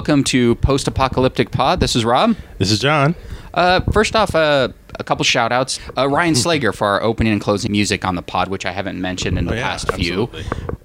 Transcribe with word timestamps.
welcome 0.00 0.24
to 0.24 0.54
Post 0.54 0.88
Apocalyptic 0.88 1.50
Pod. 1.50 1.78
This 1.78 1.94
is 1.94 2.06
Rob. 2.06 2.34
This 2.56 2.70
is 2.70 2.78
John. 2.78 3.14
Uh, 3.52 3.80
first 3.92 4.16
off, 4.16 4.34
uh, 4.34 4.68
a 4.98 5.04
couple 5.04 5.22
shout 5.24 5.52
outs. 5.52 5.78
Uh, 5.94 6.08
Ryan 6.08 6.32
Slegr 6.32 6.74
for 6.74 6.86
our 6.86 7.02
opening 7.02 7.34
and 7.34 7.40
closing 7.42 7.70
music 7.70 8.02
on 8.06 8.14
the 8.14 8.22
pod, 8.22 8.48
which 8.48 8.64
I 8.64 8.72
haven't 8.72 8.98
mentioned 8.98 9.36
in 9.36 9.44
the 9.44 9.52
Oh, 9.52 9.56
yeah, 9.56 9.62
past 9.62 9.92
few. 9.92 10.30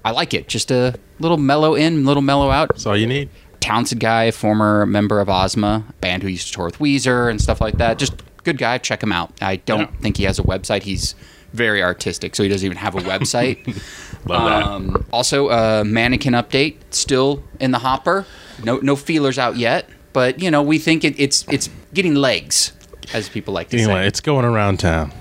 I 0.04 0.10
like 0.10 0.34
it. 0.34 0.48
Just 0.48 0.70
a 0.70 0.96
little 1.18 1.38
mellow 1.38 1.74
in, 1.74 2.04
little 2.04 2.20
mellow 2.22 2.50
out. 2.50 2.68
That's 2.68 2.84
all 2.84 2.94
you 2.94 3.06
need. 3.06 3.30
Talented 3.60 4.00
guy, 4.00 4.30
former 4.32 4.84
member 4.84 5.18
of 5.20 5.30
Ozma, 5.30 5.82
band 6.02 6.22
who 6.22 6.28
used 6.28 6.48
to 6.48 6.52
tour 6.52 6.66
with 6.66 6.76
Weezer 6.78 7.30
and 7.30 7.40
stuff 7.40 7.58
like 7.62 7.78
that. 7.78 7.98
Just 7.98 8.22
good 8.44 8.58
guy. 8.58 8.76
Check 8.76 9.02
him 9.02 9.12
out. 9.12 9.32
I 9.40 9.56
don't 9.56 9.80
Yeah. 9.80 10.00
think 10.02 10.18
he 10.18 10.24
has 10.24 10.38
a 10.38 10.42
website. 10.42 10.82
He's 10.82 11.14
very 11.52 11.82
artistic, 11.82 12.34
so 12.36 12.42
he 12.42 12.48
doesn't 12.48 12.64
even 12.66 12.76
have 12.78 12.94
a 12.94 13.00
website. 13.00 13.58
Love 14.26 14.66
Um, 14.66 15.06
also, 15.12 15.48
uh, 15.48 15.84
mannequin 15.86 16.32
update 16.34 16.76
still 16.90 17.42
in 17.60 17.70
the 17.70 17.78
hopper. 17.78 18.24
No, 18.64 18.78
no 18.78 18.96
feelers 18.96 19.38
out 19.38 19.56
yet, 19.56 19.88
but 20.12 20.40
you 20.42 20.50
know 20.50 20.62
we 20.62 20.78
think 20.78 21.04
it, 21.04 21.18
it's 21.18 21.44
it's 21.48 21.68
getting 21.94 22.14
legs, 22.14 22.72
as 23.14 23.28
people 23.28 23.54
like 23.54 23.68
to. 23.70 23.76
Anyway, 23.78 23.94
say. 24.02 24.06
it's 24.06 24.20
going 24.20 24.44
around 24.44 24.78
town. 24.80 25.12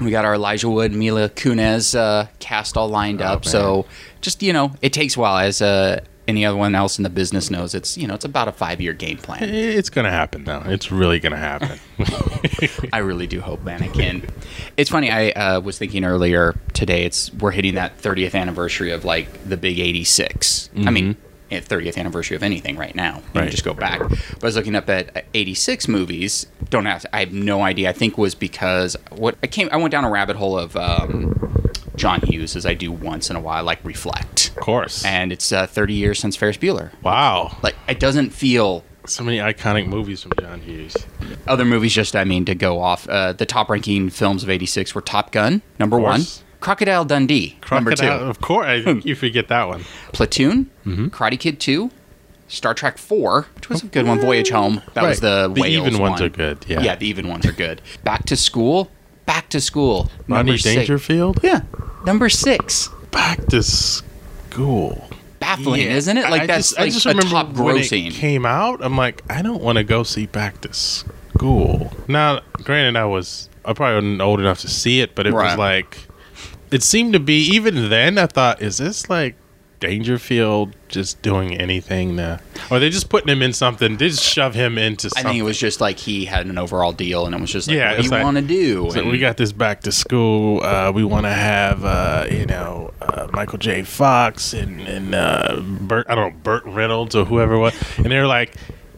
We 0.00 0.10
got 0.10 0.24
our 0.24 0.34
Elijah 0.34 0.68
Wood, 0.68 0.92
Mila 0.92 1.28
Kunis 1.30 1.94
uh, 1.98 2.26
cast 2.38 2.76
all 2.76 2.88
lined 2.88 3.22
Oh, 3.22 3.26
up. 3.26 3.44
man. 3.44 3.50
So 3.52 3.86
just 4.20 4.42
you 4.42 4.52
know, 4.52 4.72
it 4.82 4.92
takes 4.92 5.16
a 5.16 5.20
while. 5.20 5.38
As 5.38 5.62
uh, 5.62 6.00
any 6.28 6.44
other 6.44 6.56
one 6.56 6.74
else 6.74 6.98
in 6.98 7.04
the 7.04 7.10
business 7.10 7.50
knows, 7.50 7.74
it's 7.74 7.96
you 7.96 8.06
know 8.06 8.14
it's 8.14 8.24
about 8.24 8.48
a 8.48 8.52
five 8.52 8.80
year 8.80 8.92
game 8.92 9.16
plan. 9.18 9.42
It's 9.44 9.90
gonna 9.90 10.10
happen 10.10 10.44
though. 10.44 10.62
It's 10.66 10.90
really 10.92 11.20
gonna 11.20 11.36
happen. 11.36 11.78
I 12.92 12.98
really 12.98 13.26
do 13.26 13.40
hope 13.40 13.62
mannequin. 13.62 14.28
It's 14.76 14.90
funny. 14.90 15.10
I 15.10 15.30
uh, 15.30 15.60
was 15.60 15.78
thinking 15.78 16.04
earlier 16.04 16.58
today. 16.72 17.04
It's 17.04 17.32
we're 17.34 17.50
hitting 17.52 17.74
that 17.74 17.98
30th 17.98 18.34
anniversary 18.34 18.90
of 18.90 19.04
like 19.04 19.48
the 19.48 19.56
big 19.56 19.78
86. 19.78 20.70
I 20.84 20.90
mean, 20.90 21.16
eh, 21.50 21.60
30th 21.60 21.96
anniversary 21.96 22.36
of 22.36 22.42
anything 22.42 22.76
right 22.76 22.94
now. 22.94 23.22
You 23.34 23.40
Right. 23.40 23.50
just 23.50 23.64
go 23.64 23.74
back. 23.74 24.00
But 24.00 24.42
I 24.42 24.46
was 24.46 24.56
looking 24.56 24.74
up 24.74 24.88
at 24.90 25.16
uh, 25.16 25.20
86 25.34 25.88
movies. 25.88 26.46
Don't 26.70 26.86
ask. 26.86 27.06
I 27.12 27.20
have 27.20 27.32
no 27.32 27.62
idea. 27.62 27.88
I 27.88 27.92
think 27.92 28.18
was 28.18 28.34
because 28.34 28.96
what 29.10 29.36
I 29.42 29.46
came. 29.46 29.68
I 29.72 29.76
went 29.76 29.92
down 29.92 30.04
a 30.04 30.10
rabbit 30.10 30.36
hole 30.36 30.58
of 30.58 30.76
um, 30.76 31.55
John 31.96 32.20
Hughes, 32.20 32.56
as 32.56 32.66
I 32.66 32.74
do 32.74 32.92
once 32.92 33.30
in 33.30 33.36
a 33.36 33.40
while, 33.40 33.64
like 33.64 33.82
reflect. 33.84 34.48
of 34.50 34.56
course. 34.56 35.04
And 35.04 35.32
it's 35.32 35.50
uh, 35.52 35.66
30 35.66 35.94
years 35.94 36.18
since 36.18 36.36
Ferris 36.36 36.56
Bueller. 36.56 36.90
wow. 37.02 37.56
Like 37.62 37.74
it 37.88 37.98
doesn't 38.00 38.30
feel 38.30 38.84
So 39.06 39.22
many 39.24 39.38
iconic 39.38 39.86
movies 39.86 40.22
from 40.22 40.32
John 40.40 40.60
Hughes. 40.60 40.96
other 41.46 41.64
movies 41.64 41.94
just 41.94 42.16
i 42.16 42.24
mean 42.24 42.44
to 42.44 42.54
go 42.54 42.80
off 42.80 43.08
uh, 43.08 43.32
the 43.32 43.46
top 43.46 43.68
ranking 43.70 44.10
films 44.10 44.42
of 44.42 44.50
86 44.50 44.94
were 44.96 45.00
top 45.00 45.30
gun 45.32 45.62
number 45.78 45.96
one 45.98 46.22
crocodile 46.60 47.04
dundee 47.04 47.56
number 47.70 47.94
two 47.94 48.06
Of 48.08 48.40
course. 48.40 48.66
I 48.66 48.82
think 48.82 49.04
you 49.04 49.14
forget 49.14 49.46
that 49.48 49.68
one. 49.68 49.84
platoon 50.12 50.70
Mm-hmm. 50.84 51.06
karate 51.08 51.38
kid 51.38 51.60
2 51.60 51.90
star 52.48 52.74
trek 52.74 52.98
4 52.98 53.46
which 53.56 53.68
was 53.68 53.82
a 53.84 53.86
good 53.86 54.06
one 54.06 54.18
voyage 54.20 54.50
home 54.50 54.82
that 54.94 55.02
was 55.04 55.20
the 55.20 55.46
Right. 55.50 55.62
The 55.62 55.68
even 55.70 55.98
ones 55.98 56.20
one. 56.20 56.22
are 56.22 56.28
good, 56.28 56.64
yeah. 56.68 56.80
yeah 56.80 56.96
the 56.96 57.06
even 57.06 57.28
ones 57.28 57.46
are 57.46 57.52
good 57.52 57.80
back 58.04 58.24
to 58.26 58.36
school 58.36 58.90
back 59.26 59.48
to 59.50 59.60
school 59.60 60.10
Rodney 60.28 60.52
number 60.52 60.58
six. 60.58 61.42
Yeah 61.42 61.60
number 62.04 62.28
six 62.28 62.88
Back 63.10 63.44
to 63.46 63.62
school. 63.62 65.08
baffling 65.40 65.82
Yeah. 65.82 65.94
isn't 65.94 66.16
it 66.18 66.28
like 66.30 66.42
I 66.42 66.46
that's 66.46 66.68
just, 66.70 66.78
like 66.78 66.86
I 66.86 66.90
just 66.90 67.06
a 67.06 67.08
remember 67.10 67.30
top 67.30 67.52
when 67.54 67.76
grossing 67.76 68.08
it 68.08 68.12
came 68.14 68.44
out. 68.46 68.82
I'm 68.84 68.96
like, 68.96 69.22
I 69.30 69.42
don't 69.42 69.62
want 69.62 69.78
to 69.78 69.84
go 69.84 70.02
see 70.02 70.26
Back 70.26 70.60
to 70.62 70.72
School. 70.72 71.92
Now, 72.08 72.40
granted, 72.62 72.98
I 72.98 73.04
was 73.06 73.48
I 73.64 73.72
probably 73.72 73.96
wasn't 73.96 74.20
old 74.20 74.40
enough 74.40 74.60
to 74.60 74.68
see 74.68 75.00
it, 75.00 75.14
but 75.14 75.26
it 75.26 75.32
Right. 75.32 75.50
was 75.50 75.58
like, 75.58 75.98
it 76.70 76.82
seemed 76.82 77.14
to 77.14 77.20
be. 77.20 77.38
Even 77.54 77.88
then, 77.88 78.18
I 78.18 78.26
thought, 78.26 78.60
is 78.62 78.78
this 78.78 79.08
like 79.10 79.34
Dangerfield 79.80 80.74
just 80.88 81.20
doing 81.22 81.56
anything? 81.56 82.16
To, 82.16 82.40
or 82.70 82.78
they 82.78 82.90
just 82.90 83.08
putting 83.08 83.28
him 83.28 83.42
in 83.42 83.52
something? 83.52 83.96
They 83.96 84.08
just 84.08 84.22
shove 84.22 84.54
him 84.54 84.78
into 84.78 85.06
I 85.06 85.08
something. 85.08 85.30
think 85.32 85.40
it 85.40 85.44
was 85.44 85.58
just 85.58 85.80
like 85.80 85.98
he 85.98 86.24
had 86.24 86.46
an 86.46 86.58
overall 86.58 86.92
deal, 86.92 87.26
and 87.26 87.34
it 87.34 87.40
was 87.40 87.50
just 87.52 87.68
like, 87.68 87.76
Yeah, 87.76 87.90
what 87.92 87.96
do 87.98 88.02
you 88.04 88.10
like- 88.10 88.24
want 88.24 88.36
to 88.36 88.42
do? 88.42 88.90
So 88.92 89.08
we 89.08 89.18
got 89.18 89.36
this 89.36 89.52
back 89.52 89.80
to 89.82 89.92
school. 89.92 90.62
Uh, 90.62 90.92
we 90.92 91.04
want 91.04 91.24
to 91.26 91.32
have, 91.32 91.84
uh, 91.84 92.26
you 92.30 92.46
know, 92.46 92.92
uh, 93.00 93.28
Michael 93.32 93.58
J. 93.58 93.82
Fox 93.82 94.52
and 94.52 94.80
and 94.82 95.14
uh, 95.14 95.60
Burt. 95.60 96.06
I 96.08 96.14
don't 96.14 96.32
know 96.34 96.40
Burt 96.42 96.64
Reynolds 96.66 97.14
or 97.14 97.24
whoever 97.24 97.54
it 97.54 97.58
was, 97.58 97.74
and 97.98 98.06
they're 98.06 98.26
like, 98.26 98.54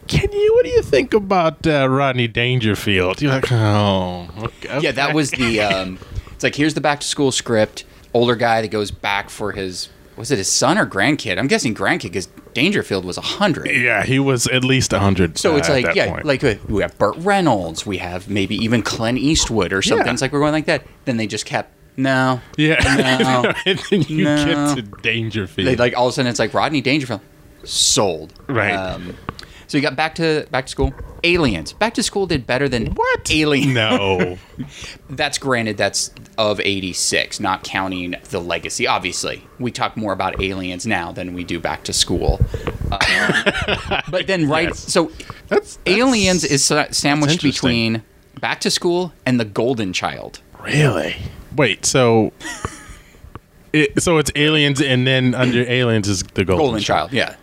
"Can 0.07 0.31
you? 0.31 0.53
What 0.55 0.65
do 0.65 0.71
you 0.71 0.81
think 0.81 1.13
about 1.13 1.65
uh, 1.67 1.87
Rodney 1.89 2.27
Dangerfield?" 2.27 3.21
You're 3.21 3.31
like, 3.33 3.51
"Oh, 3.51 4.27
okay. 4.37 4.79
Yeah, 4.81 4.91
that 4.93 5.13
was 5.13 5.31
the. 5.31 5.61
Um, 5.61 5.99
it's 6.31 6.43
like 6.43 6.55
here's 6.55 6.73
the 6.73 6.81
back 6.81 7.01
to 7.01 7.07
school 7.07 7.31
script. 7.31 7.83
Older 8.13 8.35
guy 8.35 8.61
that 8.61 8.69
goes 8.71 8.89
back 8.91 9.29
for 9.29 9.51
his 9.51 9.89
was 10.19 10.31
it 10.31 10.37
his 10.37 10.51
son 10.51 10.77
or 10.77 10.85
grandkid? 10.85 11.39
I'm 11.39 11.47
guessing 11.47 11.73
grandkid 11.73 12.03
because 12.03 12.27
Dangerfield 12.53 13.05
was 13.05 13.15
hundred. 13.15 13.67
Yeah, 13.67 14.03
he 14.03 14.19
was 14.19 14.47
at 14.47 14.65
least 14.65 14.91
hundred. 14.91 15.37
So 15.37 15.55
it's 15.55 15.69
at 15.69 15.81
like 15.81 15.95
yeah, 15.95 16.09
point. 16.11 16.25
like 16.25 16.43
uh, 16.43 16.55
we 16.67 16.81
have 16.81 16.97
Burt 16.97 17.15
Reynolds, 17.19 17.85
we 17.85 17.97
have 17.99 18.29
maybe 18.29 18.55
even 18.57 18.81
Clint 18.81 19.17
Eastwood 19.17 19.71
or 19.71 19.81
something. 19.81 20.05
Yeah. 20.05 20.13
It's 20.13 20.21
like 20.21 20.33
we're 20.33 20.41
going 20.41 20.51
like 20.51 20.65
that. 20.65 20.83
Then 21.05 21.15
they 21.15 21.25
just 21.25 21.45
kept 21.45 21.73
no. 21.95 22.41
yeah, 22.57 22.75
No. 23.21 23.53
and 23.65 23.79
then 23.89 24.01
you 24.03 24.25
No. 24.25 24.45
get 24.45 24.75
to 24.75 24.81
Dangerfield. 25.01 25.67
They 25.67 25.75
like 25.77 25.97
all 25.97 26.07
of 26.07 26.11
a 26.11 26.13
sudden 26.13 26.29
it's 26.29 26.39
like 26.39 26.53
Rodney 26.53 26.81
Dangerfield 26.81 27.21
sold. 27.63 28.33
Right. 28.47 28.73
Um, 28.73 29.15
so 29.69 29.77
you 29.77 29.81
got 29.81 29.95
back 29.95 30.15
to 30.15 30.45
back 30.51 30.65
to 30.65 30.71
school. 30.71 30.93
Aliens. 31.23 31.73
Back 31.73 31.93
to 31.95 32.03
school 32.03 32.25
did 32.27 32.45
better 32.47 32.67
than 32.67 32.87
what? 32.95 33.29
Alien. 33.31 33.73
No. 33.73 34.37
That's 35.09 35.37
granted, 35.37 35.77
that's 35.77 36.11
of 36.37 36.59
86, 36.61 37.39
not 37.41 37.63
counting 37.63 38.15
the 38.29 38.39
legacy. 38.39 38.87
Obviously, 38.87 39.45
we 39.59 39.69
talk 39.71 39.97
more 39.97 40.13
about 40.13 40.41
aliens 40.41 40.85
now 40.87 41.11
than 41.11 41.33
we 41.33 41.43
do 41.43 41.59
back 41.59 41.83
to 41.85 41.93
school. 41.93 42.39
Um, 42.91 43.43
but 44.09 44.27
then, 44.27 44.47
right, 44.49 44.69
Yes. 44.69 44.79
so 44.79 45.11
That's, 45.47 45.75
that's 45.75 45.79
aliens 45.85 46.43
is 46.45 46.63
sandwiched 46.63 47.41
between 47.43 48.01
back 48.39 48.61
to 48.61 48.71
school 48.71 49.11
and 49.25 49.39
the 49.39 49.45
golden 49.45 49.91
child. 49.93 50.39
Really? 50.61 51.17
Wait, 51.55 51.85
so 51.85 52.31
it, 53.73 54.01
so 54.01 54.17
it's 54.19 54.31
aliens, 54.35 54.81
and 54.81 55.05
then 55.05 55.35
under 55.35 55.69
aliens 55.69 56.07
is 56.07 56.23
the 56.23 56.45
golden, 56.45 56.65
Golden 56.65 56.81
child, 56.81 57.11
yeah. 57.11 57.35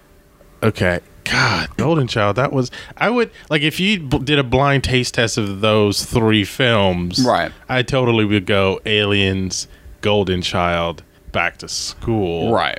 Okay. 0.63 1.01
God, 1.31 1.77
Golden 1.77 2.07
Child. 2.07 2.37
That 2.37 2.53
was 2.53 2.71
I 2.97 3.11
would 3.11 3.31
like 3.51 3.63
if 3.63 3.81
you 3.81 4.01
b- 4.01 4.19
did 4.19 4.39
a 4.39 4.45
blind 4.45 4.85
taste 4.85 5.15
test 5.15 5.39
of 5.39 5.61
those 5.61 6.05
three 6.05 6.45
films. 6.45 7.25
Right. 7.25 7.53
I 7.69 7.83
totally 7.83 8.25
would 8.25 8.47
go 8.47 8.81
Aliens, 8.87 9.69
Golden 10.01 10.43
Child, 10.43 11.03
Back 11.33 11.59
to 11.59 11.69
School. 11.69 12.53
Right. 12.53 12.79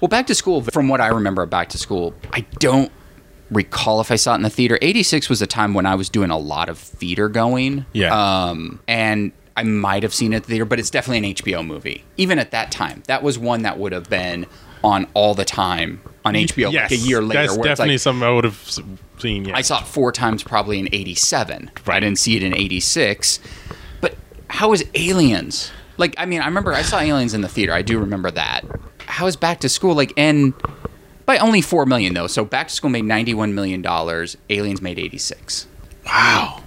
Well, 0.00 0.08
back 0.08 0.26
to 0.28 0.34
school, 0.34 0.62
from 0.62 0.88
what 0.88 1.00
I 1.00 1.08
remember 1.08 1.44
back 1.46 1.70
to 1.70 1.78
school, 1.78 2.14
I 2.32 2.40
don't 2.60 2.92
recall 3.50 4.00
if 4.00 4.10
I 4.10 4.16
saw 4.16 4.32
it 4.32 4.36
in 4.36 4.42
the 4.42 4.50
theater. 4.50 4.78
86 4.80 5.28
was 5.28 5.42
a 5.42 5.46
time 5.46 5.74
when 5.74 5.86
I 5.86 5.94
was 5.94 6.08
doing 6.08 6.30
a 6.30 6.38
lot 6.38 6.68
of 6.68 6.78
theater 6.78 7.28
going. 7.28 7.86
Yeah. 7.92 8.14
Um, 8.14 8.80
and 8.86 9.32
I 9.56 9.64
might 9.64 10.02
have 10.04 10.14
seen 10.14 10.32
it 10.32 10.36
at 10.36 10.42
the 10.44 10.48
theater, 10.50 10.64
but 10.64 10.78
it's 10.78 10.90
definitely 10.90 11.28
an 11.30 11.34
HBO 11.34 11.66
movie. 11.66 12.04
Even 12.16 12.38
at 12.38 12.52
that 12.52 12.70
time, 12.70 13.02
that 13.08 13.22
was 13.22 13.38
one 13.38 13.62
that 13.62 13.78
would 13.78 13.92
have 13.92 14.08
been 14.08 14.46
on 14.88 15.06
all 15.14 15.34
the 15.34 15.44
time 15.44 16.00
on 16.24 16.34
HBO 16.34 16.72
Yes, 16.72 16.90
like 16.90 17.00
a 17.00 17.02
year 17.02 17.22
later. 17.22 17.42
That's 17.42 17.56
definitely 17.56 17.94
like, 17.94 18.00
something 18.00 18.26
I 18.26 18.32
would 18.32 18.44
have 18.44 18.78
seen. 19.18 19.44
Yeah. 19.44 19.56
I 19.56 19.60
saw 19.60 19.80
it 19.80 19.86
four 19.86 20.12
times 20.12 20.42
probably 20.42 20.78
in 20.78 20.88
87. 20.92 21.70
I 21.86 22.00
didn't 22.00 22.18
see 22.18 22.36
it 22.36 22.42
in 22.42 22.54
86. 22.54 23.40
But 24.00 24.16
how 24.48 24.72
is 24.72 24.84
Aliens? 24.94 25.70
Like, 25.96 26.14
I 26.18 26.26
mean, 26.26 26.40
I 26.40 26.46
remember 26.46 26.72
I 26.72 26.82
saw 26.82 26.98
Aliens 27.00 27.34
in 27.34 27.40
the 27.40 27.48
theater. 27.48 27.72
I 27.72 27.82
do 27.82 27.98
remember 27.98 28.30
that. 28.32 28.64
How 29.00 29.26
is 29.26 29.36
Back 29.36 29.60
to 29.60 29.68
School 29.68 29.94
like, 29.94 30.12
and 30.16 30.54
by 31.26 31.38
only 31.38 31.60
4 31.60 31.86
million 31.86 32.14
though. 32.14 32.26
So 32.26 32.44
Back 32.44 32.68
to 32.68 32.74
School 32.74 32.90
made 32.90 33.04
91 33.04 33.54
million 33.54 33.82
dollars. 33.82 34.36
Aliens 34.48 34.80
made 34.80 34.98
86. 34.98 35.66
Wow. 36.06 36.62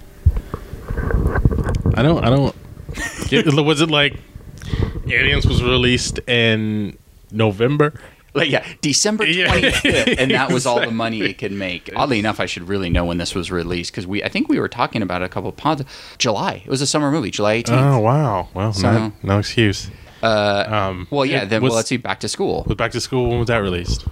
I 1.94 2.02
don't. 2.02 2.24
I 2.24 2.30
don't. 2.30 2.54
Get, 3.28 3.46
was 3.46 3.80
it 3.80 3.90
like 3.90 4.14
Aliens 5.08 5.46
was 5.46 5.62
released 5.62 6.18
in 6.28 6.96
November? 7.30 7.94
Like, 8.34 8.50
yeah, 8.50 8.66
December 8.80 9.26
Yeah. 9.26 9.48
25th, 9.54 10.16
and 10.18 10.30
that 10.30 10.50
was 10.50 10.64
all 10.66 10.80
the 10.80 10.90
money 10.90 11.20
it 11.20 11.38
could 11.38 11.52
make. 11.52 11.90
Oddly 11.94 12.18
enough, 12.18 12.40
I 12.40 12.46
should 12.46 12.66
really 12.68 12.88
know 12.88 13.04
when 13.04 13.18
this 13.18 13.34
was 13.34 13.50
released 13.50 13.92
because 13.92 14.06
we, 14.06 14.22
I 14.24 14.28
think 14.28 14.48
we 14.48 14.58
were 14.58 14.68
talking 14.68 15.02
about 15.02 15.22
a 15.22 15.28
couple 15.28 15.50
of 15.50 15.56
pods. 15.56 15.82
July. 16.18 16.62
It 16.64 16.70
was 16.70 16.80
a 16.80 16.86
summer 16.86 17.10
movie, 17.10 17.30
July 17.30 17.62
18th. 17.62 17.94
Oh 17.94 17.98
wow. 17.98 18.48
Well, 18.54 18.72
So- 18.72 18.90
no, 18.90 19.12
no 19.22 19.38
excuse. 19.38 19.90
Uh, 20.22 20.64
Um, 20.68 21.08
well, 21.10 21.26
yeah. 21.26 21.42
it 21.42 21.50
Then 21.50 21.62
was, 21.62 21.70
well, 21.70 21.76
let's 21.76 21.88
see. 21.88 21.96
Back 21.96 22.20
to 22.20 22.28
School, 22.28 22.64
was 22.66 22.76
Back 22.76 22.92
to 22.92 23.00
School. 23.00 23.28
When 23.28 23.38
was 23.40 23.48
that 23.48 23.58
released? 23.58 24.04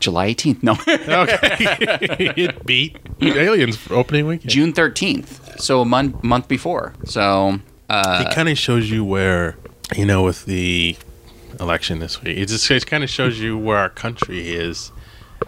July 0.00 0.34
18th. 0.34 0.62
No. 0.62 0.72
Okay, 0.72 1.56
it 2.36 2.66
beat 2.66 2.98
Aliens 3.22 3.76
for 3.76 3.94
opening 3.94 4.26
weekend. 4.26 4.50
June 4.50 4.72
thirteenth, 4.72 5.60
so 5.60 5.80
a 5.80 5.84
month 5.84 6.22
month 6.24 6.48
before. 6.48 6.94
So 7.04 7.60
uh, 7.88 8.24
it 8.26 8.34
kind 8.34 8.48
of 8.48 8.58
shows 8.58 8.90
you 8.90 9.04
where 9.04 9.56
you 9.94 10.04
know 10.04 10.22
with 10.22 10.44
the 10.46 10.96
election 11.60 11.98
this 11.98 12.22
week. 12.22 12.38
It 12.38 12.46
just 12.46 12.70
it 12.70 12.86
kind 12.86 13.04
of 13.04 13.10
shows 13.10 13.38
you 13.38 13.56
where 13.56 13.78
our 13.78 13.90
country 13.90 14.52
is 14.52 14.92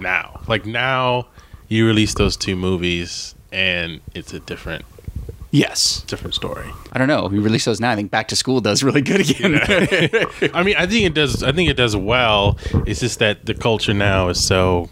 now. 0.01 0.41
Like 0.47 0.67
now, 0.67 1.29
you 1.69 1.87
release 1.87 2.15
those 2.15 2.37
two 2.37 2.57
movies, 2.57 3.35
and 3.53 4.01
it's 4.15 4.33
a 4.33 4.41
different 4.41 4.85
yes, 5.51 6.03
different 6.03 6.35
story. 6.35 6.67
I 6.93 6.99
don't 6.99 7.09
know. 7.09 7.27
We 7.27 7.39
release 7.39 7.65
those 7.65 7.81
now. 7.81 7.91
I 7.91 7.97
think 7.97 8.11
Back 8.11 8.29
to 8.29 8.37
School 8.37 8.61
does 8.61 8.83
really 8.83 9.03
good 9.03 9.21
again. 9.21 9.55
I 10.55 10.63
mean, 10.63 10.77
I 10.77 10.87
think 10.87 11.07
it 11.07 11.15
does. 11.15 11.43
I 11.43 11.53
think 11.53 11.71
it 11.71 11.77
does 11.77 11.97
well. 11.97 12.59
It's 12.87 13.01
just 13.01 13.19
that 13.19 13.47
the 13.47 13.55
culture 13.55 13.95
now 13.95 14.29
is 14.29 14.45
so 14.45 14.89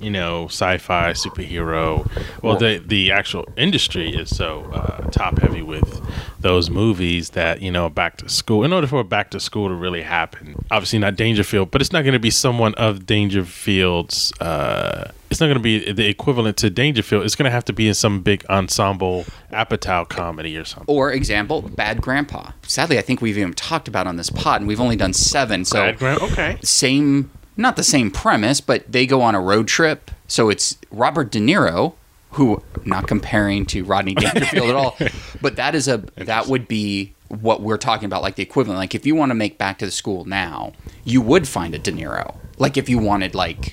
you 0.00 0.10
know, 0.10 0.46
sci-fi 0.46 1.12
superhero. 1.12 2.08
Well, 2.42 2.56
the 2.56 2.82
the 2.84 3.12
actual 3.12 3.46
industry 3.56 4.14
is 4.14 4.34
so 4.34 4.64
uh, 4.72 5.10
top 5.10 5.38
heavy 5.38 5.62
with 5.62 6.00
those 6.40 6.70
movies 6.70 7.30
that 7.30 7.62
you 7.62 7.70
know, 7.70 7.88
back 7.88 8.16
to 8.18 8.28
school. 8.28 8.64
In 8.64 8.72
order 8.72 8.86
for 8.86 9.04
back 9.04 9.30
to 9.30 9.40
school 9.40 9.68
to 9.68 9.74
really 9.74 10.02
happen, 10.02 10.54
obviously 10.70 10.98
not 10.98 11.16
Dangerfield, 11.16 11.70
but 11.70 11.80
it's 11.80 11.92
not 11.92 12.02
going 12.02 12.14
to 12.14 12.18
be 12.18 12.30
someone 12.30 12.74
of 12.74 13.06
Dangerfield's. 13.06 14.32
Uh, 14.40 15.12
it's 15.30 15.40
not 15.40 15.46
going 15.46 15.58
to 15.58 15.62
be 15.62 15.92
the 15.92 16.08
equivalent 16.08 16.56
to 16.58 16.70
Dangerfield. 16.70 17.24
It's 17.24 17.36
going 17.36 17.44
to 17.44 17.52
have 17.52 17.64
to 17.66 17.72
be 17.72 17.86
in 17.86 17.94
some 17.94 18.20
big 18.20 18.44
ensemble 18.46 19.26
Apatow 19.52 20.08
comedy 20.08 20.56
or 20.56 20.64
something. 20.64 20.92
Or 20.92 21.12
example, 21.12 21.62
Bad 21.62 22.02
Grandpa. 22.02 22.50
Sadly, 22.62 22.98
I 22.98 23.02
think 23.02 23.20
we've 23.20 23.38
even 23.38 23.54
talked 23.54 23.86
about 23.86 24.08
on 24.08 24.16
this 24.16 24.28
pod, 24.28 24.60
and 24.60 24.66
we've 24.66 24.80
only 24.80 24.96
done 24.96 25.12
seven. 25.12 25.64
So 25.64 25.78
Bad 25.78 25.98
Gra- 25.98 26.24
okay. 26.24 26.58
same, 26.64 27.30
not 27.60 27.76
the 27.76 27.84
same 27.84 28.10
premise, 28.10 28.60
but 28.60 28.90
they 28.90 29.06
go 29.06 29.22
on 29.22 29.34
a 29.34 29.40
road 29.40 29.68
trip. 29.68 30.10
So 30.26 30.48
it's 30.48 30.76
Robert 30.90 31.30
De 31.30 31.38
Niro, 31.38 31.94
who 32.32 32.62
not 32.84 33.06
comparing 33.06 33.66
to 33.66 33.84
Rodney 33.84 34.14
Dangerfield 34.14 34.68
at 34.70 34.74
all, 34.74 34.96
but 35.40 35.56
that 35.56 35.74
is 35.74 35.88
a 35.88 35.98
that 36.16 36.46
would 36.46 36.68
be 36.68 37.14
what 37.28 37.62
we're 37.62 37.78
talking 37.78 38.06
about, 38.06 38.22
like 38.22 38.36
the 38.36 38.42
equivalent. 38.42 38.78
Like 38.78 38.94
if 38.94 39.06
you 39.06 39.14
want 39.14 39.30
to 39.30 39.34
make 39.34 39.58
Back 39.58 39.78
to 39.78 39.86
the 39.86 39.92
School 39.92 40.24
now, 40.24 40.72
you 41.04 41.20
would 41.20 41.46
find 41.46 41.74
a 41.74 41.78
De 41.78 41.92
Niro. 41.92 42.36
Like 42.58 42.76
if 42.76 42.88
you 42.88 42.98
wanted 42.98 43.34
like, 43.34 43.72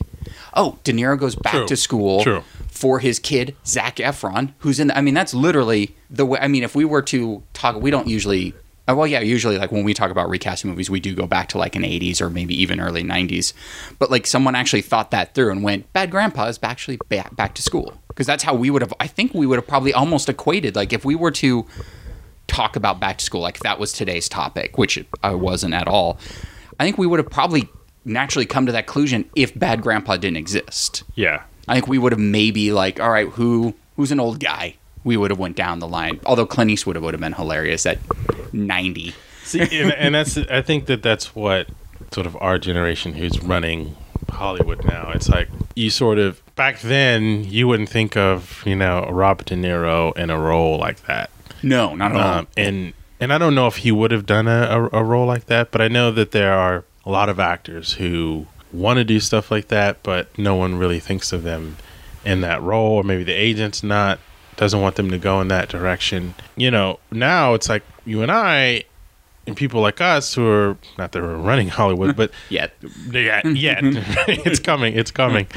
oh, 0.54 0.78
De 0.84 0.94
Niro 0.94 1.18
goes 1.18 1.36
back 1.36 1.54
True. 1.54 1.68
to 1.68 1.76
school 1.76 2.24
True. 2.24 2.44
for 2.68 3.00
his 3.00 3.20
kid 3.20 3.56
Zac 3.66 3.98
Efron, 3.98 4.54
who's 4.60 4.80
in. 4.80 4.88
The, 4.88 4.98
I 4.98 5.02
mean, 5.02 5.14
that's 5.14 5.34
literally 5.34 5.96
the 6.10 6.26
way. 6.26 6.40
I 6.40 6.48
mean, 6.48 6.64
if 6.64 6.76
we 6.76 6.86
were 6.86 7.02
to 7.04 7.44
talk, 7.54 7.82
we 7.82 7.92
don't 7.92 8.08
usually. 8.08 8.54
Uh, 8.88 8.96
Well, 8.96 9.08
yeah, 9.08 9.20
usually 9.20 9.58
like 9.58 9.72
when 9.72 9.84
we 9.84 9.94
talk 9.94 10.12
about 10.12 10.30
recasting 10.30 10.70
movies, 10.70 10.90
we 10.90 11.00
do 11.00 11.16
go 11.16 11.28
back 11.28 11.50
to 11.50 11.58
like 11.58 11.76
an 11.76 11.84
'80s 11.84 12.22
or 12.22 12.30
maybe 12.30 12.60
even 12.62 12.80
early 12.80 13.04
'90s. 13.04 13.54
But 14.00 14.12
like 14.12 14.26
someone 14.28 14.56
actually 14.56 14.82
thought 14.82 15.12
that 15.12 15.34
through 15.34 15.52
and 15.52 15.64
went, 15.64 15.92
"Bad 15.94 16.12
Grandpa 16.12 16.46
is 16.46 16.60
actually 16.64 16.98
back, 17.10 17.36
back 17.36 17.54
to 17.56 17.62
school," 17.62 17.94
because 18.08 18.28
that's 18.28 18.44
how 18.44 18.54
we 18.54 18.70
would 18.70 18.82
have. 18.82 18.94
I 19.00 19.08
think 19.08 19.34
we 19.34 19.46
would 19.46 19.58
have 19.58 19.68
probably 19.68 19.94
almost 19.94 20.30
equated 20.30 20.76
like 20.76 20.94
if 20.94 21.06
we 21.06 21.16
were 21.16 21.32
to 21.32 21.66
talk 22.48 22.76
about 22.76 23.00
back 23.00 23.18
to 23.20 23.26
school, 23.26 23.42
like 23.42 23.60
that 23.60 23.80
was 23.80 23.94
today's 23.94 24.28
topic, 24.30 24.78
which 24.78 25.04
I 25.24 25.36
wasn't 25.36 25.74
at 25.74 25.88
all. 25.88 26.18
I 26.80 26.86
think 26.86 26.98
we 26.98 27.08
would 27.08 27.20
have 27.20 27.30
probably 27.30 27.70
naturally 28.06 28.46
come 28.46 28.66
to 28.66 28.72
that 28.72 28.88
conclusion 28.88 29.30
if 29.36 29.58
Bad 29.58 29.82
Grandpa 29.82 30.18
didn't 30.18 30.38
exist. 30.38 31.04
Yeah. 31.16 31.44
I 31.68 31.76
think 31.76 31.88
we 31.88 31.98
would 31.98 32.14
have 32.14 32.20
maybe 32.20 32.72
like, 32.72 33.00
all 33.00 33.12
right, 33.12 33.28
who 33.28 33.76
who's 33.96 34.12
an 34.12 34.20
old 34.20 34.40
guy? 34.40 34.76
We 35.08 35.18
would 35.18 35.32
have 35.32 35.40
went 35.40 35.56
down 35.56 35.80
the 35.80 35.88
line. 35.88 36.20
Although 36.26 36.46
Clint 36.46 36.70
Eastwood 36.72 36.98
would 36.98 37.14
have 37.14 37.22
been 37.22 37.34
hilarious 37.34 37.86
at 37.86 37.98
ninety. 38.54 39.16
See, 39.44 39.62
and, 39.62 39.94
and 39.94 40.14
that's 40.16 40.38
I 40.38 40.62
think 40.62 40.86
that 40.88 41.02
that's 41.02 41.34
what 41.36 41.68
sort 42.12 42.28
of 42.28 42.36
our 42.42 42.58
generation 42.60 43.14
who's 43.14 43.42
running 43.42 43.96
Hollywood 44.30 44.84
now. 44.86 45.12
It's 45.16 45.30
like 45.30 45.48
you 45.76 45.90
sort 45.90 46.18
of 46.20 46.42
back 46.56 46.82
then 46.82 47.44
you 47.46 47.68
wouldn't 47.68 47.90
think 47.90 48.16
of 48.18 48.62
you 48.66 48.76
know 48.76 49.08
Robert 49.10 49.48
De 49.48 49.56
Niro 49.56 50.16
in 50.18 50.30
a 50.30 50.38
role 50.40 50.78
like 50.78 51.06
that, 51.08 51.30
No, 51.64 51.96
not 51.96 52.12
at 52.12 52.18
all. 52.18 52.40
um, 52.40 52.48
and 52.58 52.94
and 53.20 53.34
I 53.34 53.38
don't 53.38 53.56
know 53.56 53.68
if 53.68 53.78
he 53.78 53.92
would 53.92 54.12
have 54.12 54.26
done 54.26 54.48
a, 54.48 54.90
a, 54.94 55.00
a 55.00 55.04
role 55.04 55.26
like 55.26 55.46
that, 55.46 55.72
but 55.72 55.82
I 55.82 55.88
know 55.88 56.12
that 56.12 56.32
there 56.32 56.54
are 56.54 56.84
a 57.06 57.10
lot 57.10 57.30
of 57.30 57.40
actors 57.40 57.94
who 57.94 58.46
want 58.74 58.98
to 58.98 59.04
do 59.04 59.20
stuff 59.20 59.50
like 59.50 59.70
that, 59.70 60.04
but 60.04 60.38
no 60.38 60.56
one 60.56 60.78
really 60.78 61.00
thinks 61.00 61.32
of 61.32 61.44
them 61.44 61.78
in 62.26 62.42
that 62.42 62.62
role, 62.62 62.92
or 62.98 63.04
maybe 63.04 63.24
the 63.24 63.34
agent's 63.34 63.82
not 63.82 64.20
doesn't 64.58 64.82
want 64.82 64.96
them 64.96 65.10
to 65.12 65.18
go 65.18 65.40
in 65.42 65.48
that 65.48 65.70
direction. 65.70 66.36
You 66.56 66.72
know, 66.72 67.00
now 67.12 67.54
it's 67.54 67.70
like 67.70 67.84
you 68.06 68.22
and 68.22 68.32
I 68.32 68.84
and 69.46 69.56
people 69.56 69.80
like 69.82 70.02
us 70.02 70.34
who 70.34 70.46
are 70.48 70.78
not 70.98 71.14
that 71.14 71.22
we're 71.22 71.38
running 71.38 71.70
Hollywood, 71.80 72.16
but 72.16 72.32
Yet. 72.50 72.74
yeah, 73.12 73.42
yeah, 73.48 73.80
it's 74.28 74.60
coming, 74.60 74.94
it's 74.96 75.12
coming. 75.12 75.48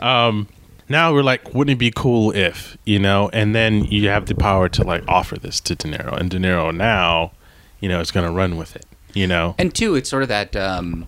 Um, 0.00 0.48
now 0.88 1.12
we're 1.12 1.22
like, 1.22 1.54
wouldn't 1.54 1.72
it 1.74 1.78
be 1.78 1.90
cool 1.94 2.30
if 2.34 2.76
you 2.84 2.98
know? 2.98 3.30
And 3.32 3.54
then 3.54 3.84
you 3.84 4.08
have 4.08 4.26
the 4.26 4.34
power 4.34 4.68
to 4.70 4.84
like 4.84 5.02
offer 5.08 5.36
this 5.36 5.60
to 5.60 5.74
De 5.74 5.88
Niro, 5.88 6.16
and 6.18 6.30
De 6.30 6.38
Niro 6.38 6.74
now, 6.74 7.32
you 7.80 7.88
know, 7.88 8.00
is 8.00 8.10
going 8.10 8.26
to 8.26 8.32
run 8.32 8.56
with 8.56 8.76
it. 8.76 8.86
You 9.14 9.28
know, 9.28 9.54
And 9.58 9.72
two, 9.72 9.94
it's 9.94 10.10
sort 10.10 10.24
of 10.24 10.28
that 10.30 10.56
um, 10.56 11.06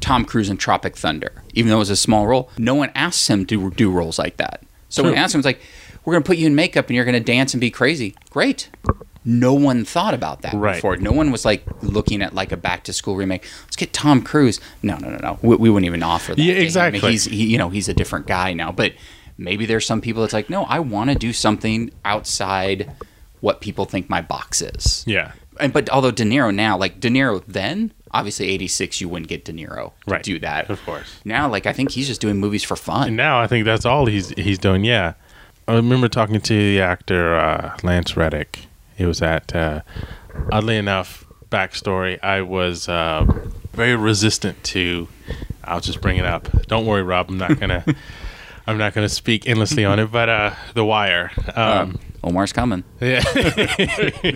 Tom 0.00 0.24
Cruise 0.24 0.50
in 0.50 0.56
Tropic 0.56 0.96
Thunder. 0.96 1.44
Even 1.54 1.70
though 1.70 1.76
it 1.76 1.78
was 1.78 1.90
a 1.90 1.94
small 1.96 2.26
role, 2.26 2.50
no 2.58 2.74
one 2.74 2.90
asks 2.96 3.30
him 3.30 3.46
to 3.46 3.70
do 3.70 3.90
roles 3.92 4.18
like 4.18 4.38
that. 4.38 4.62
So 4.88 5.02
when 5.04 5.10
True. 5.12 5.14
they 5.16 5.22
asked 5.22 5.34
him, 5.36 5.38
it's 5.38 5.46
like, 5.46 5.60
we're 6.08 6.14
going 6.14 6.22
to 6.22 6.26
put 6.26 6.38
you 6.38 6.46
in 6.46 6.54
makeup 6.54 6.86
and 6.86 6.96
you're 6.96 7.04
going 7.04 7.12
to 7.12 7.20
dance 7.20 7.52
and 7.52 7.60
be 7.60 7.70
crazy. 7.70 8.14
Great. 8.30 8.70
No 9.26 9.52
one 9.52 9.84
thought 9.84 10.14
about 10.14 10.40
that 10.40 10.54
Right. 10.54 10.76
before. 10.76 10.96
No 10.96 11.12
one 11.12 11.30
was 11.30 11.44
like 11.44 11.62
looking 11.82 12.22
at 12.22 12.34
like 12.34 12.50
a 12.50 12.56
back 12.56 12.84
to 12.84 12.94
school 12.94 13.14
remake. 13.14 13.44
Let's 13.64 13.76
get 13.76 13.92
Tom 13.92 14.22
Cruise. 14.22 14.58
No, 14.82 14.96
no, 14.96 15.10
no, 15.10 15.18
no. 15.18 15.38
We, 15.42 15.56
we 15.56 15.68
wouldn't 15.70 15.86
even 15.86 16.02
offer 16.02 16.34
that. 16.34 16.40
Yeah, 16.42 16.54
to 16.54 16.60
him. 16.60 16.64
exactly. 16.64 17.00
He's 17.00 17.24
he, 17.26 17.44
you 17.44 17.58
know 17.58 17.68
he's 17.68 17.90
a 17.90 17.94
different 17.94 18.26
guy 18.26 18.54
now. 18.54 18.72
But 18.72 18.94
maybe 19.36 19.66
there's 19.66 19.84
some 19.84 20.00
people 20.00 20.22
that's 20.22 20.32
like, 20.32 20.48
no, 20.48 20.64
I 20.64 20.78
want 20.78 21.10
to 21.10 21.16
do 21.16 21.34
something 21.34 21.90
outside 22.06 22.90
what 23.40 23.60
people 23.60 23.84
think 23.84 24.08
my 24.08 24.20
box 24.20 24.62
is 24.62 25.04
yeah, 25.06 25.32
and 25.60 25.72
but 25.72 25.88
although 25.90 26.10
De 26.10 26.24
Niro 26.24 26.52
now, 26.54 26.76
like 26.78 26.98
De 26.98 27.08
Niro 27.08 27.42
then, 27.46 27.92
obviously 28.12 28.48
'86, 28.48 29.00
you 29.00 29.08
wouldn't 29.10 29.28
get 29.28 29.44
De 29.44 29.52
Niro 29.52 29.92
to 30.06 30.10
Right. 30.14 30.22
do 30.24 30.38
that. 30.40 30.68
of 30.70 30.82
course. 30.84 31.20
Now, 31.24 31.48
like 31.48 31.66
I 31.66 31.72
think 31.74 31.90
he's 31.92 32.08
just 32.08 32.20
doing 32.20 32.38
movies 32.38 32.64
for 32.64 32.74
And 32.74 32.80
fun. 32.80 33.16
now 33.16 33.38
I 33.40 33.46
think 33.46 33.64
that's 33.66 33.84
all 33.84 34.06
he's 34.06 34.30
he's 34.30 34.58
doing. 34.58 34.82
Yeah, 34.84 35.12
I 35.68 35.74
remember 35.74 36.08
talking 36.08 36.40
to 36.40 36.54
the 36.54 36.80
actor 36.80 37.36
uh, 37.36 37.76
Lance 37.82 38.16
Reddick. 38.16 38.66
He 38.96 39.04
was 39.04 39.20
at 39.20 39.54
uh, 39.54 39.82
oddly 40.50 40.78
enough 40.78 41.26
backstory. 41.50 42.18
I 42.24 42.40
was 42.40 42.88
uh, 42.88 43.26
very 43.74 43.94
resistant 43.94 44.64
to. 44.64 45.08
I'll 45.64 45.80
just 45.80 46.00
bring 46.00 46.16
it 46.16 46.24
up. 46.24 46.50
Don't 46.68 46.86
worry, 46.86 47.02
Rob. 47.02 47.28
I'm 47.28 47.36
not 47.36 47.60
gonna. 47.60 47.84
I'm 48.66 48.78
not 48.78 48.94
gonna 48.94 49.10
speak 49.10 49.46
endlessly 49.46 49.84
on 49.84 49.98
it. 49.98 50.10
But 50.10 50.30
uh, 50.30 50.54
The 50.72 50.86
Wire. 50.86 51.32
Um, 51.54 51.98
Omar's 52.24 52.54
coming. 52.54 52.84
yeah. 53.00 53.22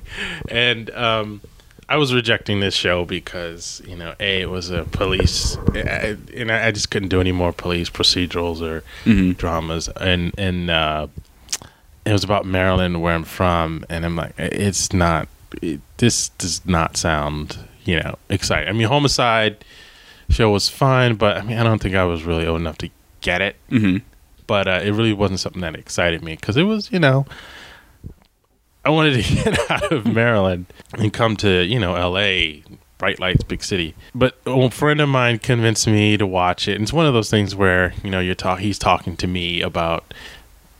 and 0.48 0.90
um, 0.90 1.40
I 1.88 1.96
was 1.98 2.12
rejecting 2.12 2.60
this 2.60 2.74
show 2.74 3.04
because 3.04 3.80
you 3.86 3.96
know, 3.96 4.14
a 4.18 4.40
it 4.42 4.50
was 4.50 4.70
a 4.70 4.84
police, 4.84 5.56
I- 5.74 6.16
and 6.34 6.50
I 6.50 6.70
just 6.72 6.90
couldn't 6.90 7.08
do 7.10 7.20
any 7.20 7.32
more 7.32 7.52
police 7.52 7.88
procedurals 7.90 8.60
or 8.60 8.82
dramas, 9.34 9.88
and 10.00 10.32
and 10.38 10.68
uh, 10.70 11.06
it 12.04 12.12
was 12.12 12.24
about 12.24 12.44
Maryland, 12.46 13.02
where 13.02 13.14
I'm 13.14 13.24
from, 13.24 13.84
and 13.88 14.04
I'm 14.04 14.16
like, 14.16 14.34
it's 14.38 14.92
not. 14.92 15.28
It, 15.62 15.80
this 15.98 16.28
does 16.30 16.64
not 16.66 16.96
sound, 16.96 17.56
you 17.84 18.00
know, 18.00 18.16
exciting. 18.28 18.68
I 18.68 18.72
mean, 18.72 18.88
Homicide 18.88 19.64
show 20.28 20.50
was 20.50 20.68
fine, 20.68 21.14
but 21.14 21.36
I 21.36 21.42
mean, 21.42 21.56
I 21.56 21.62
don't 21.62 21.80
think 21.80 21.94
I 21.94 22.04
was 22.04 22.24
really 22.24 22.46
old 22.46 22.60
enough 22.60 22.78
to 22.78 22.90
get 23.20 23.40
it 23.40 23.56
hmm 23.68 23.96
but 24.48 24.68
uh, 24.68 24.80
it 24.84 24.90
really 24.92 25.12
wasn't 25.12 25.40
something 25.40 25.62
that 25.62 25.74
excited 25.74 26.22
me 26.22 26.36
because 26.36 26.56
it 26.56 26.62
was, 26.62 26.92
you 26.92 27.00
know, 27.00 27.26
I 28.86 28.90
wanted 28.90 29.22
to 29.24 29.34
get 29.44 29.70
out 29.70 29.92
of 29.92 30.06
Maryland 30.06 30.66
and 30.96 31.12
come 31.12 31.36
to, 31.38 31.64
you 31.64 31.78
know, 31.80 31.94
L.A. 31.96 32.62
Bright 32.98 33.20
lights, 33.20 33.42
big 33.44 33.62
city. 33.62 33.94
But 34.14 34.38
a 34.46 34.70
friend 34.70 35.00
of 35.02 35.08
mine 35.10 35.38
convinced 35.40 35.86
me 35.86 36.16
to 36.16 36.26
watch 36.26 36.66
it. 36.66 36.76
And 36.76 36.82
it's 36.82 36.94
one 36.94 37.04
of 37.04 37.12
those 37.12 37.28
things 37.28 37.54
where 37.54 37.92
you 38.02 38.10
know 38.10 38.20
you're 38.20 38.34
talk. 38.34 38.60
He's 38.60 38.78
talking 38.78 39.18
to 39.18 39.26
me 39.26 39.60
about 39.60 40.14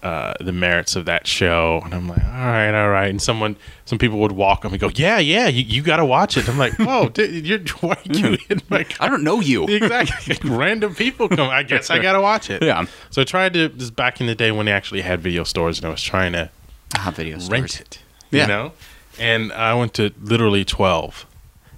uh, 0.02 0.32
the 0.40 0.52
merits 0.52 0.96
of 0.96 1.04
that 1.06 1.26
show, 1.26 1.82
and 1.84 1.92
I'm 1.92 2.08
like, 2.08 2.24
all 2.24 2.30
right, 2.30 2.70
all 2.72 2.88
right. 2.88 3.10
And 3.10 3.20
someone, 3.20 3.56
some 3.84 3.98
people 3.98 4.18
would 4.20 4.32
walk 4.32 4.64
up 4.64 4.70
and 4.72 4.80
go, 4.80 4.88
yeah, 4.94 5.18
yeah, 5.18 5.48
you, 5.48 5.62
you 5.64 5.82
got 5.82 5.96
to 5.98 6.06
watch 6.06 6.38
it. 6.38 6.48
I'm 6.48 6.56
like, 6.56 6.72
whoa, 6.78 7.08
dude, 7.10 7.44
you're 7.46 7.58
why 7.80 7.98
you 8.04 8.38
in 8.48 8.62
my 8.70 8.86
I 9.00 9.08
don't 9.08 9.22
know 9.24 9.40
you. 9.40 9.66
exactly 9.66 10.36
random 10.48 10.94
people 10.94 11.28
come 11.28 11.50
i 11.50 11.62
guess 11.64 11.90
i 11.90 11.98
gotta 11.98 12.20
watch 12.20 12.48
it 12.50 12.62
Yeah. 12.62 12.86
so 13.10 13.20
i 13.20 13.24
tried 13.26 13.52
to 13.54 13.68
this 13.68 13.90
back 13.90 14.20
in 14.22 14.26
the 14.26 14.34
day 14.34 14.52
when 14.52 14.64
they 14.66 14.72
actually 14.72 15.02
had 15.02 15.20
video 15.20 15.44
stores 15.44 15.78
and 15.78 15.86
i 15.86 15.90
was 15.90 16.02
trying 16.02 16.32
to 16.32 16.48
Ah, 16.94 17.10
video 17.14 17.38
stores. 17.38 17.50
rent 17.50 17.80
it 17.80 17.98
Yeah. 18.30 18.42
you 18.42 18.48
know 18.48 18.72
and 19.18 19.52
i 19.52 19.74
went 19.74 19.94
to 19.94 20.12
literally 20.20 20.64
12 20.64 21.26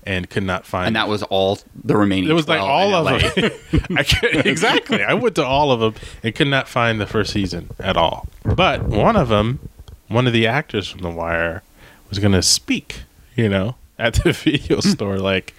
and 0.05 0.29
could 0.31 0.43
not 0.43 0.65
find 0.67 0.87
And 0.89 0.97
that 0.97 1.09
was 1.09 1.23
all 1.25 1.59
the 1.85 1.97
remaining. 1.97 2.31
it 2.31 2.33
was 2.33 2.49
like 2.49 2.61
all 2.61 2.95
of 2.95 3.05
LA. 3.05 3.19
them 3.19 3.51
I 3.99 4.03
could, 4.05 4.47
exactly 4.47 5.03
i 5.03 5.15
went 5.15 5.35
to 5.37 5.45
all 5.45 5.71
of 5.73 5.81
them 5.81 5.95
and 6.23 6.35
could 6.35 6.49
not 6.49 6.69
find 6.69 7.01
the 7.01 7.07
first 7.07 7.33
season 7.33 7.71
at 7.79 7.97
all 7.97 8.27
but 8.45 8.85
one 8.85 9.17
of 9.17 9.29
them 9.29 9.59
one 10.09 10.27
of 10.27 10.33
the 10.33 10.47
actors 10.47 10.89
from 10.89 11.01
the 11.03 11.11
wire 11.11 11.63
was 12.09 12.19
going 12.19 12.33
to 12.33 12.43
speak 12.43 13.03
you 13.37 13.49
know 13.49 13.77
at 13.99 14.15
the 14.15 14.33
video 14.45 14.81
store 14.81 15.19
like 15.19 15.55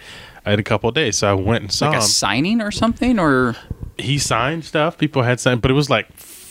in 0.45 0.59
a 0.59 0.63
couple 0.63 0.89
of 0.89 0.95
days 0.95 1.17
so 1.17 1.29
i 1.29 1.33
went 1.33 1.61
and 1.63 1.71
saw 1.71 1.87
like 1.89 1.97
a 1.99 2.01
him 2.01 2.07
signing 2.07 2.61
or 2.61 2.71
something, 2.71 3.19
or 3.19 3.55
he 3.97 4.17
signed 4.17 4.63
stuff. 4.63 4.97
People 4.97 5.23
had 5.23 5.41
signed, 5.41 5.61
but 5.61 5.69
it 5.69 5.73
was 5.73 5.89
like 5.89 6.07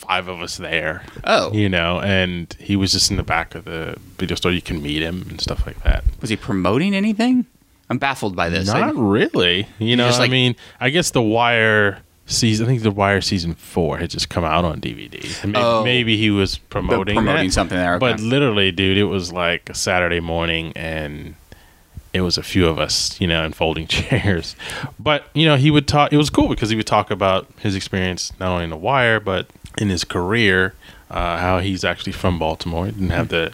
five 0.09 0.27
of 0.27 0.41
us 0.41 0.57
there, 0.57 1.03
oh, 1.23 1.53
you 1.53 1.69
know, 1.69 1.99
and 2.01 2.55
he 2.59 2.75
was 2.75 2.91
just 2.91 3.11
in 3.11 3.17
the 3.17 3.23
back 3.23 3.53
of 3.53 3.65
the 3.65 3.95
video 4.17 4.35
store. 4.35 4.51
You 4.51 4.61
can 4.61 4.81
meet 4.81 5.03
him 5.03 5.23
and 5.29 5.39
stuff 5.39 5.67
like 5.67 5.81
that. 5.83 6.03
was 6.19 6.31
he 6.31 6.35
promoting 6.35 6.95
anything? 6.95 7.45
I'm 7.91 7.99
baffled 7.99 8.35
by 8.35 8.49
this. 8.49 8.69
I- 8.69 8.79
Not 8.79 8.95
really, 8.95 9.67
you 9.77 9.95
know. 9.95 10.07
just, 10.07 10.19
I 10.19 10.27
mean, 10.27 10.55
I 10.79 10.89
guess 10.89 11.11
the 11.11 11.21
Wire 11.21 11.99
season. 12.25 12.65
I 12.65 12.69
think 12.69 12.81
the 12.81 12.89
Wire 12.89 13.21
season 13.21 13.53
four 13.53 13.99
had 13.99 14.09
just 14.09 14.29
come 14.29 14.43
out 14.43 14.65
on 14.65 14.81
DVD. 14.81 15.21
Maybe, 15.45 15.57
Oh. 15.57 15.83
maybe 15.83 16.17
he 16.17 16.31
was 16.31 16.57
promoting 16.57 17.13
promoting 17.15 17.47
that. 17.49 17.53
something 17.53 17.77
there, 17.77 17.93
okay. 17.95 17.99
But 17.99 18.19
literally, 18.19 18.71
dude, 18.71 18.97
it 18.97 19.03
was 19.05 19.31
like 19.31 19.69
a 19.69 19.75
Saturday 19.75 20.19
morning, 20.19 20.73
and 20.75 21.35
it 22.13 22.21
was 22.21 22.35
a 22.39 22.43
few 22.43 22.67
of 22.67 22.79
us, 22.79 23.21
you 23.21 23.27
know, 23.27 23.43
in 23.45 23.53
folding 23.53 23.85
chairs. 23.95 24.55
But 24.99 25.25
you 25.35 25.45
know, 25.45 25.55
he 25.55 25.69
would 25.69 25.87
talk. 25.87 26.11
It 26.11 26.17
was 26.17 26.31
cool 26.31 26.47
because 26.49 26.71
he 26.71 26.75
would 26.75 26.87
talk 26.87 27.11
about 27.11 27.45
his 27.59 27.75
experience 27.75 28.31
not 28.39 28.49
only 28.49 28.63
in 28.63 28.71
The 28.71 28.77
Wire 28.77 29.19
but 29.19 29.45
in 29.79 29.89
his 29.89 30.03
career. 30.03 30.75
Uh, 31.09 31.37
how 31.39 31.57
he's 31.57 31.83
actually 31.83 32.11
from 32.11 32.37
Baltimore. 32.37 32.85
He 32.85 32.91
didn't 32.91 33.09
have 33.09 33.29
the 33.29 33.51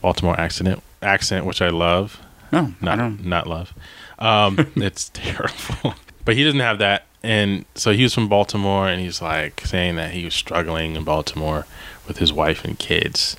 Baltimore 0.00 0.38
accent, 0.38 0.80
accent, 1.02 1.44
which 1.44 1.60
I 1.60 1.68
love. 1.68 2.20
No, 2.52 2.60
I 2.80 2.84
Not 2.84 2.96
don't. 2.98 3.24
not 3.26 3.46
love. 3.48 3.74
Um, 4.20 4.56
it's 4.76 5.08
terrible. 5.12 5.94
But 6.24 6.36
he 6.36 6.44
doesn't 6.44 6.60
have 6.60 6.78
that, 6.78 7.06
and 7.24 7.64
so 7.74 7.90
he 7.92 8.04
was 8.04 8.14
from 8.14 8.28
Baltimore, 8.28 8.86
and 8.88 9.00
he's 9.00 9.20
like 9.20 9.62
saying 9.62 9.96
that 9.96 10.12
he 10.12 10.24
was 10.24 10.34
struggling 10.34 10.94
in 10.94 11.02
Baltimore 11.02 11.66
with 12.06 12.18
his 12.18 12.32
wife 12.32 12.64
and 12.64 12.78
kids, 12.78 13.36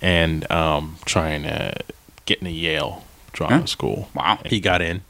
and 0.00 0.48
um, 0.52 0.98
trying 1.04 1.42
to 1.42 1.74
get 2.26 2.38
into 2.38 2.52
Yale 2.52 3.04
drama 3.32 3.60
Huh? 3.60 3.66
school. 3.66 4.08
Wow. 4.14 4.38
He 4.46 4.60
got 4.60 4.80
in, 4.82 5.02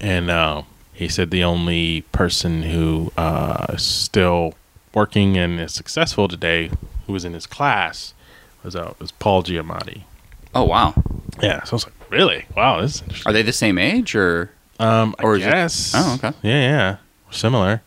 and 0.00 0.30
uh, 0.30 0.62
he 0.92 1.08
said 1.08 1.32
the 1.32 1.42
only 1.42 2.02
person 2.12 2.62
who 2.62 3.12
uh, 3.16 3.76
still 3.76 4.54
working 4.94 5.36
and 5.36 5.60
is 5.60 5.72
successful 5.74 6.28
today, 6.28 6.70
who 7.06 7.12
was 7.12 7.24
in 7.24 7.32
his 7.34 7.46
class, 7.46 8.14
was 8.64 8.74
uh, 8.76 8.94
was 8.98 9.12
Paul 9.12 9.42
Giamatti. 9.42 10.02
Oh 10.54 10.64
wow. 10.64 10.94
Yeah, 11.42 11.62
so 11.64 11.72
I 11.72 11.74
was 11.76 11.84
like, 11.84 12.10
really? 12.10 12.46
Wow, 12.56 12.80
this 12.80 12.96
is 12.96 13.02
interesting. 13.02 13.30
Are 13.30 13.32
they 13.32 13.42
the 13.42 13.52
same 13.52 13.78
age 13.78 14.14
or? 14.14 14.50
Um, 14.80 15.14
I 15.18 15.22
Or 15.22 15.36
is 15.36 15.44
it- 15.44 15.92
Oh, 15.96 16.14
okay. 16.16 16.36
Yeah, 16.42 16.60
yeah, 16.60 16.96
similar. 17.30 17.82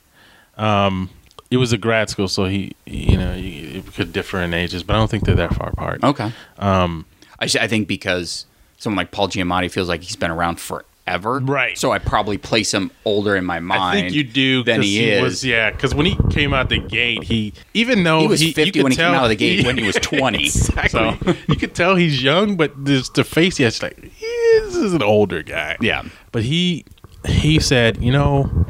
Um, 0.58 1.10
it 1.50 1.58
was 1.58 1.74
a 1.74 1.78
grad 1.78 2.10
school, 2.10 2.28
so 2.28 2.46
he, 2.46 2.76
you 2.86 3.18
know, 3.18 3.34
it 3.36 3.94
could 3.94 4.14
differ 4.14 4.40
in 4.40 4.54
ages, 4.54 4.84
but 4.84 4.96
I 4.96 5.00
don't 5.00 5.10
think 5.10 5.26
they're 5.26 5.36
that 5.36 5.54
far 5.54 5.70
apart. 5.70 6.04
Okay. 6.04 6.32
Um, 6.60 7.06
I, 7.40 7.46
I 7.60 7.68
think 7.68 7.88
because 7.88 8.46
someone 8.78 8.98
like 8.98 9.12
Paul 9.12 9.28
Giamatti 9.28 9.70
feels 9.72 9.90
like 9.90 10.02
he's 10.02 10.16
been 10.16 10.32
around 10.32 10.60
forever. 10.60 10.86
Right. 11.08 11.78
So 11.78 11.92
I 11.92 12.00
probably 12.00 12.38
place 12.38 12.74
him 12.74 12.90
older 13.06 13.36
in 13.36 13.44
my 13.44 13.60
mind. 13.60 13.82
I 13.98 14.02
think 14.02 14.14
you 14.14 14.24
do 14.24 14.64
than 14.64 14.82
he, 14.82 15.10
is. 15.10 15.22
Was, 15.22 15.44
yeah, 15.46 15.72
because 15.72 15.94
when 15.94 16.06
he 16.06 16.16
came 16.30 16.54
out 16.54 16.70
the 16.70 16.78
gate, 16.80 17.24
he 17.24 17.54
even 17.74 18.04
though 18.04 18.22
He 18.22 18.28
was 18.28 18.42
50 18.44 18.72
could 18.72 18.84
when 18.84 18.92
he 18.92 18.96
came 18.96 19.14
out 19.14 19.24
of 19.24 19.30
the 19.30 19.36
gate 19.36 19.66
when 19.66 19.78
he 19.78 19.86
was 19.86 19.96
20. 20.02 20.44
exactly. 20.46 20.90
So- 21.24 21.36
you 21.50 21.56
could 21.56 21.74
tell 21.76 21.96
he's 21.96 22.24
young, 22.24 22.56
but 22.56 22.72
there's 22.78 23.10
the 23.10 23.24
face 23.24 23.58
he 23.58 23.64
has 23.64 23.82
like 23.82 23.98
this 24.00 24.76
is 24.76 24.94
an 24.94 25.04
older 25.04 25.44
guy. 25.44 25.78
Yeah. 25.82 26.04
But 26.32 26.44
he 26.44 26.86
he 27.26 27.60
said, 27.60 28.02
you 28.02 28.12
know, 28.12 28.66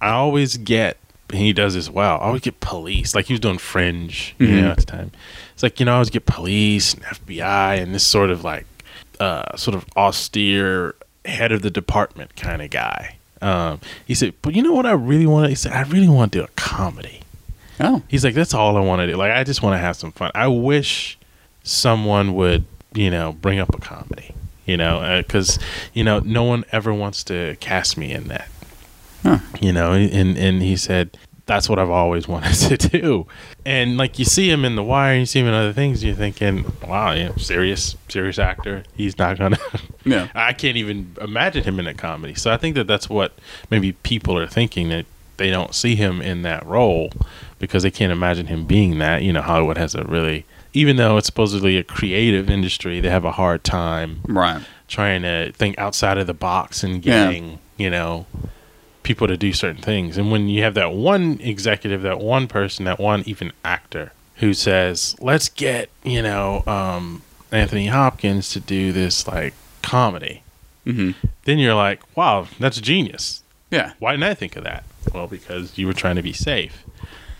I 0.00 0.10
always 0.10 0.56
get 0.58 0.96
and 1.30 1.38
he 1.38 1.52
does 1.52 1.74
this 1.74 1.88
well. 1.88 2.16
I 2.16 2.24
always 2.24 2.42
get 2.42 2.58
police. 2.60 3.14
Like 3.14 3.26
he 3.26 3.32
was 3.32 3.40
doing 3.40 3.58
fringe, 3.58 4.34
you 4.38 4.48
Mhm. 4.48 4.62
know, 4.62 4.70
at 4.72 4.78
the 4.78 4.84
time. 4.86 5.12
It's 5.54 5.62
like, 5.62 5.78
you 5.78 5.86
know, 5.86 5.92
I 5.92 5.94
always 5.94 6.10
get 6.10 6.26
police 6.26 6.94
and 6.94 7.04
FBI 7.04 7.80
and 7.80 7.94
this 7.94 8.04
sort 8.06 8.30
of 8.30 8.42
like 8.44 8.66
uh 9.20 9.56
sort 9.56 9.74
of 9.76 9.84
austere 9.96 10.94
head 11.24 11.52
of 11.52 11.62
the 11.62 11.70
department 11.70 12.36
kind 12.36 12.62
of 12.62 12.70
guy. 12.70 13.16
Um, 13.42 13.80
he 14.06 14.14
said, 14.14 14.34
but 14.42 14.54
you 14.54 14.62
know 14.62 14.72
what 14.72 14.86
I 14.86 14.92
really 14.92 15.26
want 15.26 15.44
to 15.46 15.48
he 15.48 15.54
said, 15.54 15.72
I 15.72 15.82
really 15.82 16.08
want 16.08 16.32
to 16.32 16.38
do 16.40 16.44
a 16.44 16.48
comedy. 16.56 17.22
Oh. 17.78 18.02
He's 18.08 18.24
like, 18.24 18.34
that's 18.34 18.52
all 18.52 18.76
I 18.76 18.80
want 18.80 19.00
to 19.00 19.06
do. 19.06 19.16
Like, 19.16 19.32
I 19.32 19.42
just 19.44 19.62
want 19.62 19.74
to 19.74 19.78
have 19.78 19.96
some 19.96 20.12
fun. 20.12 20.30
I 20.34 20.48
wish 20.48 21.18
someone 21.62 22.34
would, 22.34 22.64
you 22.92 23.10
know, 23.10 23.32
bring 23.32 23.58
up 23.58 23.74
a 23.74 23.78
comedy, 23.78 24.34
you 24.66 24.76
know, 24.76 25.22
because, 25.26 25.58
you 25.94 26.04
know, 26.04 26.18
no 26.20 26.44
one 26.44 26.64
ever 26.72 26.92
wants 26.92 27.24
to 27.24 27.56
cast 27.60 27.96
me 27.96 28.12
in 28.12 28.28
that, 28.28 28.48
Huh. 29.22 29.38
you 29.60 29.72
know, 29.72 29.92
and, 29.92 30.36
and 30.36 30.60
he 30.62 30.76
said, 30.76 31.16
that's 31.50 31.68
what 31.68 31.80
I've 31.80 31.90
always 31.90 32.28
wanted 32.34 32.54
to 32.54 32.76
do. 33.00 33.26
And 33.66 33.96
like, 33.96 34.20
you 34.20 34.24
see 34.24 34.48
him 34.48 34.64
in 34.64 34.76
The 34.76 34.84
Wire, 34.84 35.18
you 35.18 35.26
see 35.26 35.40
him 35.40 35.46
in 35.48 35.54
other 35.54 35.72
things, 35.72 36.04
you're 36.04 36.14
thinking, 36.14 36.64
wow, 36.86 37.12
know, 37.12 37.34
serious, 37.38 37.96
serious 38.08 38.38
actor. 38.38 38.84
He's 38.94 39.18
not 39.18 39.36
going 39.36 39.52
to, 39.54 39.60
Yeah. 40.04 40.28
I 40.32 40.52
can't 40.52 40.76
even 40.76 41.16
imagine 41.20 41.64
him 41.64 41.80
in 41.80 41.88
a 41.88 41.94
comedy. 41.94 42.34
So 42.36 42.52
I 42.52 42.56
think 42.56 42.76
that 42.76 42.86
that's 42.86 43.10
what 43.10 43.32
maybe 43.68 43.90
people 43.92 44.38
are 44.38 44.46
thinking 44.46 44.90
that 44.90 45.06
they 45.38 45.50
don't 45.50 45.74
see 45.74 45.96
him 45.96 46.22
in 46.22 46.42
that 46.42 46.64
role 46.64 47.10
because 47.58 47.82
they 47.82 47.90
can't 47.90 48.12
imagine 48.12 48.46
him 48.46 48.64
being 48.64 48.98
that. 49.00 49.24
You 49.24 49.32
know, 49.32 49.42
Hollywood 49.42 49.76
has 49.76 49.96
a 49.96 50.04
really, 50.04 50.44
even 50.72 50.98
though 50.98 51.16
it's 51.16 51.26
supposedly 51.26 51.76
a 51.78 51.82
creative 51.82 52.48
industry, 52.48 53.00
they 53.00 53.10
have 53.10 53.24
a 53.24 53.32
hard 53.32 53.64
time 53.64 54.20
Right. 54.28 54.62
trying 54.86 55.22
to 55.22 55.50
think 55.50 55.76
outside 55.78 56.16
of 56.16 56.28
the 56.28 56.34
box 56.34 56.84
and 56.84 57.04
Yeah. 57.04 57.24
getting, 57.26 57.58
you 57.76 57.90
know, 57.90 58.26
people 59.10 59.26
to 59.26 59.36
do 59.36 59.52
certain 59.52 59.82
things. 59.82 60.16
And 60.16 60.30
when 60.30 60.48
you 60.48 60.62
have 60.62 60.74
that 60.74 60.92
one 60.92 61.40
executive, 61.40 62.02
that 62.02 62.20
one 62.20 62.46
person, 62.46 62.84
that 62.84 63.00
one 63.00 63.24
even 63.26 63.50
actor 63.64 64.12
who 64.36 64.54
says, 64.54 65.16
"Let's 65.18 65.48
get, 65.48 65.88
you 66.04 66.22
know, 66.22 66.62
um, 66.64 67.22
Anthony 67.50 67.88
Hopkins 67.88 68.50
to 68.50 68.60
do 68.60 68.92
this 68.92 69.26
like 69.26 69.52
comedy." 69.82 70.42
hmm 70.84 71.10
Then 71.44 71.58
you're 71.58 71.74
like, 71.74 72.00
"Wow, 72.16 72.46
that's 72.60 72.80
genius. 72.80 73.42
Yeah. 73.72 73.94
Why 73.98 74.12
didn't 74.12 74.30
I 74.30 74.34
think 74.34 74.54
of 74.54 74.62
that?" 74.62 74.84
Well, 75.12 75.26
because 75.26 75.76
you 75.76 75.88
were 75.88 75.92
trying 75.92 76.14
to 76.14 76.22
be 76.22 76.32
safe. 76.32 76.84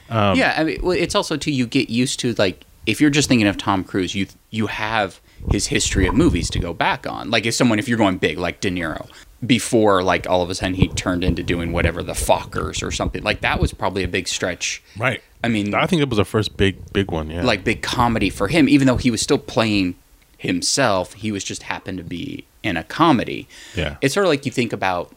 Um, 0.09 0.37
yeah, 0.37 0.55
I 0.57 0.65
mean, 0.65 0.81
well, 0.83 0.99
it's 0.99 1.15
also 1.15 1.37
too 1.37 1.53
you 1.53 1.69
get 1.69 1.89
used 1.89 2.19
to 2.21 2.35
like 2.35 2.65
if 2.85 3.01
you're 3.01 3.11
just 3.11 3.29
thinking 3.29 3.47
of 3.47 3.59
Tom 3.59 3.85
Cruise, 3.85 4.17
you 4.17 4.27
you 4.51 4.67
have 4.67 5.21
his 5.53 5.69
history 5.69 6.09
of 6.09 6.15
movies 6.17 6.51
to 6.51 6.59
go 6.59 6.75
back 6.75 7.07
on. 7.07 7.31
Like 7.31 7.47
if 7.47 7.55
someone, 7.55 7.79
if 7.79 7.87
you're 7.89 7.97
going 7.97 8.19
big, 8.19 8.39
like 8.39 8.61
De 8.61 8.71
Niro, 8.71 9.09
before 9.47 10.03
like 10.03 10.29
all 10.29 10.43
of 10.43 10.51
a 10.51 10.55
sudden 10.55 10.75
he 10.75 10.89
turned 10.89 11.25
into 11.25 11.43
doing 11.43 11.73
whatever 11.73 12.03
the 12.03 12.13
Fockers 12.13 12.83
or 12.87 12.91
something 12.91 13.23
like 13.23 13.41
that 13.41 13.59
was 13.59 13.73
probably 13.73 14.03
a 14.05 14.09
big 14.09 14.29
stretch. 14.29 14.83
Right. 14.99 15.23
I 15.43 15.49
mean, 15.49 15.75
I 15.75 15.87
think 15.87 16.03
it 16.03 16.09
was 16.11 16.19
the 16.19 16.25
first 16.27 16.57
big, 16.59 16.93
big 16.93 17.11
one. 17.11 17.31
Yeah. 17.31 17.43
like 17.43 17.65
big 17.65 17.81
comedy 17.83 18.29
for 18.29 18.49
him, 18.49 18.69
even 18.69 18.87
though 18.87 18.99
he 18.99 19.11
was 19.11 19.23
still 19.23 19.39
playing 19.39 19.95
himself. 20.37 21.15
He 21.15 21.33
was 21.33 21.43
just 21.45 21.63
happened 21.65 21.99
to 21.99 22.05
be 22.05 22.45
in 22.63 22.77
a 22.77 22.85
comedy. 22.85 23.49
yeah. 23.75 23.97
It's 24.03 24.13
sort 24.15 24.27
of 24.27 24.29
like 24.29 24.45
you 24.45 24.53
think 24.53 24.73
about. 24.73 25.15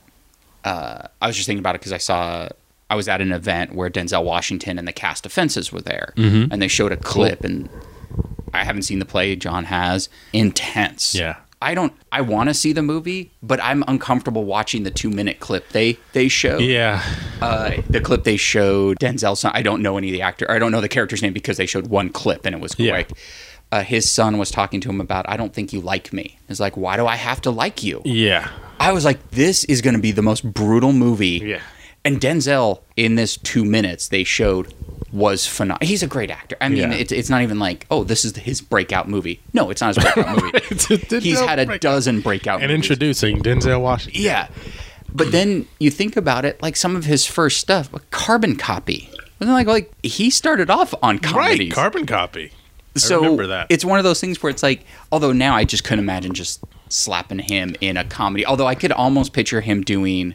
Uh, 0.64 1.08
I 1.22 1.28
was 1.28 1.36
just 1.36 1.46
thinking 1.46 1.60
about 1.60 1.76
it 1.76 1.82
because 1.82 1.92
I 1.92 1.98
saw 1.98 2.48
I 2.90 2.96
was 2.96 3.10
at 3.10 3.20
an 3.20 3.34
event 3.34 3.76
where 3.76 3.90
Denzel 3.90 4.24
Washington 4.24 4.80
and 4.80 4.88
the 4.88 4.94
cast 4.94 5.26
of 5.26 5.34
Fences 5.34 5.74
were 5.74 5.82
there, 5.82 6.14
Mhm. 6.16 6.48
and 6.52 6.62
they 6.62 6.70
showed 6.70 6.94
a 6.94 6.98
clip, 6.98 7.44
and 7.44 7.68
I 8.54 8.64
haven't 8.64 8.84
seen 8.84 9.00
the 9.00 9.06
play. 9.06 9.36
John 9.36 9.66
has 9.66 10.08
intense. 10.32 11.14
Yeah. 11.16 11.36
I 11.64 11.74
don't. 11.74 11.94
I 12.12 12.22
want 12.22 12.50
to 12.50 12.54
see 12.54 12.74
the 12.74 12.82
movie, 12.82 13.32
but 13.42 13.60
I'm 13.64 13.84
uncomfortable 13.88 14.44
watching 14.46 14.84
the 14.84 14.92
two 14.92 15.10
minute 15.10 15.40
clip 15.40 15.70
they 15.70 15.98
they 16.14 16.28
show. 16.28 16.58
Yeah. 16.60 17.02
Uh, 17.42 17.82
the 17.90 18.02
clip 18.02 18.24
they 18.24 18.38
showed 18.38 19.00
Denzel's 19.00 19.40
son. 19.40 19.52
I 19.56 19.62
don't 19.62 19.82
know 19.82 19.98
any 19.98 20.10
of 20.10 20.14
the 20.14 20.22
actor. 20.22 20.50
I 20.52 20.60
don't 20.60 20.72
know 20.72 20.82
the 20.82 20.90
character's 20.90 21.22
name 21.22 21.34
because 21.34 21.58
they 21.58 21.66
showed 21.66 21.88
one 21.88 22.10
clip 22.10 22.46
and 22.46 22.54
it 22.56 22.62
was 22.62 22.76
Yeah. 22.78 22.92
quick. 23.04 23.12
Uh, 23.72 23.84
his 23.84 24.10
son 24.12 24.38
was 24.38 24.52
talking 24.52 24.80
to 24.82 24.90
him 24.90 25.02
about, 25.02 25.26
"I 25.28 25.36
don't 25.38 25.54
think 25.54 25.74
you 25.74 25.82
like 25.82 26.14
me." 26.14 26.38
It's 26.48 26.60
like, 26.60 26.78
why 26.78 26.96
do 26.98 27.08
I 27.08 27.16
have 27.16 27.42
to 27.42 27.50
like 27.52 27.82
you? 27.84 28.02
Yeah. 28.06 28.50
I 28.80 28.92
was 28.92 29.04
like, 29.06 29.32
this 29.32 29.64
is 29.64 29.82
going 29.82 29.96
to 29.96 30.02
be 30.02 30.12
the 30.12 30.22
most 30.22 30.44
brutal 30.54 30.94
movie. 30.94 31.42
Yeah. 31.44 31.62
And 32.06 32.20
Denzel 32.20 32.82
in 32.98 33.16
this 33.16 33.38
two 33.38 33.64
minutes 33.66 34.10
they 34.10 34.24
showed 34.26 34.74
was 35.14 35.48
phenomenal. 35.48 35.88
He's 35.88 36.04
a 36.04 36.08
great 36.08 36.30
actor. 36.32 36.58
I 36.60 36.68
mean, 36.68 36.80
Yeah. 36.92 36.94
it's 36.98 37.12
it's 37.14 37.30
not 37.30 37.42
even 37.44 37.60
like, 37.60 37.86
oh, 37.90 38.04
this 38.04 38.26
is 38.26 38.36
his 38.36 38.60
breakout 38.60 39.08
movie. 39.08 39.40
No, 39.54 39.70
it's 39.70 39.80
not 39.80 39.96
his 39.96 40.04
breakout 40.04 40.42
movie. 40.44 41.20
He's 41.22 41.40
had 41.40 41.60
a 41.60 41.78
dozen 41.80 42.20
breakout 42.22 42.62
And 42.62 42.72
movies. 42.72 42.90
introducing 42.90 43.42
Denzel 43.42 43.80
Washington. 43.82 44.22
Yeah. 44.22 44.48
But 45.14 45.32
then 45.32 45.68
you 45.80 45.92
think 45.92 46.18
about 46.18 46.44
it, 46.46 46.60
like 46.64 46.76
some 46.76 46.96
of 46.96 47.06
his 47.06 47.26
first 47.28 47.60
stuff, 47.60 47.94
like 47.94 48.10
Carbon 48.10 48.56
Copy. 48.56 49.08
Wasn't 49.40 49.52
it 49.52 49.54
like 49.54 49.68
like 49.68 49.92
he 50.04 50.30
started 50.32 50.70
off 50.72 50.94
on 51.04 51.20
comedies. 51.20 51.60
Right. 51.60 51.72
Carbon 51.72 52.06
copy. 52.08 52.52
so 52.96 53.18
remember 53.22 53.48
that. 53.48 53.68
It's 53.70 53.86
one 53.86 54.00
of 54.00 54.04
those 54.04 54.20
things 54.20 54.42
where 54.42 54.50
it's 54.50 54.64
like, 54.64 54.86
although 55.12 55.32
now 55.32 55.56
I 55.56 55.64
just 55.66 55.84
couldn't 55.84 56.04
imagine 56.04 56.34
just 56.34 56.64
slapping 56.90 57.40
him 57.40 57.76
in 57.82 57.98
a 57.98 58.04
comedy. 58.06 58.46
Although 58.46 58.68
I 58.68 58.74
could 58.76 58.92
almost 58.92 59.34
picture 59.34 59.62
him 59.62 59.82
doing 59.84 60.34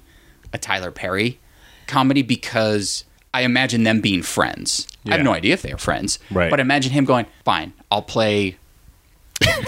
a 0.52 0.58
Tyler 0.58 0.90
Perry 0.92 1.40
comedy 1.88 2.23
because 2.23 3.04
I 3.38 3.42
imagine 3.42 3.85
them 3.85 4.00
being 4.00 4.23
friends. 4.23 4.87
I 5.07 5.12
have 5.12 5.23
no 5.23 5.33
idea 5.33 5.54
if 5.54 5.62
they're 5.62 5.78
friends. 5.78 6.18
Right. 6.30 6.50
But 6.50 6.59
imagine 6.59 6.90
him 6.90 7.04
going, 7.04 7.26
fine, 7.45 7.73
I'll 7.90 8.02
play 8.02 8.57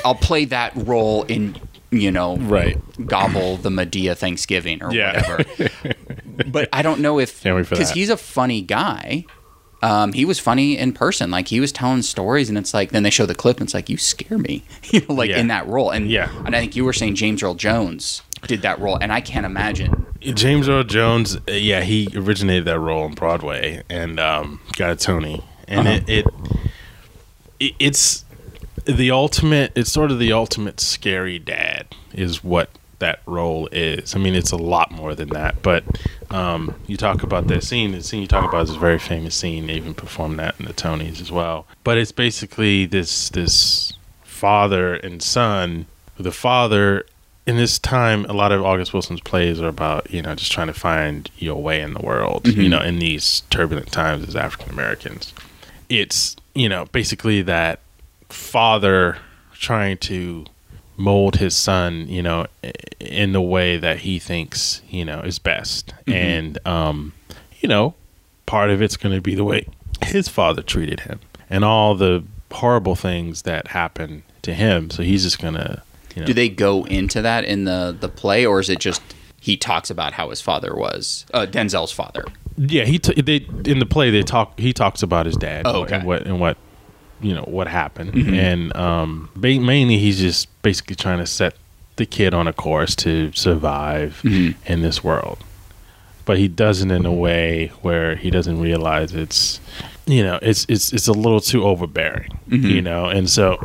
I'll 0.04 0.16
play 0.16 0.44
that 0.46 0.72
role 0.74 1.22
in 1.24 1.54
you 1.92 2.10
know 2.10 2.36
Right. 2.36 2.76
gobble 3.06 3.56
the 3.56 3.70
Madea 3.70 4.16
Thanksgiving 4.16 4.82
or 4.82 4.92
Yeah. 4.92 5.12
whatever. 5.30 5.70
but 6.48 6.68
I 6.72 6.82
don't 6.82 6.98
know 7.00 7.20
if 7.20 7.42
Can't 7.42 7.54
wait 7.54 7.66
for 7.68 7.76
because 7.76 7.92
he's 7.92 8.10
a 8.10 8.16
funny 8.16 8.60
guy. 8.60 9.24
Um, 9.82 10.12
he 10.12 10.24
was 10.24 10.38
funny 10.40 10.76
in 10.76 10.92
person. 10.92 11.30
Like 11.30 11.46
he 11.48 11.60
was 11.60 11.70
telling 11.72 12.02
stories, 12.02 12.48
and 12.48 12.58
it's 12.58 12.74
like 12.74 12.90
then 12.90 13.02
they 13.04 13.10
show 13.10 13.24
the 13.24 13.34
clip, 13.36 13.58
and 13.58 13.66
it's 13.68 13.72
like 13.74 13.88
you 13.88 13.96
scare 13.96 14.36
me, 14.36 14.64
you 14.90 15.00
know, 15.08 15.14
like 15.14 15.30
Yeah. 15.30 15.38
in 15.38 15.46
that 15.46 15.66
role. 15.68 15.90
And 15.90 16.10
Yeah. 16.10 16.28
and 16.44 16.56
I 16.56 16.60
think 16.60 16.74
you 16.74 16.84
were 16.84 16.92
saying 16.92 17.14
James 17.14 17.40
Earl 17.42 17.54
Jones 17.54 18.22
did 18.48 18.62
that 18.62 18.80
role, 18.80 18.98
and 19.00 19.12
I 19.12 19.20
can't 19.20 19.46
imagine. 19.46 20.06
James 20.20 20.68
Earl 20.68 20.84
Jones, 20.84 21.36
uh, 21.36 21.52
yeah, 21.52 21.80
he 21.82 22.08
originated 22.14 22.64
that 22.66 22.78
role 22.78 23.04
on 23.04 23.14
Broadway 23.14 23.82
and 23.88 24.20
um, 24.20 24.60
got 24.76 24.90
a 24.90 24.96
Tony, 24.96 25.42
and 25.66 25.86
Uh-huh. 25.88 26.00
it, 26.06 26.08
it, 26.08 26.26
it 27.58 27.74
it's 27.78 28.24
the 28.84 29.10
ultimate. 29.10 29.72
It's 29.74 29.90
sort 29.92 30.10
of 30.10 30.18
the 30.18 30.32
ultimate 30.32 30.80
scary 30.80 31.38
dad 31.38 31.86
is 32.12 32.42
what 32.44 32.70
that 32.98 33.20
role 33.24 33.66
is. 33.72 34.14
I 34.14 34.18
mean, 34.18 34.34
it's 34.34 34.50
a 34.52 34.56
lot 34.58 34.90
more 34.92 35.14
than 35.14 35.28
that, 35.30 35.62
but 35.62 35.84
um, 36.30 36.74
you 36.86 36.96
talk 36.98 37.22
about 37.22 37.46
that 37.48 37.64
scene. 37.64 37.92
The 37.92 38.02
scene 38.02 38.20
you 38.20 38.28
talk 38.28 38.46
about 38.48 38.64
is 38.64 38.76
a 38.76 38.78
very 38.78 38.98
famous 38.98 39.34
scene. 39.34 39.66
They 39.68 39.74
even 39.74 39.94
performed 39.94 40.38
that 40.38 40.54
in 40.58 40.66
the 40.66 40.74
Tonys 40.74 41.20
as 41.20 41.32
well. 41.32 41.66
But 41.82 41.96
it's 41.98 42.12
basically 42.12 42.84
this 42.86 43.30
this 43.30 43.94
father 44.22 44.94
and 44.94 45.22
son. 45.22 45.86
The 46.18 46.32
father 46.32 47.06
in 47.46 47.56
this 47.56 47.78
time, 47.78 48.24
a 48.26 48.32
lot 48.32 48.52
of 48.52 48.62
August 48.62 48.92
Wilson's 48.92 49.20
plays 49.20 49.60
are 49.60 49.68
about 49.68 50.10
you 50.10 50.22
know 50.22 50.34
just 50.34 50.52
trying 50.52 50.68
to 50.68 50.74
find 50.74 51.30
your 51.38 51.60
way 51.60 51.80
in 51.80 51.94
the 51.94 52.00
world. 52.00 52.46
You 52.46 52.68
know, 52.68 52.80
in 52.80 52.98
these 52.98 53.42
turbulent 53.50 53.90
times 53.92 54.28
as 54.28 54.36
African 54.36 54.72
Americans, 54.72 55.32
it's 55.88 56.36
you 56.54 56.68
know 56.68 56.86
basically 56.86 57.42
that 57.42 57.80
father 58.28 59.18
trying 59.52 59.98
to 59.98 60.46
mold 60.96 61.36
his 61.36 61.56
son, 61.56 62.06
you 62.08 62.22
know, 62.22 62.46
in 62.98 63.32
the 63.32 63.40
way 63.40 63.76
that 63.78 64.00
he 64.00 64.18
thinks 64.18 64.82
you 64.88 65.04
know 65.04 65.20
is 65.20 65.38
best, 65.38 65.94
and 66.06 66.58
um, 66.66 67.12
you 67.60 67.68
know, 67.68 67.94
part 68.46 68.70
of 68.70 68.82
it's 68.82 68.96
going 68.96 69.14
to 69.14 69.20
be 69.20 69.34
the 69.34 69.44
way 69.44 69.66
his 70.02 70.28
father 70.28 70.62
treated 70.62 71.00
him, 71.00 71.20
and 71.48 71.64
all 71.64 71.94
the 71.94 72.22
horrible 72.52 72.94
things 72.96 73.42
that 73.42 73.68
happened 73.68 74.22
to 74.42 74.54
him. 74.54 74.90
So 74.90 75.02
he's 75.02 75.22
just 75.22 75.38
gonna. 75.38 75.82
You 76.14 76.20
know, 76.22 76.26
Do 76.26 76.34
they 76.34 76.48
go 76.48 76.84
into 76.86 77.22
that 77.22 77.44
in 77.44 77.64
the 77.64 77.96
the 77.98 78.08
play, 78.08 78.44
or 78.46 78.60
is 78.60 78.68
it 78.68 78.78
just 78.80 79.00
he 79.40 79.56
talks 79.56 79.90
about 79.90 80.12
how 80.14 80.30
his 80.30 80.40
father 80.40 80.74
was 80.74 81.24
uh, 81.32 81.46
Denzel's 81.48 81.92
father? 81.92 82.24
Yeah, 82.56 82.84
he 82.84 82.98
t- 82.98 83.20
they 83.22 83.46
in 83.70 83.78
the 83.78 83.86
play 83.86 84.10
they 84.10 84.22
talk. 84.22 84.58
He 84.58 84.72
talks 84.72 85.02
about 85.02 85.24
his 85.26 85.36
dad 85.36 85.62
Oh, 85.66 85.82
okay. 85.84 85.96
and 85.96 86.04
what 86.04 86.26
and 86.26 86.40
what 86.40 86.56
you 87.20 87.34
know 87.34 87.44
what 87.44 87.68
happened, 87.68 88.14
and 88.14 88.74
um, 88.76 89.30
ba- 89.36 89.60
mainly 89.60 89.98
he's 89.98 90.18
just 90.20 90.48
basically 90.62 90.96
trying 90.96 91.18
to 91.18 91.26
set 91.26 91.54
the 91.96 92.06
kid 92.06 92.32
on 92.34 92.48
a 92.48 92.52
course 92.52 92.94
to 92.96 93.30
survive 93.32 94.20
in 94.24 94.82
this 94.82 95.04
world. 95.04 95.38
But 96.24 96.38
he 96.38 96.48
doesn't 96.48 96.90
in 96.90 97.04
a 97.06 97.12
way 97.12 97.68
where 97.82 98.16
he 98.16 98.30
doesn't 98.30 98.60
realize 98.60 99.14
it's 99.14 99.60
you 100.06 100.22
know 100.22 100.38
it's 100.42 100.64
it's 100.68 100.92
it's 100.92 101.08
a 101.08 101.12
little 101.12 101.40
too 101.40 101.64
overbearing, 101.64 102.38
you 102.48 102.80
know, 102.82 103.06
and 103.06 103.28
so 103.28 103.58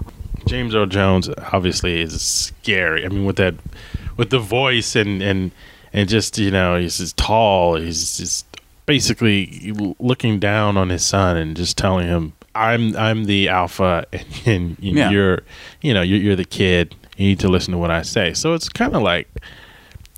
James 0.47 0.75
Earl 0.75 0.85
Jones 0.85 1.29
obviously 1.51 2.01
is 2.01 2.21
scary. 2.21 3.05
I 3.05 3.09
mean, 3.09 3.25
with 3.25 3.37
that, 3.37 3.55
with 4.17 4.29
the 4.29 4.39
voice 4.39 4.95
and 4.95 5.21
and 5.21 5.51
and 5.93 6.07
just 6.09 6.37
you 6.37 6.51
know, 6.51 6.77
he's 6.77 6.97
just 6.97 7.17
tall. 7.17 7.75
He's 7.75 8.17
just 8.17 8.45
basically 8.85 9.71
looking 9.99 10.39
down 10.39 10.77
on 10.77 10.89
his 10.89 11.03
son 11.03 11.37
and 11.37 11.55
just 11.57 11.77
telling 11.77 12.07
him, 12.07 12.33
"I'm 12.53 12.95
I'm 12.97 13.25
the 13.25 13.49
alpha, 13.49 14.05
and, 14.11 14.25
and 14.45 14.77
Yeah. 14.79 15.09
you're 15.09 15.41
you 15.81 15.93
know 15.93 16.01
you're, 16.01 16.19
you're 16.19 16.35
the 16.35 16.45
kid. 16.45 16.95
You 17.17 17.27
need 17.27 17.39
to 17.39 17.47
listen 17.47 17.71
to 17.71 17.77
what 17.77 17.91
I 17.91 18.01
say." 18.03 18.33
So 18.33 18.53
it's 18.53 18.69
kind 18.69 18.95
of 18.95 19.01
like 19.01 19.27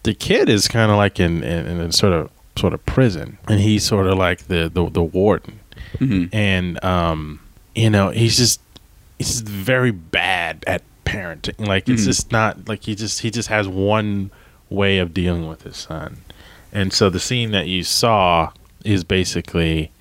the 0.04 0.14
kid 0.14 0.50
is 0.50 0.68
kind 0.68 0.92
of 0.92 0.98
like 0.98 1.20
in, 1.20 1.44
in 1.44 1.80
in 1.80 1.92
sort 1.92 2.14
of 2.14 2.30
sort 2.58 2.74
of 2.74 2.86
prison, 2.86 3.38
and 3.48 3.60
he's 3.60 3.84
sort 3.84 4.08
of 4.08 4.18
like 4.18 4.48
the 4.48 4.70
the, 4.74 4.90
the 4.90 5.04
warden, 5.04 5.60
and 6.34 6.84
um, 6.84 7.40
you 7.76 7.90
know, 7.90 8.10
he's 8.10 8.38
just 8.38 8.60
he's 9.18 9.42
very 9.42 9.92
bad 9.92 10.64
at 10.68 10.84
parenting. 11.06 11.66
Like 11.68 11.88
it's 11.90 12.06
just 12.06 12.32
not 12.32 12.68
like 12.68 12.84
he 12.84 12.96
just 12.96 13.22
he 13.22 13.32
just 13.32 13.50
has 13.50 13.68
one 13.68 14.32
way 14.70 14.98
of 15.00 15.14
dealing 15.14 15.48
with 15.48 15.64
his 15.64 15.78
son, 15.78 16.18
and 16.74 16.92
so 16.94 17.10
the 17.10 17.20
scene 17.20 17.52
that 17.52 17.68
you 17.68 17.84
saw 17.84 18.52
is 18.84 19.04
basically, 19.04 19.92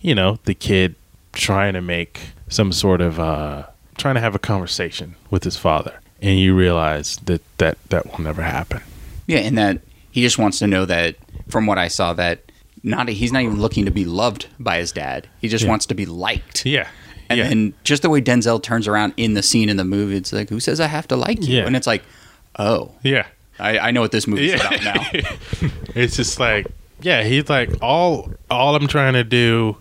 you 0.00 0.14
know, 0.14 0.38
the 0.44 0.54
kid 0.54 0.94
trying 1.32 1.72
to 1.74 1.80
make 1.80 2.20
some 2.48 2.72
sort 2.72 3.00
of 3.00 3.18
uh 3.18 3.64
trying 3.98 4.14
to 4.14 4.20
have 4.20 4.34
a 4.34 4.38
conversation 4.38 5.16
with 5.30 5.44
his 5.44 5.56
father, 5.56 6.00
and 6.20 6.38
you 6.38 6.54
realize 6.54 7.16
that 7.24 7.42
that 7.58 7.78
that 7.90 8.06
will 8.10 8.20
never 8.24 8.42
happen. 8.42 8.80
Yeah, 9.26 9.38
and 9.38 9.56
that 9.58 9.80
he 10.10 10.20
just 10.22 10.38
wants 10.38 10.58
to 10.60 10.66
know 10.66 10.84
that 10.84 11.16
from 11.48 11.66
what 11.66 11.78
I 11.78 11.88
saw 11.88 12.12
that 12.14 12.40
not 12.84 13.08
he's 13.08 13.32
not 13.32 13.42
even 13.42 13.60
looking 13.60 13.84
to 13.84 13.90
be 13.90 14.04
loved 14.04 14.46
by 14.58 14.78
his 14.78 14.92
dad. 14.92 15.28
He 15.40 15.48
just 15.48 15.64
Yeah. 15.64 15.70
wants 15.70 15.86
to 15.86 15.94
be 15.94 16.06
liked. 16.06 16.66
Yeah. 16.66 16.88
And 17.32 17.38
yeah. 17.38 17.48
then 17.48 17.74
just 17.84 18.02
the 18.02 18.10
way 18.10 18.20
Denzel 18.22 18.62
turns 18.62 18.86
around 18.88 19.14
in 19.16 19.34
the 19.34 19.42
scene 19.42 19.68
in 19.68 19.76
the 19.76 19.84
movie, 19.84 20.16
it's 20.16 20.32
like, 20.32 20.48
who 20.48 20.60
says 20.60 20.80
I 20.80 20.86
have 20.86 21.06
to 21.08 21.16
like 21.16 21.42
you? 21.42 21.58
Yeah. 21.58 21.66
And 21.66 21.74
it's 21.76 21.86
like, 21.86 22.02
oh, 22.58 22.92
yeah. 23.02 23.26
I, 23.58 23.78
I 23.78 23.90
know 23.90 24.00
what 24.00 24.12
this 24.12 24.26
movie's 24.26 24.52
Yeah. 24.52 24.66
about 24.66 24.82
now. 24.82 25.68
it's 25.94 26.16
just 26.16 26.40
like 26.40 26.66
yeah 27.02 27.24
he's 27.24 27.48
like 27.50 27.68
all 27.82 28.30
all 28.48 28.76
i'm 28.76 28.86
trying 28.86 29.12
to 29.14 29.24
do 29.24 29.76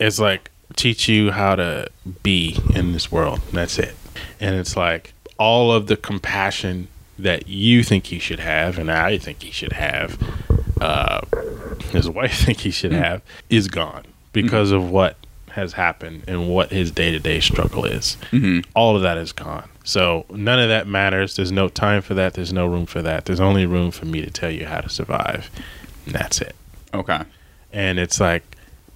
is 0.00 0.18
like 0.18 0.50
teach 0.74 1.08
you 1.08 1.30
how 1.30 1.54
to 1.54 1.86
be 2.24 2.58
in 2.74 2.92
this 2.92 3.10
world 3.12 3.40
that's 3.52 3.78
it 3.78 3.94
and 4.40 4.56
it's 4.56 4.76
like 4.76 5.14
all 5.38 5.70
of 5.72 5.86
the 5.86 5.96
compassion 5.96 6.88
that 7.18 7.46
you 7.48 7.82
think 7.84 8.06
he 8.06 8.18
should 8.18 8.40
have 8.40 8.76
and 8.76 8.90
i 8.90 9.16
think 9.16 9.40
he 9.42 9.52
should 9.52 9.72
have 9.72 10.18
uh 10.80 11.20
his 11.92 12.10
wife 12.10 12.40
think 12.44 12.58
he 12.58 12.70
should 12.72 12.92
have 12.92 13.22
is 13.48 13.68
gone 13.68 14.04
because 14.32 14.72
of 14.72 14.90
what 14.90 15.16
has 15.56 15.72
happened 15.72 16.22
and 16.28 16.48
what 16.48 16.70
his 16.70 16.90
day-to-day 16.92 17.40
struggle 17.40 17.84
is. 17.84 18.16
Mm-hmm. 18.30 18.60
All 18.74 18.94
of 18.96 19.02
that 19.02 19.18
is 19.18 19.32
gone. 19.32 19.68
So 19.84 20.24
none 20.30 20.58
of 20.60 20.68
that 20.68 20.86
matters. 20.86 21.36
There's 21.36 21.52
no 21.52 21.68
time 21.68 22.02
for 22.02 22.14
that. 22.14 22.34
There's 22.34 22.52
no 22.52 22.66
room 22.66 22.86
for 22.86 23.02
that. 23.02 23.24
There's 23.24 23.40
only 23.40 23.66
room 23.66 23.90
for 23.90 24.04
me 24.06 24.20
to 24.22 24.30
tell 24.30 24.50
you 24.50 24.66
how 24.66 24.80
to 24.80 24.88
survive. 24.88 25.50
And 26.06 26.14
that's 26.14 26.40
it. 26.40 26.54
Okay. 26.94 27.22
and 27.72 27.98
it's 27.98 28.20
like 28.20 28.42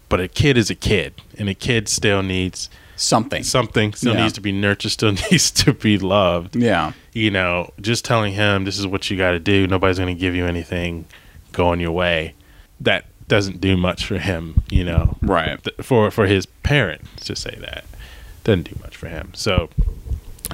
but 0.09 0.21
a 0.21 0.29
kid 0.29 0.57
is 0.57 0.71
a 0.71 0.75
kid 0.75 1.15
and 1.39 1.49
a 1.49 1.55
kid 1.55 1.89
still 1.89 2.23
needs 2.23 2.69
Something. 2.97 3.43
something. 3.43 3.93
Still 3.95 4.15
Yeah. 4.15 4.23
needs 4.23 4.33
to 4.35 4.41
be 4.41 4.53
nurtured. 4.53 4.93
Still 4.93 5.13
needs 5.31 5.51
to 5.53 5.73
be 5.73 5.99
loved. 5.99 6.57
Yeah. 6.57 6.93
you 7.13 7.31
know 7.31 7.73
just 7.81 8.05
telling 8.05 8.33
him 8.35 8.65
this 8.65 8.79
is 8.79 8.87
what 8.87 9.11
you 9.11 9.17
got 9.19 9.33
to 9.33 9.39
do. 9.41 9.67
Nobody's 9.67 9.99
going 9.99 10.15
to 10.15 10.21
give 10.21 10.35
you 10.35 10.47
anything. 10.47 11.05
Going 11.53 11.81
your 11.81 11.93
way. 11.93 12.35
That 12.81 13.05
doesn't 13.31 13.61
do 13.61 13.77
much 13.77 14.05
for 14.05 14.19
him 14.19 14.63
you 14.71 14.85
know 14.85 15.17
Right. 15.23 15.63
th- 15.65 15.77
for 15.81 16.11
for 16.11 16.27
his 16.27 16.45
parents 16.47 17.25
to 17.27 17.35
say 17.37 17.57
that 17.61 17.85
doesn't 18.45 18.65
do 18.73 18.77
much 18.83 18.95
for 18.97 19.09
him 19.09 19.31
so 19.35 19.71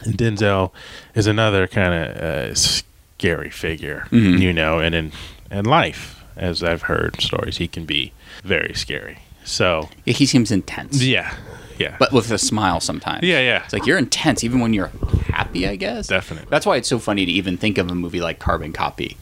denzel 0.04 0.70
is 1.14 1.26
another 1.26 1.66
kind 1.66 1.94
of 1.94 2.16
uh, 2.16 2.54
scary 2.54 3.50
figure 3.50 4.06
Mhm. 4.10 4.38
you 4.40 4.52
know 4.52 4.78
and 4.78 4.94
in 4.94 5.12
in 5.50 5.64
life 5.64 6.22
as 6.36 6.62
i've 6.62 6.82
heard 6.82 7.20
stories 7.20 7.56
he 7.56 7.66
can 7.68 7.84
be 7.86 8.12
very 8.44 8.74
scary 8.74 9.18
so 9.44 9.88
Yeah, 10.04 10.14
he 10.14 10.26
seems 10.26 10.50
intense. 10.50 11.02
yeah 11.02 11.34
yeah 11.78 11.96
But 11.98 12.12
with 12.12 12.30
a 12.32 12.38
smile 12.38 12.80
sometimes. 12.80 13.22
Yeah, 13.22 13.38
yeah. 13.40 13.62
It's 13.64 13.72
like 13.74 13.86
you're 13.86 13.98
intense 13.98 14.42
even 14.42 14.60
when 14.60 14.72
you're 14.72 14.90
happy, 15.28 15.68
I 15.68 15.76
guess. 15.76 16.06
Definitely. 16.08 16.48
That's 16.50 16.64
why 16.64 16.76
it's 16.76 16.88
so 16.88 16.98
funny 16.98 17.26
to 17.26 17.30
even 17.32 17.58
think 17.58 17.76
of 17.78 17.90
a 17.90 17.94
movie 17.94 18.20
like 18.20 18.38
Carbon 18.38 18.72
Copy. 18.72 19.18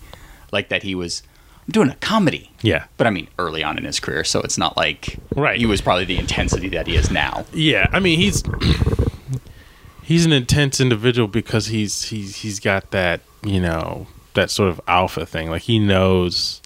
Like 0.53 0.69
that 0.69 0.85
he 0.85 0.95
was 0.95 1.23
I'm 1.67 1.73
doing 1.73 1.89
a 1.91 1.97
comedy. 1.97 2.51
yeah 2.63 2.85
But 2.97 3.07
I 3.07 3.11
mean, 3.11 3.29
early 3.39 3.63
on 3.63 3.79
in 3.79 3.85
his 3.85 4.01
career, 4.01 4.25
so 4.25 4.41
it's 4.41 4.59
not 4.59 4.77
like 4.77 5.19
Right. 5.35 5.59
he 5.59 5.67
was 5.67 5.81
probably 5.81 6.05
the 6.05 6.19
intensity 6.19 6.69
that 6.71 6.87
he 6.87 6.97
is 6.97 7.11
now. 7.11 7.47
Yeah, 7.53 7.87
I 7.93 8.01
mean 8.01 8.19
he's 8.19 8.43
he's 10.03 10.25
an 10.27 10.33
intense 10.33 10.81
individual 10.81 11.29
because 11.29 11.67
he's 11.67 12.05
he's 12.05 12.37
he's 12.37 12.61
got 12.61 12.91
that 12.91 13.21
you 13.43 13.61
know 13.61 14.07
that 14.35 14.51
sort 14.51 14.69
of 14.69 14.81
alpha 14.87 15.25
thing. 15.27 15.51
Like 15.51 15.63
he 15.63 15.79
knows 15.79 16.61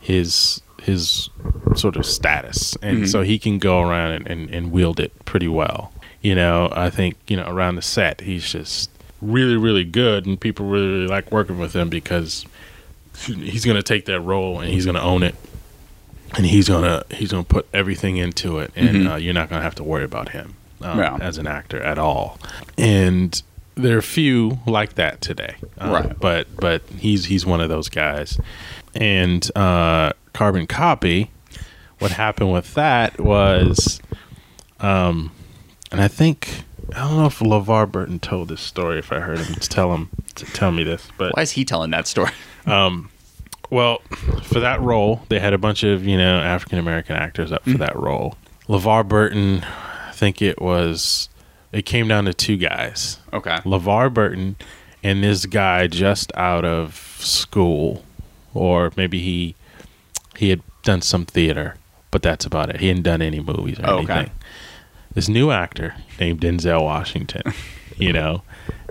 his 0.00 0.60
his 0.82 1.30
sort 1.76 1.96
of 1.96 2.04
status, 2.04 2.76
and 2.82 2.98
mm-hmm. 2.98 3.06
so 3.06 3.22
he 3.22 3.38
can 3.38 3.58
go 3.58 3.80
around 3.80 4.12
and, 4.12 4.26
and, 4.26 4.50
and 4.50 4.72
wield 4.72 5.00
it 5.00 5.24
pretty 5.24 5.48
well. 5.48 5.92
You 6.20 6.34
know, 6.34 6.70
I 6.72 6.90
think 6.90 7.16
you 7.26 7.36
know 7.36 7.46
around 7.48 7.76
the 7.76 7.82
set 7.82 8.20
he's 8.22 8.50
just 8.50 8.90
really 9.22 9.56
really 9.56 9.84
good, 9.84 10.26
and 10.26 10.40
people 10.40 10.66
really, 10.66 10.88
really 10.88 11.06
like 11.06 11.30
working 11.32 11.58
with 11.58 11.74
him 11.74 11.88
because 11.88 12.44
he's 13.16 13.64
going 13.64 13.76
to 13.76 13.82
take 13.82 14.04
that 14.06 14.20
role 14.20 14.60
and 14.60 14.70
he's 14.70 14.84
going 14.84 14.96
to 14.96 15.02
own 15.02 15.22
it 15.22 15.34
and 16.36 16.44
he's 16.46 16.68
gonna 16.68 17.04
he's 17.12 17.30
gonna 17.30 17.44
put 17.44 17.68
everything 17.72 18.16
into 18.16 18.58
it, 18.58 18.72
and 18.74 18.96
Mhm. 18.96 19.12
uh, 19.12 19.16
you're 19.16 19.32
not 19.34 19.48
gonna 19.48 19.62
have 19.62 19.76
to 19.76 19.84
worry 19.84 20.02
about 20.02 20.30
him 20.30 20.56
um, 20.82 20.98
Yeah. 20.98 21.16
as 21.20 21.38
an 21.38 21.46
actor 21.46 21.80
at 21.80 21.96
all. 21.96 22.40
And 22.76 23.40
there 23.76 23.96
are 23.98 24.02
few 24.02 24.58
like 24.66 24.94
that 24.96 25.20
today, 25.20 25.54
um, 25.78 25.90
Right. 25.92 26.18
But 26.18 26.48
but 26.56 26.82
he's 26.98 27.26
he's 27.26 27.46
one 27.46 27.60
of 27.60 27.68
those 27.68 27.88
guys. 27.88 28.36
And 28.96 29.48
uh, 29.56 30.12
Carbon 30.32 30.66
Copy, 30.66 31.30
what 32.00 32.10
happened 32.10 32.52
with 32.52 32.74
that 32.74 33.20
was, 33.20 34.00
um, 34.80 35.30
and 35.92 36.00
I 36.00 36.08
think 36.08 36.64
I 36.96 37.00
don't 37.08 37.16
know 37.16 37.26
if 37.26 37.38
LeVar 37.38 37.92
Burton 37.92 38.18
told 38.18 38.48
this 38.48 38.60
story. 38.60 38.98
If 38.98 39.12
I 39.12 39.20
heard 39.20 39.38
him 39.38 39.54
tell 39.60 39.94
him 39.94 40.08
to 40.34 40.44
tell 40.46 40.72
me 40.72 40.82
this, 40.82 41.06
but 41.16 41.32
Why 41.36 41.42
is 41.42 41.52
he 41.52 41.64
telling 41.64 41.90
that 41.92 42.08
story? 42.08 42.32
Um, 42.66 43.10
well, 43.70 43.98
for 44.42 44.60
that 44.60 44.80
role, 44.80 45.22
they 45.28 45.40
had 45.40 45.52
a 45.52 45.58
bunch 45.58 45.82
of 45.82 46.06
you 46.06 46.16
know 46.16 46.38
African 46.38 46.78
American 46.78 47.16
actors 47.16 47.52
up 47.52 47.64
for 47.64 47.70
mm. 47.70 47.78
that 47.78 47.96
role. 47.96 48.36
LeVar 48.68 49.06
Burton, 49.08 49.64
I 50.08 50.12
think 50.12 50.40
it 50.40 50.60
was. 50.60 51.28
It 51.72 51.82
came 51.82 52.06
down 52.08 52.24
to 52.26 52.34
two 52.34 52.56
guys: 52.56 53.18
Okay. 53.32 53.56
LeVar 53.64 54.12
Burton 54.14 54.56
and 55.02 55.22
this 55.22 55.44
guy 55.44 55.86
just 55.86 56.32
out 56.34 56.64
of 56.64 56.96
school, 57.18 58.04
or 58.54 58.92
maybe 58.96 59.20
he 59.20 59.54
he 60.36 60.50
had 60.50 60.62
done 60.82 61.02
some 61.02 61.26
theater, 61.26 61.76
but 62.10 62.22
that's 62.22 62.44
about 62.46 62.70
it. 62.70 62.80
He 62.80 62.88
hadn't 62.88 63.02
done 63.02 63.22
any 63.22 63.40
movies 63.40 63.78
or 63.78 63.86
Oh, 63.86 63.98
okay. 63.98 64.12
anything. 64.12 64.34
This 65.12 65.28
new 65.28 65.50
actor 65.50 65.94
named 66.18 66.40
Denzel 66.40 66.82
Washington, 66.82 67.42
you 67.96 68.12
know, 68.12 68.42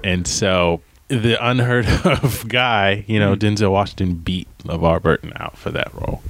and 0.04 0.28
so 0.28 0.82
the 1.22 1.38
unheard 1.46 1.86
of 2.06 2.48
guy, 2.48 3.06
you 3.08 3.20
know, 3.20 3.36
mm-hmm. 3.36 3.46
Denzel 3.64 3.72
Washington 3.72 4.16
beat 4.16 4.48
LeVar 4.64 5.02
Burton 5.02 5.34
out 5.36 5.58
for 5.58 5.72
that 5.72 5.94
role. 5.94 6.22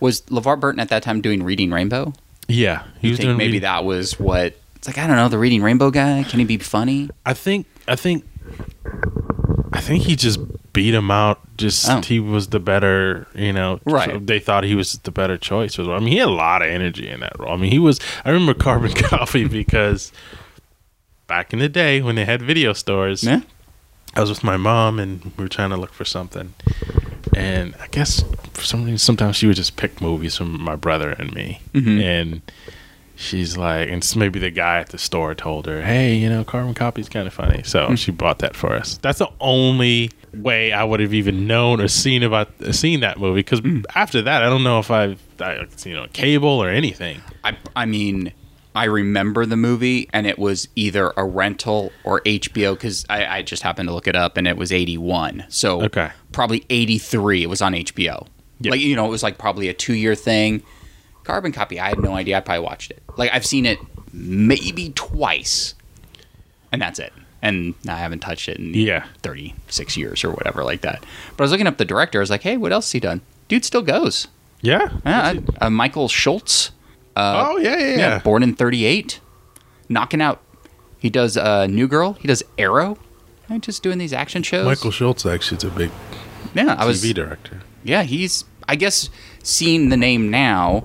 Was 0.00 0.20
LeVar 0.22 0.60
Burton 0.60 0.80
at 0.80 0.88
that 0.90 1.02
time 1.02 1.20
doing 1.20 1.42
Reading 1.42 1.70
Rainbow? 1.70 2.12
Yeah, 2.48 2.84
he 3.00 3.08
You 3.08 3.12
was 3.12 3.18
think 3.18 3.26
doing 3.28 3.36
maybe 3.38 3.48
really- 3.52 3.58
that 3.60 3.84
was 3.84 4.18
what 4.20 4.54
it's 4.76 4.86
like, 4.86 4.98
I 4.98 5.06
don't 5.06 5.16
know, 5.16 5.28
the 5.28 5.38
Reading 5.38 5.62
Rainbow 5.62 5.90
guy? 5.90 6.22
Can 6.24 6.38
he 6.38 6.44
be 6.44 6.58
funny? 6.58 7.08
I 7.24 7.32
think 7.34 7.66
I 7.88 7.96
think 7.96 8.24
I 9.72 9.80
think 9.80 10.04
he 10.04 10.16
just 10.16 10.38
beat 10.72 10.94
him 10.94 11.10
out. 11.10 11.40
Just 11.56 11.88
Oh. 11.88 12.00
he 12.02 12.20
was 12.20 12.48
the 12.48 12.60
better, 12.60 13.26
you 13.34 13.52
know. 13.52 13.80
Right. 13.86 14.10
so 14.10 14.18
they 14.18 14.38
thought 14.38 14.64
he 14.64 14.74
was 14.74 14.92
the 14.98 15.10
better 15.10 15.38
choice. 15.38 15.78
I 15.78 15.82
mean, 15.98 16.08
he 16.08 16.18
had 16.18 16.28
a 16.28 16.30
lot 16.30 16.60
of 16.62 16.68
energy 16.68 17.08
in 17.08 17.20
that 17.20 17.38
role. 17.38 17.52
I 17.52 17.56
mean, 17.56 17.70
he 17.72 17.78
was. 17.78 17.98
I 18.24 18.30
remember 18.30 18.54
Carbon 18.62 18.92
Copy 18.92 19.48
because 19.48 20.12
back 21.26 21.52
in 21.52 21.58
the 21.58 21.68
day 21.68 22.00
when 22.02 22.14
they 22.14 22.24
had 22.26 22.42
video 22.42 22.72
stores, 22.74 23.24
Yeah. 23.24 23.40
I 24.16 24.20
was 24.20 24.30
with 24.30 24.42
my 24.42 24.56
mom 24.56 24.98
and 24.98 25.22
we 25.36 25.44
were 25.44 25.48
trying 25.48 25.70
to 25.70 25.76
look 25.76 25.92
for 25.92 26.04
something. 26.04 26.54
And 27.36 27.74
I 27.80 27.86
guess 27.88 28.24
for 28.54 28.62
some 28.62 28.80
reason, 28.84 28.98
sometimes 28.98 29.36
she 29.36 29.46
would 29.46 29.56
just 29.56 29.76
pick 29.76 30.00
movies 30.00 30.36
from 30.36 30.58
my 30.60 30.74
brother 30.76 31.10
and 31.10 31.34
me. 31.34 31.60
Mhm. 31.74 32.02
And 32.02 32.40
she's 33.14 33.56
like, 33.58 33.90
and 33.90 34.02
maybe 34.16 34.38
the 34.38 34.50
guy 34.50 34.78
at 34.78 34.88
the 34.88 34.98
store 34.98 35.34
told 35.34 35.66
her, 35.66 35.82
hey, 35.82 36.14
you 36.14 36.30
know, 36.30 36.44
Carbon 36.44 36.72
Copy's 36.72 37.08
kind 37.10 37.26
of 37.26 37.34
funny. 37.34 37.62
So 37.62 37.94
she 37.94 38.10
bought 38.10 38.38
that 38.38 38.56
for 38.56 38.72
us. 38.74 38.98
That's 39.02 39.18
the 39.18 39.28
only 39.40 40.10
way 40.32 40.72
I 40.72 40.82
would 40.84 41.00
have 41.00 41.12
even 41.14 41.46
known 41.46 41.80
or 41.80 41.88
seen 41.88 42.22
about 42.22 42.48
seen 42.74 43.00
that 43.00 43.18
movie. 43.18 43.40
Because 43.40 43.60
after 43.94 44.22
that, 44.22 44.42
I 44.42 44.46
don't 44.48 44.64
know 44.64 44.78
if 44.78 44.90
I've, 44.90 45.20
I, 45.40 45.66
you 45.84 45.94
know, 45.94 46.06
cable 46.14 46.48
or 46.48 46.70
anything. 46.70 47.20
I, 47.44 47.56
I 47.74 47.84
mean, 47.84 48.32
I 48.76 48.84
remember 48.84 49.46
the 49.46 49.56
movie, 49.56 50.08
and 50.12 50.26
it 50.26 50.38
was 50.38 50.68
either 50.76 51.12
a 51.16 51.24
rental 51.24 51.90
or 52.04 52.20
HBO 52.20 52.74
because 52.74 53.04
I, 53.08 53.38
I 53.38 53.42
just 53.42 53.62
happened 53.62 53.88
to 53.88 53.94
look 53.94 54.06
it 54.06 54.14
up, 54.14 54.36
and 54.36 54.46
it 54.46 54.56
was 54.56 54.70
81. 54.70 55.46
So 55.48 55.82
Okay. 55.84 56.10
probably 56.32 56.64
83. 56.70 57.42
It 57.42 57.46
was 57.48 57.62
on 57.62 57.72
HBO. 57.72 58.26
Yeah. 58.60 58.70
Like, 58.70 58.80
you 58.80 58.94
know, 58.94 59.06
it 59.06 59.10
was 59.10 59.22
like 59.22 59.38
probably 59.38 59.68
a 59.68 59.74
two 59.74 59.94
year 59.94 60.14
thing. 60.14 60.62
Carbon 61.24 61.50
Copy, 61.52 61.80
I 61.80 61.88
had 61.88 61.98
no 61.98 62.12
idea. 62.14 62.36
I 62.36 62.40
probably 62.40 62.64
watched 62.64 62.90
it. 62.92 63.02
Like, 63.16 63.30
I've 63.32 63.44
seen 63.46 63.66
it 63.66 63.78
maybe 64.12 64.90
twice, 64.94 65.74
and 66.70 66.80
that's 66.80 66.98
it. 66.98 67.12
And 67.42 67.74
I 67.88 67.94
haven't 67.96 68.20
touched 68.20 68.48
it 68.48 68.58
in 68.58 68.74
Yeah. 68.74 69.04
36 69.22 69.96
years 69.96 70.22
or 70.24 70.30
whatever 70.30 70.64
like 70.64 70.82
that. 70.82 71.02
But 71.36 71.42
I 71.42 71.44
was 71.44 71.50
looking 71.50 71.66
up 71.66 71.78
the 71.78 71.84
director. 71.84 72.18
I 72.18 72.20
was 72.20 72.30
like, 72.30 72.42
hey, 72.42 72.56
what 72.56 72.72
else 72.72 72.86
has 72.86 72.92
he 72.92 73.00
done? 73.00 73.20
Dude 73.48 73.64
still 73.64 73.82
goes. 73.82 74.28
Yeah. 74.62 74.88
Yeah, 75.04 75.34
uh, 75.60 75.70
Michael 75.70 76.08
Schultz. 76.08 76.70
Uh, 77.16 77.46
oh, 77.48 77.56
yeah, 77.56 77.76
yeah, 77.78 77.96
yeah. 77.96 78.18
born 78.18 78.42
in 78.42 78.54
38. 78.54 79.20
Knocking 79.88 80.20
out. 80.20 80.42
He 80.98 81.08
does 81.10 81.36
uh, 81.36 81.66
New 81.66 81.88
Girl. 81.88 82.12
He 82.14 82.28
does 82.28 82.42
Arrow. 82.58 82.98
And 83.48 83.62
just 83.62 83.82
doing 83.82 83.98
these 83.98 84.12
action 84.12 84.42
shows. 84.42 84.64
Michael 84.66 84.90
Schultz 84.90 85.24
actually 85.24 85.58
is 85.58 85.64
a 85.64 85.70
big 85.70 85.90
yeah, 86.54 86.74
I 86.78 86.84
was. 86.84 87.02
TV 87.02 87.14
director. 87.14 87.60
Yeah, 87.84 88.02
he's. 88.02 88.44
I 88.68 88.74
guess 88.74 89.08
seeing 89.42 89.88
the 89.90 89.96
name 89.96 90.30
now 90.30 90.84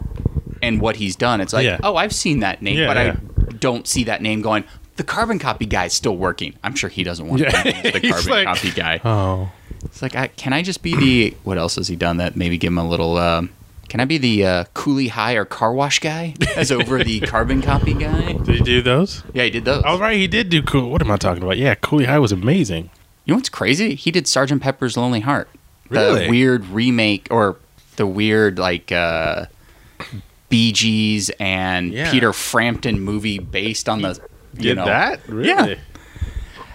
and 0.61 0.79
what 0.79 0.97
he's 0.97 1.15
done, 1.15 1.41
it's 1.41 1.53
like, 1.53 1.65
Yeah. 1.65 1.79
oh, 1.83 1.95
I've 1.95 2.13
seen 2.13 2.41
that 2.41 2.61
name, 2.61 2.77
Yeah, 2.77 2.87
but 2.87 2.97
yeah. 2.97 3.15
I 3.47 3.51
don't 3.53 3.87
see 3.87 4.03
that 4.03 4.21
name 4.21 4.41
going. 4.43 4.63
The 4.97 5.03
carbon 5.03 5.39
copy 5.39 5.65
guy's 5.65 5.93
still 5.93 6.15
working. 6.15 6.53
I'm 6.63 6.75
sure 6.75 6.89
he 6.91 7.03
doesn't 7.03 7.27
want 7.27 7.41
Yeah. 7.41 7.49
to 7.49 7.63
be 7.81 7.89
the 7.99 7.99
carbon 8.11 8.29
like- 8.31 8.45
copy 8.45 8.69
guy. 8.71 9.01
Oh. 9.03 9.51
It's 9.85 10.03
like, 10.03 10.15
I, 10.15 10.27
can 10.27 10.53
I 10.53 10.61
just 10.61 10.83
be 10.83 10.95
the? 10.95 11.35
What 11.43 11.57
else 11.57 11.75
has 11.77 11.87
he 11.87 11.95
done 11.95 12.17
that 12.17 12.35
maybe 12.35 12.59
give 12.59 12.67
him 12.71 12.77
a 12.77 12.87
little? 12.87 13.17
Um, 13.17 13.49
can 13.91 13.99
I 13.99 14.05
be 14.05 14.17
the 14.17 14.45
uh, 14.45 14.63
Cooley 14.73 15.09
High 15.09 15.33
or 15.33 15.43
car 15.43 15.73
wash 15.73 15.99
guy 15.99 16.33
as 16.55 16.71
over 16.71 17.03
the 17.03 17.19
carbon 17.27 17.61
copy 17.61 17.93
guy? 17.93 18.31
Did 18.31 18.55
he 18.55 18.61
do 18.61 18.81
those? 18.81 19.21
Yeah, 19.33 19.43
he 19.43 19.49
did 19.49 19.65
those. 19.65 19.83
All 19.83 19.99
right, 19.99 20.15
he 20.15 20.27
did 20.27 20.47
do 20.47 20.63
cool. 20.63 20.89
What 20.89 21.01
am 21.01 21.11
I 21.11 21.17
talking 21.17 21.43
about? 21.43 21.57
Yeah, 21.57 21.75
Cooley 21.75 22.05
High 22.05 22.17
was 22.19 22.31
amazing. 22.31 22.89
You 23.25 23.33
know 23.33 23.35
what's 23.35 23.49
crazy? 23.49 23.95
He 23.95 24.09
did 24.09 24.29
Sergeant 24.29 24.61
Pepper's 24.61 24.95
Lonely 24.95 25.19
Heart. 25.19 25.49
Really? 25.89 26.23
The 26.23 26.29
weird 26.29 26.65
remake 26.67 27.27
or 27.29 27.57
the 27.97 28.07
weird 28.07 28.57
like 28.57 28.93
uh 28.93 29.47
Bee 30.47 30.71
Gees 30.71 31.29
and 31.37 31.91
Yeah. 31.91 32.09
Peter 32.11 32.31
Frampton 32.31 33.01
movie 33.01 33.39
based 33.39 33.89
on 33.89 34.01
the 34.03 34.19
you 34.53 34.61
Did 34.69 34.77
know 34.77 34.85
that? 34.85 35.19
Really? 35.27 35.71
Yeah. 35.73 35.75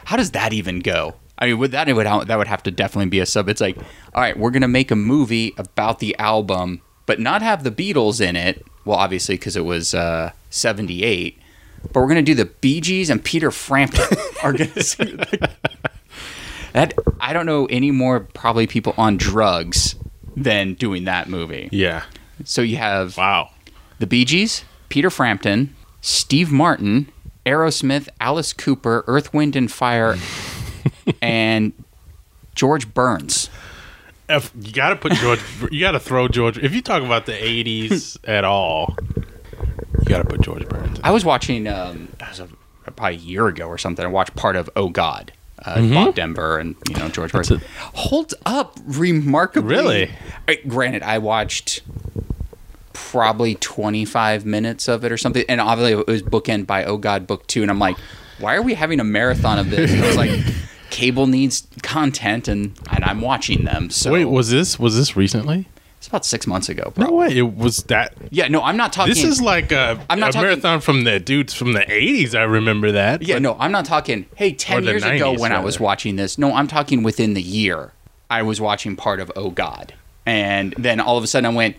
How 0.04 0.16
does 0.18 0.32
that 0.32 0.52
even 0.52 0.80
go? 0.80 1.14
I 1.38 1.46
mean, 1.46 1.58
with 1.58 1.70
that, 1.72 1.88
it 1.88 1.94
would 1.94 2.06
that 2.06 2.36
would 2.36 2.46
have 2.46 2.62
to 2.64 2.70
definitely 2.70 3.08
be 3.08 3.20
a 3.20 3.26
sub. 3.26 3.48
It's 3.48 3.62
like, 3.62 3.76
all 4.14 4.20
right, 4.20 4.38
we're 4.38 4.50
gonna 4.50 4.68
make 4.68 4.90
a 4.90 4.96
movie 4.96 5.54
about 5.56 5.98
the 5.98 6.14
album, 6.18 6.80
but 7.06 7.18
not 7.20 7.42
have 7.42 7.64
the 7.64 7.70
Beatles 7.70 8.20
in 8.20 8.36
it. 8.36 8.64
Well, 8.84 8.98
obviously, 8.98 9.36
because 9.36 9.56
it 9.56 9.64
was 9.64 9.94
uh, 9.94 10.32
'78. 10.50 11.38
But 11.92 12.00
we're 12.00 12.08
gonna 12.08 12.22
do 12.22 12.34
the 12.34 12.46
Bee 12.46 12.80
Gees 12.80 13.10
and 13.10 13.22
Peter 13.24 13.50
Frampton 13.50 14.18
are 14.42 14.52
gonna 14.52 14.82
sing. 14.82 15.20
that 16.72 16.94
I 17.20 17.32
don't 17.32 17.46
know 17.46 17.66
any 17.66 17.90
more 17.90 18.20
probably 18.20 18.66
people 18.66 18.94
on 18.96 19.16
drugs 19.16 19.94
than 20.36 20.74
doing 20.74 21.04
that 21.04 21.28
movie. 21.28 21.68
Yeah. 21.72 22.04
So 22.44 22.60
you 22.62 22.76
have 22.76 23.16
Wow. 23.16 23.50
the 23.98 24.06
Bee 24.06 24.24
Gees, 24.24 24.64
Peter 24.88 25.08
Frampton, 25.10 25.74
Steve 26.00 26.52
Martin, 26.52 27.10
Aerosmith, 27.46 28.08
Alice 28.20 28.52
Cooper, 28.52 29.04
Earth, 29.06 29.32
Wind, 29.32 29.56
and 29.56 29.70
Fire, 29.72 30.16
and 31.22 31.72
George 32.54 32.92
Burns. 32.92 33.48
If 34.28 34.50
you 34.60 34.72
got 34.72 34.90
to 34.90 34.96
put 34.96 35.12
George. 35.12 35.40
you 35.70 35.80
got 35.80 35.92
to 35.92 36.00
throw 36.00 36.26
George. 36.28 36.58
If 36.58 36.74
you 36.74 36.82
talk 36.82 37.02
about 37.02 37.26
the 37.26 37.32
'80s 37.32 38.16
at 38.24 38.44
all, 38.44 38.96
you 39.16 40.04
got 40.06 40.18
to 40.18 40.24
put 40.24 40.40
George 40.40 40.68
Burns. 40.68 40.98
I 41.04 41.10
was 41.12 41.24
watching, 41.24 41.68
um, 41.68 42.08
was 42.20 42.40
a, 42.40 42.48
probably 42.92 43.16
a 43.16 43.18
year 43.20 43.46
ago 43.46 43.66
or 43.68 43.78
something. 43.78 44.04
I 44.04 44.08
watched 44.08 44.34
part 44.34 44.56
of 44.56 44.68
Oh 44.74 44.88
God, 44.88 45.32
uh, 45.64 45.76
Mm-hmm. 45.76 45.94
Bob 45.94 46.14
Denver, 46.16 46.58
and 46.58 46.74
you 46.88 46.96
know 46.96 47.08
George 47.08 47.30
Burns. 47.32 47.48
That's 47.50 47.62
Holds 47.94 48.34
up 48.44 48.78
remarkably. 48.84 49.74
Really? 49.76 50.10
Uh, 50.48 50.54
granted, 50.66 51.02
I 51.04 51.18
watched 51.18 51.82
probably 52.92 53.54
25 53.56 54.44
minutes 54.46 54.88
of 54.88 55.04
it 55.04 55.12
or 55.12 55.16
something, 55.16 55.44
and 55.48 55.60
obviously 55.60 55.92
it 56.00 56.06
was 56.06 56.22
bookend 56.22 56.66
by 56.66 56.84
Oh 56.84 56.96
God 56.96 57.26
Book 57.26 57.46
Two, 57.46 57.62
and 57.62 57.70
I'm 57.70 57.78
like, 57.78 57.96
why 58.38 58.56
are 58.56 58.62
we 58.62 58.74
having 58.74 58.98
a 59.00 59.04
marathon 59.04 59.58
of 59.58 59.70
this? 59.70 59.92
And 59.92 60.02
I 60.02 60.06
was 60.08 60.16
like. 60.16 60.30
Cable 60.96 61.26
needs 61.26 61.66
content, 61.82 62.48
and, 62.48 62.72
and 62.90 63.04
I'm 63.04 63.20
watching 63.20 63.64
them. 63.64 63.90
So 63.90 64.12
Wait, 64.12 64.24
was 64.24 64.50
this 64.50 64.78
was 64.78 64.96
this 64.96 65.14
recently? 65.16 65.68
it's 65.98 66.08
about 66.08 66.24
six 66.24 66.46
months 66.46 66.68
ago. 66.70 66.92
No 66.96 67.10
way. 67.12 67.28
It 67.36 67.54
was 67.56 67.82
that. 67.84 68.14
Yeah, 68.30 68.48
no, 68.48 68.62
I'm 68.62 68.76
not 68.78 68.92
talking. 68.94 69.12
This 69.12 69.22
is 69.24 69.40
like 69.42 69.72
a, 69.72 70.02
I'm 70.08 70.18
not 70.20 70.30
a 70.30 70.32
talking- 70.32 70.48
marathon 70.48 70.80
from 70.80 71.04
the 71.04 71.20
dudes 71.20 71.52
from 71.52 71.74
the 71.74 71.80
'80s. 71.80 72.34
I 72.34 72.44
remember 72.44 72.92
that. 72.92 73.20
Yeah, 73.22 73.34
but- 73.36 73.42
no, 73.42 73.56
I'm 73.58 73.72
not 73.72 73.84
talking. 73.84 74.24
Hey, 74.36 74.52
ten 74.52 74.84
years 74.84 75.02
ago 75.04 75.34
90s 75.34 75.38
when 75.38 75.52
I 75.52 75.60
was 75.60 75.78
watching 75.78 76.16
this. 76.16 76.38
No, 76.38 76.54
I'm 76.54 76.66
talking 76.66 77.02
within 77.02 77.34
the 77.34 77.42
year. 77.42 77.92
I 78.30 78.40
was 78.42 78.58
watching 78.60 78.96
part 78.96 79.20
of 79.20 79.30
Oh 79.36 79.50
God, 79.50 79.92
and 80.24 80.72
then 80.78 80.98
all 80.98 81.18
of 81.18 81.24
a 81.24 81.26
sudden 81.26 81.44
I 81.46 81.54
went, 81.54 81.76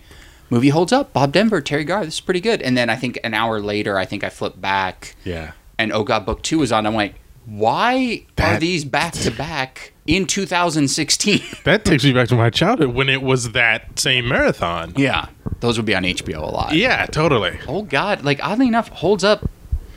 movie 0.48 0.68
holds 0.68 0.92
up. 0.92 1.12
Bob 1.12 1.32
Denver, 1.32 1.60
Teri 1.60 1.84
Garr, 1.86 2.04
this 2.04 2.14
is 2.14 2.20
pretty 2.20 2.40
good. 2.40 2.62
And 2.62 2.76
then 2.76 2.88
I 2.88 2.94
think 2.96 3.18
an 3.24 3.34
hour 3.34 3.60
later, 3.60 3.98
I 3.98 4.04
think 4.04 4.22
I 4.22 4.28
flipped 4.30 4.60
back, 4.60 5.16
Yeah. 5.24 5.52
and 5.76 5.92
Oh 5.92 6.04
God 6.04 6.24
Book 6.24 6.42
Two 6.42 6.60
was 6.60 6.70
on. 6.70 6.86
I'm 6.86 6.94
like, 6.94 7.14
why 7.48 8.24
are 8.38 8.58
these 8.58 8.84
back 8.84 9.12
to 9.14 9.30
back 9.30 9.92
in 10.06 10.26
2016? 10.26 11.40
That 11.64 11.84
takes 11.84 12.04
me 12.04 12.12
back 12.12 12.28
to 12.28 12.34
my 12.34 12.50
childhood 12.50 12.94
when 12.94 13.08
it 13.08 13.22
was 13.22 13.52
that 13.52 13.98
same 13.98 14.28
marathon. 14.28 14.92
yeah, 14.96 15.28
those 15.60 15.76
would 15.78 15.86
be 15.86 15.94
on 15.94 16.02
HBO 16.04 16.38
a 16.42 16.46
lot. 16.46 16.72
Yeah, 16.74 17.06
totally. 17.06 17.58
Oh 17.66 17.82
God, 17.82 18.22
like 18.24 18.38
oddly 18.44 18.66
enough, 18.68 18.88
holds 18.88 19.24
up. 19.24 19.48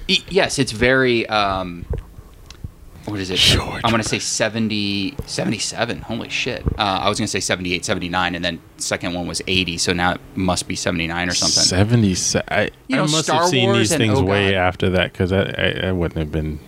E- 0.08 0.24
yes, 0.30 0.60
it's 0.60 0.72
very. 0.72 1.28
um 1.28 1.86
What 3.06 3.20
is 3.20 3.30
it? 3.30 3.38
George. 3.38 3.82
I'm 3.84 3.92
gonna 3.92 4.04
say 4.04 4.20
70, 4.20 5.16
77. 5.26 6.02
Holy 6.02 6.30
shit! 6.30 6.64
Uh, 6.78 7.00
I 7.04 7.10
was 7.10 7.20
gonna 7.20 7.28
say 7.28 7.40
78, 7.40 7.86
79, 7.86 8.36
and 8.36 8.44
then 8.44 8.60
second 8.78 9.14
one 9.14 9.28
was 9.28 9.42
80. 9.48 9.78
So 9.78 9.94
now 9.94 10.14
it 10.14 10.22
must 10.36 10.68
be 10.68 10.76
79 10.76 11.30
or 11.30 11.34
something. 11.34 11.64
Seventy. 11.64 12.16
I, 12.50 12.70
You 12.88 12.96
know, 12.98 13.04
I 13.04 13.08
must 13.08 13.26
Star 13.26 13.42
have 13.42 13.50
seen 13.50 13.70
Wars 13.70 13.90
these 13.90 13.98
things 13.98 14.20
Oh 14.20 14.24
way 14.24 14.56
after 14.56 14.90
that 14.92 15.12
because 15.14 15.32
I, 15.32 15.44
I 15.44 15.88
I 15.90 15.92
wouldn't 15.92 16.18
have 16.20 16.32
been. 16.32 16.60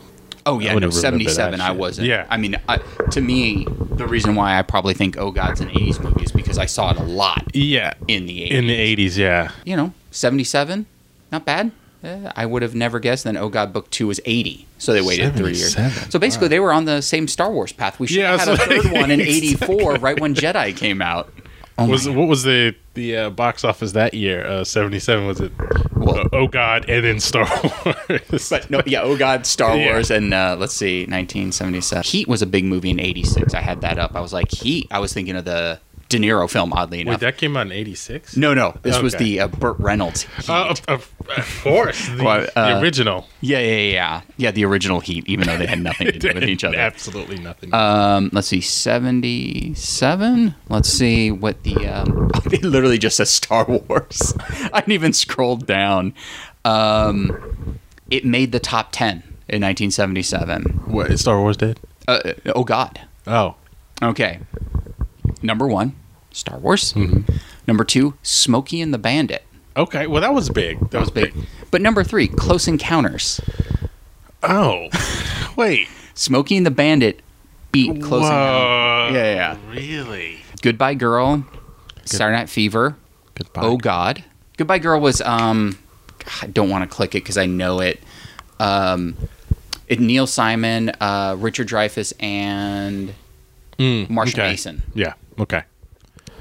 Oh 0.45 0.59
yeah, 0.59 0.69
no, 0.69 0.73
wouldn't 0.75 0.93
remember 0.95 1.23
that 1.23 1.31
77. 1.35 1.61
I 1.61 1.71
wasn't. 1.71 2.07
Yeah. 2.07 2.25
I 2.29 2.37
mean, 2.37 2.55
I, 2.67 2.77
to 3.11 3.21
me, 3.21 3.65
the 3.91 4.05
reason 4.07 4.35
why 4.35 4.57
I 4.57 4.61
probably 4.61 4.93
think 4.93 5.17
Oh 5.17 5.31
God's 5.31 5.61
an 5.61 5.69
80s 5.69 6.03
movie 6.03 6.23
is 6.23 6.31
because 6.31 6.57
I 6.57 6.65
saw 6.65 6.91
it 6.91 6.97
a 6.97 7.03
lot 7.03 7.43
Yeah. 7.55 7.93
in 8.07 8.25
the 8.25 8.41
80s. 8.41 8.51
In 8.51 8.67
the 8.67 8.75
eighties, 8.75 9.17
yeah. 9.17 9.51
you 9.65 9.75
know, 9.77 9.93
77, 10.11 10.85
not 11.31 11.45
bad. 11.45 11.71
Eh, 12.03 12.29
I 12.35 12.45
would 12.45 12.61
have 12.63 12.75
never 12.75 12.99
guessed. 12.99 13.23
Then 13.23 13.37
Oh 13.37 13.47
God 13.47 13.71
Book 13.71 13.89
Two 13.89 14.07
was 14.07 14.19
80, 14.25 14.67
so 14.77 14.91
they 14.91 15.01
waited 15.01 15.35
three 15.37 15.53
years. 15.53 15.77
So 16.11 16.19
basically, 16.19 16.49
they 16.49 16.59
were 16.59 16.73
on 16.73 16.83
the 16.83 16.99
same 17.01 17.29
Star 17.29 17.49
Wars 17.49 17.71
path. 17.71 17.97
We 17.97 18.07
should 18.07 18.17
Yeah, 18.17 18.31
have 18.31 18.39
had 18.41 18.49
a 18.49 18.57
so- 18.57 18.81
third 18.81 18.91
one 18.91 19.09
in 19.09 19.21
84, 19.21 19.93
right 19.95 20.19
when 20.19 20.35
Jedi 20.35 20.75
came 20.75 21.01
out. 21.01 21.31
Oh 21.77 21.87
was 21.87 22.07
what 22.07 22.27
was 22.27 22.43
the 22.43 22.75
the 22.93 23.17
uh, 23.17 23.29
box 23.31 23.63
office 23.63 23.93
that 23.93 24.13
year? 24.13 24.45
Uh, 24.45 24.63
Seventy 24.63 24.99
seven 24.99 25.25
was 25.27 25.39
it? 25.41 25.51
Well- 25.95 26.19
Uh, 26.19 26.29
oh 26.33 26.47
God, 26.47 26.87
and 26.89 27.03
then 27.03 27.19
Star 27.19 27.47
Wars. 27.85 28.49
but 28.49 28.69
no, 28.69 28.81
yeah, 28.85 29.01
Oh 29.01 29.17
God, 29.17 29.45
Star 29.47 29.75
Yeah. 29.75 29.93
Wars, 29.93 30.11
and 30.11 30.33
uh, 30.33 30.55
let's 30.59 30.73
see, 30.75 31.01
1977. 31.05 32.03
Heat 32.03 32.27
was 32.27 32.41
a 32.41 32.45
big 32.45 32.65
movie 32.65 32.89
in 32.91 32.99
86. 32.99 33.53
I 33.53 33.61
had 33.61 33.81
that 33.81 33.97
up. 33.97 34.15
I 34.15 34.19
was 34.19 34.33
like, 34.33 34.51
Heat. 34.51 34.87
I 34.91 34.99
was 34.99 35.13
thinking 35.13 35.35
of 35.35 35.45
the 35.45 35.79
De 36.13 36.19
Niro 36.19 36.49
film, 36.49 36.71
oddly 36.73 37.01
enough. 37.01 37.13
Wait, 37.15 37.19
that 37.21 37.37
came 37.37 37.57
out 37.57 37.65
in 37.65 37.71
eighty 37.71 37.95
six. 37.95 38.37
no, 38.37 38.53
no, 38.53 38.77
this 38.83 39.01
was 39.01 39.15
the 39.15 39.39
uh, 39.41 39.47
Burt 39.47 39.77
Reynolds. 39.79 40.25
Uh, 40.47 40.67
of, 40.69 40.81
of, 40.87 41.61
course, 41.63 42.07
the, 42.09 42.23
Well, 42.23 42.47
uh, 42.55 42.75
the 42.75 42.81
original. 42.81 43.27
yeah, 43.41 43.59
yeah, 43.59 43.91
yeah, 43.91 44.21
yeah. 44.37 44.51
The 44.51 44.65
original 44.65 44.99
Heat, 44.99 45.27
even 45.27 45.47
though 45.47 45.57
they 45.57 45.65
had 45.65 45.79
nothing 45.81 46.07
to 46.11 46.19
do 46.19 46.31
with 46.33 46.43
each 46.43 46.63
other. 46.63 46.77
Absolutely 46.79 47.37
nothing. 47.39 47.73
Um, 47.73 48.29
let's 48.31 48.47
see, 48.47 48.61
seventy-seven. 48.61 50.55
Let's 50.69 50.89
see 50.89 51.31
what 51.31 51.63
the 51.63 51.87
um, 51.87 52.29
it 52.45 52.63
literally 52.63 52.97
just 52.97 53.17
says 53.17 53.29
Star 53.29 53.65
Wars. 53.65 54.33
I 54.73 54.79
didn't 54.81 54.93
even 54.93 55.13
scroll 55.13 55.55
down. 55.57 56.13
Um, 56.65 57.79
it 58.09 58.25
made 58.25 58.51
the 58.51 58.59
top 58.59 58.89
ten 58.91 59.23
in 59.49 59.61
nineteen 59.61 59.91
seventy-seven. 59.91 60.63
what 60.87 61.17
Star 61.19 61.39
Wars 61.39 61.57
did? 61.57 61.79
Uh, 62.07 62.33
oh 62.55 62.63
God, 62.63 63.01
Oh, 63.25 63.55
Okay. 64.01 64.39
Number 65.41 65.67
one, 65.67 65.95
Star 66.33 66.57
Wars. 66.59 66.91
Mm-hmm. 66.93 67.35
Number 67.67 67.83
two, 67.85 68.15
Smokey 68.21 68.81
and 68.81 68.93
the 68.93 68.97
Bandit. 68.97 69.43
Okay, 69.77 70.05
well 70.07 70.21
that 70.21 70.33
was 70.33 70.49
big. 70.49 70.79
That 70.91 70.99
was 70.99 71.09
big. 71.09 71.33
But 71.71 71.81
number 71.81 72.03
three, 72.03 72.27
Close 72.27 72.67
Encounters. 72.67 73.39
Oh, 74.43 74.89
wait. 75.55 75.87
Smokey 76.13 76.57
and 76.57 76.65
the 76.65 76.71
Bandit 76.71 77.21
beat 77.71 78.01
Close 78.01 78.23
Encounters. 78.25 79.15
Yeah, 79.15 79.33
yeah. 79.33 79.57
Really? 79.71 80.41
Goodbye 80.61 80.93
Girl, 80.95 81.45
Saturday 82.05 82.37
Night 82.37 82.49
Fever, 82.49 82.95
Goodbye. 83.35 83.61
Oh 83.63 83.77
God. 83.77 84.23
Goodbye 84.57 84.79
Girl 84.79 84.99
was 84.99 85.21
um 85.21 85.77
I 86.41 86.47
don't 86.47 86.69
want 86.69 86.89
to 86.89 86.93
click 86.95 87.15
it 87.15 87.23
because 87.23 87.37
I 87.37 87.45
know 87.47 87.79
it. 87.79 87.99
Um 88.59 89.15
it 89.87 89.99
Neil 89.99 90.27
Simon, 90.27 90.89
uh 91.01 91.35
Richard 91.39 91.67
Dreyfuss 91.67 92.13
and 92.21 93.13
Mm, 93.79 94.07
Marsha 94.07 94.33
okay. 94.33 94.49
Mason. 94.49 94.83
Yeah. 94.93 95.13
Okay. 95.39 95.63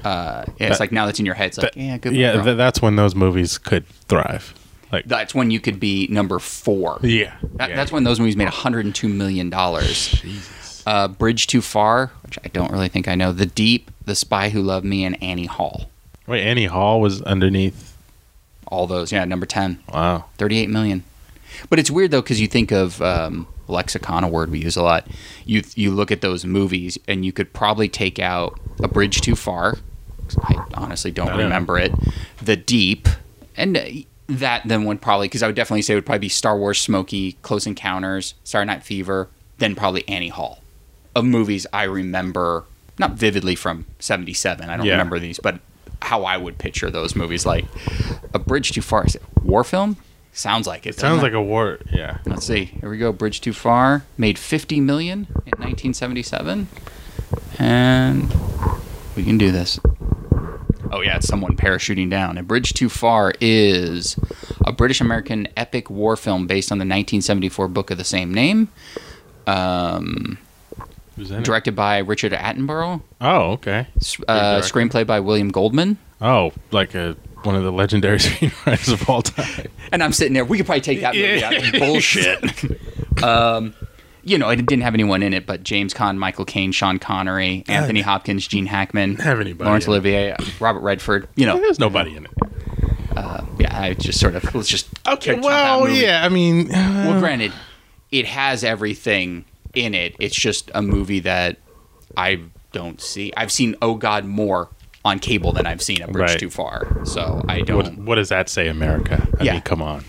Uh 0.03 0.45
yeah, 0.59 0.69
it's 0.69 0.79
like 0.79 0.91
now 0.91 1.05
that's 1.05 1.19
in 1.19 1.25
your 1.25 1.35
head. 1.35 1.47
It's 1.47 1.57
like, 1.57 1.73
That- 1.73 1.79
yeah, 1.79 1.97
Goodbye 1.97 2.19
yeah. 2.19 2.41
Th- 2.43 2.57
that's 2.57 2.81
when 2.81 2.95
those 2.95 3.15
movies 3.15 3.57
could 3.57 3.87
thrive. 3.87 4.53
Like. 4.91 5.05
that's 5.05 5.33
when 5.33 5.49
you 5.49 5.59
could 5.59 5.79
be 5.79 6.05
number 6.11 6.37
4. 6.37 6.99
yeah. 7.01 7.33
That, 7.55 7.71
yeah. 7.71 7.75
That's 7.75 7.91
when 7.91 8.03
those 8.03 8.19
movies 8.19 8.35
made 8.37 8.45
102 8.45 9.07
million 9.09 9.49
dollars. 9.49 10.09
Jesus. 10.09 10.83
Uh 10.85 11.07
Bridge 11.07 11.47
Too 11.47 11.61
Far, 11.61 12.11
which 12.23 12.37
I 12.43 12.47
don't 12.49 12.71
really 12.71 12.89
think 12.89 13.07
I 13.07 13.15
know. 13.15 13.31
The 13.31 13.45
Deep, 13.47 13.89
The 14.05 14.13
Spy 14.15 14.49
Who 14.49 14.61
Loved 14.61 14.85
Me 14.85 15.03
and 15.03 15.21
Annie 15.23 15.47
Hall. 15.47 15.89
Wait, 16.27 16.43
Annie 16.43 16.65
Hall 16.67 17.01
was 17.01 17.21
underneath. 17.23 17.97
All 18.67 18.85
those. 18.87 19.11
Yeah, 19.11 19.25
number 19.25 19.45
10. 19.45 19.81
Wow. 19.91 20.25
38 20.37 20.69
million. 20.69 21.03
But 21.69 21.79
it's 21.79 21.89
weird 21.91 22.11
though 22.11 22.21
because 22.21 22.39
you 22.41 22.47
think 22.47 22.71
of 22.71 23.01
um, 23.01 23.47
lexicon, 23.67 24.23
a 24.23 24.27
word 24.27 24.51
we 24.51 24.59
use 24.59 24.75
a 24.75 24.83
lot. 24.83 25.07
You 25.45 25.63
you 25.75 25.89
look 25.91 26.11
at 26.11 26.21
those 26.21 26.45
movies 26.45 26.97
and 27.07 27.25
you 27.25 27.31
could 27.31 27.51
probably 27.53 27.89
take 27.89 28.19
out 28.19 28.59
A 28.83 28.87
Bridge 28.87 29.21
Too 29.21 29.35
Far. 29.35 29.77
I 30.41 30.63
honestly 30.73 31.11
don't 31.11 31.29
oh, 31.29 31.37
know. 31.37 31.43
remember 31.43 31.77
it. 31.77 31.91
The 32.41 32.55
Deep, 32.55 33.07
and 33.55 34.05
that 34.27 34.63
then 34.65 34.85
would 34.85 35.01
probably 35.01 35.27
because 35.27 35.43
I 35.43 35.47
would 35.47 35.55
definitely 35.55 35.81
say 35.81 35.93
it 35.93 35.97
would 35.97 36.05
probably 36.05 36.19
be 36.19 36.29
Star 36.29 36.57
Wars, 36.57 36.79
Smokey, 36.79 37.33
Close 37.41 37.65
Encounters, 37.67 38.33
Saturday 38.43 38.67
Night 38.67 38.83
Fever, 38.83 39.29
then 39.57 39.75
probably 39.75 40.07
Annie 40.07 40.29
Hall. 40.29 40.59
Of 41.15 41.25
movies 41.25 41.67
I 41.71 41.83
remember 41.83 42.63
not 42.97 43.11
vividly 43.13 43.55
from 43.55 43.85
'77. 43.99 44.69
I 44.69 44.77
don't 44.77 44.85
Yeah. 44.85 44.93
remember 44.93 45.19
these, 45.19 45.39
but 45.39 45.59
how 46.01 46.23
I 46.25 46.37
would 46.37 46.57
picture 46.57 46.89
those 46.89 47.15
movies 47.15 47.45
like 47.45 47.65
A 48.33 48.39
Bridge 48.39 48.71
Too 48.71 48.81
Far. 48.81 49.05
Is 49.05 49.15
it 49.15 49.21
war 49.41 49.63
film? 49.63 49.97
Sounds 50.33 50.65
like 50.65 50.85
it. 50.87 50.95
Sounds 50.95 51.19
it? 51.19 51.23
like 51.23 51.33
a 51.33 51.41
war. 51.41 51.77
Yeah. 51.91 52.17
Let's 52.25 52.45
see. 52.47 52.65
Here 52.65 52.89
we 52.89 52.97
go. 52.97 53.11
Bridge 53.13 53.39
Too 53.39 53.53
Far 53.53 54.03
made 54.17 54.37
50 54.39 54.79
million 54.81 55.27
in 55.45 55.53
1977, 55.59 56.67
and 57.59 58.33
we 59.15 59.23
can 59.23 59.37
do 59.37 59.51
this. 59.51 59.79
Oh 60.95 61.01
yeah, 61.01 61.15
it's 61.17 61.27
someone 61.27 61.57
parachuting 61.57 62.09
down. 62.09 62.37
And 62.37 62.47
Bridge 62.47 62.73
Too 62.73 62.87
Far 62.87 63.33
is 63.41 64.15
a 64.63 64.71
British 64.71 65.01
American 65.01 65.47
epic 65.57 65.89
war 65.89 66.15
film 66.15 66.45
based 66.45 66.71
on 66.71 66.77
the 66.77 66.83
1974 66.83 67.67
book 67.67 67.89
of 67.89 67.97
the 67.97 68.03
same 68.03 68.31
name, 68.31 68.67
um, 69.47 70.37
Who's 71.15 71.31
in 71.31 71.39
it? 71.39 71.45
directed 71.45 71.75
by 71.75 71.97
Richard 71.97 72.31
Attenborough, 72.31 73.01
Oh, 73.19 73.51
okay. 73.53 73.87
uh, 74.27 74.61
screenplay 74.61 75.05
by 75.05 75.19
William 75.19 75.49
Goldman. 75.49 75.97
Oh, 76.21 76.53
like 76.71 76.93
a 76.95 77.15
one 77.43 77.55
of 77.55 77.63
the 77.63 77.71
legendary 77.71 78.17
screenwriters 78.19 78.93
of 78.93 79.09
all 79.09 79.21
time. 79.23 79.67
And 79.91 80.01
I'm 80.03 80.13
sitting 80.13 80.33
there. 80.33 80.45
We 80.45 80.57
could 80.57 80.65
probably 80.67 80.81
take 80.81 81.01
that 81.01 81.15
movie 81.15 81.43
out. 81.43 81.73
Bullshit. 81.79 82.43
um, 83.23 83.73
you 84.23 84.37
know, 84.37 84.49
it 84.49 84.57
didn't 84.65 84.81
have 84.83 84.93
anyone 84.93 85.21
in 85.23 85.33
it, 85.33 85.45
but 85.45 85.63
James 85.63 85.93
Caan, 85.93 86.17
Michael 86.17 86.45
Caine, 86.45 86.71
Sean 86.71 86.97
Connery, 86.99 87.63
Anthony 87.67 88.01
Hopkins, 88.01 88.47
Gene 88.47 88.65
Hackman, 88.65 89.15
Have 89.17 89.39
anybody 89.39 89.69
it. 89.83 89.87
Olivier, 89.87 90.35
Robert 90.59 90.79
Redford. 90.81 91.27
You 91.35 91.45
know, 91.45 91.57
There's 91.57 91.79
nobody 91.79 92.15
in 92.15 92.25
it. 92.25 92.31
yeah, 93.59 93.79
I 93.81 93.93
just 93.93 94.19
sort 94.19 94.35
of 94.35 94.55
let's 94.55 94.67
just 94.69 94.87
Okay. 95.07 95.39
Well, 95.39 95.89
yeah. 95.89 96.25
I 96.25 96.29
mean, 96.29 96.67
Well, 96.69 97.17
uh, 97.17 97.19
granted, 97.19 97.53
it 98.11 98.25
has 98.25 98.63
everything 98.63 99.45
in 99.73 99.93
it. 99.93 100.15
It's 100.19 100.35
just 100.39 100.71
a 100.73 100.81
movie 100.81 101.19
that 101.21 101.57
I 102.17 102.41
don't 102.71 102.99
see. 103.01 103.31
I've 103.37 103.51
seen 103.51 103.75
Oh 103.81 103.95
God 103.95 104.25
more 104.25 104.69
on 105.05 105.19
cable 105.19 105.51
than 105.51 105.65
I've 105.67 105.81
seen 105.81 106.01
a 106.01 106.07
Bridge 106.07 106.29
Right. 106.29 106.39
Too 106.39 106.49
Far. 106.49 107.05
So 107.05 107.43
I 107.47 107.61
don't. 107.61 108.05
what 108.05 108.15
does 108.15 108.29
that 108.29 108.49
say, 108.49 108.67
America? 108.67 109.27
I 109.39 109.43
Yeah. 109.43 109.51
mean, 109.53 109.61
come 109.61 109.81
on. 109.81 110.05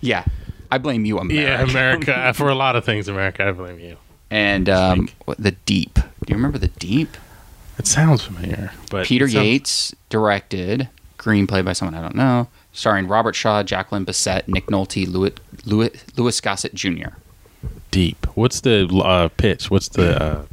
Yeah, 0.00 0.24
I 0.70 0.78
blame 0.78 1.04
you, 1.04 1.18
America. 1.18 1.34
Yeah, 1.42 1.62
America. 1.62 2.32
for 2.36 2.48
a 2.48 2.54
lot 2.54 2.76
of 2.76 2.84
things, 2.84 3.08
America. 3.08 3.46
I 3.48 3.52
blame 3.52 3.78
you. 3.78 3.96
And 4.30 4.68
um, 4.68 5.08
what- 5.24 5.38
the 5.38 5.52
Deep. 5.52 5.94
Do 5.94 6.02
you 6.28 6.36
remember 6.36 6.58
the 6.58 6.68
Deep? 6.68 7.16
It 7.78 7.86
sounds 7.86 8.22
familiar, 8.22 8.70
but 8.90 9.06
Peter 9.06 9.28
sounds- 9.28 9.44
Yates 9.46 9.94
directed, 10.08 10.88
screenplay 11.18 11.64
by 11.64 11.72
someone 11.72 11.94
I 11.94 12.02
don't 12.02 12.14
know, 12.14 12.48
starring 12.72 13.08
Robert 13.08 13.34
Shaw, 13.34 13.62
Jacqueline 13.62 14.04
Bisset, 14.04 14.46
Nick 14.48 14.66
Nolte, 14.66 15.06
Louis, 15.08 15.32
Louis, 15.64 15.90
Louis 16.16 16.40
Gossett 16.40 16.74
Jr. 16.74 17.08
Deep. 17.90 18.26
What's 18.36 18.60
the 18.60 18.86
uh, 19.04 19.28
pitch? 19.36 19.70
What's 19.70 19.88
the 19.88 20.22
uh, 20.22 20.44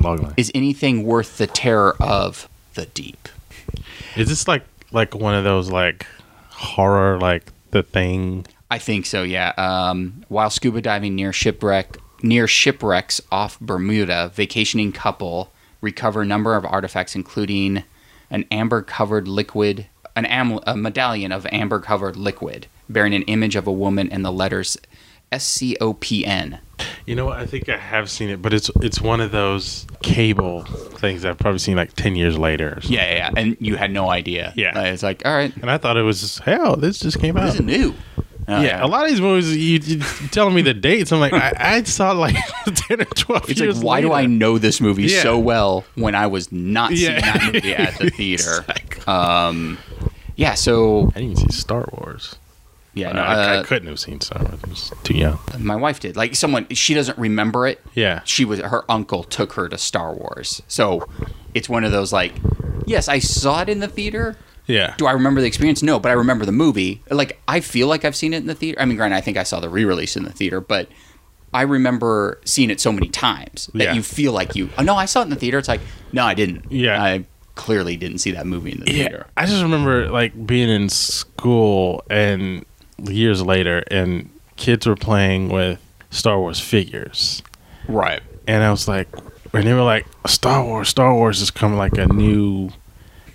logline? 0.00 0.34
Is 0.36 0.50
anything 0.54 1.04
worth 1.04 1.38
the 1.38 1.46
terror 1.46 1.96
of 2.00 2.48
the 2.74 2.86
deep? 2.86 3.28
Is 4.16 4.28
this 4.28 4.46
like 4.48 4.62
like 4.92 5.14
one 5.14 5.34
of 5.34 5.44
those 5.44 5.70
like 5.70 6.06
horror 6.50 7.18
like 7.18 7.52
the 7.70 7.82
thing? 7.82 8.46
I 8.70 8.78
think 8.78 9.06
so. 9.06 9.22
Yeah. 9.22 9.52
Um, 9.56 10.24
while 10.28 10.50
scuba 10.50 10.80
diving 10.82 11.14
near 11.14 11.32
shipwreck 11.32 11.96
near 12.22 12.46
shipwrecks 12.48 13.20
off 13.30 13.58
Bermuda, 13.60 14.30
vacationing 14.34 14.92
couple 14.92 15.52
recover 15.80 16.22
a 16.22 16.26
number 16.26 16.56
of 16.56 16.64
artifacts, 16.64 17.14
including 17.14 17.84
an 18.30 18.44
amber-covered 18.50 19.28
liquid, 19.28 19.86
an 20.16 20.26
am- 20.26 20.58
a 20.66 20.76
medallion 20.76 21.30
of 21.30 21.46
amber-covered 21.52 22.16
liquid 22.16 22.66
bearing 22.88 23.14
an 23.14 23.22
image 23.22 23.54
of 23.54 23.66
a 23.66 23.72
woman 23.72 24.10
and 24.10 24.24
the 24.24 24.32
letters 24.32 24.76
S 25.30 25.46
C 25.46 25.76
O 25.80 25.92
P 25.94 26.24
N. 26.26 26.58
You 27.06 27.14
know 27.14 27.26
what? 27.26 27.38
I 27.38 27.46
think 27.46 27.68
I 27.68 27.76
have 27.76 28.10
seen 28.10 28.28
it, 28.30 28.42
but 28.42 28.52
it's 28.52 28.70
it's 28.82 29.00
one 29.00 29.20
of 29.20 29.30
those 29.30 29.86
cable 30.02 30.64
things 30.64 31.24
I've 31.24 31.38
probably 31.38 31.58
seen 31.58 31.76
like 31.76 31.92
ten 31.94 32.16
years 32.16 32.36
later. 32.38 32.78
or. 32.78 32.80
Yeah, 32.82 33.04
yeah, 33.10 33.14
yeah. 33.16 33.30
And 33.36 33.56
you 33.60 33.76
had 33.76 33.90
no 33.92 34.10
idea. 34.10 34.52
Yeah. 34.56 34.78
It's 34.84 35.02
like, 35.02 35.22
all 35.26 35.34
right, 35.34 35.54
And 35.56 35.70
I 35.70 35.78
thought 35.78 35.96
it 35.96 36.02
was 36.02 36.38
hell. 36.38 36.76
This 36.76 36.98
just 36.98 37.18
came 37.20 37.34
this 37.34 37.42
out. 37.42 37.46
This 37.46 37.60
is 37.60 37.60
new. 37.60 37.94
Oh, 38.50 38.62
yeah, 38.62 38.82
a 38.82 38.86
lot 38.88 39.04
of 39.04 39.10
these 39.10 39.20
movies, 39.20 39.54
you, 39.54 39.78
you 39.98 40.02
telling 40.30 40.54
me 40.54 40.62
the 40.62 40.72
dates. 40.72 41.12
I'm 41.12 41.20
like, 41.20 41.34
I, 41.34 41.52
I 41.58 41.82
saw 41.82 42.12
like 42.12 42.34
ten 42.74 43.02
or 43.02 43.04
twelve 43.04 43.50
It's 43.50 43.60
years. 43.60 43.76
like, 43.76 43.84
why 43.84 44.00
do 44.00 44.12
I 44.12 44.24
know 44.26 44.56
this 44.56 44.80
movie 44.80 45.02
Yeah. 45.04 45.22
so 45.22 45.38
well 45.38 45.84
when 45.96 46.14
I 46.14 46.26
was 46.28 46.50
not 46.50 46.92
seeing 46.92 47.20
that 47.20 47.52
movie 47.52 47.74
at 47.74 47.98
the 47.98 48.08
theater? 48.16 48.64
Exactly. 48.66 49.04
Um, 49.06 49.76
yeah, 50.36 50.54
so 50.54 51.08
I 51.14 51.20
didn't 51.20 51.32
even 51.32 51.50
see 51.50 51.58
Star 51.58 51.86
Wars. 51.92 52.36
yeah, 52.94 53.12
no, 53.12 53.20
I, 53.20 53.34
I 53.34 53.56
uh, 53.58 53.64
couldn't 53.64 53.88
have 53.88 54.00
seen 54.00 54.20
Star 54.22 54.42
Wars. 54.42 54.60
I 54.64 54.68
was 54.70 54.92
too 55.02 55.14
young. 55.14 55.38
my 55.58 55.76
wife 55.76 56.00
did. 56.00 56.16
Like 56.16 56.34
someone, 56.34 56.66
she 56.70 56.94
doesn't 56.94 57.18
remember 57.18 57.66
it. 57.66 57.80
Yeah. 57.94 58.22
She 58.24 58.44
was 58.46 58.60
her 58.60 58.84
uncle 58.90 59.24
took 59.24 59.52
her 59.54 59.68
to 59.68 59.76
Star 59.76 60.14
Wars, 60.14 60.62
so 60.68 61.06
it's 61.52 61.68
one 61.68 61.84
of 61.84 61.92
those 61.92 62.14
like, 62.14 62.32
yes, 62.86 63.08
I 63.08 63.18
saw 63.18 63.60
it 63.60 63.68
in 63.68 63.80
the 63.80 63.88
theater. 63.88 64.36
Yeah. 64.68 64.94
Do 64.98 65.06
I 65.06 65.12
remember 65.12 65.40
the 65.40 65.46
experience? 65.48 65.82
No, 65.82 65.98
but 65.98 66.10
I 66.10 66.12
remember 66.14 66.44
the 66.46 66.52
movie. 66.52 67.02
Like 67.10 67.40
I 67.48 67.58
feel 67.60 67.88
like 67.88 68.04
I've 68.04 68.14
seen 68.14 68.32
it 68.32 68.36
in 68.38 68.46
the 68.46 68.54
theater. 68.54 68.80
I 68.80 68.84
mean, 68.84 68.96
granted, 68.96 69.16
I 69.16 69.20
think 69.20 69.36
I 69.36 69.42
saw 69.42 69.58
the 69.58 69.68
re-release 69.68 70.16
in 70.16 70.22
the 70.24 70.30
theater, 70.32 70.60
but 70.60 70.88
I 71.52 71.62
remember 71.62 72.38
seeing 72.44 72.70
it 72.70 72.78
so 72.78 72.92
many 72.92 73.08
times 73.08 73.68
that 73.74 73.82
Yeah. 73.82 73.92
you 73.94 74.02
feel 74.02 74.32
like 74.32 74.54
you. 74.54 74.68
Oh 74.78 74.82
no, 74.82 74.94
I 74.94 75.06
saw 75.06 75.20
it 75.20 75.24
in 75.24 75.30
the 75.30 75.36
theater. 75.36 75.58
It's 75.58 75.68
like 75.68 75.80
no, 76.12 76.24
I 76.24 76.34
didn't. 76.34 76.70
Yeah. 76.70 77.02
I 77.02 77.24
clearly 77.54 77.96
didn't 77.96 78.18
see 78.18 78.30
that 78.32 78.46
movie 78.46 78.70
in 78.70 78.80
the 78.80 78.86
Yeah, 78.92 79.08
theater. 79.08 79.26
I 79.36 79.46
just 79.46 79.62
remember 79.62 80.08
like 80.10 80.46
being 80.46 80.68
in 80.68 80.88
school 80.90 82.04
and 82.10 82.64
years 83.04 83.42
later, 83.42 83.82
and 83.90 84.28
kids 84.56 84.86
were 84.86 84.94
playing 84.96 85.48
with 85.48 85.80
Star 86.10 86.38
Wars 86.38 86.60
figures, 86.60 87.42
Right. 87.88 88.20
and 88.46 88.62
I 88.62 88.70
was 88.70 88.86
like, 88.88 89.08
and 89.52 89.64
they 89.66 89.72
were 89.72 89.82
like, 89.82 90.06
Star 90.26 90.62
Wars, 90.64 90.88
Star 90.88 91.14
Wars 91.14 91.40
is 91.40 91.50
coming 91.50 91.78
like 91.78 91.96
a 91.98 92.06
new 92.06 92.70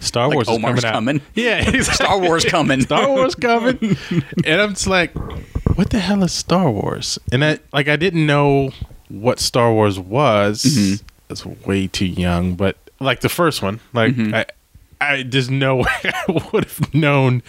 Star 0.03 0.27
Like 0.27 0.35
Wars 0.35 0.47
is 0.47 0.55
Omar's 0.55 0.81
coming 0.81 0.85
out. 0.85 0.93
coming? 0.93 1.21
Yeah, 1.35 1.57
exactly. 1.69 1.83
Star 2.05 2.19
Wars 2.19 2.45
coming. 2.45 2.81
Star 2.81 3.09
Wars 3.09 3.35
coming, 3.35 3.77
and 4.45 4.61
I'm 4.61 4.69
just 4.73 4.87
like, 4.87 5.13
what 5.75 5.89
the 5.89 5.99
hell 5.99 6.23
is 6.23 6.31
Star 6.31 6.69
Wars? 6.69 7.17
And 7.31 7.43
I 7.43 7.59
like 7.71 7.87
I 7.87 7.95
didn't 7.95 8.25
know 8.25 8.71
what 9.09 9.39
Star 9.39 9.71
Wars 9.73 9.99
was. 9.99 10.63
Mm-hmm. 10.63 11.05
I 11.05 11.07
was 11.29 11.45
way 11.45 11.87
too 11.87 12.05
young, 12.05 12.55
but 12.55 12.77
like 12.99 13.21
the 13.21 13.29
first 13.29 13.61
one, 13.61 13.79
like 13.93 14.13
Mm-hmm. 14.15 14.35
I, 14.35 14.45
I 15.01 15.23
there's 15.23 15.49
no 15.49 15.77
way 15.77 15.91
I 16.05 16.41
would 16.51 16.65
have 16.65 16.93
known. 16.93 17.41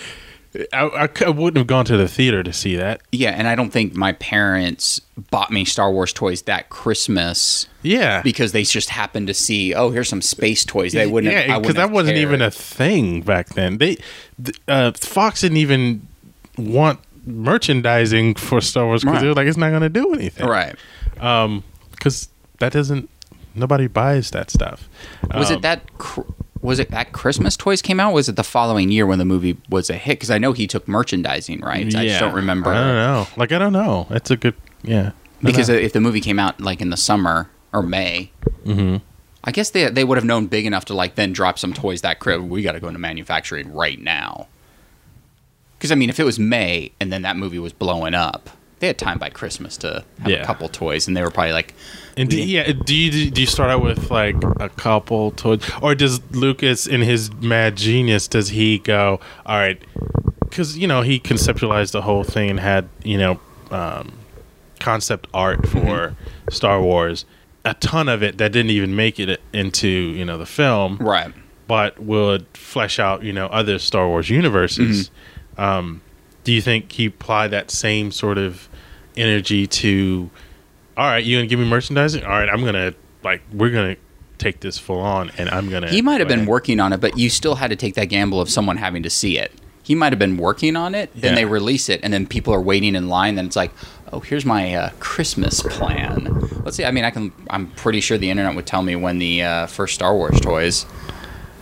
I, 0.73 0.85
I, 0.85 1.09
I 1.27 1.29
wouldn't 1.31 1.57
have 1.59 1.67
gone 1.67 1.85
to 1.87 1.97
the 1.97 2.07
theater 2.07 2.43
to 2.45 2.53
see 2.53 2.77
that. 2.77 3.01
Yeah, 3.11 3.31
and 3.31 3.49
I 3.49 3.55
don't 3.57 3.71
think 3.71 3.95
my 3.97 4.13
parents 4.13 5.01
bought 5.31 5.51
me 5.51 5.65
Star 5.65 5.91
Wars 5.91 6.13
toys 6.13 6.43
that 6.43 6.69
Christmas 6.69 7.67
Yeah, 7.83 8.23
because 8.23 8.53
they 8.53 8.63
just 8.63 8.91
happened 8.91 9.27
to 9.27 9.35
see, 9.35 9.75
oh, 9.75 9.91
here's 9.91 10.09
some 10.09 10.23
space 10.23 10.65
toys. 10.65 10.93
They 10.93 11.07
wouldn't. 11.07 11.33
yeah, 11.33 11.59
because 11.59 11.75
that 11.75 11.91
wasn't 11.91 12.19
even 12.19 12.41
a 12.41 12.51
thing 12.53 13.23
back 13.23 13.49
then. 13.51 13.79
They, 13.79 13.97
uh, 14.69 14.93
Fox 14.93 15.41
didn't 15.41 15.57
even 15.59 16.07
want 16.57 17.01
merchandising 17.27 18.35
for 18.35 18.61
Star 18.61 18.87
Wars 18.87 19.03
because 19.03 19.15
Right. 19.17 19.21
they 19.23 19.29
were 19.29 19.35
like, 19.35 19.47
it's 19.49 19.57
not 19.57 19.71
going 19.71 19.83
to 19.83 19.89
do 19.89 20.13
anything, 20.15 20.47
right. 20.47 20.77
because 21.15 22.29
that 22.59 22.73
doesn't 22.73 23.09
nobody 23.55 23.87
buys 23.87 24.31
that 24.33 24.51
stuff. 24.51 24.89
Was 25.35 25.51
Um, 25.51 25.57
it 25.57 25.63
that? 25.63 25.99
Cr- 25.99 26.21
was 26.65 26.79
it 26.79 26.91
that 26.91 27.13
Christmas 27.13 27.57
Toys 27.59 27.83
came 27.83 28.01
out? 28.01 28.15
Was 28.15 28.29
it 28.29 28.37
the 28.37 28.43
following 28.43 28.91
year 28.91 29.07
when 29.07 29.19
the 29.19 29.25
movie 29.27 29.59
was 29.69 29.91
a 29.91 29.95
hit? 29.99 30.15
Because 30.15 30.31
I 30.31 30.39
know 30.39 30.53
he 30.53 30.67
took 30.67 30.89
merchandising 30.89 31.61
rights. 31.61 31.95
I 31.95 32.07
just 32.07 32.19
don't 32.21 32.35
remember. 32.35 32.71
I 32.71 32.75
don't 32.75 32.97
know. 32.97 33.27
Like 33.37 33.53
I 33.53 33.59
don't 33.59 33.75
know. 33.75 34.07
It's 34.11 34.31
a 34.31 34.37
good 34.37 34.55
yeah. 34.83 35.13
Because 35.43 35.69
know. 35.69 35.75
if 35.75 35.93
the 35.93 36.01
movie 36.01 36.23
came 36.23 36.39
out 36.39 36.61
like 36.63 36.81
in 36.81 36.89
the 36.89 36.97
summer 36.97 37.51
or 37.73 37.83
May, 37.83 38.31
Mhm. 38.65 39.03
I 39.45 39.51
guess 39.53 39.69
they 39.71 39.91
they 39.91 40.05
would 40.05 40.17
have 40.17 40.25
known 40.25 40.47
big 40.47 40.65
enough 40.65 40.87
to 40.87 40.95
like 40.95 41.17
then 41.17 41.35
drop 41.35 41.59
some 41.59 41.75
toys 41.75 42.01
that 42.01 42.19
crib. 42.19 42.41
We 42.41 42.63
got 42.63 42.73
to 42.73 42.81
go 42.81 42.89
into 42.89 42.99
manufacturing 42.99 43.71
right 43.75 44.01
now. 44.01 44.49
Because 45.79 45.93
I 45.93 45.97
mean, 45.97 46.09
if 46.09 46.19
it 46.19 46.25
was 46.25 46.39
May 46.39 46.93
and 46.99 47.13
then 47.13 47.21
that 47.23 47.37
movie 47.37 47.59
was 47.59 47.75
blowing 47.75 48.15
up, 48.15 48.49
they 48.85 48.89
had 48.89 48.99
time 48.99 49.19
by 49.19 49.31
Christmas 49.31 49.79
to 49.79 50.05
have 50.21 50.31
Yeah. 50.31 50.43
a 50.43 50.45
couple 50.45 50.69
toys, 50.69 51.09
and 51.09 51.17
they 51.17 51.23
were 51.23 51.31
probably 51.31 51.53
like, 51.53 51.73
And 52.19 52.29
do, 52.29 52.37
yeah, 52.37 52.71
do 52.71 52.95
you 52.95 53.31
do 53.31 53.41
you 53.41 53.47
start 53.47 53.71
out 53.71 53.83
with 53.83 54.11
like 54.11 54.37
a 54.61 54.69
couple 54.69 55.31
toys, 55.31 55.63
or 55.81 55.95
does 55.95 56.21
Lucas 56.33 56.87
in 56.87 57.01
his 57.01 57.33
mad 57.33 57.77
genius 57.77 58.29
does 58.29 58.51
he 58.51 58.79
go 58.79 59.21
all 59.47 59.57
right? 59.57 59.83
Because 60.41 60.77
you 60.77 60.87
know 60.87 61.01
he 61.01 61.19
conceptualized 61.19 61.93
the 61.93 62.03
whole 62.03 62.25
thing 62.25 62.51
and 62.51 62.61
had 62.61 62.89
you 63.03 63.17
know 63.17 63.41
um, 63.71 64.13
concept 64.81 65.27
art 65.33 65.67
for 65.67 66.15
Star 66.51 66.81
Wars, 66.83 67.25
a 67.65 67.73
ton 67.75 68.09
of 68.11 68.23
it 68.23 68.37
that 68.37 68.53
didn't 68.53 68.71
even 68.71 68.95
make 68.95 69.19
it 69.19 69.41
into 69.55 69.89
you 69.89 70.27
know 70.27 70.37
the 70.37 70.47
film, 70.47 70.99
right. 70.99 71.33
but 71.67 71.99
would 71.99 72.45
flesh 72.53 72.99
out 72.99 73.23
you 73.23 73.33
know 73.33 73.47
other 73.47 73.79
Star 73.79 74.07
Wars 74.07 74.29
universes. 74.29 75.11
Um, 75.57 76.03
do 76.45 76.53
you 76.53 76.61
think 76.61 76.93
he 76.93 77.07
applied 77.07 77.49
that 77.53 77.71
same 77.71 78.13
sort 78.13 78.37
of 78.37 78.69
energy 79.17 79.67
to? 79.67 80.31
All 80.97 81.07
right, 81.07 81.25
you 81.25 81.37
gonna 81.37 81.47
give 81.49 81.59
me 81.59 81.69
merchandising? 81.69 82.23
All 82.25 82.31
right, 82.31 82.49
I'm 82.49 82.65
gonna 82.65 82.95
like 83.23 83.43
we're 83.53 83.71
gonna 83.71 83.97
take 84.39 84.61
this 84.61 84.79
full 84.79 85.01
on, 85.01 85.31
and 85.39 85.49
I'm 85.51 85.71
gonna. 85.71 85.89
He 85.91 86.03
might 86.03 86.21
have 86.21 86.29
been 86.29 86.47
working 86.47 86.81
on 86.81 86.93
it, 86.93 87.01
but 87.01 87.19
you 87.19 87.29
still 87.31 87.57
had 87.57 87.71
to 87.71 87.77
take 87.77 87.95
that 87.95 88.07
gamble 88.07 88.41
of 88.41 88.49
someone 88.51 88.77
having 88.77 89.03
to 89.03 89.11
see 89.11 89.39
it. 89.39 89.53
He 89.83 89.95
might 89.95 90.13
have 90.13 90.19
been 90.19 90.39
working 90.39 90.77
on 90.77 90.95
it, 90.95 91.11
then 91.15 91.33
Yeah. 91.33 91.35
they 91.41 91.45
release 91.45 91.89
it, 91.91 92.01
and 92.03 92.13
then 92.13 92.27
people 92.27 92.55
are 92.55 92.61
waiting 92.61 92.95
in 92.95 93.09
line. 93.09 93.35
Then 93.35 93.45
it's 93.47 93.57
like, 93.57 93.71
oh, 94.13 94.21
here's 94.21 94.47
my 94.47 94.75
uh, 94.75 94.91
Christmas 94.99 95.61
plan. 95.63 96.49
Let's 96.65 96.77
see. 96.79 96.85
I 96.87 96.91
mean, 96.91 97.05
I 97.05 97.11
can. 97.11 97.33
I'm 97.51 97.67
pretty 97.73 98.01
sure 98.01 98.17
the 98.17 98.31
internet 98.31 98.55
would 98.55 98.67
tell 98.67 98.83
me 98.83 98.97
when 98.97 99.19
the 99.19 99.43
uh, 99.43 99.67
first 99.67 99.95
Star 99.95 100.15
Wars 100.15 100.41
toys. 100.41 100.87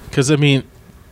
because 0.08 0.30
I 0.30 0.36
mean, 0.36 0.62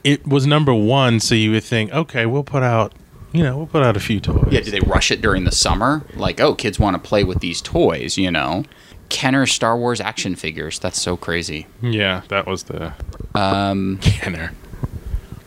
it 0.04 0.26
was 0.26 0.46
number 0.46 0.72
one, 0.74 1.18
so 1.20 1.34
you 1.34 1.50
would 1.52 1.64
think, 1.64 1.92
okay, 1.92 2.26
we'll 2.26 2.44
put 2.44 2.62
out, 2.62 2.92
you 3.32 3.42
know, 3.42 3.56
we'll 3.56 3.66
put 3.66 3.82
out 3.82 3.96
a 3.96 4.00
few 4.00 4.20
toys. 4.20 4.48
Yeah, 4.50 4.60
did 4.60 4.72
they 4.72 4.80
rush 4.80 5.10
it 5.10 5.20
during 5.20 5.44
the 5.44 5.52
summer? 5.52 6.02
Like, 6.14 6.40
oh, 6.40 6.54
kids 6.54 6.78
want 6.78 6.94
to 7.02 7.08
play 7.08 7.24
with 7.24 7.40
these 7.40 7.60
toys, 7.60 8.18
you 8.18 8.30
know? 8.30 8.64
Kenner 9.08 9.46
Star 9.46 9.76
Wars 9.76 10.00
action 10.00 10.36
figures. 10.36 10.78
That's 10.78 11.00
so 11.00 11.16
crazy. 11.16 11.66
Yeah, 11.82 12.22
that 12.28 12.46
was 12.46 12.64
the 12.64 12.92
Um, 13.34 13.98
Kenner. 14.02 14.52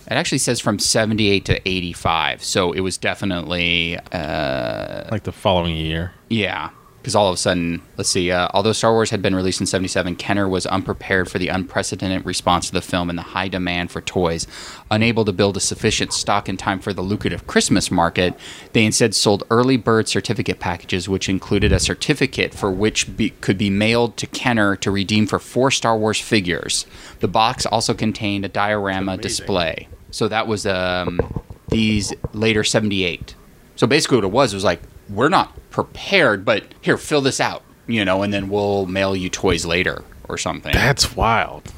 it 0.05 0.11
actually 0.13 0.37
says 0.39 0.59
from 0.59 0.79
78 0.79 1.45
to 1.45 1.61
85. 1.67 2.43
So 2.43 2.71
it 2.73 2.81
was 2.81 2.97
definitely, 2.97 3.97
uh, 4.11 5.07
like 5.11 5.23
the 5.23 5.31
following 5.31 5.75
year. 5.77 6.11
yeah. 6.29 6.69
Because 7.03 7.15
all 7.15 7.27
of 7.27 7.33
a 7.33 7.37
sudden, 7.37 7.81
let's 7.97 8.09
see, 8.09 8.31
uh, 8.31 8.47
although 8.53 8.71
Star 8.71 8.93
Wars 8.93 9.09
had 9.09 9.21
been 9.21 9.35
released 9.35 9.59
in 9.59 9.65
77, 9.65 10.15
Kenner 10.15 10.47
was 10.47 10.65
unprepared 10.65 11.29
for 11.29 11.37
the 11.37 11.49
unprecedented 11.49 12.25
response 12.25 12.67
to 12.67 12.71
the 12.71 12.81
film 12.81 13.09
and 13.09 13.19
the 13.19 13.23
high 13.23 13.49
demand 13.49 13.91
for 13.91 13.99
toys. 13.99 14.47
Unable 14.89 15.25
to 15.25 15.33
build 15.33 15.57
a 15.57 15.59
sufficient 15.59 16.13
stock 16.13 16.47
in 16.47 16.55
time 16.55 16.79
for 16.79 16.93
the 16.93 17.01
lucrative 17.01 17.45
Christmas 17.45 17.91
market, 17.91 18.35
they 18.71 18.85
instead 18.85 19.13
sold 19.13 19.43
early 19.51 19.75
bird 19.75 20.07
certificate 20.07 20.61
packages, 20.61 21.09
which 21.09 21.27
included 21.27 21.73
a 21.73 21.79
certificate 21.79 22.53
for 22.53 22.71
which 22.71 23.17
be, 23.17 23.31
could 23.41 23.57
be 23.57 23.69
mailed 23.69 24.15
to 24.15 24.25
Kenner 24.27 24.77
to 24.77 24.89
redeem 24.89 25.27
for 25.27 25.39
four 25.39 25.71
Star 25.71 25.97
Wars 25.97 26.21
figures. 26.21 26.85
The 27.19 27.27
box 27.27 27.65
also 27.65 27.93
contained 27.93 28.45
a 28.45 28.49
diorama 28.49 29.17
display. 29.17 29.89
So 30.09 30.29
that 30.29 30.47
was 30.47 30.65
um, 30.65 31.19
these 31.67 32.13
later 32.31 32.63
78. 32.63 33.35
So 33.75 33.87
basically, 33.87 34.17
what 34.17 34.23
it 34.23 34.31
was 34.31 34.53
was 34.53 34.63
like, 34.63 34.79
we're 35.09 35.29
not 35.29 35.57
prepared, 35.69 36.45
but 36.45 36.63
here, 36.81 36.97
fill 36.97 37.21
this 37.21 37.39
out, 37.39 37.63
you 37.87 38.03
know, 38.05 38.23
and 38.23 38.33
then 38.33 38.49
we'll 38.49 38.85
mail 38.85 39.15
you 39.15 39.29
toys 39.29 39.65
later 39.65 40.03
or 40.29 40.37
something. 40.37 40.73
That's 40.73 41.15
wild. 41.15 41.71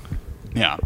yeah. 0.54 0.78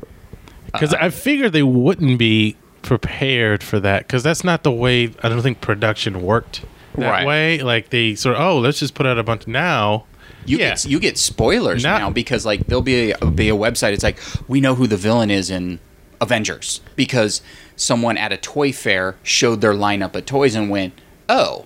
Because 0.71 0.93
uh-huh. 0.93 1.06
I 1.06 1.10
figured 1.10 1.54
they 1.54 1.63
wouldn't 1.63 2.19
be 2.19 2.56
prepared 2.82 3.63
for 3.63 3.80
that. 3.80 4.08
Because 4.08 4.23
that's 4.23 4.43
not 4.43 4.63
the 4.63 4.71
way 4.71 5.13
I 5.23 5.30
don't 5.30 5.41
think 5.41 5.62
production 5.62 6.21
worked 6.21 6.63
that 6.95 7.10
Right. 7.10 7.25
way. 7.25 7.60
Like 7.60 7.89
they 7.89 8.15
sort 8.15 8.36
of, 8.36 8.41
oh, 8.41 8.60
let's 8.60 8.80
just 8.80 8.93
put 8.93 9.06
out 9.06 9.17
a 9.17 9.23
bunch 9.23 9.47
now. 9.47 10.06
You 10.45 10.58
yeah. 10.58 10.69
get 10.69 10.86
you 10.86 10.99
get 10.99 11.17
spoilers 11.17 11.84
Not- 11.84 11.99
now 11.99 12.10
because 12.12 12.45
like 12.45 12.67
there'll 12.67 12.82
be 12.82 13.12
a, 13.12 13.25
be 13.25 13.49
a 13.49 13.56
website. 13.56 13.93
It's 13.93 14.04
like 14.04 14.19
we 14.47 14.62
know 14.62 14.75
who 14.75 14.88
the 14.88 14.97
villain 14.97 15.30
is 15.30 15.49
in 15.49 15.80
Avengers 16.21 16.82
because 16.95 17.41
someone 17.75 18.17
at 18.17 18.32
a 18.32 18.38
toy 18.38 18.71
fair 18.71 19.15
showed 19.23 19.62
their 19.62 19.73
lineup 19.73 20.15
of 20.15 20.25
toys 20.25 20.56
and 20.56 20.69
went, 20.69 20.93
"Oh, 21.28 21.65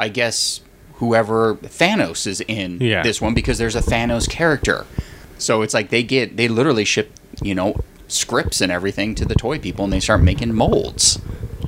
I 0.00 0.08
guess 0.08 0.60
whoever 0.94 1.54
Thanos 1.56 2.26
is 2.26 2.40
in 2.42 2.78
Yeah. 2.80 3.02
this 3.02 3.20
one 3.20 3.34
because 3.34 3.58
there's 3.58 3.76
a 3.76 3.80
Thanos 3.82 4.28
character." 4.28 4.86
So 5.38 5.62
it's 5.62 5.74
like 5.74 5.90
they 5.90 6.02
get 6.02 6.36
they 6.36 6.48
literally 6.48 6.84
ship 6.84 7.12
you 7.42 7.54
know 7.54 7.80
scripts 8.08 8.60
and 8.60 8.72
everything 8.72 9.14
to 9.14 9.24
the 9.24 9.34
toy 9.36 9.58
people 9.58 9.84
and 9.84 9.92
they 9.92 10.00
start 10.00 10.20
making 10.20 10.52
molds 10.52 11.20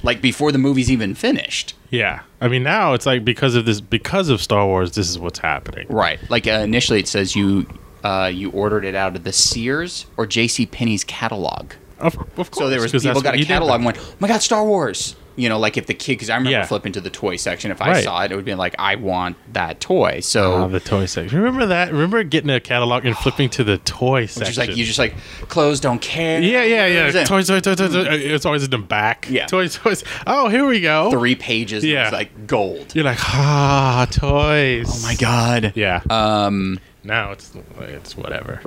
like 0.02 0.20
before 0.20 0.50
the 0.50 0.58
movie's 0.58 0.90
even 0.90 1.14
finished. 1.14 1.74
Yeah. 1.90 2.22
I 2.40 2.48
mean, 2.48 2.62
now 2.64 2.94
it's 2.94 3.06
like 3.06 3.24
because 3.24 3.54
of 3.54 3.64
this, 3.66 3.80
because 3.80 4.28
of 4.28 4.42
Star 4.42 4.66
Wars, 4.66 4.90
this 4.92 5.08
is 5.08 5.18
what's 5.18 5.38
happening. 5.38 5.86
Right. 5.88 6.18
Like 6.28 6.46
uh, 6.48 6.52
initially, 6.64 6.98
it 6.98 7.06
says 7.06 7.36
you 7.36 7.66
uh, 8.02 8.30
you 8.34 8.50
ordered 8.50 8.84
it 8.84 8.96
out 8.96 9.14
of 9.14 9.22
the 9.22 9.32
Sears 9.32 10.06
or 10.16 10.26
J.C. 10.26 10.66
Penney's 10.66 11.04
catalog. 11.04 11.74
Of, 12.00 12.16
of 12.36 12.50
course. 12.50 12.58
So 12.58 12.68
there 12.68 12.80
was 12.80 12.90
people 12.90 13.20
got 13.22 13.36
a 13.36 13.44
catalog 13.44 13.76
and 13.76 13.84
went, 13.84 13.98
"Oh 14.00 14.14
my 14.18 14.26
God, 14.26 14.42
Star 14.42 14.64
Wars!" 14.64 15.14
You 15.36 15.48
know, 15.48 15.58
like 15.58 15.76
if 15.76 15.86
the 15.86 15.94
kid, 15.94 16.12
because 16.14 16.28
I 16.30 16.34
remember 16.36 16.58
Yeah. 16.58 16.64
flipping 16.66 16.92
to 16.92 17.00
the 17.00 17.08
toy 17.10 17.36
section. 17.36 17.70
If 17.70 17.80
I 17.80 17.88
Right. 17.90 18.04
saw 18.04 18.22
it, 18.22 18.32
it 18.32 18.36
would 18.36 18.44
be 18.44 18.54
like, 18.54 18.74
"I 18.78 18.96
want 18.96 19.36
that 19.54 19.80
toy." 19.80 20.20
So 20.20 20.64
Oh, 20.64 20.68
the 20.68 20.80
toy 20.80 21.06
section. 21.06 21.38
Remember 21.38 21.66
that? 21.66 21.90
Remember 21.92 22.22
getting 22.22 22.50
a 22.50 22.60
catalog 22.60 23.06
and 23.06 23.16
flipping 23.16 23.48
to 23.50 23.64
the 23.64 23.78
toy 23.78 24.26
section? 24.26 24.46
just 24.54 24.58
like 24.58 24.76
you 24.76 24.84
just 24.84 24.98
like 24.98 25.14
clothes 25.48 25.80
don't 25.80 26.00
care. 26.02 26.40
yeah, 26.42 26.62
yeah, 26.64 26.86
yeah. 26.86 27.24
Toys, 27.24 27.48
toys, 27.48 27.62
toys, 27.62 27.76
toys. 27.78 27.92
toys. 27.92 28.06
It's 28.10 28.44
always 28.44 28.64
in 28.64 28.70
the 28.70 28.78
back. 28.78 29.26
Yeah. 29.30 29.46
Toys, 29.46 29.76
toys. 29.76 30.04
Oh, 30.26 30.48
here 30.48 30.66
we 30.66 30.80
go. 30.80 31.10
Three 31.10 31.34
pages. 31.34 31.84
Yeah. 31.84 32.04
Yeah. 32.04 32.10
Like 32.10 32.46
gold. 32.46 32.94
You're 32.94 33.04
like, 33.04 33.18
ah, 33.22 34.06
toys. 34.10 34.86
Oh 34.88 35.06
my 35.06 35.14
God. 35.14 35.72
Yeah. 35.74 36.00
Um. 36.10 36.78
now 37.04 37.32
it's 37.32 37.52
it's 37.80 38.16
whatever. 38.16 38.60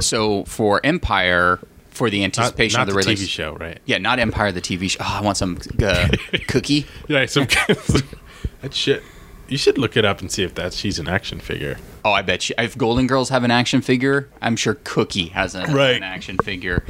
So 0.00 0.44
for 0.44 0.80
Empire, 0.84 1.58
for 1.98 2.08
the 2.10 2.22
anticipation 2.24 2.78
not 2.78 2.82
of 2.88 2.94
the, 2.94 3.00
the 3.00 3.06
release. 3.06 3.22
TV 3.24 3.28
show, 3.28 3.54
right? 3.56 3.78
Yeah, 3.84 3.98
not 3.98 4.18
Empire 4.20 4.52
the 4.52 4.60
TV 4.62 4.88
show. 4.88 5.00
Oh, 5.02 5.16
I 5.18 5.20
want 5.20 5.36
some 5.36 5.58
uh, 5.82 6.08
cookie. 6.46 6.86
Yeah. 7.08 7.26
Some 7.26 7.46
that 8.62 8.72
shit. 8.72 9.02
You 9.48 9.56
should 9.58 9.78
look 9.78 9.96
it 9.96 10.04
up 10.04 10.20
and 10.20 10.30
see 10.30 10.42
if 10.42 10.54
that's 10.54 10.76
she's 10.76 10.98
an 10.98 11.08
action 11.08 11.40
figure. 11.40 11.78
Oh, 12.04 12.12
I 12.12 12.22
bet 12.22 12.48
you. 12.48 12.54
If 12.58 12.76
Golden 12.78 13.06
Girls 13.06 13.30
have 13.30 13.44
an 13.44 13.50
action 13.50 13.80
figure, 13.80 14.28
I'm 14.42 14.56
sure 14.56 14.74
Cookie 14.84 15.28
has 15.28 15.54
an, 15.54 15.72
Right. 15.74 15.96
an 15.96 16.02
action 16.02 16.36
figure. 16.44 16.84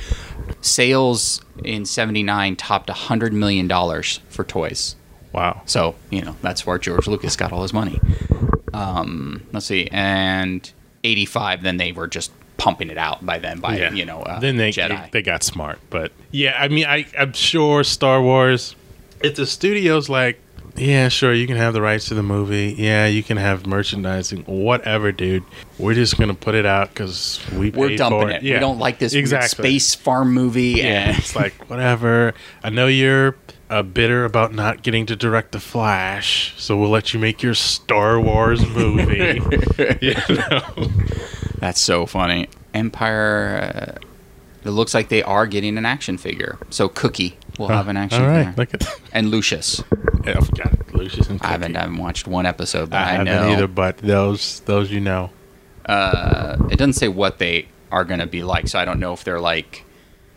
Sales 0.60 1.40
in 1.64 1.84
'79 1.86 2.56
topped 2.56 2.90
hundred 2.90 3.32
million 3.32 3.66
dollars 3.68 4.20
for 4.28 4.44
toys. 4.44 4.96
Wow. 5.32 5.62
So 5.66 5.94
you 6.10 6.22
know 6.22 6.36
that's 6.42 6.66
where 6.66 6.78
George 6.78 7.06
Lucas 7.06 7.36
got 7.36 7.52
all 7.52 7.62
his 7.62 7.72
money. 7.72 8.00
Um, 8.74 9.46
let's 9.52 9.66
see, 9.66 9.88
and 9.92 10.70
'85, 11.04 11.62
then 11.62 11.76
they 11.76 11.92
were 11.92 12.06
just 12.08 12.32
pumping 12.58 12.90
it 12.90 12.98
out 12.98 13.24
by 13.24 13.38
then 13.38 13.60
by 13.60 13.78
yeah. 13.78 13.92
you 13.92 14.04
know 14.04 14.20
uh, 14.20 14.38
then 14.38 14.58
they, 14.58 14.70
Jedi. 14.70 15.10
they 15.12 15.22
got 15.22 15.42
smart, 15.42 15.78
but 15.88 16.12
yeah, 16.30 16.56
I 16.60 16.68
mean, 16.68 16.84
I 16.84 17.06
I'm 17.18 17.32
sure 17.32 17.82
Star 17.84 18.20
Wars. 18.20 18.76
If 19.22 19.34
the 19.34 19.46
studio's 19.46 20.08
like, 20.08 20.38
yeah, 20.76 21.08
sure, 21.08 21.32
you 21.32 21.46
can 21.46 21.56
have 21.56 21.72
the 21.72 21.82
rights 21.82 22.06
to 22.06 22.14
the 22.14 22.22
movie. 22.22 22.74
Yeah, 22.78 23.06
you 23.06 23.22
can 23.22 23.36
have 23.36 23.66
merchandising, 23.66 24.44
whatever, 24.44 25.10
dude. 25.12 25.44
We're 25.78 25.94
just 25.94 26.18
gonna 26.18 26.34
put 26.34 26.54
it 26.54 26.66
out 26.66 26.90
because 26.90 27.40
we 27.56 27.70
we're 27.70 27.96
dumping 27.96 28.20
for 28.20 28.30
it. 28.30 28.42
Yeah. 28.42 28.54
We 28.54 28.60
don't 28.60 28.78
like 28.78 28.98
this 28.98 29.14
exactly. 29.14 29.64
space 29.64 29.94
farm 29.94 30.32
movie. 30.32 30.74
Yeah, 30.78 30.84
And 30.84 31.18
it's 31.18 31.34
like 31.36 31.70
whatever. 31.70 32.34
I 32.62 32.70
know 32.70 32.86
you're 32.86 33.36
uh, 33.70 33.82
bitter 33.82 34.24
about 34.24 34.54
not 34.54 34.82
getting 34.82 35.06
to 35.06 35.16
direct 35.16 35.52
the 35.52 35.60
Flash, 35.60 36.54
so 36.56 36.76
we'll 36.76 36.90
let 36.90 37.12
you 37.12 37.20
make 37.20 37.42
your 37.42 37.54
Star 37.54 38.20
Wars 38.20 38.66
movie. 38.66 39.40
you 40.00 40.14
know? 40.28 40.60
That's 41.58 41.80
so 41.80 42.06
funny. 42.06 42.48
Empire. 42.74 43.98
Uh, 44.02 44.04
it 44.64 44.70
looks 44.70 44.92
like 44.94 45.08
they 45.08 45.22
are 45.22 45.46
getting 45.46 45.78
an 45.78 45.86
action 45.86 46.18
figure. 46.18 46.58
So 46.70 46.88
Cookie 46.88 47.36
will 47.58 47.68
have 47.68 47.88
an 47.88 47.96
action 47.96 48.22
All 48.22 48.28
right, 48.28 48.46
figure, 48.46 48.54
look 48.56 48.74
at 48.74 48.80
that. 48.80 49.00
and 49.12 49.30
Lucius. 49.30 49.82
Yeah, 50.24 50.38
I 50.38 50.40
forgot 50.44 50.94
Lucius 50.94 51.28
and 51.28 51.40
I 51.42 51.48
haven't, 51.48 51.76
I 51.76 51.80
haven't 51.82 51.96
watched 51.98 52.26
one 52.26 52.44
episode, 52.44 52.90
but 52.90 52.96
I 52.98 53.02
I, 53.02 53.06
haven't 53.12 53.26
know. 53.26 53.48
either, 53.52 53.66
but 53.68 53.98
those 53.98 54.60
those 54.60 54.90
you 54.90 55.00
know. 55.00 55.30
Uh, 55.86 56.56
it 56.70 56.76
doesn't 56.76 56.92
say 56.94 57.08
what 57.08 57.38
they 57.38 57.68
are 57.90 58.04
going 58.04 58.20
to 58.20 58.26
be 58.26 58.42
like, 58.42 58.68
so 58.68 58.78
I 58.78 58.84
don't 58.84 59.00
know 59.00 59.12
if 59.14 59.24
they're 59.24 59.40
like 59.40 59.84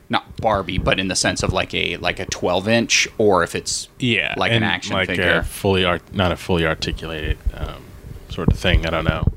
not 0.07 0.37
Barbie, 0.37 0.77
but 0.77 0.99
in 0.99 1.07
the 1.07 1.15
sense 1.15 1.43
of 1.43 1.51
like 1.51 1.73
a 1.73 1.97
like 1.97 2.19
a 2.19 2.25
12 2.25 2.67
inch, 2.69 3.07
or 3.17 3.43
if 3.43 3.55
it's 3.55 3.89
Yeah, 3.99 4.33
like 4.37 4.51
an 4.51 4.63
action 4.63 4.93
like 4.93 5.07
figure. 5.07 5.39
a 5.39 5.43
fully 5.43 5.83
art, 5.83 6.01
not 6.13 6.31
a 6.31 6.37
fully 6.37 6.65
articulated 6.65 7.37
um, 7.53 7.83
sort 8.29 8.51
of 8.51 8.57
thing. 8.57 8.85
I 8.85 8.89
don't 8.91 9.05
know. 9.05 9.27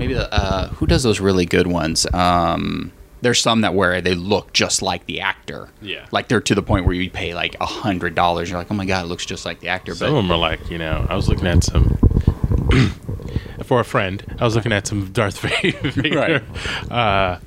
Maybe 0.00 0.14
the 0.14 0.32
uh, 0.34 0.68
who 0.70 0.86
does 0.86 1.04
those 1.04 1.20
really 1.20 1.46
good 1.46 1.68
ones? 1.68 2.06
Um, 2.12 2.90
there's 3.22 3.38
some 3.40 3.60
that 3.60 3.74
where 3.74 4.00
they 4.00 4.14
look 4.14 4.52
just 4.52 4.80
like 4.82 5.04
the 5.06 5.20
actor. 5.20 5.68
Yeah. 5.82 6.06
like 6.10 6.28
they're 6.28 6.40
to 6.40 6.54
the 6.54 6.62
point 6.62 6.86
where 6.86 6.94
you 6.94 7.10
pay 7.10 7.34
like 7.34 7.54
a 7.60 7.66
hundred 7.66 8.14
dollars. 8.16 8.48
You're 8.50 8.58
like, 8.58 8.70
oh 8.70 8.74
my 8.74 8.86
god, 8.86 9.04
it 9.04 9.08
looks 9.08 9.26
just 9.26 9.44
like 9.44 9.60
the 9.60 9.68
actor. 9.68 9.94
Some 9.94 10.08
of 10.08 10.14
them 10.24 10.32
are 10.32 10.38
like, 10.38 10.70
you 10.70 10.78
know, 10.78 11.06
I 11.08 11.14
was 11.14 11.28
looking 11.28 11.46
at 11.46 11.62
some 11.62 11.98
for 13.64 13.80
a 13.80 13.84
friend. 13.84 14.24
I 14.40 14.44
was 14.44 14.56
looking 14.56 14.72
at 14.72 14.86
some 14.86 15.12
Darth 15.12 15.38
Vader 15.94 16.42
uh, 16.90 17.38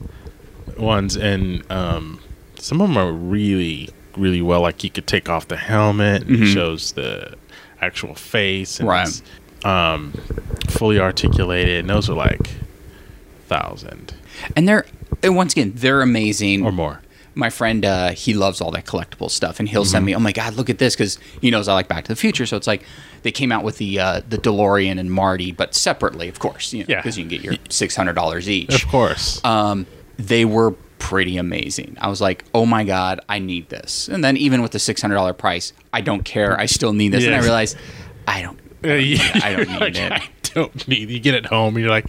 ones, 0.77 1.17
and 1.17 1.69
um, 1.71 2.19
some 2.55 2.81
of 2.81 2.87
them 2.89 2.97
are 2.97 3.11
really, 3.11 3.89
really 4.17 4.41
well. 4.41 4.61
Like 4.61 4.83
you 4.83 4.89
could 4.89 5.07
take 5.07 5.27
off 5.29 5.47
the 5.47 5.57
helmet, 5.57 6.23
and 6.23 6.43
it 6.43 6.47
shows 6.47 6.91
the 6.93 7.35
actual 7.81 8.15
face, 8.15 8.79
and 8.79 8.87
Right. 8.87 9.07
it's, 9.07 9.23
um, 9.65 10.13
fully 10.69 10.99
articulated. 10.99 11.79
And 11.79 11.89
those 11.89 12.09
are 12.09 12.15
like 12.15 12.49
thousand 13.47 14.13
and 14.55 14.67
they're 14.67 14.85
and 15.21 15.35
once 15.35 15.53
again 15.53 15.71
they're 15.75 16.01
amazing. 16.01 16.65
or 16.65 16.71
more. 16.71 17.01
my 17.35 17.49
friend 17.49 17.85
uh, 17.85 18.11
he 18.11 18.33
loves 18.33 18.61
all 18.61 18.71
that 18.71 18.85
collectible 18.85 19.29
stuff 19.29 19.59
and 19.59 19.69
he'll 19.69 19.85
send 19.85 20.05
me 20.05 20.15
oh 20.15 20.19
my 20.19 20.31
god 20.31 20.55
look 20.55 20.69
at 20.69 20.77
this 20.79 20.95
because 20.95 21.19
he 21.41 21.51
knows 21.51 21.67
i 21.67 21.73
like 21.73 21.87
back 21.87 22.03
to 22.05 22.07
the 22.11 22.15
future 22.15 22.45
so 22.45 22.57
it's 22.57 22.67
like 22.67 22.83
they 23.21 23.31
came 23.31 23.51
out 23.51 23.63
with 23.63 23.77
the 23.77 23.99
uh, 23.99 24.21
the 24.27 24.37
delorean 24.37 24.99
and 24.99 25.11
marty 25.11 25.51
but 25.51 25.75
separately 25.75 26.27
of 26.29 26.39
course 26.39 26.73
you 26.73 26.79
know 26.79 26.85
Yeah. 26.87 26.95
because 26.97 27.17
you 27.17 27.23
can 27.25 27.29
get 27.29 27.43
your 27.43 27.53
$600 27.53 28.47
each 28.47 28.83
Of 28.83 28.89
course. 28.89 29.43
um, 29.45 29.85
they 30.17 30.45
were 30.45 30.71
pretty 30.99 31.35
amazing 31.37 31.97
i 31.99 32.07
was 32.07 32.21
like 32.21 32.45
oh 32.55 32.65
my 32.65 32.83
god 32.85 33.19
i 33.27 33.37
need 33.37 33.67
this 33.69 34.07
and 34.07 34.23
then 34.23 34.37
even 34.37 34.61
with 34.61 34.71
the 34.71 34.77
$600 34.79 35.37
price 35.37 35.73
i 35.91 35.99
don't 35.99 36.23
care 36.23 36.57
i 36.59 36.65
still 36.65 36.93
need 36.93 37.09
this 37.09 37.25
and 37.25 37.33
i 37.35 37.37
Yes. 37.39 37.43
realized 37.43 37.77
i 38.25 38.41
don't 38.41 38.57
Uh, 38.83 38.93
yeah, 38.93 39.39
I 39.43 39.53
don't 39.55 39.69
need 39.69 39.79
like, 39.81 39.95
it. 39.95 40.11
I 40.11 40.29
don't 40.53 40.87
need. 40.87 41.09
You 41.09 41.19
get 41.19 41.35
it 41.35 41.45
home, 41.45 41.75
and 41.75 41.81
you're 41.83 41.89
like, 41.91 42.05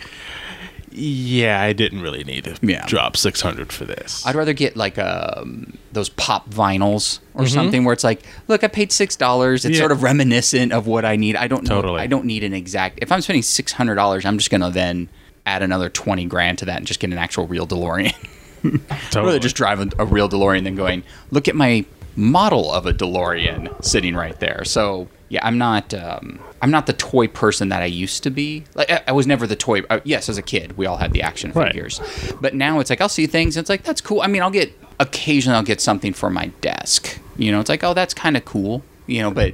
yeah, 0.91 1.61
I 1.61 1.73
didn't 1.73 2.03
really 2.03 2.23
need 2.25 2.45
to 2.45 2.57
Yeah. 2.63 2.85
drop 2.87 3.17
six 3.17 3.41
hundred 3.41 3.73
for 3.73 3.85
this. 3.85 4.25
I'd 4.27 4.35
rather 4.37 4.53
get 4.53 4.77
like 4.77 4.97
um, 4.99 5.77
those 5.93 6.09
pop 6.11 6.49
vinyls 6.51 7.19
or 7.35 7.43
Mm-hmm. 7.45 7.55
something 7.55 7.85
where 7.85 7.93
it's 7.93 8.05
like, 8.05 8.23
look, 8.47 8.63
I 8.63 8.69
paid 8.69 8.93
six 8.93 9.17
dollars. 9.17 9.65
It's 9.65 9.75
Yeah. 9.77 9.81
sort 9.81 9.93
of 9.93 10.03
reminiscent 10.05 10.73
of 10.73 10.87
what 10.87 11.05
I 11.05 11.17
need. 11.17 11.35
I 11.37 11.49
don't 11.49 11.65
know. 11.69 11.77
Totally. 11.83 12.01
I 12.01 12.07
don't 12.07 12.27
need 12.27 12.45
an 12.45 12.55
exact. 12.55 12.99
If 13.03 13.11
I'm 13.11 13.21
spending 13.23 13.43
six 13.43 13.73
hundred 13.73 13.97
dollars, 13.97 14.25
I'm 14.25 14.39
just 14.39 14.51
gonna 14.51 14.71
then 14.71 15.09
add 15.47 15.63
another 15.63 15.89
twenty 15.89 16.27
grand 16.27 16.59
to 16.59 16.65
that 16.67 16.77
and 16.79 16.87
just 16.87 17.01
get 17.01 17.11
an 17.11 17.19
actual 17.19 17.47
real 17.47 17.67
DeLorean. 17.67 18.15
Totally. 19.11 19.27
rather 19.27 19.39
just 19.41 19.57
drive 19.57 19.81
a, 19.81 19.89
a 19.99 20.07
real 20.07 20.29
DeLorean 20.29 20.65
than 20.65 20.75
going, 20.77 21.03
look 21.31 21.49
at 21.49 21.55
my 21.57 21.85
model 22.17 22.73
of 22.73 22.87
a 22.87 22.93
DeLorean 22.95 23.85
sitting 23.85 24.15
right 24.15 24.39
there. 24.39 24.65
So 24.65 25.09
yeah, 25.29 25.45
I'm 25.45 25.59
not. 25.59 25.93
Um, 25.93 26.39
I'm 26.65 26.71
not 26.71 26.87
the 26.87 26.95
toy 26.95 27.29
person 27.29 27.69
that 27.69 27.83
I 27.83 27.85
used 27.85 28.23
to 28.23 28.31
be. 28.31 28.65
Like 28.75 28.91
I, 28.91 29.03
I 29.09 29.13
was 29.13 29.27
never 29.27 29.47
the 29.47 29.55
toy. 29.55 29.83
Uh, 29.91 30.01
yes, 30.03 30.31
as 30.31 30.39
a 30.39 30.43
kid, 30.43 30.79
we 30.79 30.87
all 30.87 30.97
had 30.97 31.13
the 31.13 31.21
action 31.21 31.53
Right. 31.53 31.71
figures, 31.75 32.01
but 32.41 32.55
now 32.55 32.81
it's 32.81 32.89
like 32.89 33.03
I'll 33.03 33.09
see 33.11 33.27
things. 33.27 33.59
And 33.59 33.63
it's 33.65 33.69
like 33.69 33.83
that's 33.83 34.01
cool. 34.01 34.23
I 34.23 34.29
mean, 34.29 34.41
I'll 34.41 34.51
get 34.51 34.73
occasionally 34.99 35.57
I'll 35.59 35.63
get 35.63 35.83
something 35.83 36.15
for 36.15 36.31
my 36.31 36.47
desk. 36.63 37.21
You 37.37 37.53
know, 37.53 37.61
it's 37.61 37.69
like 37.69 37.85
oh, 37.85 37.93
that's 37.93 38.15
kind 38.15 38.35
of 38.35 38.47
cool. 38.47 38.83
You 39.07 39.21
know, 39.21 39.31
but 39.31 39.53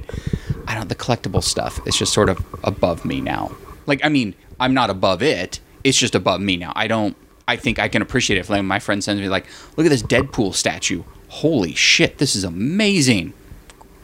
I 0.67 0.75
don't. 0.75 0.87
The 0.87 0.95
collectible 0.95 1.43
stuff 1.43 1.85
is 1.85 1.97
just 1.97 2.13
sort 2.13 2.29
of 2.29 2.39
above 2.63 3.03
me 3.03 3.19
now. 3.19 3.51
Like 3.87 3.99
I 4.05 4.07
mean, 4.07 4.33
I'm 4.57 4.73
not 4.73 4.89
above 4.89 5.21
it. 5.21 5.59
It's 5.83 5.97
just 5.97 6.15
above 6.15 6.39
me 6.39 6.55
now. 6.55 6.71
I 6.77 6.87
don't. 6.87 7.17
I 7.45 7.57
think 7.57 7.77
I 7.77 7.89
can 7.89 8.01
appreciate 8.01 8.37
it. 8.37 8.39
If 8.39 8.49
like, 8.49 8.63
my 8.63 8.79
friend 8.79 9.03
sends 9.03 9.21
me 9.21 9.27
like, 9.27 9.47
look 9.75 9.85
at 9.85 9.89
this 9.89 10.03
Deadpool 10.03 10.53
statue. 10.55 11.03
Holy 11.27 11.73
shit, 11.73 12.19
this 12.19 12.37
is 12.37 12.45
amazing. 12.45 13.33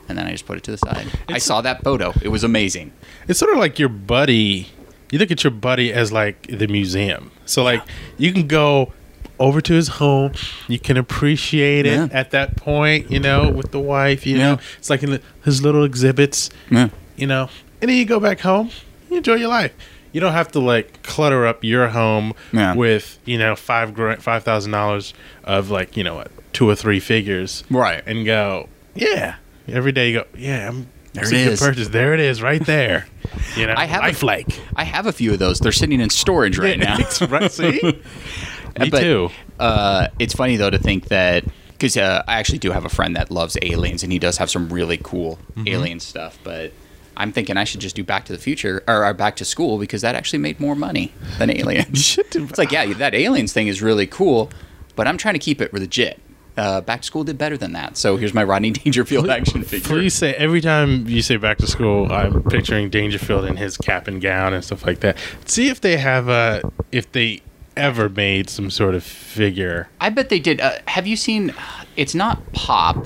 And 0.10 0.18
then 0.18 0.26
I 0.28 0.32
just 0.32 0.46
put 0.46 0.58
it 0.58 0.64
to 0.64 0.72
the 0.72 0.78
side. 0.78 1.08
I 1.28 1.34
It's- 1.34 1.44
saw 1.44 1.62
that 1.62 1.84
photo. 1.84 2.14
It 2.22 2.30
was 2.30 2.44
amazing. 2.44 2.92
It's 3.28 3.40
sort 3.40 3.52
of 3.52 3.58
like 3.60 3.78
your 3.80 3.90
buddy. 3.90 4.70
You 5.12 5.20
look 5.20 5.32
at 5.32 5.44
your 5.44 5.52
buddy 5.52 5.92
as 5.94 6.12
like 6.12 6.48
the 6.48 6.68
museum. 6.68 7.32
So 7.46 7.64
like 7.64 7.82
you 8.18 8.32
can 8.34 8.48
go 8.48 8.94
over 9.40 9.62
to 9.62 9.74
his 9.74 9.88
home. 9.88 10.32
You 10.68 10.80
can 10.80 10.98
appreciate 10.98 11.86
it 11.86 11.94
Yeah. 11.94 12.08
at 12.12 12.32
that 12.32 12.56
point. 12.58 13.12
You 13.12 13.20
know, 13.20 13.50
with 13.50 13.72
the 13.72 13.80
wife. 13.80 14.26
You 14.26 14.38
Yeah. 14.38 14.54
know, 14.56 14.60
it's 14.78 14.90
like 14.90 15.04
in 15.04 15.12
the, 15.12 15.22
his 15.46 15.62
little 15.62 15.84
exhibits. 15.84 16.50
Yeah. 16.72 16.90
You 17.16 17.28
know, 17.28 17.50
and 17.82 17.90
then 17.90 17.98
you 17.98 18.06
go 18.06 18.20
back 18.20 18.40
home. 18.42 18.70
You 19.10 19.18
enjoy 19.18 19.36
your 19.36 19.50
life. 19.50 19.74
You 20.14 20.22
don't 20.22 20.34
have 20.34 20.52
to 20.54 20.60
like 20.60 21.04
clutter 21.04 21.46
up 21.46 21.64
your 21.64 21.90
home 21.90 22.34
Yeah. 22.52 22.74
with 22.76 23.20
you 23.26 23.38
know 23.38 23.56
five 23.56 23.94
gra- 23.94 24.20
five 24.20 24.44
thousand 24.44 24.72
dollars 24.72 25.14
of 25.44 25.70
like 25.70 25.96
you 25.96 26.04
know 26.04 26.24
two 26.54 26.68
or 26.68 26.76
three 26.76 27.00
figures 27.00 27.64
Right. 27.70 28.02
and 28.08 28.26
go 28.26 28.68
yeah 28.96 29.36
every 29.68 29.92
day 29.92 30.10
you 30.12 30.20
go 30.20 30.26
yeah 30.38 30.68
I'm 30.70 30.88
There 31.14 31.24
it 31.26 31.32
a 31.34 31.50
good 31.50 31.60
purchase 31.60 31.88
there 31.90 32.14
it 32.14 32.20
is 32.20 32.42
right 32.42 32.64
there 32.66 33.08
you 33.56 33.66
know 33.68 33.74
I 33.78 33.86
have 33.86 34.04
a- 34.04 34.08
lifelike 34.08 34.60
I 34.76 34.84
have 34.84 35.06
a 35.08 35.12
few 35.12 35.34
of 35.34 35.40
those. 35.40 35.60
They're 35.60 35.72
sitting 35.72 36.00
in 36.00 36.10
storage 36.10 36.58
right 36.58 36.78
now. 36.88 36.98
right 37.30 37.52
see 37.52 37.80
me 38.80 38.90
But, 38.90 39.00
too 39.02 39.30
Uh, 39.60 40.08
it's 40.20 40.34
funny 40.36 40.56
though 40.58 40.70
to 40.70 40.78
think 40.78 41.08
that 41.10 41.44
because 41.70 41.96
uh, 41.98 42.24
I 42.28 42.40
actually 42.40 42.58
do 42.60 42.72
have 42.72 42.86
a 42.86 42.90
friend 42.90 43.16
that 43.16 43.30
loves 43.32 43.56
aliens 43.62 44.02
and 44.04 44.12
he 44.12 44.18
does 44.20 44.38
have 44.38 44.50
some 44.50 44.70
really 44.70 44.98
cool 44.98 45.38
Mm-hmm. 45.56 45.68
alien 45.68 46.00
stuff. 46.00 46.38
But 46.44 46.72
I'm 47.16 47.32
thinking 47.32 47.58
I 47.58 47.64
should 47.64 47.82
just 47.82 47.96
do 47.96 48.04
Back 48.04 48.26
to 48.26 48.34
the 48.34 48.38
Future 48.40 48.84
or, 48.88 49.04
or 49.06 49.14
Back 49.14 49.36
to 49.38 49.46
School 49.46 49.78
because 49.80 50.02
that 50.04 50.14
actually 50.16 50.40
made 50.40 50.60
more 50.60 50.76
money 50.76 51.12
than 51.40 51.50
Aliens. 51.60 52.18
it's 52.20 52.58
like 52.60 52.72
yeah, 52.72 52.94
that 52.94 53.14
aliens 53.16 53.54
thing 53.54 53.68
is 53.68 53.82
really 53.82 54.06
cool, 54.08 54.52
but 54.96 55.08
I'm 55.08 55.18
trying 55.18 55.34
to 55.34 55.40
keep 55.40 55.62
it 55.62 55.74
legit. 55.74 56.20
Uh, 56.58 56.82
Back 56.82 57.02
to 57.02 57.06
School 57.08 57.24
did 57.24 57.38
better 57.38 57.56
than 57.56 57.74
that. 57.74 57.98
So 57.98 58.18
here's 58.18 58.34
my 58.34 58.44
Rodney 58.44 58.72
Dangerfield 58.84 59.30
action 59.30 59.64
figure. 59.64 59.88
Please 59.88 60.14
say 60.16 60.34
every 60.34 60.60
time 60.60 61.08
you 61.08 61.22
say 61.22 61.38
back 61.38 61.58
to 61.60 61.68
school, 61.68 62.12
I'm 62.12 62.42
picturing 62.44 62.90
Dangerfield 62.90 63.46
in 63.46 63.58
his 63.58 63.78
cap 63.78 64.08
and 64.08 64.20
gown 64.22 64.54
and 64.54 64.64
stuff 64.64 64.86
like 64.86 65.02
that. 65.02 65.18
See 65.46 65.70
if 65.70 65.80
they 65.82 65.98
have 65.98 66.28
a 66.30 66.62
if 66.92 67.12
they 67.12 67.42
ever 67.76 68.10
made 68.10 68.50
some 68.50 68.72
sort 68.72 68.96
of 68.96 69.04
figure. 69.04 69.88
I 70.02 70.10
bet 70.10 70.30
they 70.30 70.40
did. 70.40 70.60
Uh, 70.60 70.80
have 70.88 71.06
you 71.06 71.16
seen? 71.16 71.54
It's 71.96 72.16
not 72.16 72.52
Pop. 72.54 73.06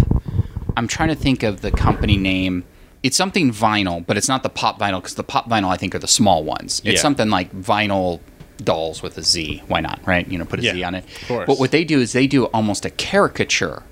I'm 0.77 0.87
trying 0.87 1.09
to 1.09 1.15
think 1.15 1.43
of 1.43 1.59
the 1.59 1.71
company 1.71 2.15
name. 2.15 2.63
It's 3.03 3.17
something 3.17 3.51
vinyl, 3.51 4.05
but 4.05 4.15
it's 4.15 4.29
not 4.29 4.43
the 4.43 4.49
Pop 4.49 4.79
vinyl 4.79 4.99
because 5.01 5.15
the 5.15 5.23
Pop 5.23 5.49
vinyl 5.49 5.67
I 5.69 5.75
think 5.75 5.93
are 5.93 5.99
the 5.99 6.07
small 6.07 6.43
ones. 6.45 6.81
It's 6.85 6.95
Yeah. 6.95 7.01
something 7.01 7.29
like 7.29 7.51
vinyl 7.53 8.21
dolls 8.64 9.01
with 9.01 9.18
a 9.18 9.24
Z. 9.24 9.64
Why 9.68 9.82
not? 9.82 9.99
Right? 10.05 10.28
You 10.28 10.38
know, 10.38 10.45
put 10.45 10.59
a 10.59 10.64
Z 10.64 10.78
Yeah, 10.80 10.88
on 10.88 10.95
it. 10.95 11.03
of 11.22 11.28
course. 11.28 11.47
But 11.47 11.59
what 11.59 11.72
they 11.72 11.84
do 11.84 11.99
is 11.99 12.14
they 12.14 12.28
do 12.28 12.45
almost 12.45 12.86
a 12.86 12.89
caricature 12.89 13.84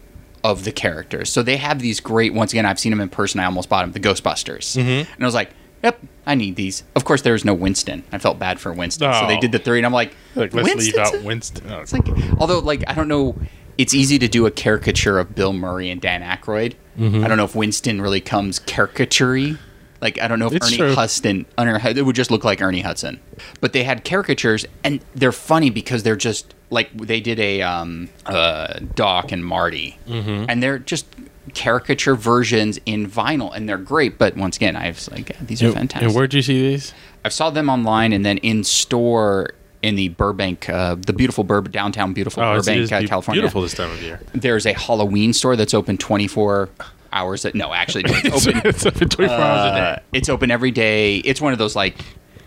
of 0.44 0.64
the 0.64 0.72
characters. 0.72 1.30
So 1.32 1.44
they 1.44 1.58
have 1.58 1.80
these 1.80 2.00
great. 2.00 2.34
Once 2.34 2.54
again, 2.54 2.66
I've 2.66 2.80
seen 2.80 2.92
them 2.92 3.02
in 3.02 3.10
person. 3.10 3.40
I 3.40 3.46
almost 3.46 3.68
bought 3.70 3.82
them. 3.82 3.92
The 3.92 4.00
Ghostbusters, 4.00 4.78
Mm-hmm. 4.78 5.12
and 5.14 5.24
I 5.24 5.26
was 5.26 5.36
like. 5.36 5.52
Yep, 5.82 6.02
I 6.26 6.36
need 6.36 6.58
these. 6.58 6.84
Of 6.94 7.06
course, 7.06 7.22
there 7.22 7.32
was 7.32 7.46
no 7.46 7.54
Winston. 7.54 8.04
I 8.12 8.18
felt 8.18 8.38
bad 8.38 8.60
for 8.60 8.74
Winston, 8.74 9.14
so 9.14 9.26
they 9.28 9.38
Oh. 9.38 9.40
did 9.40 9.54
the 9.54 9.60
three, 9.60 9.80
and 9.80 9.86
I'm 9.86 9.94
like, 9.94 10.14
Like 10.36 10.54
let's 10.54 10.76
leave 10.76 10.98
out 10.98 11.16
a- 11.16 11.22
Winston. 11.24 11.72
Oh, 11.72 11.80
it's 11.80 11.94
like, 11.94 12.06
although, 12.38 12.60
like, 12.60 12.84
I 12.86 12.94
don't 12.94 13.08
know. 13.08 13.38
It's 13.78 13.94
easy 13.94 14.20
to 14.20 14.28
do 14.28 14.46
a 14.46 14.52
caricature 14.52 15.20
of 15.20 15.36
Bill 15.36 15.54
Murray 15.54 15.90
and 15.90 16.02
Dan 16.02 16.22
Aykroyd. 16.22 16.74
Mm-hmm. 17.00 17.24
I 17.24 17.30
don't 17.30 17.38
know 17.38 17.46
if 17.46 17.56
Winston 17.56 18.02
really 18.02 18.20
comes 18.20 18.60
caricature 18.60 19.58
Like, 20.02 20.20
I 20.22 20.28
don't 20.28 20.40
know 20.40 20.48
if 20.48 20.54
It's 20.54 20.68
Ernie 20.68 20.78
true. 20.78 20.96
Hudson, 20.96 21.46
Ernie- 21.58 21.98
it 22.00 22.06
would 22.06 22.16
just 22.16 22.32
look 22.32 22.44
like 22.46 22.62
Ernie 22.62 22.82
Hudson. 22.82 23.20
But 23.60 23.74
they 23.74 23.84
had 23.84 24.06
caricatures, 24.06 24.66
and 24.84 25.02
they're 25.14 25.32
funny 25.34 25.70
because 25.70 26.04
they're 26.04 26.16
just 26.16 26.54
like 26.70 26.90
they 26.96 27.20
did 27.20 27.40
a 27.40 27.62
um, 27.64 28.10
uh, 28.26 28.80
Doc 28.96 29.32
and 29.32 29.46
Marty, 29.46 29.98
Mm-hmm. 30.08 30.46
and 30.48 30.64
they're 30.64 30.80
just 30.80 31.06
caricature 31.54 32.16
versions 32.16 32.80
in 32.86 33.10
vinyl, 33.10 33.54
and 33.56 33.68
they're 33.68 33.78
great. 33.78 34.18
But 34.18 34.38
once 34.38 34.56
again, 34.56 34.76
I 34.76 34.88
was 34.90 35.10
like, 35.12 35.30
yeah, 35.30 35.36
these 35.42 35.62
are 35.64 35.68
And- 35.68 35.76
fantastic. 35.76 36.08
And 36.08 36.16
where'd 36.16 36.34
you 36.34 36.42
see 36.44 36.62
these? 36.70 36.94
I 37.26 37.30
saw 37.30 37.50
them 37.50 37.70
online 37.70 38.14
and 38.14 38.24
then 38.26 38.38
in 38.38 38.64
store 38.64 39.50
in 39.82 39.96
the 39.96 40.10
Burbank, 40.10 40.70
uh, 40.70 40.96
the 40.96 41.12
beautiful 41.14 41.44
Bur- 41.44 41.62
downtown, 41.62 42.14
beautiful 42.14 42.44
Oh, 42.44 42.56
Burbank, 42.58 42.92
uh, 42.92 43.02
be- 43.02 43.08
California. 43.08 43.42
beautiful 43.42 43.62
this 43.62 43.74
time 43.74 43.92
of 43.92 44.02
year. 44.02 44.22
There's 44.34 44.66
a 44.66 44.74
Halloween 44.74 45.34
store 45.34 45.56
that's 45.58 45.74
open 45.74 45.98
24 45.98 46.70
hours. 47.12 47.46
At, 47.46 47.56
no, 47.56 47.74
actually, 47.74 48.04
it's 48.08 48.48
open. 48.48 48.62
it's 48.66 48.86
open 48.86 49.10
24 49.10 49.36
hours 49.38 49.72
a 49.72 49.76
day. 49.76 49.82
uh, 49.82 49.96
it's 50.14 50.30
open 50.30 50.52
every 50.52 50.72
day. 50.72 51.18
It's 51.18 51.42
one 51.42 51.54
of 51.54 51.60
those 51.60 51.76
like 51.76 51.96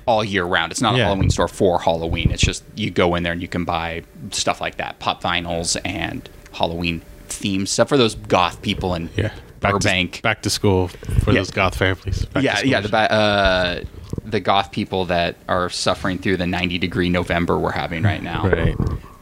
all 0.07 0.25
year 0.25 0.45
round. 0.45 0.73
It's 0.73 0.81
not 0.81 0.95
a 0.99 0.99
Halloween 1.05 1.31
store 1.31 1.49
for 1.49 1.79
Halloween. 1.81 2.31
It's 2.33 2.43
just 2.43 2.65
you 2.75 2.91
go 2.91 3.15
in 3.15 3.23
there 3.23 3.33
and 3.33 3.41
you 3.43 3.49
can 3.49 3.65
buy 3.65 4.03
stuff 4.31 4.61
like 4.61 4.77
that, 4.77 4.99
pop 4.99 5.23
vinyls 5.23 5.81
and 5.85 6.29
Halloween 6.53 7.03
themed 7.29 7.69
stuff 7.69 7.89
for 7.89 7.97
those 7.97 8.15
goth 8.17 8.61
people 8.63 8.95
and 8.95 9.09
Yeah. 9.17 9.33
Back 9.61 9.75
Burbank. 9.75 10.13
To, 10.17 10.23
back 10.23 10.43
to 10.43 10.51
school 10.51 10.89
for 10.89 11.31
Yeah. 11.31 11.39
those 11.39 11.53
goth 11.53 11.77
families. 11.77 12.25
Back 12.27 12.43
yeah, 12.43 12.61
yeah, 12.65 12.81
the 12.81 12.89
ba- 12.89 13.13
uh, 13.13 13.81
the 14.25 14.41
goth 14.41 14.73
people 14.73 15.05
that 15.05 15.37
are 15.49 15.71
suffering 15.71 16.19
through 16.19 16.37
the 16.39 16.47
90 16.49 16.79
degree 16.79 17.09
November 17.09 17.57
we're 17.59 17.71
having 17.71 18.03
right 18.03 18.23
now. 18.23 18.49
Right. 18.49 18.77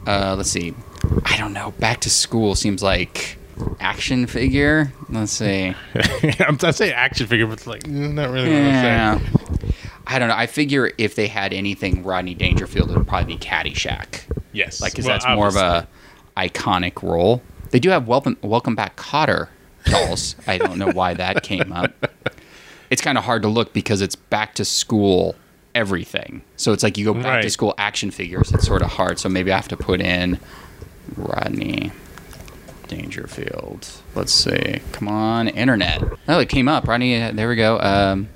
Uh, 0.07 0.35
let's 0.35 0.49
see. 0.49 0.73
I 1.25 1.37
don't 1.37 1.53
know. 1.53 1.71
Back 1.79 2.01
to 2.01 2.09
school 2.09 2.55
seems 2.55 2.81
like 2.81 3.37
action 3.79 4.27
figure. 4.27 4.91
Let's 5.09 5.31
see. 5.31 5.73
I'm, 6.39 6.57
I 6.61 6.71
say 6.71 6.91
action 6.91 7.27
figure, 7.27 7.45
but 7.47 7.53
it's 7.53 7.67
like 7.67 7.83
mm, 7.83 8.13
not 8.13 8.29
really 8.31 8.49
what 8.49 8.57
I'm 8.57 8.65
Yeah. 8.65 9.17
saying. 9.19 9.73
I 10.07 10.19
don't 10.19 10.27
know. 10.27 10.35
I 10.35 10.47
figure 10.47 10.91
if 10.97 11.15
they 11.15 11.27
had 11.27 11.53
anything 11.53 12.03
Rodney 12.03 12.33
Dangerfield, 12.33 12.91
it 12.91 12.97
would 12.97 13.07
probably 13.07 13.35
be 13.35 13.39
Caddyshack. 13.39 14.21
Yes. 14.51 14.81
Like, 14.81 14.91
because 14.93 15.05
Well, 15.05 15.15
that's 15.19 15.25
more 15.35 15.47
of 15.47 15.55
a 15.55 15.87
iconic 16.35 17.01
role. 17.03 17.41
They 17.69 17.79
do 17.79 17.89
have 17.89 18.07
Welcome, 18.07 18.37
Welcome 18.41 18.75
Back 18.75 18.97
Kotter 18.97 19.47
dolls. 19.85 20.35
I 20.47 20.57
don't 20.57 20.77
know 20.77 20.91
why 20.91 21.13
that 21.13 21.43
came 21.43 21.71
up. 21.71 21.93
It's 22.89 23.01
kind 23.01 23.17
of 23.17 23.23
hard 23.23 23.43
to 23.43 23.47
look 23.47 23.71
because 23.71 24.01
it's 24.01 24.15
back 24.15 24.55
to 24.55 24.65
school 24.65 25.35
everything. 25.73 26.41
So 26.57 26.73
it's 26.73 26.83
like 26.83 26.97
you 26.97 27.05
go 27.05 27.13
back 27.13 27.41
to 27.43 27.49
school 27.49 27.73
action 27.77 28.11
figures. 28.11 28.51
It's 28.51 28.65
sort 28.65 28.81
of 28.81 28.89
hard. 28.89 29.17
So 29.19 29.29
maybe 29.29 29.51
I 29.53 29.55
have 29.55 29.69
to 29.69 29.77
put 29.77 30.01
in 30.01 30.37
Rodney 31.15 31.91
Dangerfield. 32.91 33.87
Let's 34.15 34.33
see. 34.33 34.81
Come 34.91 35.07
on, 35.07 35.47
internet. 35.47 36.03
Oh, 36.27 36.39
it 36.39 36.49
came 36.49 36.67
up. 36.67 36.87
Ronnie, 36.87 37.21
uh, 37.21 37.31
there 37.31 37.47
we 37.47 37.55
go. 37.55 37.79
Um, 37.79 38.27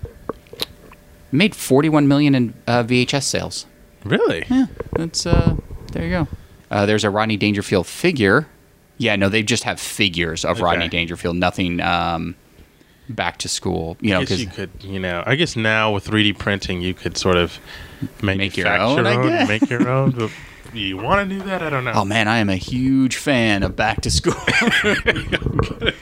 made 1.31 1.53
41 1.53 2.07
million 2.07 2.33
in 2.33 2.53
uh, 2.65 2.83
VHS 2.83 3.23
sales. 3.23 3.65
Really? 4.05 4.45
Yeah, 4.49 4.67
that's 4.93 5.25
uh, 5.25 5.55
there 5.91 6.03
you 6.05 6.09
go. 6.09 6.27
Uh, 6.71 6.85
there's 6.85 7.03
a 7.03 7.09
Rodney 7.09 7.37
Dangerfield 7.37 7.85
figure. 7.85 8.47
Yeah, 8.97 9.15
no, 9.17 9.27
they 9.29 9.43
just 9.43 9.63
have 9.63 9.79
figures 9.79 10.45
of 10.45 10.61
Rodney 10.61 10.87
Dangerfield. 10.87 11.35
Nothing 11.35 11.81
um, 11.81 12.35
back 13.09 13.37
to 13.39 13.49
school. 13.49 13.97
You 13.99 14.11
know, 14.13 14.21
because 14.21 14.41
you 14.41 14.47
could, 14.49 14.69
you 14.79 14.99
know, 14.99 15.21
I 15.25 15.35
guess 15.35 15.55
now 15.57 15.91
with 15.93 16.07
3D 16.07 16.37
printing, 16.37 16.81
you 16.81 16.93
could 16.93 17.17
sort 17.17 17.35
of 17.35 17.59
Make 18.21 18.55
your 18.57 18.69
own, 18.69 19.05
I 19.05 19.21
guess. 19.21 19.47
make 19.49 19.69
your 19.69 19.89
own. 19.89 20.29
You 20.75 20.97
want 20.97 21.29
to 21.29 21.35
do 21.37 21.41
that? 21.45 21.61
I 21.63 21.69
don't 21.69 21.83
know. 21.85 21.93
oh 21.95 22.05
man, 22.05 22.27
I 22.27 22.37
am 22.37 22.49
a 22.49 22.55
huge 22.55 23.15
fan 23.17 23.63
of 23.63 23.75
back 23.75 24.01
to 24.01 24.11
school. 24.11 24.33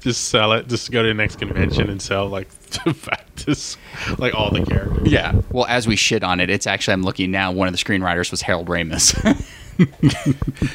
just 0.00 0.28
sell 0.28 0.52
it. 0.52 0.68
Just 0.68 0.90
go 0.90 1.02
to 1.02 1.08
the 1.08 1.14
next 1.14 1.36
convention 1.38 1.88
and 1.90 2.00
sell 2.00 2.28
like 2.28 2.48
back 3.06 3.34
to 3.36 3.50
s- 3.52 3.76
like 4.18 4.34
all 4.34 4.50
the 4.50 4.64
characters. 4.64 5.10
yeah. 5.10 5.40
Well, 5.50 5.66
as 5.66 5.86
we 5.86 5.96
shit 5.96 6.22
on 6.24 6.40
it, 6.40 6.50
it's 6.50 6.66
actually 6.66 6.94
I'm 6.94 7.02
looking 7.02 7.30
now. 7.30 7.52
One 7.52 7.68
of 7.68 7.72
the 7.74 7.78
screenwriters 7.78 8.30
was 8.30 8.42
Harold 8.42 8.68
Ramis. 8.68 9.14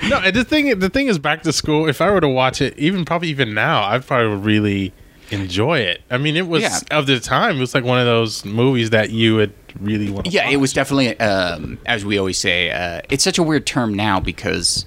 No, 0.10 0.32
the 0.32 0.44
thing 0.44 0.80
the 0.80 0.90
thing 0.90 1.08
is 1.08 1.20
back 1.20 1.44
to 1.44 1.54
school. 1.54 1.88
If 1.88 2.02
I 2.02 2.10
were 2.10 2.20
to 2.20 2.28
watch 2.28 2.62
it, 2.62 2.78
even 2.80 3.06
probably 3.06 3.30
even 3.30 3.54
now, 3.54 3.84
I'd 3.84 4.06
probably 4.06 4.36
really 4.38 4.92
enjoy 5.30 5.80
it. 5.80 6.02
I 6.10 6.18
mean, 6.18 6.36
it 6.36 6.48
was 6.48 6.64
Yeah. 6.64 6.80
of 6.92 7.06
the 7.06 7.20
time. 7.20 7.58
It 7.58 7.60
was 7.60 7.76
like 7.76 7.84
one 7.86 8.00
of 8.00 8.06
those 8.06 8.44
movies 8.44 8.90
that 8.90 9.12
you 9.12 9.36
would 9.36 9.54
really 9.82 10.10
want. 10.10 10.26
to 10.26 10.32
Yeah, 10.32 10.50
it 10.50 10.58
was 10.58 10.74
definitely, 10.74 11.20
um, 11.20 11.78
as 11.86 12.04
we 12.06 12.18
always 12.18 12.38
say, 12.38 12.72
uh, 12.72 13.02
it's 13.10 13.24
such 13.24 13.38
a 13.38 13.44
weird 13.44 13.66
term 13.66 13.94
now 13.94 14.20
because, 14.20 14.86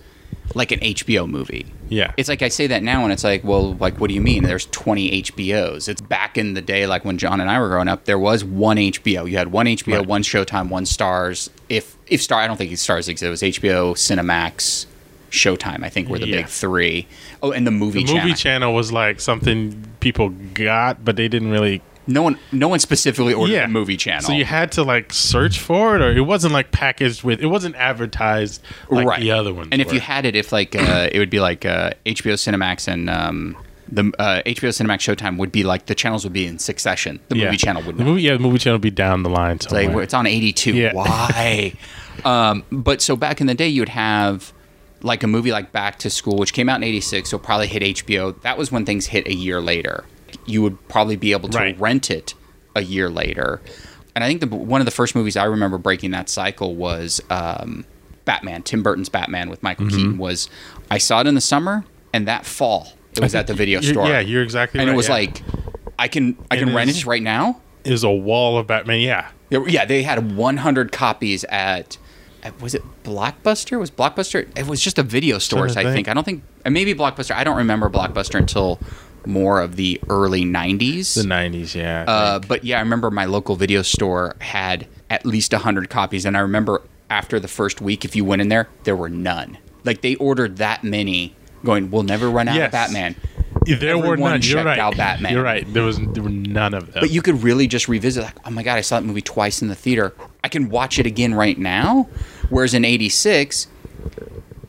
like 0.54 0.72
an 0.72 0.80
HBO 0.80 1.28
movie. 1.28 1.66
Yeah, 1.88 2.12
It's 2.16 2.28
like 2.28 2.40
I 2.42 2.48
say 2.50 2.68
that 2.68 2.84
now, 2.84 3.02
and 3.02 3.12
it's 3.12 3.24
like, 3.24 3.42
well, 3.42 3.74
like, 3.74 3.98
what 3.98 4.06
do 4.08 4.14
you 4.14 4.20
mean? 4.20 4.44
There's 4.44 4.66
20 4.66 5.22
HBOs. 5.22 5.88
It's 5.88 6.00
back 6.00 6.38
in 6.38 6.54
the 6.54 6.62
day, 6.62 6.86
like 6.86 7.04
when 7.04 7.18
John 7.18 7.40
and 7.40 7.50
I 7.50 7.58
were 7.58 7.68
growing 7.68 7.88
up, 7.88 8.04
there 8.04 8.18
was 8.18 8.44
one 8.44 8.76
HBO. 8.76 9.28
You 9.28 9.36
had 9.38 9.50
one 9.50 9.66
HBO, 9.66 9.96
Right. 9.98 10.06
one 10.06 10.22
Showtime, 10.22 10.68
one 10.68 10.84
Starz. 10.84 11.48
If 11.68 11.96
if 12.06 12.22
Star, 12.22 12.40
I 12.40 12.46
don't 12.46 12.56
think 12.56 12.70
Starz 12.72 13.08
existed. 13.08 13.26
It 13.26 13.30
was 13.30 13.42
HBO, 13.42 13.94
Cinemax, 13.94 14.86
Showtime. 15.32 15.82
I 15.84 15.88
think 15.88 16.08
were 16.08 16.18
the 16.20 16.28
Yeah. 16.28 16.36
big 16.38 16.46
three. 16.46 17.06
Oh, 17.42 17.50
and 17.50 17.66
the 17.66 17.70
movie 17.72 18.00
the 18.00 18.06
channel. 18.06 18.22
movie 18.28 18.34
channel 18.36 18.72
was 18.74 18.92
like 18.92 19.20
something 19.20 19.84
people 19.98 20.28
got, 20.28 21.04
but 21.04 21.16
they 21.16 21.26
didn't 21.28 21.50
really. 21.50 21.82
No 22.10 22.22
one, 22.22 22.38
no 22.52 22.68
one 22.68 22.78
specifically 22.78 23.32
ordered 23.32 23.52
Yeah, 23.52 23.66
the 23.66 23.72
movie 23.72 23.96
channel. 23.96 24.22
So 24.22 24.32
you 24.32 24.44
had 24.44 24.72
to 24.72 24.82
like 24.82 25.12
search 25.12 25.58
for 25.58 25.96
it, 25.96 26.02
or 26.02 26.10
it 26.10 26.20
wasn't 26.20 26.52
like 26.52 26.72
packaged 26.72 27.22
with. 27.22 27.40
It 27.40 27.46
wasn't 27.46 27.76
advertised 27.76 28.62
like 28.90 29.20
the 29.20 29.30
other 29.30 29.54
ones. 29.54 29.68
And 29.72 29.80
if 29.80 29.88
were. 29.88 29.94
you 29.94 30.00
had 30.00 30.24
it, 30.24 30.36
if 30.36 30.52
like 30.52 30.74
uh, 30.74 31.08
it 31.12 31.18
would 31.18 31.30
be 31.30 31.40
like 31.40 31.64
uh, 31.64 31.92
HBO 32.04 32.34
Cinemax 32.34 32.88
and 32.88 33.08
um, 33.08 33.56
the 33.90 34.12
uh, 34.18 34.42
HBO 34.46 34.70
Cinemax 34.70 35.14
Showtime 35.14 35.38
would 35.38 35.52
be 35.52 35.64
like 35.64 35.86
the 35.86 35.94
channels 35.94 36.24
would 36.24 36.32
be 36.32 36.46
in 36.46 36.58
succession. 36.58 37.20
The 37.28 37.36
yeah. 37.36 37.44
movie 37.46 37.56
channel 37.56 37.82
would 37.84 37.96
the 37.96 38.04
movie, 38.04 38.22
yeah, 38.22 38.32
the 38.32 38.38
movie 38.38 38.58
channel 38.58 38.76
would 38.76 38.82
be 38.82 38.90
down 38.90 39.22
the 39.22 39.30
line. 39.30 39.58
Like 39.70 39.90
it's 39.90 40.14
on 40.14 40.26
82. 40.26 40.74
Yeah. 40.74 40.92
Why? 40.92 41.74
um, 42.24 42.64
but 42.70 43.02
so 43.02 43.16
back 43.16 43.40
in 43.40 43.46
the 43.46 43.54
day, 43.54 43.68
you'd 43.68 43.88
have 43.88 44.52
like 45.02 45.22
a 45.22 45.26
movie 45.26 45.50
like 45.50 45.72
Back 45.72 45.98
to 46.00 46.10
School, 46.10 46.36
which 46.36 46.52
came 46.52 46.68
out 46.68 46.76
in 46.76 46.84
86, 46.84 47.30
so 47.30 47.38
probably 47.38 47.66
hit 47.66 47.82
HBO. 47.82 48.40
That 48.42 48.58
was 48.58 48.70
when 48.70 48.84
things 48.84 49.06
hit 49.06 49.26
a 49.26 49.34
year 49.34 49.60
later. 49.60 50.04
You 50.46 50.62
would 50.62 50.88
probably 50.88 51.16
be 51.16 51.32
able 51.32 51.48
to 51.50 51.58
Right. 51.58 51.78
rent 51.80 52.10
it 52.10 52.34
a 52.74 52.82
year 52.82 53.08
later. 53.10 53.60
And 54.14 54.24
I 54.24 54.28
think 54.28 54.40
the, 54.40 54.46
one 54.48 54.80
of 54.80 54.84
the 54.84 54.90
first 54.90 55.14
movies 55.14 55.36
I 55.36 55.44
remember 55.44 55.78
breaking 55.78 56.10
that 56.12 56.28
cycle 56.28 56.74
was 56.74 57.20
um, 57.30 57.84
Batman, 58.24 58.62
Tim 58.62 58.82
Burton's 58.82 59.08
Batman 59.08 59.48
with 59.50 59.62
Michael 59.62 59.86
Mm-hmm. 59.86 59.96
Keaton. 59.96 60.18
Was 60.18 60.48
I 60.90 60.98
saw 60.98 61.20
it 61.20 61.26
in 61.26 61.34
the 61.34 61.40
summer, 61.40 61.84
and 62.12 62.26
that 62.28 62.44
fall 62.44 62.92
it 63.14 63.20
was 63.20 63.34
at 63.34 63.46
the 63.46 63.54
video 63.54 63.80
store. 63.80 64.06
Yeah, 64.08 64.20
you're 64.20 64.42
exactly 64.42 64.78
right. 64.78 64.82
and 64.82 64.90
right. 64.90 64.94
it 64.94 64.96
was 64.96 65.08
yeah. 65.08 65.14
like 65.14 65.42
I 65.98 66.08
can 66.08 66.36
I 66.50 66.56
And 66.56 66.66
can 66.66 66.74
rent 66.74 66.90
it's- 66.90 67.04
it 67.04 67.06
right 67.08 67.22
now. 67.22 67.60
is 67.84 68.04
a 68.04 68.10
wall 68.10 68.58
of 68.58 68.66
Batman. 68.66 69.00
Yeah, 69.00 69.28
Yeah, 69.50 69.84
they 69.84 70.02
had 70.02 70.36
100 70.36 70.92
copies 70.92 71.44
at, 71.44 71.96
was 72.60 72.74
it 72.74 72.82
Blockbuster? 73.04 73.78
Was 73.78 73.90
Blockbuster? 73.90 74.48
It 74.56 74.66
was 74.66 74.80
just 74.82 74.98
a 74.98 75.02
video 75.02 75.38
stores, 75.38 75.76
I 75.76 75.84
think. 75.84 76.08
I 76.08 76.14
don't 76.14 76.24
think 76.24 76.42
maybe 76.68 76.94
Blockbuster. 76.94 77.34
I 77.34 77.42
don't 77.44 77.56
remember 77.56 77.88
Blockbuster 77.90 78.38
until 78.38 78.78
more 79.26 79.60
of 79.60 79.76
the 79.76 80.00
early 80.08 80.44
90s. 80.44 81.14
the 81.14 81.22
'90s. 81.28 81.74
Yeah, 81.74 82.04
uh, 82.06 82.38
but 82.38 82.64
yeah, 82.64 82.78
I 82.78 82.80
remember 82.80 83.10
my 83.10 83.24
local 83.26 83.56
video 83.56 83.82
store 83.82 84.36
had 84.40 84.86
at 85.08 85.26
least 85.26 85.52
100 85.52 85.90
copies 85.90 86.24
and 86.24 86.36
I 86.36 86.40
remember 86.40 86.82
after 87.08 87.40
the 87.40 87.48
first 87.48 87.80
week 87.80 88.04
if 88.04 88.14
you 88.14 88.24
went 88.24 88.40
in 88.42 88.48
there, 88.48 88.68
there 88.84 88.96
were 88.96 89.08
none. 89.08 89.58
Like 89.84 90.00
they 90.02 90.14
ordered 90.16 90.58
that 90.58 90.84
many 90.84 91.34
going, 91.64 91.90
"We'll 91.90 92.02
never 92.04 92.30
run 92.30 92.48
out 92.48 92.54
Yes. 92.56 92.66
of 92.66 92.72
Batman." 92.72 93.16
there 93.66 93.96
were 93.98 94.12
everyone 94.14 94.30
none. 94.32 94.40
You're 94.42 94.64
right. 94.64 94.78
out 94.78 94.96
Batman. 94.96 95.32
You're 95.32 95.42
right. 95.42 95.70
There 95.72 95.82
was 95.82 95.98
there 95.98 96.22
were 96.22 96.28
none 96.30 96.72
of 96.74 96.92
them. 96.92 97.00
But 97.00 97.10
you 97.10 97.20
could 97.22 97.42
really 97.42 97.66
just 97.66 97.88
revisit, 97.88 98.24
like, 98.24 98.36
oh 98.44 98.50
my 98.50 98.62
god, 98.62 98.78
I 98.78 98.80
saw 98.80 98.98
that 98.98 99.06
movie 99.06 99.20
twice 99.20 99.60
in 99.62 99.68
the 99.68 99.74
theater. 99.74 100.14
I 100.42 100.48
can 100.48 100.70
watch 100.70 100.98
it 100.98 101.06
again 101.06 101.34
right 101.34 101.58
now. 101.58 102.08
Whereas 102.48 102.74
in 102.74 102.84
'86, 102.84 103.66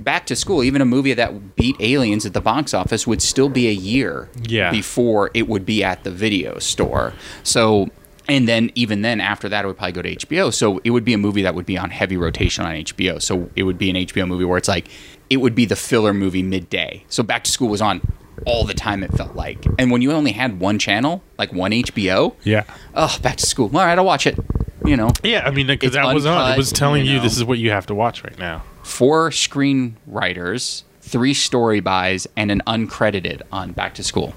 Back 0.03 0.25
to 0.27 0.35
School, 0.35 0.63
even 0.63 0.81
a 0.81 0.85
movie 0.85 1.13
that 1.13 1.55
beat 1.55 1.75
Aliens 1.79 2.25
at 2.25 2.33
the 2.33 2.41
box 2.41 2.73
office 2.73 3.05
would 3.07 3.21
still 3.21 3.49
be 3.49 3.67
a 3.67 3.71
year 3.73 4.29
Yeah. 4.47 4.71
before 4.71 5.31
it 5.33 5.47
would 5.47 5.65
be 5.65 5.83
at 5.83 6.03
the 6.03 6.11
video 6.11 6.59
store. 6.59 7.13
So, 7.43 7.89
and 8.27 8.47
then 8.47 8.71
even 8.75 9.01
then, 9.01 9.19
after 9.19 9.49
that, 9.49 9.63
it 9.65 9.67
would 9.67 9.77
probably 9.77 9.91
go 9.93 10.01
to 10.01 10.15
HBO. 10.15 10.53
So 10.53 10.79
it 10.83 10.91
would 10.91 11.03
be 11.05 11.13
a 11.13 11.17
movie 11.17 11.41
that 11.43 11.55
would 11.55 11.65
be 11.65 11.77
on 11.77 11.89
heavy 11.89 12.17
rotation 12.17 12.65
on 12.65 12.73
HBO. 12.75 13.21
So 13.21 13.49
it 13.55 13.63
would 13.63 13.77
be 13.77 13.89
an 13.89 13.95
HBO 13.95 14.27
movie 14.27 14.45
where 14.45 14.57
it's 14.57 14.67
like 14.67 14.87
it 15.29 15.37
would 15.37 15.55
be 15.55 15.65
the 15.65 15.75
filler 15.75 16.13
movie 16.13 16.43
midday. 16.43 17.03
So 17.09 17.23
Back 17.23 17.43
to 17.45 17.51
School 17.51 17.69
was 17.69 17.81
on 17.81 18.01
all 18.45 18.63
the 18.65 18.73
time. 18.73 19.03
It 19.03 19.13
felt 19.13 19.35
like, 19.35 19.65
and 19.77 19.91
when 19.91 20.01
you 20.01 20.11
only 20.11 20.31
had 20.31 20.59
one 20.59 20.79
channel, 20.79 21.23
like 21.37 21.53
one 21.53 21.71
HBO, 21.71 22.33
yeah. 22.43 22.63
oh, 22.95 23.17
back 23.21 23.37
to 23.37 23.45
school. 23.45 23.65
All 23.77 23.85
right, 23.85 23.97
I'll 23.97 24.05
watch 24.05 24.25
it. 24.27 24.37
You 24.83 24.97
know, 24.97 25.11
Yeah, 25.23 25.43
I 25.45 25.51
mean, 25.51 25.67
because 25.67 25.93
that 25.93 26.11
was 26.11 26.25
on. 26.25 26.53
It 26.53 26.57
was 26.57 26.71
telling 26.71 27.05
you 27.05 27.13
you, 27.13 27.19
this 27.19 27.37
is 27.37 27.43
what 27.43 27.59
you 27.59 27.69
have 27.69 27.85
to 27.85 27.95
watch 27.95 28.23
right 28.23 28.37
now. 28.39 28.63
Four 28.83 29.29
screenwriters, 29.29 30.83
three 31.01 31.33
story 31.33 31.79
buys, 31.79 32.27
and 32.35 32.51
an 32.51 32.61
uncredited 32.67 33.41
on 33.51 33.71
Back 33.71 33.95
to 33.95 34.03
School. 34.03 34.33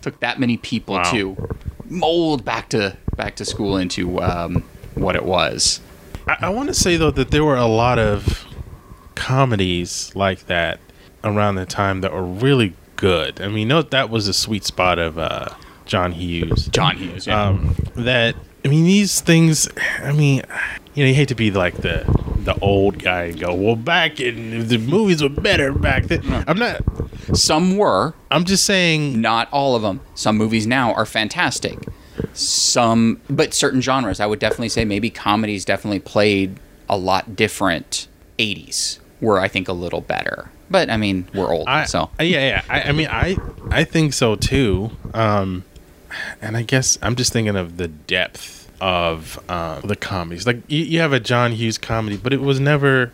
Took 0.00 0.18
that 0.20 0.40
many 0.40 0.56
people 0.56 0.96
Wow. 0.96 1.10
to 1.10 1.56
mold 1.88 2.44
back 2.44 2.68
to 2.70 2.96
back 3.16 3.36
to 3.36 3.44
school 3.44 3.76
into 3.76 4.20
um, 4.22 4.64
what 4.94 5.14
it 5.16 5.24
was. 5.24 5.80
I, 6.26 6.36
I 6.42 6.48
want 6.48 6.68
to 6.68 6.74
say 6.74 6.96
though 6.96 7.10
that 7.12 7.30
there 7.30 7.44
were 7.44 7.56
a 7.56 7.66
lot 7.66 7.98
of 7.98 8.44
comedies 9.14 10.10
like 10.14 10.46
that 10.46 10.80
around 11.22 11.54
the 11.54 11.66
time 11.66 12.00
that 12.00 12.12
were 12.12 12.24
really 12.24 12.74
good. 12.96 13.40
I 13.40 13.48
mean, 13.48 13.68
no, 13.68 13.82
that 13.82 14.10
was 14.10 14.26
a 14.28 14.34
sweet 14.34 14.64
spot 14.64 14.98
of 14.98 15.18
uh, 15.18 15.50
John 15.86 16.12
Hughes. 16.12 16.66
John 16.68 16.96
Hughes. 16.96 17.26
Yeah. 17.26 17.40
um, 17.50 17.76
that 17.94 18.34
I 18.64 18.68
mean 18.68 18.84
these 18.84 19.20
things. 19.20 19.68
I 20.02 20.12
mean, 20.12 20.42
you 20.94 21.04
know, 21.04 21.08
you 21.08 21.14
hate 21.14 21.28
to 21.28 21.34
be 21.34 21.50
like 21.50 21.76
the 21.76 22.04
the 22.44 22.58
old 22.60 22.98
guy 22.98 23.24
and 23.24 23.40
go, 23.40 23.54
well, 23.54 23.76
back 23.76 24.20
in 24.20 24.66
the 24.68 24.78
movies 24.78 25.22
were 25.22 25.28
better 25.28 25.72
back 25.72 26.04
then. 26.04 26.44
I'm 26.46 26.58
not. 26.58 26.82
Some 27.36 27.76
were, 27.76 28.14
I'm 28.30 28.44
just 28.44 28.64
saying. 28.64 29.20
not 29.20 29.48
all 29.52 29.76
of 29.76 29.82
them. 29.82 30.00
Some 30.14 30.36
movies 30.36 30.66
now 30.66 30.92
are 30.94 31.06
fantastic. 31.06 31.78
Some, 32.34 33.20
but 33.28 33.54
certain 33.54 33.80
genres, 33.80 34.20
I 34.20 34.26
would 34.26 34.38
definitely 34.38 34.68
say 34.70 34.84
maybe 34.84 35.10
comedies 35.10 35.64
definitely 35.64 36.00
played 36.00 36.58
a 36.88 36.96
lot 36.96 37.36
different. 37.36 38.08
80s 38.38 38.98
were, 39.20 39.38
I 39.38 39.46
think, 39.48 39.68
a 39.68 39.72
little 39.72 40.00
better. 40.00 40.50
But 40.70 40.88
I 40.90 40.96
mean, 40.96 41.28
we're 41.34 41.52
old, 41.52 41.68
I, 41.68 41.84
so 41.84 42.10
I- 42.18 42.22
yeah, 42.24 42.48
yeah. 42.48 42.62
I, 42.68 42.82
I 42.84 42.92
mean, 42.92 43.08
I 43.10 43.36
I 43.70 43.84
think 43.84 44.14
so 44.14 44.36
too. 44.36 44.90
Um, 45.12 45.64
and 46.40 46.56
I 46.56 46.62
guess 46.62 46.98
I'm 47.02 47.14
just 47.14 47.32
thinking 47.32 47.54
of 47.56 47.76
the 47.76 47.88
depth 47.88 48.61
of 48.82 49.38
um, 49.48 49.80
the 49.82 49.94
comedies. 49.94 50.44
Like 50.44 50.68
you, 50.68 50.84
you 50.84 50.98
have 50.98 51.12
a 51.12 51.20
John 51.20 51.52
Hughes 51.52 51.78
comedy, 51.78 52.16
but 52.16 52.32
it 52.32 52.40
was 52.40 52.58
never 52.58 53.12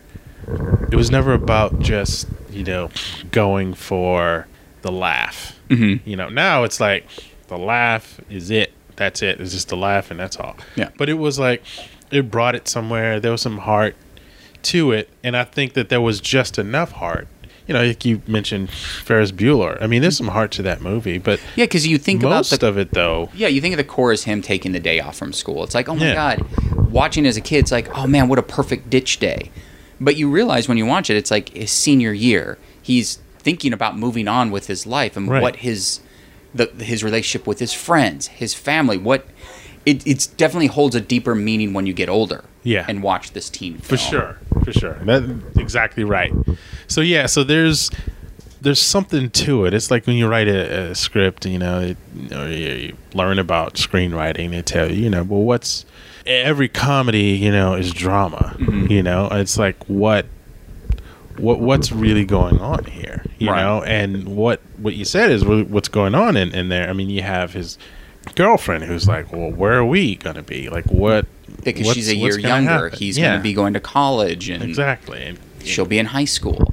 it 0.91 0.95
was 0.95 1.11
never 1.11 1.33
about 1.33 1.79
just 1.79 2.27
you 2.49 2.63
know 2.63 2.89
going 3.31 3.75
for 3.75 4.47
the 4.81 4.91
laugh. 4.91 5.57
Mm-hmm. 5.69 6.09
You 6.09 6.15
know, 6.17 6.27
now 6.27 6.63
it's 6.63 6.79
like 6.79 7.05
the 7.47 7.57
laugh 7.57 8.19
is 8.29 8.49
it. 8.49 8.73
That's 8.95 9.21
it. 9.21 9.39
It's 9.39 9.53
just 9.53 9.69
the 9.69 9.77
laugh, 9.77 10.09
and 10.09 10.19
that's 10.19 10.37
all. 10.37 10.57
Yeah. 10.75 10.89
But 10.97 11.07
it 11.07 11.13
was 11.13 11.37
like 11.37 11.63
it 12.09 12.31
brought 12.31 12.55
it 12.55 12.67
somewhere. 12.67 13.19
There 13.19 13.31
was 13.31 13.41
some 13.41 13.59
heart 13.59 13.95
to 14.63 14.91
it, 14.91 15.07
and 15.23 15.37
I 15.37 15.43
think 15.43 15.73
that 15.73 15.89
there 15.89 16.01
was 16.01 16.19
just 16.19 16.57
enough 16.57 16.93
heart. 16.93 17.27
You 17.69 17.73
know, 17.75 17.83
like 17.85 18.03
you 18.03 18.21
mentioned 18.25 18.71
Ferris 18.71 19.31
Bueller. 19.31 19.79
I 19.79 19.85
mean, 19.85 20.01
there's 20.01 20.17
some 20.17 20.29
heart 20.29 20.49
to 20.53 20.63
that 20.63 20.81
movie, 20.81 21.19
but 21.19 21.39
yeah, 21.55 21.65
because 21.65 21.85
you 21.85 21.99
think 21.99 22.23
most 22.23 22.51
about 22.51 22.61
the 22.61 22.67
of 22.67 22.77
it 22.79 22.91
though, 22.93 23.29
Yeah, 23.35 23.47
you 23.47 23.61
think 23.61 23.73
of 23.73 23.77
the 23.77 23.83
core 23.83 24.11
as 24.11 24.23
him 24.23 24.41
taking 24.41 24.71
the 24.71 24.79
day 24.79 24.99
off 24.99 25.15
from 25.15 25.33
school. 25.33 25.63
It's 25.63 25.75
like, 25.75 25.87
oh 25.87 25.95
my 25.95 26.07
Yeah. 26.07 26.15
god, 26.15 26.89
watching 26.91 27.27
as 27.27 27.37
a 27.37 27.41
kid, 27.41 27.59
it's 27.59 27.71
like, 27.71 27.95
oh 27.95 28.07
man, 28.07 28.27
what 28.27 28.39
a 28.39 28.41
perfect 28.41 28.89
ditch 28.89 29.19
day. 29.19 29.51
But 30.01 30.15
you 30.15 30.31
realize 30.31 30.67
when 30.67 30.79
you 30.79 30.87
watch 30.87 31.11
it, 31.11 31.15
it's 31.17 31.29
like 31.29 31.49
his 31.49 31.69
senior 31.69 32.11
year. 32.11 32.57
He's 32.81 33.19
thinking 33.37 33.71
about 33.71 33.95
moving 33.99 34.27
on 34.27 34.49
with 34.49 34.65
his 34.65 34.87
life 34.87 35.15
and 35.15 35.29
Right. 35.29 35.41
what 35.43 35.57
his 35.57 35.99
the 36.55 36.65
his 36.83 37.03
relationship 37.03 37.45
with 37.45 37.59
his 37.59 37.71
friends, 37.73 38.29
his 38.29 38.55
family, 38.55 38.97
what 38.97 39.27
it 39.85 40.05
it's 40.05 40.27
definitely 40.27 40.67
holds 40.67 40.95
a 40.95 41.01
deeper 41.01 41.35
meaning 41.35 41.73
when 41.73 41.85
you 41.85 41.93
get 41.93 42.09
older. 42.09 42.43
Yeah. 42.61 42.85
and 42.89 43.01
watch 43.01 43.31
this 43.31 43.49
teen 43.49 43.77
for 43.77 43.95
sure 43.95 44.37
for 44.65 44.73
sure. 44.73 44.95
That's 45.05 45.25
exactly 45.57 46.03
right. 46.03 46.33
So 46.87 46.99
yeah 46.99 47.25
so 47.25 47.43
there's 47.45 47.89
there's 48.61 48.81
something 48.81 49.29
to 49.29 49.63
it. 49.65 49.73
It's 49.73 49.89
like 49.89 50.05
when 50.05 50.17
you 50.17 50.27
write 50.27 50.49
a, 50.49 50.89
a 50.91 50.95
script 50.95 51.45
you 51.45 51.57
know 51.57 51.79
it, 51.79 51.97
you, 52.13 52.43
you, 52.47 52.73
you 52.73 52.97
learn 53.13 53.39
about 53.39 53.75
screenwriting 53.75 54.51
they 54.51 54.61
tell 54.61 54.91
you 54.91 55.03
you 55.03 55.09
know 55.09 55.23
well 55.23 55.41
what's 55.41 55.85
every 56.25 56.67
comedy 56.67 57.31
you 57.31 57.49
know 57.51 57.75
is 57.75 57.93
drama 57.93 58.55
mm-hmm. 58.59 58.91
you 58.91 59.01
know? 59.01 59.29
It's 59.31 59.57
like 59.57 59.81
what 59.85 60.25
what 61.37 61.61
what's 61.61 61.93
really 61.93 62.25
going 62.25 62.59
on 62.59 62.83
here 62.83 63.23
you 63.37 63.49
Right. 63.49 63.63
know? 63.63 63.81
And 63.83 64.27
what 64.35 64.59
what 64.77 64.95
you 64.95 65.05
said 65.05 65.31
is 65.31 65.45
what's 65.45 65.87
going 65.87 66.13
on 66.13 66.35
in, 66.35 66.51
in 66.53 66.67
there. 66.67 66.89
I 66.89 66.93
mean 66.93 67.09
you 67.09 67.21
have 67.21 67.53
his 67.53 67.77
girlfriend 68.35 68.83
who's 68.83 69.07
like 69.07 69.31
well 69.31 69.51
where 69.51 69.73
are 69.77 69.85
we 69.85 70.15
gonna 70.15 70.43
be 70.43 70.69
like 70.69 70.85
what 70.85 71.25
because 71.63 71.85
what's- 71.87 71.95
she's 71.97 72.09
a 72.09 72.15
year 72.15 72.39
younger. 72.39 72.85
happen? 72.85 72.97
He's 72.99 73.17
Yeah. 73.17 73.29
going 73.29 73.39
to 73.39 73.43
be 73.43 73.53
going 73.53 73.73
to 73.73 73.79
college, 73.81 74.49
and 74.49 74.63
exactly 74.63 75.21
and 75.23 75.39
she'll 75.63 75.85
be 75.85 75.99
in 75.99 76.05
high 76.07 76.25
school. 76.25 76.71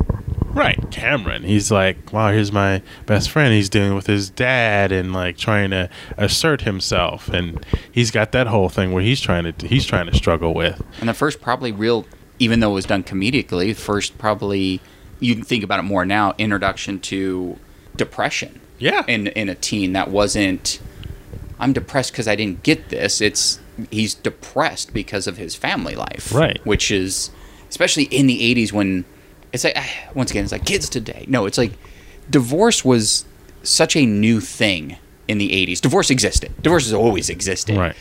Right, 0.53 0.79
Cameron. 0.91 1.43
He's 1.43 1.71
like, 1.71 2.13
wow, 2.13 2.31
here's 2.31 2.53
my 2.53 2.81
best 3.05 3.29
friend. 3.31 3.53
He's 3.53 3.69
dealing 3.69 3.95
with 3.95 4.07
his 4.07 4.31
dad 4.31 4.91
and 4.93 5.13
like 5.13 5.37
trying 5.37 5.71
to 5.71 5.91
assert 6.17 6.63
himself, 6.63 7.29
and 7.29 7.65
he's 7.91 8.11
got 8.11 8.33
that 8.33 8.47
whole 8.47 8.69
thing 8.69 8.93
where 8.93 9.03
he's 9.03 9.21
trying 9.21 9.53
to 9.53 9.67
he's 9.67 9.85
trying 9.87 10.07
to 10.07 10.15
struggle 10.15 10.55
with. 10.55 10.81
And 11.01 11.09
the 11.09 11.15
first 11.15 11.41
probably 11.41 11.73
real, 11.73 12.07
even 12.39 12.61
though 12.61 12.71
it 12.71 12.75
was 12.75 12.87
done 12.87 13.03
comedically, 13.03 13.75
first 13.75 14.17
probably 14.19 14.81
you 15.21 15.43
think 15.43 15.65
about 15.65 15.79
it 15.81 15.83
more 15.85 16.05
now. 16.07 16.35
Introduction 16.39 17.01
to 17.01 17.59
depression. 17.97 18.61
Yeah. 18.79 19.03
In 19.09 19.27
in 19.29 19.49
a 19.49 19.55
teen 19.55 19.95
that 19.95 20.11
wasn't. 20.11 20.79
I'm 21.59 21.73
depressed 21.73 22.13
because 22.13 22.29
I 22.29 22.37
didn't 22.37 22.63
get 22.63 22.89
this. 22.91 23.21
It's 23.21 23.61
he's 23.91 24.15
depressed 24.15 24.93
because 24.93 25.27
of 25.27 25.37
his 25.37 25.55
family 25.55 25.95
life. 25.95 26.33
Right. 26.35 26.61
Which 26.65 26.91
is 26.91 27.31
especially 27.69 28.05
in 28.05 28.27
the 28.27 28.55
'80s 28.55 28.73
when 28.73 29.05
it's 29.53 29.65
like 29.65 29.75
ah, 29.77 29.91
once 30.15 30.31
again 30.31 30.45
it's 30.45 30.53
like 30.53 30.65
kids 30.65 30.89
today. 30.89 31.25
No, 31.29 31.47
it's 31.47 31.59
like 31.59 31.73
divorce 32.31 32.85
was 32.85 33.25
such 33.63 33.97
a 33.97 34.05
new 34.07 34.41
thing 34.41 34.97
in 35.29 35.39
the 35.39 35.51
'80s. 35.51 35.81
Divorce 35.81 36.11
existed. 36.11 36.53
Divorce 36.63 36.85
has 36.85 36.93
always 36.95 37.29
existed 37.31 37.77
Right. 37.77 37.97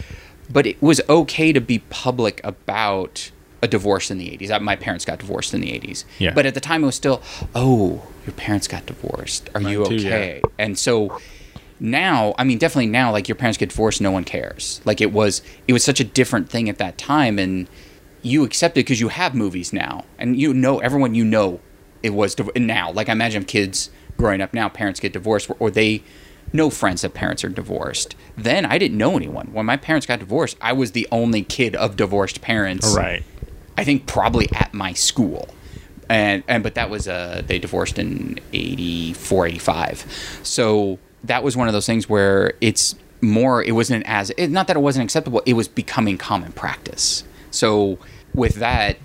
but 0.51 0.65
it 0.67 0.81
was 0.81 1.01
okay 1.09 1.51
to 1.53 1.59
be 1.61 1.79
public 1.89 2.39
about 2.43 3.31
a 3.61 3.67
divorce 3.67 4.11
in 4.11 4.19
the 4.19 4.27
80s. 4.29 4.51
Uh, 4.51 4.59
My 4.59 4.75
parents 4.75 5.05
got 5.05 5.17
divorced 5.17 5.53
in 5.55 5.61
the 5.61 5.71
80s. 5.71 6.03
Yeah. 6.19 6.33
But 6.35 6.45
at 6.45 6.53
the 6.53 6.59
time, 6.59 6.83
it 6.83 6.85
was 6.85 6.95
still, 6.95 7.23
oh, 7.55 8.05
your 8.27 8.33
parents 8.33 8.67
got 8.67 8.85
divorced. 8.85 9.49
Are 9.55 9.61
you 9.61 9.79
Mine 9.79 9.89
too, 9.89 9.95
okay? 10.07 10.41
And 10.59 10.77
so 10.77 11.17
now, 11.79 12.33
I 12.37 12.43
mean, 12.43 12.57
definitely 12.57 12.87
now, 12.87 13.11
like 13.11 13.27
your 13.27 13.35
parents 13.35 13.57
get 13.57 13.69
divorced, 13.69 14.01
no 14.01 14.11
one 14.11 14.23
cares. 14.23 14.81
Like 14.85 15.01
it 15.01 15.11
was, 15.11 15.41
it 15.67 15.73
was 15.73 15.83
such 15.83 15.99
a 15.99 16.03
different 16.03 16.49
thing 16.49 16.69
at 16.69 16.77
that 16.77 16.97
time, 16.97 17.37
and 17.37 17.67
you 18.21 18.43
accept 18.43 18.77
it 18.77 18.81
because 18.85 18.99
you 18.99 19.09
have 19.09 19.35
movies 19.35 19.73
now, 19.73 20.05
and 20.17 20.39
you 20.39 20.53
know 20.53 20.79
everyone 20.79 21.15
you 21.15 21.25
know 21.25 21.59
it 22.01 22.11
was 22.11 22.35
div- 22.35 22.55
now. 22.55 22.91
Like 22.91 23.09
I 23.09 23.11
imagine 23.11 23.45
kids 23.45 23.89
growing 24.17 24.41
up 24.41 24.53
now, 24.53 24.69
parents 24.69 24.99
get 24.99 25.13
divorced, 25.13 25.51
or 25.59 25.69
they 25.69 26.03
know 26.53 26.69
friends 26.69 27.01
that 27.01 27.13
parents 27.13 27.43
are 27.43 27.49
divorced. 27.49 28.15
Then 28.37 28.65
I 28.65 28.77
didn't 28.77 28.97
know 28.97 29.15
anyone. 29.15 29.51
When 29.51 29.65
my 29.65 29.77
parents 29.77 30.05
got 30.05 30.19
divorced, 30.19 30.57
I 30.61 30.73
was 30.73 30.93
the 30.93 31.07
only 31.11 31.43
kid 31.43 31.75
of 31.75 31.95
divorced 31.95 32.41
parents. 32.41 32.95
Right. 32.95 33.23
I 33.77 33.83
think 33.83 34.05
probably 34.05 34.47
at 34.53 34.73
my 34.73 34.93
school. 34.93 35.49
And 36.07 36.43
and 36.47 36.61
but 36.61 36.75
that 36.75 36.89
was 36.89 37.07
uh 37.07 37.41
they 37.45 37.57
divorced 37.57 37.97
in 37.97 38.39
84 38.53 39.47
85. 39.47 40.39
So 40.43 40.99
that 41.27 41.43
was 41.43 41.57
one 41.57 41.67
of 41.67 41.73
those 41.73 41.85
things 41.85 42.09
where 42.09 42.53
it's 42.61 42.95
more 43.21 43.63
it 43.63 43.71
wasn't 43.71 44.05
as 44.07 44.29
it, 44.31 44.49
not 44.49 44.67
that 44.67 44.75
it 44.75 44.81
wasn't 44.81 45.03
acceptable, 45.03 45.41
it 45.45 45.53
was 45.53 45.67
becoming 45.67 46.17
common 46.17 46.51
practice. 46.51 47.23
So 47.51 47.97
with 48.33 48.55
that 48.55 48.97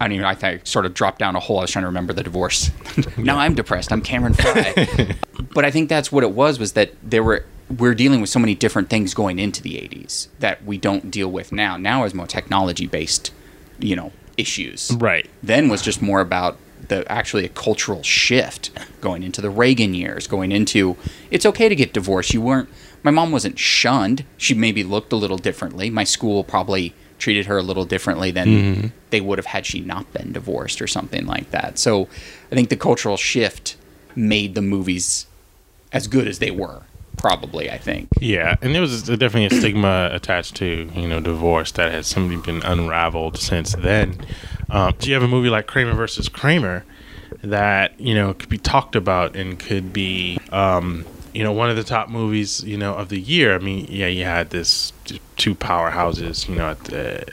I 0.00 0.06
don't 0.06 0.12
even 0.12 0.24
I 0.24 0.34
think 0.34 0.62
I 0.62 0.64
sort 0.64 0.86
of 0.86 0.94
dropped 0.94 1.18
down 1.18 1.36
a 1.36 1.40
hole. 1.40 1.58
I 1.58 1.62
was 1.62 1.70
trying 1.70 1.82
to 1.82 1.88
remember 1.88 2.12
the 2.12 2.22
divorce. 2.22 2.70
now 3.16 3.38
I'm 3.38 3.54
depressed. 3.54 3.92
I'm 3.92 4.00
Cameron 4.00 4.32
Fry. 4.32 5.16
but 5.54 5.64
I 5.64 5.70
think 5.70 5.88
that's 5.88 6.10
what 6.10 6.24
it 6.24 6.32
was 6.32 6.58
was 6.58 6.72
that 6.72 6.92
there 7.02 7.22
were 7.22 7.44
we're 7.78 7.94
dealing 7.94 8.20
with 8.20 8.30
so 8.30 8.40
many 8.40 8.54
different 8.54 8.88
things 8.88 9.14
going 9.14 9.38
into 9.38 9.62
the 9.62 9.74
80s 9.74 10.28
that 10.40 10.64
we 10.64 10.76
don't 10.76 11.10
deal 11.10 11.30
with 11.30 11.52
now. 11.52 11.76
Now 11.76 12.04
is 12.04 12.14
more 12.14 12.26
technology 12.26 12.86
based, 12.86 13.32
you 13.78 13.94
know, 13.94 14.12
issues. 14.36 14.90
Right. 14.98 15.28
Then 15.42 15.68
was 15.68 15.82
just 15.82 16.02
more 16.02 16.20
about 16.20 16.56
the 16.90 17.10
actually 17.10 17.46
a 17.46 17.48
cultural 17.48 18.02
shift 18.02 18.70
going 19.00 19.22
into 19.22 19.40
the 19.40 19.48
Reagan 19.48 19.94
years, 19.94 20.26
going 20.26 20.52
into 20.52 20.96
it's 21.30 21.46
okay 21.46 21.68
to 21.70 21.74
get 21.74 21.94
divorced. 21.94 22.34
You 22.34 22.42
weren't 22.42 22.68
my 23.02 23.10
mom 23.10 23.32
wasn't 23.32 23.58
shunned. 23.58 24.26
She 24.36 24.52
maybe 24.52 24.84
looked 24.84 25.12
a 25.12 25.16
little 25.16 25.38
differently. 25.38 25.88
My 25.88 26.04
school 26.04 26.44
probably 26.44 26.94
treated 27.18 27.46
her 27.46 27.58
a 27.58 27.62
little 27.62 27.84
differently 27.84 28.30
than 28.30 28.48
mm-hmm. 28.48 28.86
they 29.10 29.20
would 29.20 29.38
have 29.38 29.46
had 29.46 29.64
she 29.64 29.80
not 29.80 30.12
been 30.12 30.32
divorced 30.32 30.82
or 30.82 30.86
something 30.86 31.26
like 31.26 31.50
that. 31.50 31.78
So 31.78 32.08
I 32.50 32.54
think 32.54 32.68
the 32.68 32.76
cultural 32.76 33.16
shift 33.16 33.76
made 34.14 34.54
the 34.54 34.62
movies 34.62 35.26
as 35.92 36.06
good 36.06 36.26
as 36.26 36.38
they 36.38 36.50
were. 36.50 36.82
Probably, 37.20 37.70
I 37.70 37.78
think. 37.78 38.08
Yeah, 38.20 38.56
and 38.62 38.74
there 38.74 38.80
was 38.80 39.02
definitely 39.02 39.46
a 39.46 39.60
stigma 39.60 40.08
attached 40.12 40.56
to 40.56 40.90
you 40.94 41.08
know 41.08 41.20
divorce 41.20 41.72
that 41.72 41.92
has 41.92 42.06
simply 42.06 42.36
been 42.36 42.62
unraveled 42.62 43.36
since 43.36 43.74
then. 43.74 44.18
Um, 44.70 44.94
so 44.98 45.06
you 45.06 45.14
have 45.14 45.22
a 45.22 45.28
movie 45.28 45.50
like 45.50 45.66
Kramer 45.66 45.94
versus 45.94 46.28
Kramer 46.28 46.84
that 47.42 47.98
you 48.00 48.14
know 48.14 48.34
could 48.34 48.48
be 48.48 48.58
talked 48.58 48.96
about 48.96 49.36
and 49.36 49.58
could 49.58 49.92
be 49.92 50.38
um, 50.50 51.04
you 51.34 51.44
know 51.44 51.52
one 51.52 51.70
of 51.70 51.76
the 51.76 51.84
top 51.84 52.08
movies 52.08 52.64
you 52.64 52.78
know 52.78 52.94
of 52.94 53.10
the 53.10 53.20
year. 53.20 53.54
I 53.54 53.58
mean, 53.58 53.86
yeah, 53.88 54.06
you 54.06 54.24
had 54.24 54.50
this 54.50 54.92
two 55.36 55.54
powerhouses 55.54 56.48
you 56.48 56.56
know 56.56 56.70
at 56.70 56.84
the 56.84 57.24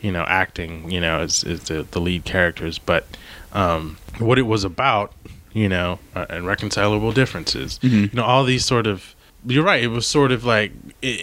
you 0.00 0.10
know 0.10 0.24
acting 0.24 0.90
you 0.90 1.00
know 1.00 1.20
as, 1.20 1.44
as 1.44 1.64
the, 1.64 1.86
the 1.90 2.00
lead 2.00 2.24
characters, 2.24 2.78
but 2.78 3.06
um, 3.52 3.98
what 4.18 4.38
it 4.38 4.42
was 4.42 4.64
about 4.64 5.12
you 5.52 5.68
know 5.68 5.98
uh, 6.14 6.26
and 6.28 6.46
reconcilable 6.46 7.12
differences. 7.12 7.78
You 7.82 8.10
know 8.12 8.24
all 8.24 8.44
these 8.44 8.64
sort 8.64 8.86
of 8.86 9.14
you're 9.44 9.64
right 9.64 9.82
it 9.82 9.88
was 9.88 10.06
sort 10.06 10.30
of 10.32 10.44
like 10.44 10.72
eh, 11.02 11.16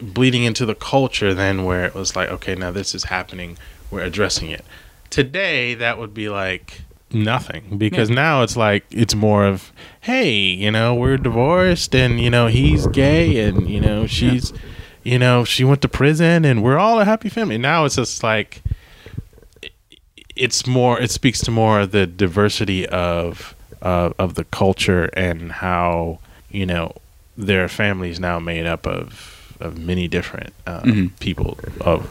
bleeding 0.00 0.44
into 0.44 0.66
the 0.66 0.74
culture 0.74 1.32
then 1.32 1.64
where 1.64 1.84
it 1.86 1.94
was 1.94 2.14
like 2.14 2.28
okay 2.28 2.54
now 2.54 2.70
this 2.70 2.94
is 2.94 3.04
happening 3.04 3.56
we're 3.90 4.02
addressing 4.02 4.50
it. 4.50 4.64
Today 5.10 5.74
that 5.74 5.98
would 5.98 6.14
be 6.14 6.28
like 6.28 6.82
nothing 7.14 7.76
because 7.76 8.08
now 8.08 8.42
it's 8.42 8.56
like 8.56 8.84
it's 8.90 9.14
more 9.14 9.44
of 9.44 9.70
hey 10.00 10.32
you 10.32 10.70
know 10.70 10.94
we're 10.94 11.18
divorced 11.18 11.94
and 11.94 12.18
you 12.18 12.30
know 12.30 12.46
he's 12.46 12.86
gay 12.86 13.46
and 13.46 13.68
you 13.68 13.78
know 13.78 14.06
she's 14.06 14.50
you 15.02 15.18
know 15.18 15.44
she 15.44 15.62
went 15.62 15.82
to 15.82 15.88
prison 15.88 16.46
and 16.46 16.62
we're 16.62 16.78
all 16.78 17.00
a 17.00 17.04
happy 17.04 17.28
family. 17.28 17.58
Now 17.58 17.84
it's 17.84 17.96
just 17.96 18.22
like 18.22 18.62
it's 20.34 20.66
more 20.66 21.00
it 21.00 21.10
speaks 21.10 21.40
to 21.40 21.50
more 21.50 21.80
of 21.80 21.90
the 21.90 22.06
diversity 22.06 22.86
of 22.88 23.54
uh, 23.82 24.10
of 24.18 24.34
the 24.34 24.44
culture 24.44 25.04
and 25.14 25.52
how 25.52 26.18
you 26.50 26.64
know 26.64 26.94
their 27.36 27.68
families 27.68 28.18
now 28.20 28.38
made 28.38 28.66
up 28.66 28.86
of 28.86 29.56
of 29.60 29.78
many 29.78 30.08
different 30.08 30.52
um, 30.66 31.12
people 31.20 31.58
of 31.80 32.08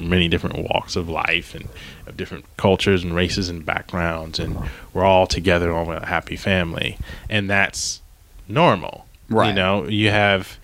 many 0.00 0.28
different 0.28 0.58
walks 0.72 0.96
of 0.96 1.08
life 1.08 1.54
and 1.54 1.68
of 2.06 2.16
different 2.16 2.44
cultures 2.56 3.02
and 3.04 3.14
races 3.14 3.48
and 3.50 3.64
backgrounds 3.66 4.38
and 4.38 4.56
we're 4.94 5.04
all 5.04 5.26
together 5.26 5.72
on 5.74 5.88
a 5.94 6.06
happy 6.06 6.36
family 6.36 6.96
and 7.28 7.48
that's 7.50 8.00
normal 8.48 9.06
Right. 9.28 9.48
you 9.48 9.54
know 9.54 9.86
you 9.86 10.10
have 10.10 10.56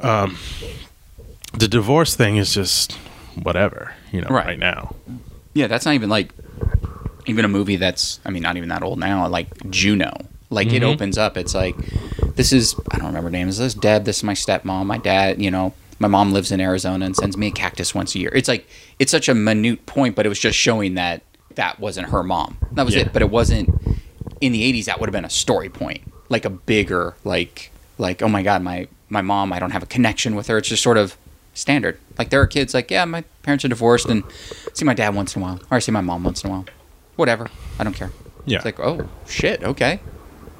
um 0.00 0.36
the 1.52 1.68
divorce 1.68 2.16
thing 2.16 2.36
is 2.36 2.52
just 2.52 2.92
whatever 3.40 3.94
you 4.12 4.20
know 4.20 4.28
Right. 4.28 4.46
right 4.46 4.58
now 4.58 4.94
Yeah, 5.54 5.68
that's 5.68 5.86
not 5.86 5.94
even 5.94 6.10
like 6.10 6.32
even 7.26 7.44
a 7.44 7.48
movie 7.48 7.76
that's 7.76 8.20
I 8.24 8.30
mean 8.30 8.42
not 8.42 8.56
even 8.56 8.68
that 8.68 8.82
old 8.82 8.98
now. 8.98 9.26
Like 9.28 9.70
Juno, 9.70 10.12
like 10.50 10.68
it 10.68 10.82
mm-hmm. 10.82 10.90
opens 10.90 11.18
up. 11.18 11.36
It's 11.36 11.54
like 11.54 11.76
this 12.36 12.52
is 12.52 12.74
I 12.90 12.98
don't 12.98 13.08
remember 13.08 13.30
names. 13.30 13.58
This 13.58 13.74
is 13.74 13.74
Deb. 13.74 14.04
This 14.04 14.18
is 14.18 14.24
my 14.24 14.34
stepmom. 14.34 14.86
My 14.86 14.98
dad. 14.98 15.40
You 15.40 15.50
know, 15.50 15.74
my 15.98 16.08
mom 16.08 16.32
lives 16.32 16.52
in 16.52 16.60
Arizona 16.60 17.06
and 17.06 17.16
sends 17.16 17.36
me 17.36 17.48
a 17.48 17.50
cactus 17.50 17.94
once 17.94 18.14
a 18.14 18.18
year. 18.18 18.30
It's 18.34 18.48
like 18.48 18.68
it's 18.98 19.10
such 19.10 19.28
a 19.28 19.34
minute 19.34 19.86
point, 19.86 20.14
but 20.14 20.26
it 20.26 20.28
was 20.28 20.38
just 20.38 20.58
showing 20.58 20.94
that 20.94 21.22
that 21.54 21.78
wasn't 21.78 22.08
her 22.08 22.22
mom. 22.22 22.58
That 22.72 22.84
was 22.84 22.94
Yeah. 22.94 23.02
it. 23.02 23.12
But 23.12 23.22
it 23.22 23.30
wasn't 23.30 23.70
in 24.40 24.52
the 24.52 24.62
'80s. 24.62 24.86
That 24.86 25.00
would 25.00 25.08
have 25.08 25.12
been 25.12 25.24
a 25.24 25.30
story 25.30 25.68
point, 25.68 26.02
like 26.28 26.44
a 26.44 26.50
bigger 26.50 27.14
like 27.24 27.70
like 27.98 28.22
oh 28.22 28.28
my 28.28 28.42
god, 28.42 28.62
my 28.62 28.88
my 29.08 29.22
mom. 29.22 29.52
I 29.52 29.58
don't 29.58 29.70
have 29.70 29.82
a 29.82 29.86
connection 29.86 30.34
with 30.34 30.48
her. 30.48 30.58
It's 30.58 30.68
just 30.68 30.82
sort 30.82 30.98
of 30.98 31.16
standard. 31.54 31.98
Like 32.18 32.30
there 32.30 32.40
are 32.40 32.46
kids 32.46 32.74
like 32.74 32.90
yeah, 32.90 33.04
my 33.04 33.22
parents 33.42 33.64
are 33.64 33.68
divorced 33.68 34.06
and 34.06 34.24
see 34.72 34.84
my 34.84 34.94
dad 34.94 35.14
once 35.14 35.34
in 35.36 35.42
a 35.42 35.44
while, 35.44 35.60
or 35.70 35.76
I 35.76 35.78
see 35.78 35.92
my 35.92 36.00
mom 36.00 36.24
once 36.24 36.44
in 36.44 36.50
a 36.50 36.52
while. 36.52 36.64
Whatever, 37.16 37.48
I 37.78 37.84
don't 37.84 37.94
care. 37.94 38.10
Yeah. 38.46 38.56
It's 38.56 38.64
like 38.64 38.80
oh 38.80 39.08
shit, 39.26 39.62
okay. 39.62 40.00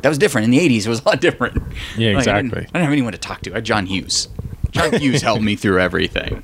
That 0.02 0.08
was 0.08 0.18
different 0.18 0.44
in 0.46 0.50
the 0.50 0.58
'80s. 0.58 0.86
It 0.86 0.88
was 0.88 1.00
a 1.00 1.08
lot 1.08 1.20
different. 1.20 1.62
Yeah, 1.96 2.14
Like, 2.16 2.28
I 2.28 2.34
didn't- 2.34 2.46
exactly. 2.46 2.60
I 2.60 2.64
didn't 2.78 2.84
have 2.84 2.92
anyone 2.92 3.12
to 3.12 3.18
talk 3.18 3.42
to. 3.42 3.52
I 3.52 3.54
had 3.56 3.64
John 3.64 3.86
Hughes. 3.86 4.28
John 4.70 4.92
Hughes 4.94 5.22
helped 5.22 5.42
me 5.42 5.56
through 5.56 5.80
everything. 5.80 6.42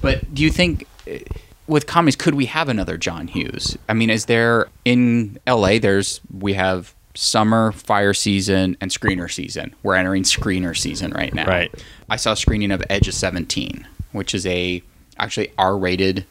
But 0.00 0.34
do 0.34 0.42
you 0.42 0.50
think 0.50 0.86
uh, 1.10 1.18
with 1.66 1.86
comedies 1.86 2.16
could 2.16 2.34
we 2.34 2.46
have 2.46 2.68
another 2.68 2.96
John 2.98 3.28
Hughes? 3.28 3.78
I 3.88 3.94
mean, 3.94 4.10
is 4.10 4.26
there 4.26 4.66
in 4.84 5.38
LA 5.46 5.78
there's 5.78 6.20
we 6.36 6.54
have 6.54 6.94
summer 7.14 7.70
fire 7.72 8.12
season 8.12 8.76
and 8.80 8.90
screener 8.90 9.30
season. 9.30 9.74
We're 9.84 9.94
entering 9.94 10.24
screener 10.24 10.76
season 10.76 11.12
right 11.12 11.32
now. 11.32 11.46
Right. 11.46 11.72
I 12.10 12.16
saw 12.16 12.32
a 12.32 12.36
screening 12.36 12.72
of 12.72 12.82
Edge 12.90 13.06
of 13.06 13.14
17, 13.14 13.86
which 14.12 14.34
is 14.34 14.44
a 14.46 14.82
actually 15.18 15.52
R-rated 15.56 16.26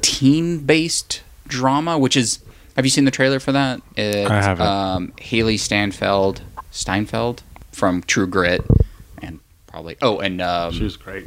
teen-based 0.00 1.22
drama, 1.46 1.98
which 1.98 2.16
is 2.16 2.40
have 2.76 2.84
you 2.86 2.90
seen 2.90 3.04
the 3.04 3.10
trailer 3.10 3.38
for 3.40 3.52
that? 3.52 3.82
It's, 3.96 4.30
I 4.30 4.40
haven't. 4.42 4.66
Um, 4.66 5.08
Hailee 5.18 5.58
Steinfeld, 5.58 6.40
Steinfeld 6.70 7.42
from 7.72 8.02
True 8.02 8.26
Grit, 8.26 8.64
and 9.20 9.40
probably 9.66 9.96
oh, 10.02 10.18
and 10.20 10.40
um, 10.40 10.72
She 10.72 10.84
was 10.84 10.96
great. 10.96 11.26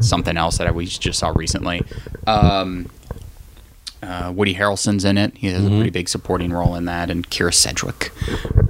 something 0.00 0.36
else 0.36 0.58
that 0.58 0.66
I 0.66 0.70
we 0.70 0.86
just 0.86 1.18
saw 1.18 1.32
recently. 1.34 1.82
Um, 2.26 2.88
uh, 4.02 4.32
Woody 4.34 4.54
Harrelson's 4.54 5.04
in 5.04 5.18
it. 5.18 5.36
He 5.36 5.48
has 5.48 5.64
a 5.64 5.68
pretty 5.68 5.90
big 5.90 6.08
supporting 6.08 6.52
role 6.52 6.74
in 6.74 6.84
that, 6.84 7.10
and 7.10 7.28
Kyra 7.28 7.52
Sedgwick. 7.52 8.12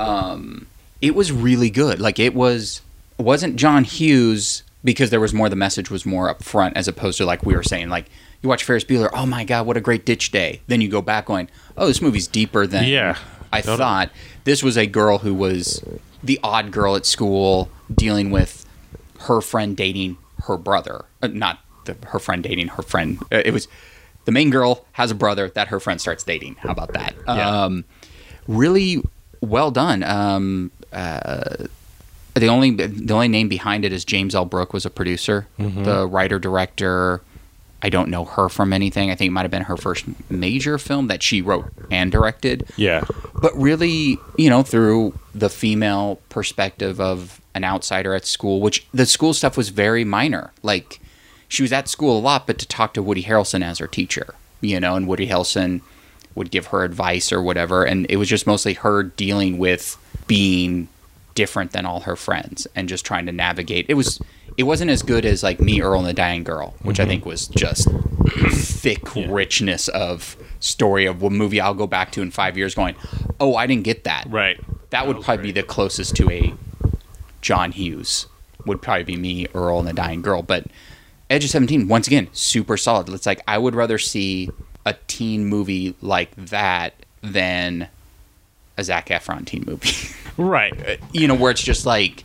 Um, 0.00 0.66
it 1.00 1.14
was 1.14 1.30
really 1.32 1.70
good. 1.70 2.00
Like 2.00 2.18
it 2.18 2.34
was 2.34 2.80
wasn't 3.18 3.56
John 3.56 3.84
Hughes 3.84 4.62
because 4.82 5.10
there 5.10 5.20
was 5.20 5.34
more. 5.34 5.48
The 5.48 5.56
message 5.56 5.90
was 5.90 6.06
more 6.06 6.32
upfront 6.32 6.72
as 6.74 6.88
opposed 6.88 7.18
to 7.18 7.26
like 7.26 7.44
we 7.44 7.54
were 7.54 7.62
saying. 7.62 7.88
Like 7.90 8.06
you 8.46 8.48
watch 8.48 8.62
Ferris 8.64 8.84
Bueller, 8.84 9.10
oh 9.12 9.26
my 9.26 9.44
god, 9.44 9.66
what 9.66 9.76
a 9.76 9.80
great 9.80 10.06
ditch 10.06 10.30
day. 10.30 10.60
Then 10.68 10.80
you 10.80 10.88
go 10.88 11.02
back 11.02 11.26
going, 11.26 11.48
oh, 11.76 11.86
this 11.86 12.00
movie's 12.00 12.28
deeper 12.28 12.66
than 12.66 12.84
Yeah. 12.84 13.18
I 13.52 13.60
thought. 13.60 14.10
This 14.44 14.62
was 14.62 14.76
a 14.76 14.86
girl 14.86 15.18
who 15.18 15.34
was 15.34 15.82
the 16.22 16.38
odd 16.42 16.70
girl 16.70 16.94
at 16.96 17.06
school 17.06 17.68
dealing 17.92 18.30
with 18.30 18.64
her 19.20 19.40
friend 19.40 19.76
dating 19.76 20.16
her 20.44 20.56
brother. 20.56 21.04
Uh, 21.22 21.28
not 21.28 21.60
the, 21.86 21.96
her 22.08 22.18
friend 22.18 22.42
dating 22.42 22.68
her 22.68 22.82
friend. 22.82 23.18
Uh, 23.32 23.42
it 23.44 23.52
was 23.52 23.66
the 24.24 24.32
main 24.32 24.50
girl 24.50 24.84
has 24.92 25.10
a 25.10 25.14
brother 25.14 25.48
that 25.50 25.68
her 25.68 25.80
friend 25.80 26.00
starts 26.00 26.22
dating. 26.22 26.56
How 26.56 26.70
about 26.70 26.92
that? 26.92 27.14
Yeah. 27.26 27.64
Um, 27.64 27.84
really 28.46 29.02
well 29.40 29.70
done. 29.70 30.02
Um, 30.02 30.70
uh, 30.92 31.66
the 32.34 32.48
only 32.48 32.70
the 32.72 33.14
only 33.14 33.28
name 33.28 33.48
behind 33.48 33.84
it 33.84 33.92
is 33.92 34.04
James 34.04 34.34
L. 34.34 34.44
Brooks 34.44 34.72
was 34.72 34.84
a 34.86 34.90
producer, 34.90 35.46
the 35.58 36.06
writer 36.06 36.38
director. 36.38 37.22
I 37.82 37.88
don't 37.90 38.08
know 38.08 38.24
her 38.24 38.48
from 38.48 38.72
anything. 38.72 39.10
I 39.10 39.14
think 39.14 39.28
it 39.28 39.32
might 39.32 39.42
have 39.42 39.50
been 39.50 39.62
her 39.62 39.76
first 39.76 40.04
major 40.30 40.78
film 40.78 41.08
that 41.08 41.22
she 41.22 41.42
wrote 41.42 41.70
and 41.90 42.10
directed 42.10 42.66
Yeah. 42.76 43.04
but 43.40 43.54
really, 43.56 44.18
you 44.36 44.48
know, 44.50 44.62
through 44.62 45.14
the 45.34 45.50
female 45.50 46.18
perspective 46.30 47.00
of 47.00 47.40
an 47.54 47.64
outsider 47.64 48.14
at 48.14 48.26
school, 48.26 48.60
which 48.60 48.86
the 48.92 49.06
school 49.06 49.32
stuff 49.34 49.56
was 49.56 49.68
very 49.68 50.04
minor. 50.04 50.52
Like 50.62 51.00
she 51.48 51.62
was 51.62 51.72
at 51.72 51.88
school 51.88 52.18
a 52.18 52.20
lot, 52.20 52.46
but 52.46 52.58
to 52.58 52.66
talk 52.66 52.94
to 52.94 53.02
Woody 53.02 53.22
Harrelson 53.24 53.62
as 53.62 53.78
her 53.78 53.86
teacher, 53.86 54.34
you 54.60 54.80
know, 54.80 54.96
and 54.96 55.06
Woody 55.06 55.28
Harrelson 55.28 55.80
would 56.34 56.50
give 56.50 56.66
her 56.68 56.82
advice 56.84 57.30
or 57.32 57.40
whatever, 57.42 57.84
and 57.84 58.06
it 58.10 58.16
was 58.16 58.28
just 58.28 58.46
mostly 58.46 58.74
her 58.74 59.02
dealing 59.02 59.56
with 59.58 59.96
being 60.26 60.88
different 61.36 61.70
than 61.70 61.86
all 61.86 62.00
her 62.00 62.16
friends 62.16 62.66
and 62.74 62.88
just 62.88 63.06
trying 63.06 63.26
to 63.26 63.32
navigate. 63.32 63.86
It 63.88 63.94
was 63.94 64.20
it 64.56 64.64
wasn't 64.64 64.90
as 64.90 65.02
good 65.02 65.24
as 65.24 65.44
like 65.44 65.60
Me 65.60 65.80
Earl 65.80 66.00
and 66.00 66.08
the 66.08 66.12
Dying 66.12 66.42
Girl, 66.42 66.74
which 66.82 66.98
I 66.98 67.06
think 67.06 67.24
was 67.24 67.46
just 67.46 67.88
thick 68.50 69.14
richness 69.14 69.86
of 69.88 70.36
story 70.58 71.06
of 71.06 71.22
a 71.22 71.30
movie 71.30 71.60
I'll 71.60 71.74
go 71.74 71.86
back 71.86 72.10
to 72.12 72.22
in 72.22 72.32
5 72.32 72.56
years 72.56 72.74
going, 72.74 72.96
"Oh, 73.38 73.54
I 73.54 73.68
didn't 73.68 73.84
get 73.84 74.02
that." 74.04 74.26
Right. 74.28 74.58
That 74.90 75.06
would 75.06 75.20
probably 75.22 75.44
be 75.44 75.52
the 75.52 75.62
closest 75.62 76.16
to 76.16 76.30
a 76.30 76.54
John 77.40 77.70
Hughes. 77.72 78.26
Would 78.64 78.82
probably 78.82 79.04
be 79.04 79.16
me, 79.16 79.46
Earl, 79.54 79.78
and 79.78 79.86
the 79.86 79.92
Dying 79.92 80.22
Girl. 80.22 80.42
But 80.42 80.66
Edge 81.30 81.44
of 81.44 81.50
Seventeen, 81.50 81.86
once 81.86 82.08
again, 82.08 82.28
super 82.32 82.76
solid. 82.76 83.08
It's 83.10 83.26
like 83.26 83.42
I 83.46 83.58
would 83.58 83.74
rather 83.74 83.98
see 83.98 84.50
a 84.84 84.94
teen 85.06 85.44
movie 85.46 85.94
like 86.00 86.34
that 86.36 86.94
than 87.22 87.88
a 88.76 88.84
Zac 88.84 89.08
Efron 89.08 89.46
teen 89.46 89.64
movie. 89.66 89.90
Right. 90.38 91.00
you 91.12 91.26
know, 91.26 91.34
where 91.34 91.50
it's 91.50 91.62
just 91.62 91.86
like 91.86 92.22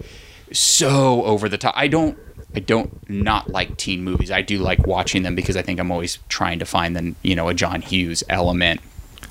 so 0.51 1.23
over 1.23 1.47
the 1.47 1.57
top. 1.57 1.73
I 1.77 1.87
don't. 1.87 2.17
I 2.53 2.59
don't 2.59 3.09
not 3.09 3.49
like 3.49 3.77
teen 3.77 4.03
movies. 4.03 4.29
I 4.31 4.41
do 4.41 4.57
like 4.57 4.85
watching 4.85 5.23
them 5.23 5.33
because 5.33 5.55
I 5.55 5.61
think 5.61 5.79
I'm 5.79 5.89
always 5.91 6.19
trying 6.27 6.59
to 6.59 6.65
find 6.65 6.93
the 6.93 7.15
you 7.21 7.35
know 7.35 7.47
a 7.47 7.53
John 7.53 7.81
Hughes 7.81 8.21
element. 8.27 8.81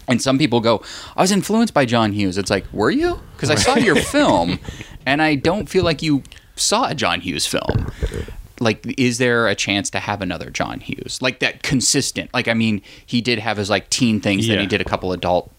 And 0.08 0.22
some 0.22 0.38
people 0.38 0.60
go, 0.60 0.82
I 1.14 1.20
was 1.20 1.30
influenced 1.30 1.74
by 1.74 1.84
John 1.84 2.12
Hughes. 2.12 2.38
It's 2.38 2.50
like, 2.50 2.64
were 2.72 2.90
you? 2.90 3.20
Because 3.36 3.50
I 3.50 3.54
saw 3.54 3.76
your 3.76 3.96
film, 3.96 4.58
and 5.06 5.20
I 5.20 5.34
don't 5.34 5.68
feel 5.68 5.84
like 5.84 6.00
you 6.00 6.22
saw 6.56 6.88
a 6.88 6.94
John 6.94 7.20
Hughes 7.20 7.46
film. 7.46 7.92
Like, 8.60 8.84
is 8.98 9.18
there 9.18 9.46
a 9.46 9.54
chance 9.54 9.90
to 9.90 9.98
have 10.00 10.22
another 10.22 10.50
John 10.50 10.80
Hughes? 10.80 11.18
Like 11.20 11.40
that 11.40 11.62
consistent? 11.62 12.32
Like, 12.32 12.48
I 12.48 12.54
mean, 12.54 12.80
he 13.04 13.20
did 13.20 13.38
have 13.38 13.58
his 13.58 13.68
like 13.68 13.90
teen 13.90 14.20
things. 14.20 14.48
Then 14.48 14.58
he 14.60 14.66
did 14.66 14.80
a 14.80 14.84
couple 14.84 15.12
adult 15.12 15.52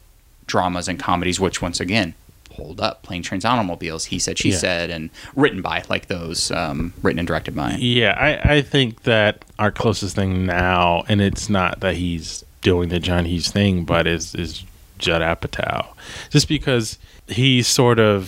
dramas 0.52 0.88
and 0.90 1.00
comedies, 1.00 1.40
which 1.40 1.62
once 1.62 1.80
again 1.80 2.14
hold 2.52 2.82
up. 2.82 3.02
Plane, 3.02 3.24
trains, 3.24 3.46
automobiles. 3.46 4.06
He 4.06 4.20
said, 4.20 4.38
she 4.38 4.50
Yeah. 4.50 4.58
said, 4.58 4.90
and 4.90 5.10
written 5.38 5.62
by 5.62 5.84
like 5.90 6.08
those, 6.08 6.52
um, 6.52 6.94
written 7.02 7.20
and 7.20 7.28
directed 7.28 7.56
by. 7.56 7.78
Yeah, 7.80 8.12
I, 8.20 8.56
I 8.56 8.62
think 8.62 9.04
that 9.04 9.46
our 9.58 9.72
closest 9.72 10.16
thing 10.18 10.46
now, 10.46 11.04
and 11.08 11.22
it's 11.22 11.50
not 11.50 11.80
that 11.80 11.96
he's 11.96 12.44
doing 12.62 12.90
the 12.90 13.00
John 13.00 13.24
Hughes 13.26 13.50
thing, 13.50 13.86
but 13.86 14.06
is 14.06 14.36
is 14.36 14.64
Judd 14.98 15.22
Apatow, 15.22 15.88
just 16.30 16.48
because 16.50 17.00
he's 17.28 17.68
sort 17.68 18.00
of 18.00 18.28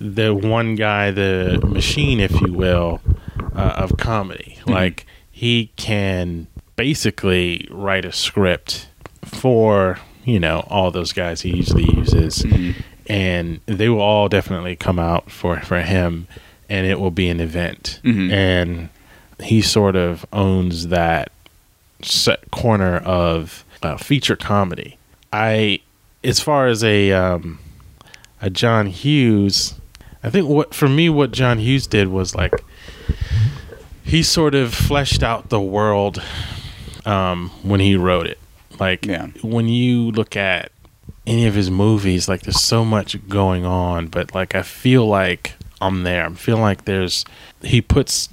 the 0.00 0.34
one 0.34 0.74
guy, 0.74 1.10
the 1.10 1.60
machine, 1.62 2.18
if 2.20 2.32
you 2.40 2.52
will, 2.54 3.00
uh, 3.54 3.74
of 3.84 3.98
comedy. 3.98 4.58
Like 4.66 5.06
he 5.30 5.70
can 5.76 6.46
basically 6.76 7.68
write 7.70 8.04
a 8.06 8.12
script 8.12 8.88
for 9.24 9.98
you 10.26 10.38
know 10.38 10.66
all 10.68 10.90
those 10.90 11.12
guys 11.14 11.40
he 11.40 11.56
usually 11.56 11.84
uses, 11.94 12.44
and 13.06 13.60
they 13.66 13.88
will 13.88 14.00
all 14.02 14.28
definitely 14.28 14.76
come 14.76 14.98
out 14.98 15.30
for 15.30 15.60
for 15.60 15.80
him, 15.80 16.26
and 16.68 16.86
it 16.86 17.00
will 17.00 17.10
be 17.10 17.28
an 17.28 17.40
event, 17.40 18.00
and 18.32 18.88
he 19.40 19.62
sort 19.62 19.96
of 19.96 20.26
owns 20.32 20.88
that 20.88 21.30
set 22.02 22.50
corner 22.50 22.98
of 22.98 23.64
uh, 23.82 23.96
feature 23.96 24.36
comedy. 24.36 24.98
I, 25.32 25.80
as 26.24 26.40
far 26.40 26.66
as 26.66 26.82
a 26.84 27.12
um, 27.12 27.58
a 28.42 28.50
John 28.50 28.86
Hughes, 28.86 29.74
I 30.22 30.30
think 30.30 30.48
what 30.48 30.74
for 30.74 30.88
me 30.88 31.08
what 31.08 31.30
John 31.32 31.58
Hughes 31.58 31.86
did 31.86 32.08
was 32.08 32.34
like 32.34 32.52
he 34.04 34.22
sort 34.22 34.54
of 34.54 34.72
fleshed 34.74 35.22
out 35.22 35.48
the 35.48 35.60
world 35.60 36.22
um, 37.04 37.50
when 37.62 37.80
he 37.80 37.96
wrote 37.96 38.26
it. 38.26 38.38
Like 38.78 39.06
Yeah. 39.06 39.28
when 39.42 39.68
you 39.68 40.10
look 40.12 40.36
at 40.36 40.70
any 41.26 41.46
of 41.46 41.54
his 41.54 41.70
movies, 41.70 42.28
like 42.28 42.42
there's 42.42 42.60
so 42.62 42.84
much 42.84 43.28
going 43.28 43.64
on, 43.64 44.06
but 44.08 44.34
like 44.34 44.54
I 44.54 44.62
feel 44.62 45.06
like 45.06 45.54
I'm 45.80 46.02
there. 46.04 46.26
I 46.26 46.30
feel 46.34 46.58
like 46.58 46.84
there's 46.84 47.24
he 47.62 47.80
puts 47.80 48.28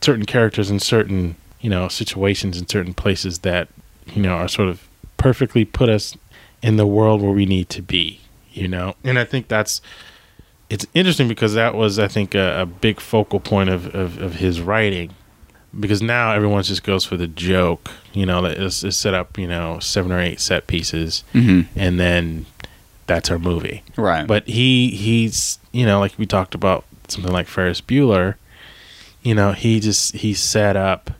certain 0.00 0.26
characters 0.26 0.70
in 0.70 0.78
certain 0.80 1.36
you 1.60 1.70
know 1.70 1.88
situations 1.88 2.58
in 2.58 2.68
certain 2.68 2.92
places 2.94 3.38
that 3.40 3.68
you 4.14 4.22
know 4.22 4.34
are 4.34 4.48
sort 4.48 4.68
of 4.68 4.86
perfectly 5.16 5.64
put 5.64 5.88
us 5.88 6.16
in 6.62 6.76
the 6.76 6.86
world 6.86 7.22
where 7.22 7.32
we 7.32 7.46
need 7.46 7.68
to 7.70 7.82
be. 7.82 8.20
You 8.52 8.68
know, 8.68 8.94
and 9.02 9.18
I 9.18 9.24
think 9.24 9.48
that's 9.48 9.80
it's 10.70 10.86
interesting 10.94 11.28
because 11.28 11.54
that 11.54 11.74
was 11.74 11.98
I 11.98 12.08
think 12.08 12.34
a, 12.34 12.62
a 12.62 12.66
big 12.66 13.00
focal 13.00 13.40
point 13.40 13.68
of, 13.70 13.92
of, 13.94 14.20
of 14.20 14.34
his 14.36 14.60
writing 14.60 15.10
because 15.78 16.02
now 16.02 16.32
everyone 16.32 16.62
just 16.62 16.82
goes 16.82 17.04
for 17.04 17.16
the 17.16 17.26
joke. 17.26 17.90
You 18.12 18.26
know, 18.26 18.44
it's, 18.44 18.82
it's 18.84 18.96
set 18.96 19.14
up 19.14 19.36
you 19.38 19.46
know 19.48 19.78
seven 19.80 20.12
or 20.12 20.20
eight 20.20 20.40
set 20.40 20.66
pieces, 20.66 21.24
and 21.32 22.00
then 22.00 22.46
that's 23.06 23.30
our 23.30 23.38
movie. 23.38 23.82
Right. 23.96 24.26
But 24.26 24.46
he 24.48 24.90
he's 24.90 25.58
you 25.72 25.84
know 25.86 26.00
like 26.00 26.14
we 26.18 26.26
talked 26.26 26.54
about 26.54 26.84
something 27.08 27.32
like 27.32 27.46
Ferris 27.46 27.80
Bueller. 27.80 28.34
You 29.22 29.34
know, 29.34 29.52
he 29.52 29.80
just 29.80 30.16
he 30.16 30.34
set 30.34 30.76
up 30.76 31.10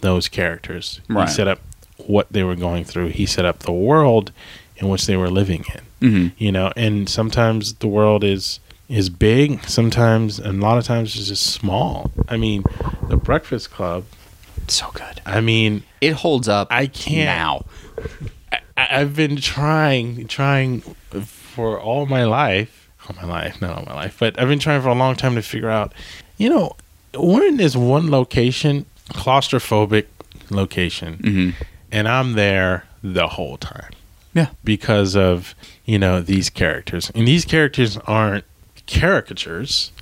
those 0.00 0.28
characters. 0.28 1.00
Right. 1.08 1.28
He 1.28 1.34
set 1.34 1.48
up 1.48 1.60
what 2.06 2.26
they 2.32 2.42
were 2.42 2.56
going 2.56 2.84
through. 2.84 3.08
He 3.08 3.26
set 3.26 3.44
up 3.44 3.60
the 3.60 3.72
world 3.72 4.32
in 4.76 4.88
which 4.88 5.06
they 5.06 5.16
were 5.16 5.30
living 5.30 5.64
in. 5.74 5.80
Mhm. 6.10 6.32
You 6.38 6.50
know, 6.50 6.72
and 6.76 7.08
sometimes 7.08 7.74
the 7.74 7.86
world 7.86 8.24
is 8.24 8.58
is 8.92 9.08
big. 9.10 9.62
Sometimes, 9.64 10.38
and 10.38 10.62
a 10.62 10.62
lot 10.66 10.78
of 10.78 10.84
times, 10.84 11.16
it's 11.16 11.28
just 11.28 11.44
small. 11.44 12.10
I 12.28 12.36
mean, 12.36 12.64
the 13.08 13.16
Breakfast 13.16 13.70
Club. 13.70 14.04
so 14.68 14.90
good. 14.92 15.20
I 15.26 15.40
mean, 15.40 15.82
It 16.00 16.12
holds 16.12 16.48
up. 16.48 16.68
I 16.70 16.86
can't- 16.86 17.26
now. 17.26 17.64
I, 18.52 19.00
I've 19.00 19.14
been 19.16 19.36
trying, 19.36 20.26
trying 20.28 20.80
for 21.24 21.80
all 21.80 22.06
my 22.06 22.24
life, 22.24 22.88
all 23.08 23.16
my 23.16 23.26
life, 23.28 23.60
not 23.60 23.76
all 23.78 23.84
my 23.86 23.94
life, 23.94 24.16
but 24.18 24.38
I've 24.40 24.48
been 24.48 24.58
trying 24.58 24.80
for 24.82 24.88
a 24.88 24.94
long 24.94 25.14
time 25.16 25.34
to 25.34 25.42
figure 25.42 25.70
out, 25.70 25.92
you 26.38 26.48
know, 26.48 26.76
we're 27.18 27.44
in 27.46 27.56
this 27.58 27.76
one 27.76 28.10
location, 28.10 28.86
claustrophobic 29.10 30.06
location, 30.50 31.16
Mm-hmm. 31.18 31.62
and 31.90 32.08
I'm 32.08 32.32
there 32.34 32.84
the 33.02 33.26
whole 33.28 33.56
time 33.58 33.90
Yeah. 34.34 34.48
because 34.64 35.14
of, 35.16 35.54
you 35.84 35.98
know, 35.98 36.20
these 36.20 36.48
characters. 36.50 37.10
And 37.14 37.26
these 37.28 37.44
characters 37.44 37.96
aren't 38.06 38.44
caricatures 38.86 39.92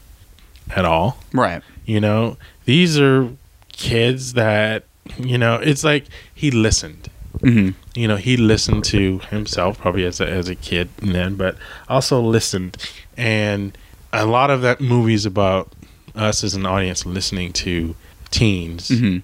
at 0.74 0.84
all. 0.84 1.18
Right. 1.32 1.62
You 1.84 2.00
know, 2.00 2.36
these 2.64 2.98
are 2.98 3.28
kids 3.72 4.34
that, 4.34 4.84
you 5.18 5.38
know, 5.38 5.56
it's 5.56 5.82
like 5.84 6.04
he 6.34 6.50
listened. 6.50 7.08
Mhm. 7.38 7.74
You 7.94 8.06
know, 8.08 8.16
he 8.16 8.36
listened 8.36 8.84
to 8.84 9.18
himself 9.30 9.78
probably 9.78 10.04
as 10.04 10.20
a, 10.20 10.28
as 10.28 10.48
a 10.48 10.54
kid 10.54 10.88
then, 10.98 11.36
but 11.36 11.56
also 11.88 12.20
listened. 12.20 12.76
And 13.16 13.76
a 14.12 14.26
lot 14.26 14.50
of 14.50 14.62
that 14.62 14.80
movie's 14.80 15.24
about 15.26 15.72
us 16.14 16.44
as 16.44 16.54
an 16.54 16.66
audience 16.66 17.06
listening 17.06 17.52
to 17.54 17.94
teens 18.30 18.90
Mhm. 18.90 19.22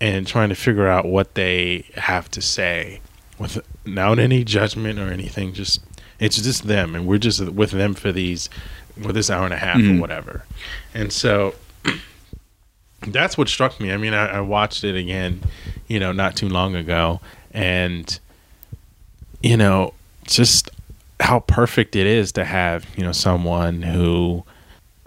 and 0.00 0.26
trying 0.26 0.50
to 0.50 0.54
figure 0.54 0.86
out 0.88 1.06
what 1.06 1.34
they 1.34 1.84
have 1.96 2.30
to 2.32 2.40
say 2.42 3.00
without 3.38 4.18
any 4.18 4.44
judgment 4.44 4.98
or 4.98 5.10
anything. 5.10 5.52
Just 5.52 5.80
it's 6.22 6.40
just 6.40 6.66
them, 6.66 6.94
and 6.94 7.06
we're 7.06 7.18
just 7.18 7.40
with 7.50 7.70
them 7.72 7.94
for 7.94 8.12
these 8.12 8.48
for 9.02 9.12
this 9.12 9.30
hour 9.30 9.44
and 9.44 9.54
a 9.54 9.58
half 9.58 9.78
Mhm. 9.78 9.96
or 9.96 10.00
whatever. 10.00 10.44
And 10.94 11.12
so 11.12 11.54
that's 13.06 13.36
what 13.36 13.48
struck 13.48 13.80
me. 13.80 13.92
I 13.92 13.96
mean, 13.96 14.14
I, 14.14 14.26
I 14.36 14.40
watched 14.40 14.84
it 14.84 14.96
again, 14.96 15.40
you 15.88 15.98
know, 15.98 16.12
not 16.12 16.36
too 16.36 16.48
long 16.48 16.74
ago, 16.76 17.20
and 17.52 18.18
you 19.42 19.56
know, 19.56 19.92
just 20.24 20.70
how 21.20 21.40
perfect 21.40 21.96
it 21.96 22.06
is 22.06 22.32
to 22.32 22.44
have 22.44 22.86
you 22.96 23.02
know 23.02 23.12
someone 23.12 23.82
who 23.82 24.44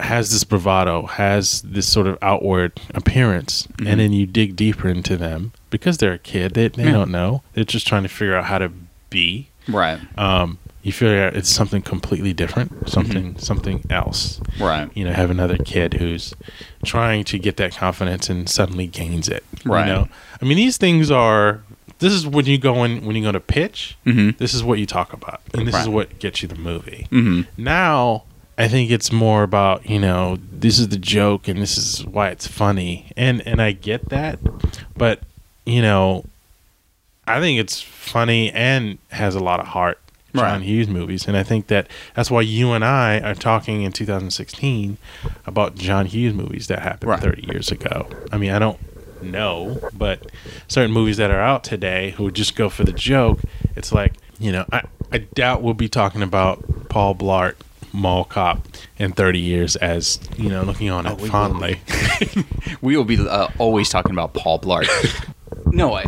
has 0.00 0.30
this 0.30 0.44
bravado, 0.44 1.06
has 1.06 1.62
this 1.62 1.88
sort 1.90 2.06
of 2.06 2.18
outward 2.20 2.78
appearance, 2.94 3.66
Mhm. 3.78 3.86
and 3.88 4.00
then 4.00 4.12
you 4.12 4.26
dig 4.26 4.54
deeper 4.54 4.88
into 4.88 5.16
them 5.16 5.52
because 5.70 5.96
they're 5.96 6.12
a 6.12 6.18
kid. 6.18 6.52
They, 6.52 6.68
they 6.68 6.84
Yeah. 6.84 6.92
don't 6.92 7.10
know. 7.10 7.42
They're 7.54 7.64
just 7.64 7.86
trying 7.86 8.02
to 8.02 8.08
figure 8.10 8.36
out 8.36 8.44
how 8.44 8.58
to 8.58 8.70
be. 9.08 9.48
Right. 9.66 9.98
Um, 10.18 10.58
you 10.86 10.92
figure 10.92 11.20
out 11.24 11.34
it's 11.34 11.48
something 11.48 11.82
completely 11.82 12.32
different, 12.32 12.88
something 12.88 13.36
something 13.38 13.82
else. 13.90 14.40
Right. 14.60 14.88
You 14.94 15.04
know, 15.04 15.12
have 15.12 15.32
another 15.32 15.58
kid 15.58 15.94
who's 15.94 16.32
trying 16.84 17.24
to 17.24 17.40
get 17.40 17.56
that 17.56 17.74
confidence 17.74 18.30
and 18.30 18.48
suddenly 18.48 18.86
gains 18.86 19.28
it. 19.28 19.42
Right. 19.64 19.88
You 19.88 19.92
know, 19.92 20.08
I 20.40 20.44
mean, 20.44 20.56
these 20.56 20.76
things 20.76 21.10
are. 21.10 21.60
This 21.98 22.12
is 22.12 22.24
when 22.24 22.44
you 22.46 22.56
go 22.56 22.84
in 22.84 23.04
when 23.04 23.16
you 23.16 23.22
go 23.22 23.32
to 23.32 23.40
pitch. 23.40 23.96
Mhm. 24.06 24.38
This 24.38 24.54
is 24.54 24.62
what 24.62 24.78
you 24.78 24.86
talk 24.86 25.12
about, 25.12 25.40
and 25.52 25.66
this 25.66 25.74
is 25.74 25.88
what 25.88 26.20
gets 26.20 26.40
you 26.40 26.46
the 26.46 26.54
movie. 26.54 27.08
Mhm. 27.10 27.46
Now, 27.56 28.22
I 28.56 28.68
think 28.68 28.92
it's 28.92 29.10
more 29.10 29.42
about 29.42 29.90
you 29.90 29.98
know 29.98 30.38
this 30.52 30.78
is 30.78 30.88
the 30.88 30.98
joke 30.98 31.48
and 31.48 31.60
this 31.60 31.76
is 31.76 32.04
why 32.06 32.28
it's 32.28 32.46
funny, 32.46 33.06
and 33.16 33.42
and 33.44 33.60
I 33.60 33.72
get 33.72 34.10
that, 34.10 34.38
but 34.96 35.18
you 35.64 35.82
know, 35.82 36.24
I 37.26 37.40
think 37.40 37.58
it's 37.58 37.80
funny 37.80 38.52
and 38.52 38.98
has 39.10 39.34
a 39.34 39.40
lot 39.40 39.58
of 39.58 39.66
heart. 39.68 39.98
John 40.36 40.60
Right. 40.60 40.62
Hughes 40.62 40.88
movies, 40.88 41.26
and 41.26 41.36
I 41.36 41.42
think 41.42 41.66
that 41.68 41.88
that's 42.14 42.30
why 42.30 42.42
you 42.42 42.72
and 42.72 42.84
I 42.84 43.20
are 43.20 43.34
talking 43.34 43.82
in 43.82 43.92
2016 43.92 44.98
about 45.46 45.74
John 45.74 46.06
Hughes 46.06 46.34
movies 46.34 46.66
that 46.68 46.80
happened 46.80 47.10
Right. 47.10 47.20
30 47.20 47.46
years 47.52 47.70
ago. 47.70 48.08
I 48.32 48.38
mean, 48.38 48.52
I 48.52 48.58
don't 48.58 48.78
know, 49.22 49.80
but 49.92 50.30
certain 50.68 50.92
movies 50.92 51.16
that 51.16 51.30
are 51.30 51.40
out 51.40 51.64
today 51.64 52.10
who 52.12 52.30
just 52.30 52.54
go 52.56 52.68
for 52.68 52.84
the 52.84 52.92
joke, 52.92 53.40
it's 53.74 53.92
like 53.92 54.14
you 54.38 54.52
know, 54.52 54.64
I 54.72 54.82
I 55.10 55.18
doubt 55.18 55.62
we'll 55.62 55.74
be 55.74 55.88
talking 55.88 56.22
about 56.22 56.88
Paul 56.90 57.14
Blart 57.14 57.54
Mall 57.92 58.24
Cop 58.24 58.66
in 58.98 59.12
30 59.12 59.38
years 59.38 59.76
as 59.76 60.20
you 60.36 60.50
know 60.50 60.62
looking 60.62 60.90
on 60.90 61.06
it 61.06 61.12
Oh, 61.12 61.14
we 61.14 61.22
will 61.22 61.28
fondly. 61.30 61.80
we 62.82 62.96
will 62.96 63.04
be 63.04 63.18
uh, 63.26 63.48
always 63.58 63.88
talking 63.88 64.12
about 64.12 64.34
Paul 64.34 64.60
Blart. 64.60 64.86
no, 65.72 65.94
I, 65.94 66.04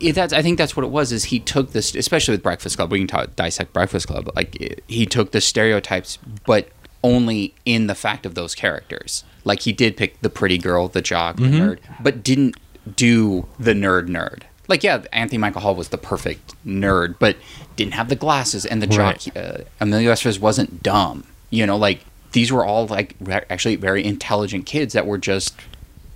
it, 0.00 0.12
that's 0.14 0.32
I 0.32 0.42
think 0.42 0.58
that's 0.58 0.76
what 0.76 0.84
it 0.84 0.90
was. 0.90 1.12
Is 1.12 1.24
he 1.24 1.40
took 1.40 1.72
this, 1.72 1.94
especially 1.94 2.32
with 2.32 2.42
Breakfast 2.42 2.76
Club. 2.76 2.90
We 2.90 2.98
can 2.98 3.06
talk, 3.06 3.36
dissect 3.36 3.72
Breakfast 3.72 4.06
Club. 4.06 4.30
Like 4.34 4.56
it, 4.60 4.84
he 4.86 5.06
took 5.06 5.32
the 5.32 5.40
stereotypes, 5.40 6.18
but 6.46 6.68
only 7.02 7.54
in 7.64 7.86
the 7.86 7.94
fact 7.94 8.26
of 8.26 8.34
those 8.34 8.54
characters. 8.54 9.24
Like 9.44 9.60
he 9.60 9.72
did 9.72 9.96
pick 9.96 10.20
the 10.20 10.30
pretty 10.30 10.58
girl, 10.58 10.88
the 10.88 11.02
jock, 11.02 11.36
the 11.36 11.44
nerd, 11.44 11.78
but 12.00 12.22
didn't 12.22 12.56
do 12.96 13.46
the 13.58 13.72
nerd 13.72 14.08
nerd. 14.08 14.42
Like 14.66 14.82
yeah, 14.82 15.04
Anthony 15.12 15.38
Michael 15.38 15.62
Hall 15.62 15.74
was 15.74 15.88
the 15.88 15.98
perfect 15.98 16.54
nerd, 16.66 17.16
but 17.18 17.36
didn't 17.76 17.94
have 17.94 18.08
the 18.08 18.16
glasses 18.16 18.66
and 18.66 18.82
the 18.82 18.86
jock. 18.86 19.18
Right. 19.34 19.36
Uh, 19.36 19.58
Emilio 19.80 20.12
Estevez 20.12 20.38
wasn't 20.38 20.82
dumb. 20.82 21.24
You 21.50 21.66
know, 21.66 21.76
like 21.76 22.04
these 22.32 22.52
were 22.52 22.64
all 22.64 22.86
like 22.86 23.14
re- 23.20 23.44
actually 23.48 23.76
very 23.76 24.04
intelligent 24.04 24.66
kids 24.66 24.92
that 24.92 25.06
were 25.06 25.18
just 25.18 25.54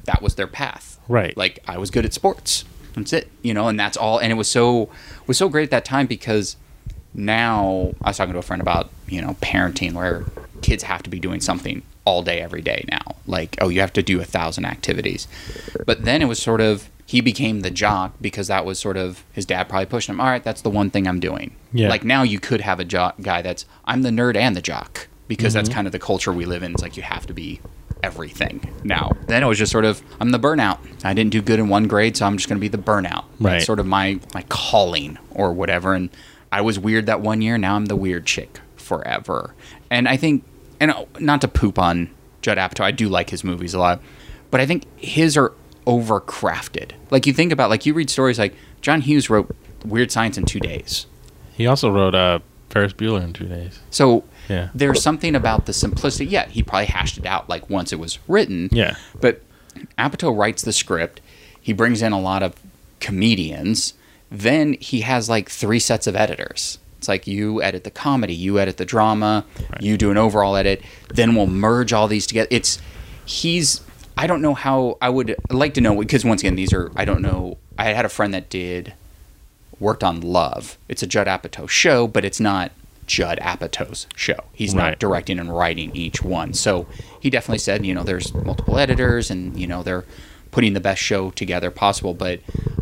that 0.04 0.20
was 0.20 0.34
their 0.34 0.46
path. 0.46 0.98
Right. 1.08 1.36
Like 1.36 1.60
I 1.66 1.78
was 1.78 1.90
good 1.90 2.04
at 2.04 2.12
sports. 2.12 2.64
That's 2.94 3.12
it. 3.12 3.30
You 3.42 3.54
know, 3.54 3.68
and 3.68 3.78
that's 3.78 3.96
all. 3.96 4.18
And 4.18 4.30
it 4.30 4.36
was 4.36 4.48
so 4.48 4.88
was 5.26 5.38
so 5.38 5.48
great 5.48 5.64
at 5.64 5.70
that 5.70 5.84
time 5.84 6.06
because 6.06 6.56
now 7.14 7.92
I 8.02 8.10
was 8.10 8.16
talking 8.16 8.32
to 8.32 8.38
a 8.38 8.42
friend 8.42 8.62
about 8.62 8.90
you 9.08 9.20
know 9.20 9.36
parenting 9.40 9.92
where 9.92 10.24
kids 10.62 10.84
have 10.84 11.02
to 11.02 11.10
be 11.10 11.20
doing 11.20 11.40
something 11.40 11.82
all 12.04 12.22
day 12.22 12.40
every 12.40 12.62
day 12.62 12.84
now. 12.90 13.16
Like 13.26 13.56
oh, 13.60 13.68
you 13.68 13.80
have 13.80 13.92
to 13.94 14.02
do 14.02 14.20
a 14.20 14.24
thousand 14.24 14.64
activities. 14.64 15.28
But 15.86 16.04
then 16.04 16.22
it 16.22 16.26
was 16.26 16.40
sort 16.40 16.60
of 16.60 16.88
he 17.06 17.20
became 17.20 17.60
the 17.60 17.70
jock 17.70 18.14
because 18.20 18.46
that 18.48 18.64
was 18.64 18.78
sort 18.78 18.96
of 18.96 19.24
his 19.32 19.44
dad 19.44 19.68
probably 19.68 19.86
pushed 19.86 20.08
him. 20.08 20.20
All 20.20 20.28
right, 20.28 20.42
that's 20.42 20.62
the 20.62 20.70
one 20.70 20.90
thing 20.90 21.06
I'm 21.06 21.20
doing. 21.20 21.54
Yeah. 21.72 21.88
Like 21.88 22.04
now 22.04 22.22
you 22.22 22.40
could 22.40 22.60
have 22.60 22.80
a 22.80 22.84
jock 22.84 23.20
guy 23.20 23.42
that's 23.42 23.66
I'm 23.84 24.02
the 24.02 24.10
nerd 24.10 24.36
and 24.36 24.56
the 24.56 24.62
jock 24.62 25.08
because 25.28 25.52
that's 25.52 25.68
mm-hmm. 25.68 25.74
kind 25.76 25.86
of 25.86 25.92
the 25.92 25.98
culture 25.98 26.32
we 26.32 26.44
live 26.44 26.62
in. 26.62 26.72
It's 26.72 26.82
like 26.82 26.96
you 26.96 27.02
have 27.02 27.26
to 27.26 27.34
be 27.34 27.60
everything 28.02 28.72
now. 28.84 29.12
Then 29.26 29.42
it 29.42 29.46
was 29.46 29.58
just 29.58 29.72
sort 29.72 29.84
of 29.84 30.02
I'm 30.20 30.30
the 30.30 30.38
burnout. 30.38 30.78
I 31.04 31.14
didn't 31.14 31.30
do 31.30 31.42
good 31.42 31.58
in 31.58 31.68
one 31.68 31.88
grade, 31.88 32.16
so 32.16 32.26
I'm 32.26 32.36
just 32.36 32.48
going 32.48 32.58
to 32.58 32.60
be 32.60 32.68
the 32.68 32.78
burnout. 32.78 33.24
Right. 33.38 33.54
That's 33.54 33.66
sort 33.66 33.78
of 33.78 33.86
my 33.86 34.20
my 34.34 34.42
calling 34.48 35.18
or 35.30 35.52
whatever. 35.52 35.94
And 35.94 36.10
I 36.50 36.60
was 36.60 36.78
weird 36.78 37.06
that 37.06 37.20
one 37.20 37.40
year. 37.42 37.56
Now 37.58 37.76
I'm 37.76 37.86
the 37.86 37.96
weird 37.96 38.26
chick 38.26 38.60
forever. 38.76 39.54
And 39.90 40.08
I 40.08 40.16
think, 40.16 40.44
and 40.80 40.90
uh, 40.90 41.04
not 41.18 41.40
to 41.40 41.48
poop 41.48 41.78
on 41.78 42.10
Judd 42.42 42.58
Apatow, 42.58 42.84
I 42.84 42.90
do 42.90 43.08
like 43.08 43.30
his 43.30 43.44
movies 43.44 43.74
a 43.74 43.78
lot, 43.78 44.00
but 44.50 44.60
I 44.60 44.66
think 44.66 44.84
his 44.98 45.36
are 45.36 45.52
overcrafted. 45.86 46.92
Like 47.10 47.26
you 47.26 47.32
think 47.32 47.52
about, 47.52 47.70
like 47.70 47.86
you 47.86 47.94
read 47.94 48.10
stories 48.10 48.38
like 48.38 48.54
John 48.80 49.00
Hughes 49.00 49.30
wrote 49.30 49.54
Weird 49.84 50.10
Science 50.10 50.36
in 50.36 50.44
two 50.44 50.60
days. 50.60 51.06
He 51.54 51.66
also 51.66 51.90
wrote 51.90 52.14
uh, 52.14 52.40
Ferris 52.68 52.92
Bueller 52.92 53.22
in 53.22 53.32
two 53.32 53.48
days. 53.48 53.80
So 53.90 54.24
Yeah. 54.52 54.68
there's 54.74 55.02
something 55.02 55.34
about 55.34 55.66
the 55.66 55.72
simplicity. 55.72 56.26
Yeah, 56.26 56.46
he 56.48 56.62
probably 56.62 56.86
hashed 56.86 57.18
it 57.18 57.26
out 57.26 57.48
like 57.48 57.68
once 57.70 57.92
it 57.92 57.98
was 57.98 58.18
written. 58.28 58.68
Yeah. 58.70 58.96
But 59.20 59.42
Apatow 59.98 60.36
writes 60.36 60.62
the 60.62 60.72
script. 60.72 61.20
He 61.60 61.72
brings 61.72 62.02
in 62.02 62.12
a 62.12 62.20
lot 62.20 62.42
of 62.42 62.54
comedians. 63.00 63.94
Then 64.30 64.74
he 64.74 65.02
has 65.02 65.28
like 65.28 65.48
three 65.48 65.78
sets 65.78 66.06
of 66.06 66.16
editors. 66.16 66.78
It's 66.98 67.08
like 67.08 67.26
you 67.26 67.62
edit 67.62 67.84
the 67.84 67.90
comedy, 67.90 68.34
you 68.34 68.58
edit 68.58 68.76
the 68.76 68.84
drama, 68.84 69.44
you 69.80 69.96
do 69.96 70.10
an 70.10 70.16
overall 70.16 70.54
edit. 70.56 70.82
Then 71.08 71.34
we'll 71.34 71.48
merge 71.48 71.92
all 71.92 72.06
these 72.08 72.26
together. 72.26 72.48
It's 72.50 72.78
he's. 73.24 73.80
I 74.16 74.26
don't 74.26 74.42
know 74.42 74.54
how 74.54 74.98
I 75.00 75.08
would 75.08 75.34
like 75.50 75.74
to 75.74 75.80
know 75.80 75.98
because 75.98 76.24
once 76.24 76.42
again 76.42 76.54
these 76.54 76.72
are 76.72 76.92
I 76.94 77.04
don't 77.04 77.22
know. 77.22 77.58
I 77.78 77.86
had 77.86 78.04
a 78.04 78.08
friend 78.08 78.32
that 78.34 78.48
did 78.50 78.94
worked 79.80 80.04
on 80.04 80.20
Love. 80.20 80.78
It's 80.88 81.02
a 81.02 81.06
Judd 81.06 81.26
Apatow 81.26 81.68
show, 81.68 82.06
but 82.06 82.24
it's 82.24 82.38
not 82.38 82.70
Judd 83.12 83.38
Apatow's 83.42 84.06
show. 84.16 84.44
He's 84.54 84.72
not 84.74 84.98
directing 84.98 85.38
and 85.38 85.54
writing 85.54 85.94
each 85.94 86.22
one. 86.22 86.54
So 86.54 86.86
he 87.20 87.28
definitely 87.28 87.58
said, 87.58 87.84
you 87.84 87.94
know, 87.94 88.04
there's 88.04 88.32
multiple 88.32 88.78
editors 88.78 89.30
and, 89.30 89.54
you 89.60 89.66
know, 89.66 89.82
they're 89.82 90.06
putting 90.50 90.72
the 90.72 90.80
best 90.80 91.02
show 91.02 91.30
together 91.32 91.70
possible. 91.70 92.14
But 92.14 92.40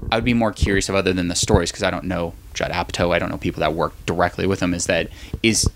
I 0.08 0.14
would 0.14 0.24
be 0.24 0.32
more 0.34 0.52
curious 0.52 0.88
of 0.88 0.94
other 0.94 1.12
than 1.12 1.26
the 1.26 1.34
stories 1.34 1.72
because 1.72 1.82
I 1.82 1.90
don't 1.90 2.04
know 2.04 2.34
Judd 2.54 2.70
Apatow. 2.70 3.12
I 3.12 3.18
don't 3.18 3.28
know 3.28 3.38
people 3.38 3.58
that 3.58 3.74
work 3.74 3.92
directly 4.06 4.46
with 4.46 4.60
him. 4.62 4.72
Is 4.72 4.86
that 4.86 5.08
is 5.42 5.68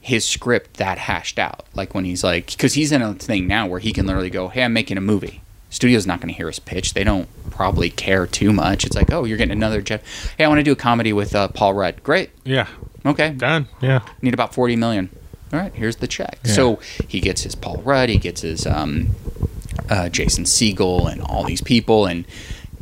his 0.00 0.24
script 0.24 0.78
that 0.78 0.98
hashed 0.98 1.38
out? 1.38 1.64
Like 1.72 1.94
when 1.94 2.04
he's 2.04 2.24
like, 2.24 2.48
because 2.48 2.74
he's 2.74 2.90
in 2.90 3.00
a 3.00 3.14
thing 3.14 3.46
now 3.46 3.68
where 3.68 3.78
he 3.78 3.92
can 3.92 4.06
literally 4.06 4.28
go, 4.28 4.48
"Hey, 4.48 4.64
I'm 4.64 4.72
making 4.72 4.96
a 4.98 5.00
movie." 5.00 5.40
Studio's 5.70 6.06
not 6.06 6.20
going 6.20 6.28
to 6.28 6.36
hear 6.36 6.48
his 6.48 6.58
pitch. 6.58 6.94
They 6.94 7.04
don't 7.04 7.28
probably 7.50 7.90
care 7.90 8.26
too 8.26 8.52
much. 8.52 8.84
It's 8.84 8.96
like, 8.96 9.12
"Oh, 9.12 9.24
you're 9.24 9.38
getting 9.38 9.52
another 9.52 9.80
Jeff. 9.82 10.34
Hey, 10.36 10.44
I 10.44 10.48
want 10.48 10.58
to 10.58 10.64
do 10.64 10.72
a 10.72 10.76
comedy 10.76 11.12
with 11.12 11.32
uh, 11.34 11.46
Paul 11.48 11.74
Rudd. 11.74 12.02
Great. 12.02 12.30
Yeah. 12.44 12.66
Okay, 13.06 13.30
Done. 13.30 13.68
Yeah. 13.80 14.00
need 14.22 14.34
about 14.34 14.54
40 14.54 14.76
million 14.76 15.10
all 15.52 15.60
right 15.60 15.74
here's 15.74 15.96
the 15.96 16.08
check 16.08 16.38
Yeah. 16.44 16.52
so 16.52 16.80
he 17.06 17.20
gets 17.20 17.42
his 17.42 17.54
paul 17.54 17.76
rudd 17.84 18.08
he 18.08 18.16
gets 18.18 18.40
his 18.40 18.66
um, 18.66 19.10
uh, 19.90 20.08
jason 20.08 20.44
segel 20.44 21.10
and 21.10 21.20
all 21.22 21.44
these 21.44 21.60
people 21.60 22.06
and 22.06 22.24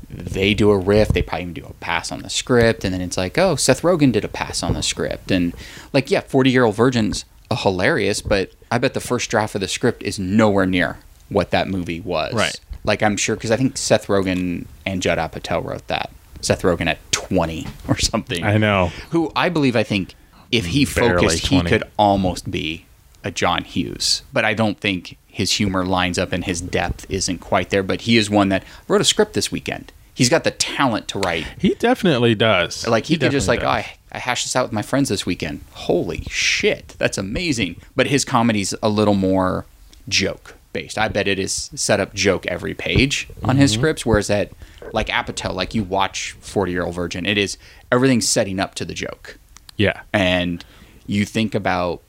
they 0.08 0.54
do 0.54 0.70
a 0.70 0.78
riff 0.78 1.08
they 1.08 1.22
probably 1.22 1.42
even 1.42 1.54
do 1.54 1.64
a 1.66 1.72
pass 1.74 2.12
on 2.12 2.22
the 2.22 2.30
script 2.30 2.84
and 2.84 2.94
then 2.94 3.00
it's 3.00 3.16
like 3.16 3.36
oh 3.36 3.56
seth 3.56 3.82
rogen 3.82 4.12
did 4.12 4.24
a 4.24 4.28
pass 4.28 4.62
on 4.62 4.74
the 4.74 4.82
script 4.82 5.30
and 5.30 5.52
like 5.92 6.10
yeah 6.10 6.20
40 6.20 6.50
year 6.50 6.64
old 6.64 6.76
virgins 6.76 7.24
are 7.50 7.56
hilarious 7.56 8.20
but 8.22 8.52
i 8.70 8.78
bet 8.78 8.94
the 8.94 9.00
first 9.00 9.28
draft 9.30 9.54
of 9.54 9.60
the 9.60 9.68
script 9.68 10.02
is 10.02 10.18
nowhere 10.18 10.66
near 10.66 10.98
what 11.28 11.50
that 11.50 11.66
movie 11.68 12.00
was 12.00 12.32
Right. 12.32 12.58
like 12.84 13.02
i'm 13.02 13.16
sure 13.16 13.34
because 13.36 13.50
i 13.50 13.56
think 13.56 13.76
seth 13.76 14.06
rogen 14.06 14.66
and 14.86 15.02
judd 15.02 15.18
apatow 15.18 15.62
wrote 15.64 15.86
that 15.88 16.10
seth 16.40 16.62
rogen 16.62 16.86
at 16.86 16.98
20 17.28 17.66
or 17.88 17.98
something 17.98 18.44
I 18.44 18.58
know. 18.58 18.88
who 19.10 19.30
I 19.34 19.48
believe 19.48 19.76
I 19.76 19.82
think 19.82 20.14
if 20.50 20.66
he 20.66 20.84
Barely 20.84 21.22
focused, 21.22 21.46
he 21.46 21.62
could 21.62 21.82
almost 21.98 22.50
be 22.50 22.84
a 23.24 23.30
John 23.30 23.64
Hughes. 23.64 24.22
But 24.32 24.44
I 24.44 24.54
don't 24.54 24.78
think 24.78 25.16
his 25.26 25.52
humor 25.52 25.84
lines 25.84 26.18
up 26.18 26.32
and 26.32 26.44
his 26.44 26.60
depth 26.60 27.06
isn't 27.08 27.38
quite 27.38 27.70
there. 27.70 27.82
But 27.82 28.02
he 28.02 28.16
is 28.18 28.28
one 28.28 28.50
that 28.50 28.64
wrote 28.86 29.00
a 29.00 29.04
script 29.04 29.32
this 29.32 29.50
weekend. 29.50 29.92
He's 30.14 30.28
got 30.28 30.44
the 30.44 30.50
talent 30.50 31.08
to 31.08 31.18
write. 31.20 31.46
He 31.58 31.74
definitely 31.74 32.34
does. 32.34 32.86
Like 32.86 33.06
he, 33.06 33.16
could 33.16 33.32
just 33.32 33.48
like, 33.48 33.62
oh, 33.62 33.68
I, 33.68 33.94
I 34.12 34.18
hashed 34.18 34.44
this 34.44 34.54
out 34.54 34.64
with 34.64 34.72
my 34.72 34.82
friends 34.82 35.08
this 35.08 35.24
weekend. 35.24 35.62
Holy 35.72 36.22
shit, 36.28 36.94
that's 36.98 37.16
amazing. 37.16 37.80
But 37.96 38.08
his 38.08 38.24
comedy's 38.24 38.74
a 38.82 38.90
little 38.90 39.14
more 39.14 39.64
joke. 40.08 40.56
based. 40.74 40.98
I 40.98 41.08
bet 41.08 41.28
it 41.28 41.38
is 41.38 41.70
set 41.74 41.98
up 41.98 42.12
joke 42.12 42.46
every 42.46 42.74
page 42.74 43.28
on 43.42 43.56
his 43.56 43.72
mm-hmm. 43.72 43.80
scripts, 43.80 44.04
whereas 44.04 44.28
at 44.28 44.52
like 44.92 45.08
Apatow, 45.08 45.54
like 45.54 45.74
you 45.74 45.82
watch 45.84 46.32
Forty 46.40 46.72
Year 46.72 46.84
Old 46.84 46.94
Virgin, 46.94 47.26
it 47.26 47.38
is 47.38 47.58
everything's 47.90 48.28
setting 48.28 48.58
up 48.60 48.74
to 48.76 48.84
the 48.84 48.94
joke, 48.94 49.38
Yeah. 49.76 50.02
and 50.12 50.64
you 51.06 51.24
think 51.24 51.54
about 51.54 52.02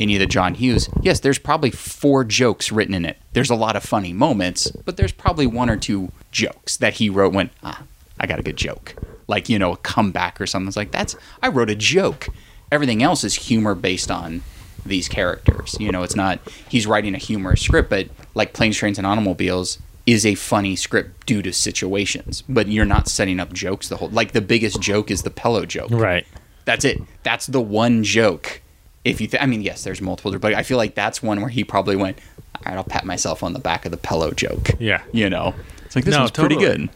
any 0.00 0.16
of 0.16 0.20
the 0.20 0.26
John 0.26 0.54
Hughes. 0.54 0.88
Yes, 1.02 1.20
there's 1.20 1.38
probably 1.38 1.70
four 1.70 2.24
jokes 2.24 2.72
written 2.72 2.94
in 2.94 3.04
it. 3.04 3.16
There's 3.32 3.50
a 3.50 3.54
lot 3.54 3.76
of 3.76 3.82
funny 3.84 4.12
moments, 4.12 4.70
but 4.84 4.96
there's 4.96 5.12
probably 5.12 5.46
one 5.46 5.70
or 5.70 5.76
two 5.76 6.10
jokes 6.32 6.76
that 6.78 6.94
he 6.94 7.08
wrote 7.08 7.32
when 7.32 7.50
ah, 7.62 7.82
I 8.18 8.26
got 8.26 8.38
a 8.40 8.42
good 8.42 8.56
joke, 8.56 8.94
like 9.28 9.48
you 9.48 9.58
know 9.58 9.72
a 9.72 9.76
comeback 9.78 10.40
or 10.40 10.46
something. 10.46 10.68
It's 10.68 10.76
like 10.76 10.90
that's 10.90 11.14
I 11.42 11.48
wrote 11.48 11.70
a 11.70 11.74
joke. 11.76 12.28
Everything 12.72 13.02
else 13.02 13.22
is 13.24 13.34
humor 13.34 13.74
based 13.76 14.10
on 14.10 14.42
these 14.84 15.08
characters. 15.08 15.76
You 15.78 15.92
know, 15.92 16.02
it's 16.02 16.16
not 16.16 16.40
he's 16.68 16.86
writing 16.86 17.14
a 17.14 17.18
humorous 17.18 17.62
script, 17.62 17.88
but 17.90 18.08
like 18.34 18.52
Planes, 18.52 18.76
Trains, 18.76 18.98
and 18.98 19.06
Automobiles 19.06 19.78
is 20.06 20.26
a 20.26 20.34
funny 20.34 20.76
script 20.76 21.26
due 21.26 21.42
to 21.42 21.52
situations. 21.52 22.42
But 22.48 22.68
you're 22.68 22.84
not 22.84 23.08
setting 23.08 23.40
up 23.40 23.52
jokes 23.52 23.88
the 23.88 23.96
whole. 23.96 24.08
Like 24.10 24.32
the 24.32 24.40
biggest 24.40 24.80
joke 24.80 25.10
is 25.10 25.22
the 25.22 25.30
pillow 25.30 25.64
joke. 25.66 25.90
Right. 25.90 26.26
That's 26.64 26.84
it. 26.84 27.00
That's 27.22 27.46
the 27.46 27.60
one 27.60 28.04
joke. 28.04 28.60
If 29.04 29.20
you, 29.20 29.26
th- 29.26 29.42
I 29.42 29.46
mean, 29.46 29.60
yes, 29.62 29.84
there's 29.84 30.00
multiple, 30.00 30.38
but 30.38 30.54
I 30.54 30.62
feel 30.62 30.78
like 30.78 30.94
that's 30.94 31.22
one 31.22 31.40
where 31.40 31.50
he 31.50 31.62
probably 31.62 31.94
went, 31.96 32.18
"All 32.56 32.62
right, 32.64 32.76
I'll 32.76 32.84
pat 32.84 33.04
myself 33.04 33.42
on 33.42 33.52
the 33.52 33.58
back 33.58 33.84
of 33.84 33.90
the 33.90 33.98
pillow 33.98 34.30
joke." 34.30 34.70
Yeah. 34.78 35.02
You 35.12 35.28
know, 35.28 35.54
it's 35.84 35.94
like 35.94 36.06
this 36.06 36.12
No, 36.14 36.20
one's 36.20 36.30
pretty 36.30 36.56
good. 36.56 36.88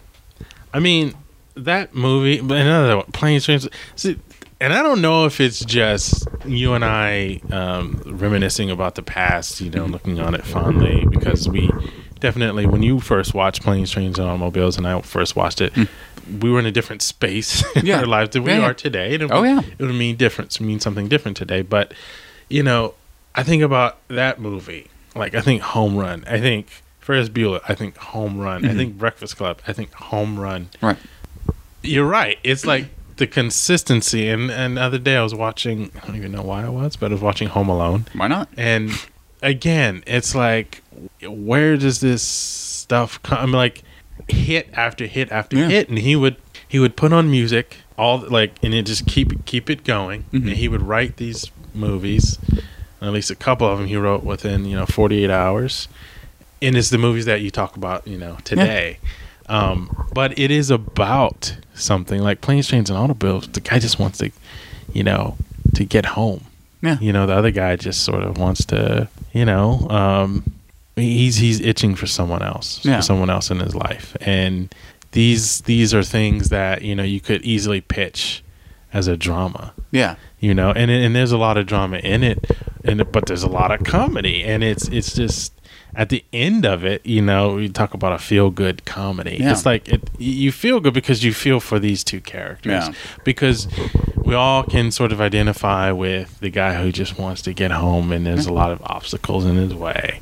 I 0.72 0.80
mean, 0.80 1.14
that 1.54 1.94
movie, 1.94 2.40
but 2.40 2.58
another 2.58 2.96
one, 2.96 3.06
Planes, 3.12 3.44
Trains. 3.44 3.68
See, 3.96 4.18
and 4.60 4.72
I 4.72 4.82
don't 4.82 5.00
know 5.02 5.26
if 5.26 5.40
it's 5.40 5.64
just 5.64 6.26
you 6.46 6.72
and 6.72 6.84
I 6.84 7.40
um, 7.50 8.02
reminiscing 8.06 8.70
about 8.70 8.94
the 8.94 9.02
past, 9.02 9.60
you 9.60 9.70
know, 9.70 9.84
looking 9.84 10.18
on 10.18 10.34
it 10.34 10.44
fondly, 10.44 11.06
because 11.10 11.46
we 11.48 11.70
definitely, 12.20 12.66
when 12.66 12.82
you 12.82 13.00
first 13.00 13.34
watched 13.34 13.62
Planes, 13.62 13.90
Trains, 13.90 14.18
and 14.18 14.28
Automobiles, 14.28 14.76
and 14.76 14.86
I 14.86 15.00
first 15.02 15.36
watched 15.36 15.60
it, 15.60 15.72
mm. 15.74 15.88
we 16.42 16.50
were 16.50 16.58
in 16.58 16.66
a 16.66 16.72
different 16.72 17.02
space 17.02 17.64
in 17.76 17.86
Yeah. 17.86 18.00
our 18.00 18.06
lives 18.06 18.30
than 18.30 18.44
we 18.44 18.52
Yeah, 18.52 18.60
are 18.62 18.74
today. 18.74 19.14
And 19.14 19.24
it 19.24 19.30
Oh, 19.30 19.40
would, 19.42 19.48
yeah. 19.50 19.60
It 19.78 19.84
would 19.84 19.94
mean 19.94 20.16
different, 20.16 20.60
mean 20.60 20.80
something 20.80 21.08
different 21.08 21.36
today. 21.36 21.62
But, 21.62 21.92
you 22.48 22.62
know, 22.62 22.94
I 23.34 23.42
think 23.42 23.62
about 23.62 23.98
that 24.08 24.40
movie. 24.40 24.88
Like, 25.14 25.34
I 25.34 25.40
think 25.40 25.62
Home 25.62 25.96
Run. 25.96 26.24
I 26.26 26.40
think 26.40 26.68
Ferris 27.00 27.28
Bueller. 27.28 27.60
I 27.68 27.74
think 27.74 27.96
Home 27.98 28.38
Run. 28.38 28.64
I 28.64 28.68
mm-hmm. 28.68 28.76
think 28.76 28.98
Breakfast 28.98 29.36
Club. 29.36 29.60
I 29.66 29.72
think 29.72 29.92
Home 29.94 30.38
Run 30.38 30.68
Right. 30.82 30.96
you're 31.82 32.06
right. 32.06 32.38
It's 32.44 32.66
like 32.66 32.86
the 33.16 33.26
consistency. 33.26 34.28
And 34.28 34.50
and 34.50 34.76
the 34.76 34.82
other 34.82 34.98
day 34.98 35.16
I 35.16 35.22
was 35.22 35.34
watching. 35.34 35.90
I 36.02 36.06
don't 36.06 36.16
even 36.16 36.32
know 36.32 36.42
why 36.42 36.64
I 36.64 36.68
was, 36.68 36.96
but 36.96 37.10
I 37.10 37.14
was 37.14 37.22
watching 37.22 37.48
Home 37.48 37.68
Alone. 37.68 38.06
Why 38.14 38.28
not? 38.28 38.48
And 38.56 38.90
again, 39.42 40.04
it's 40.06 40.34
like, 40.34 40.82
where 41.22 41.76
does 41.76 42.00
this 42.00 42.22
stuff 42.22 43.22
come? 43.22 43.38
I'm 43.38 43.52
like, 43.52 43.82
hit 44.28 44.68
after 44.72 45.06
hit 45.06 45.30
after 45.32 45.56
Yeah. 45.56 45.68
hit, 45.68 45.88
and 45.88 45.98
he 45.98 46.16
would 46.16 46.36
he 46.66 46.78
would 46.78 46.96
put 46.96 47.12
on 47.12 47.30
music 47.30 47.76
all 47.96 48.18
like, 48.28 48.52
and 48.62 48.74
it 48.74 48.82
just 48.86 49.06
keep 49.06 49.44
keep 49.44 49.70
it 49.70 49.84
going. 49.84 50.24
Mhm. 50.32 50.48
And 50.48 50.56
he 50.56 50.68
would 50.68 50.82
write 50.82 51.16
these 51.16 51.50
movies. 51.74 52.38
At 53.00 53.12
least 53.12 53.30
a 53.30 53.36
couple 53.36 53.66
of 53.68 53.78
them 53.78 53.86
he 53.88 53.96
wrote 53.96 54.24
within 54.24 54.64
you 54.64 54.76
know 54.76 54.86
48 54.86 55.30
hours. 55.30 55.88
And 56.60 56.76
it's 56.76 56.90
the 56.90 56.98
movies 56.98 57.24
that 57.26 57.40
you 57.40 57.50
talk 57.52 57.76
about, 57.76 58.06
you 58.08 58.18
know, 58.18 58.36
today. 58.42 58.98
Um, 59.48 60.06
but 60.12 60.36
it 60.36 60.50
is 60.50 60.70
about 60.70 61.56
something 61.74 62.20
like 62.20 62.40
planes, 62.40 62.66
trains, 62.68 62.90
and 62.90 62.98
automobiles. 62.98 63.46
The 63.46 63.60
guy 63.60 63.78
just 63.78 63.98
wants 64.00 64.18
to, 64.18 64.30
you 64.92 65.04
know, 65.04 65.36
to 65.76 65.84
get 65.84 66.04
home. 66.04 66.44
Yeah. 66.82 66.98
You 67.00 67.12
know, 67.12 67.26
the 67.26 67.34
other 67.34 67.52
guy 67.52 67.76
just 67.76 68.02
sort 68.02 68.24
of 68.24 68.38
wants 68.38 68.64
to, 68.66 69.08
you 69.32 69.44
know, 69.44 69.86
um, 69.88 70.52
he's 70.98 71.36
he's 71.36 71.60
itching 71.60 71.94
for 71.94 72.06
someone 72.06 72.42
else, 72.42 72.84
Yeah. 72.84 72.96
for 72.96 73.02
someone 73.02 73.30
else 73.30 73.50
in 73.50 73.60
his 73.60 73.74
life, 73.74 74.16
and 74.20 74.74
these 75.12 75.60
these 75.62 75.94
are 75.94 76.02
things 76.02 76.50
that 76.50 76.82
you 76.82 76.94
know 76.94 77.02
you 77.02 77.20
could 77.20 77.42
easily 77.42 77.80
pitch 77.80 78.42
as 78.92 79.06
a 79.06 79.16
drama 79.16 79.72
Yeah. 79.90 80.16
you 80.38 80.54
know 80.54 80.70
and 80.70 80.90
and 80.90 81.14
there's 81.16 81.32
a 81.32 81.38
lot 81.38 81.56
of 81.58 81.66
drama 81.66 81.96
in 81.98 82.22
it 82.22 82.44
and 82.84 83.10
but 83.12 83.26
there's 83.26 83.42
a 83.42 83.48
lot 83.48 83.70
of 83.70 83.84
comedy 83.84 84.42
and 84.44 84.62
it's 84.64 84.88
it's 84.88 85.14
just 85.14 85.52
at 85.94 86.08
the 86.10 86.24
end 86.32 86.64
of 86.64 86.84
it 86.84 87.04
you 87.06 87.20
know 87.22 87.54
we 87.54 87.68
talk 87.68 87.94
about 87.94 88.12
a 88.12 88.18
feel 88.18 88.50
good 88.50 88.84
comedy 88.84 89.38
Yeah. 89.40 89.52
it's 89.52 89.64
like 89.66 89.88
it, 89.88 90.08
you 90.18 90.52
feel 90.52 90.80
good 90.80 90.94
because 90.94 91.24
you 91.24 91.32
feel 91.32 91.60
for 91.60 91.78
these 91.78 92.04
two 92.04 92.20
characters 92.20 92.88
Yeah. 92.88 92.94
because 93.24 93.66
we 94.16 94.34
all 94.34 94.62
can 94.62 94.90
sort 94.90 95.12
of 95.12 95.20
identify 95.20 95.90
with 95.90 96.38
the 96.40 96.50
guy 96.50 96.74
who 96.74 96.92
just 96.92 97.18
wants 97.18 97.42
to 97.42 97.52
get 97.52 97.70
home 97.70 98.12
and 98.12 98.26
there's 98.26 98.46
a 98.46 98.52
lot 98.52 98.70
of 98.70 98.80
obstacles 98.84 99.44
in 99.46 99.56
his 99.56 99.74
way 99.74 100.20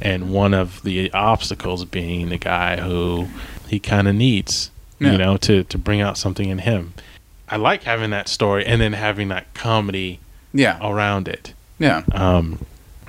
and 0.00 0.32
one 0.32 0.54
of 0.54 0.82
the 0.82 1.12
obstacles 1.12 1.84
being 1.84 2.28
the 2.28 2.38
guy 2.38 2.80
who 2.80 3.26
he 3.68 3.78
kind 3.80 4.06
of 4.08 4.14
needs 4.14 4.70
Yeah. 5.00 5.12
you 5.12 5.18
know 5.18 5.36
to 5.38 5.64
to 5.64 5.78
bring 5.78 6.00
out 6.00 6.16
something 6.16 6.48
in 6.48 6.58
him 6.58 6.94
I 7.50 7.56
like 7.56 7.84
having 7.84 8.10
that 8.10 8.28
story 8.28 8.64
and 8.66 8.80
then 8.80 8.92
having 8.92 9.28
that 9.28 9.52
comedy 9.54 10.20
Yeah. 10.52 10.78
around 10.82 11.28
it. 11.28 11.54
Yeah. 11.78 12.02
Um, 12.12 12.58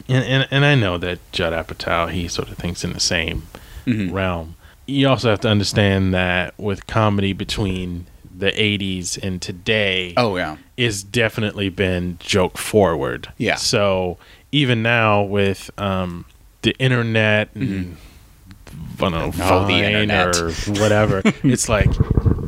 and, 0.09 0.25
and 0.25 0.47
and 0.51 0.65
I 0.65 0.75
know 0.75 0.97
that 0.97 1.19
Judd 1.31 1.53
Apatow 1.53 2.11
he 2.11 2.27
sort 2.27 2.49
of 2.49 2.57
thinks 2.57 2.83
in 2.83 2.93
the 2.93 2.99
same 2.99 3.43
Mhm. 3.85 4.11
realm. 4.11 4.55
You 4.85 5.07
also 5.07 5.29
have 5.29 5.39
to 5.41 5.47
understand 5.49 6.13
that 6.13 6.53
with 6.57 6.87
comedy 6.87 7.31
between 7.33 8.07
the 8.35 8.51
80s 8.51 9.17
and 9.21 9.41
today 9.41 10.13
Oh 10.17 10.35
yeah. 10.37 10.57
it's 10.77 11.03
definitely 11.03 11.69
been 11.69 12.17
joke 12.19 12.57
forward. 12.57 13.29
Yeah. 13.37 13.55
So 13.55 14.17
even 14.51 14.81
now 14.81 15.21
with 15.23 15.69
um, 15.77 16.25
the 16.63 16.73
internet 16.79 17.49
and 17.55 17.97
I 19.01 19.09
don't 19.09 19.11
know, 19.11 19.31
Oh, 19.41 19.65
the 19.67 19.73
internet. 19.73 20.37
or 20.37 20.51
whatever, 20.81 21.21
it's 21.43 21.69
like 21.69 21.89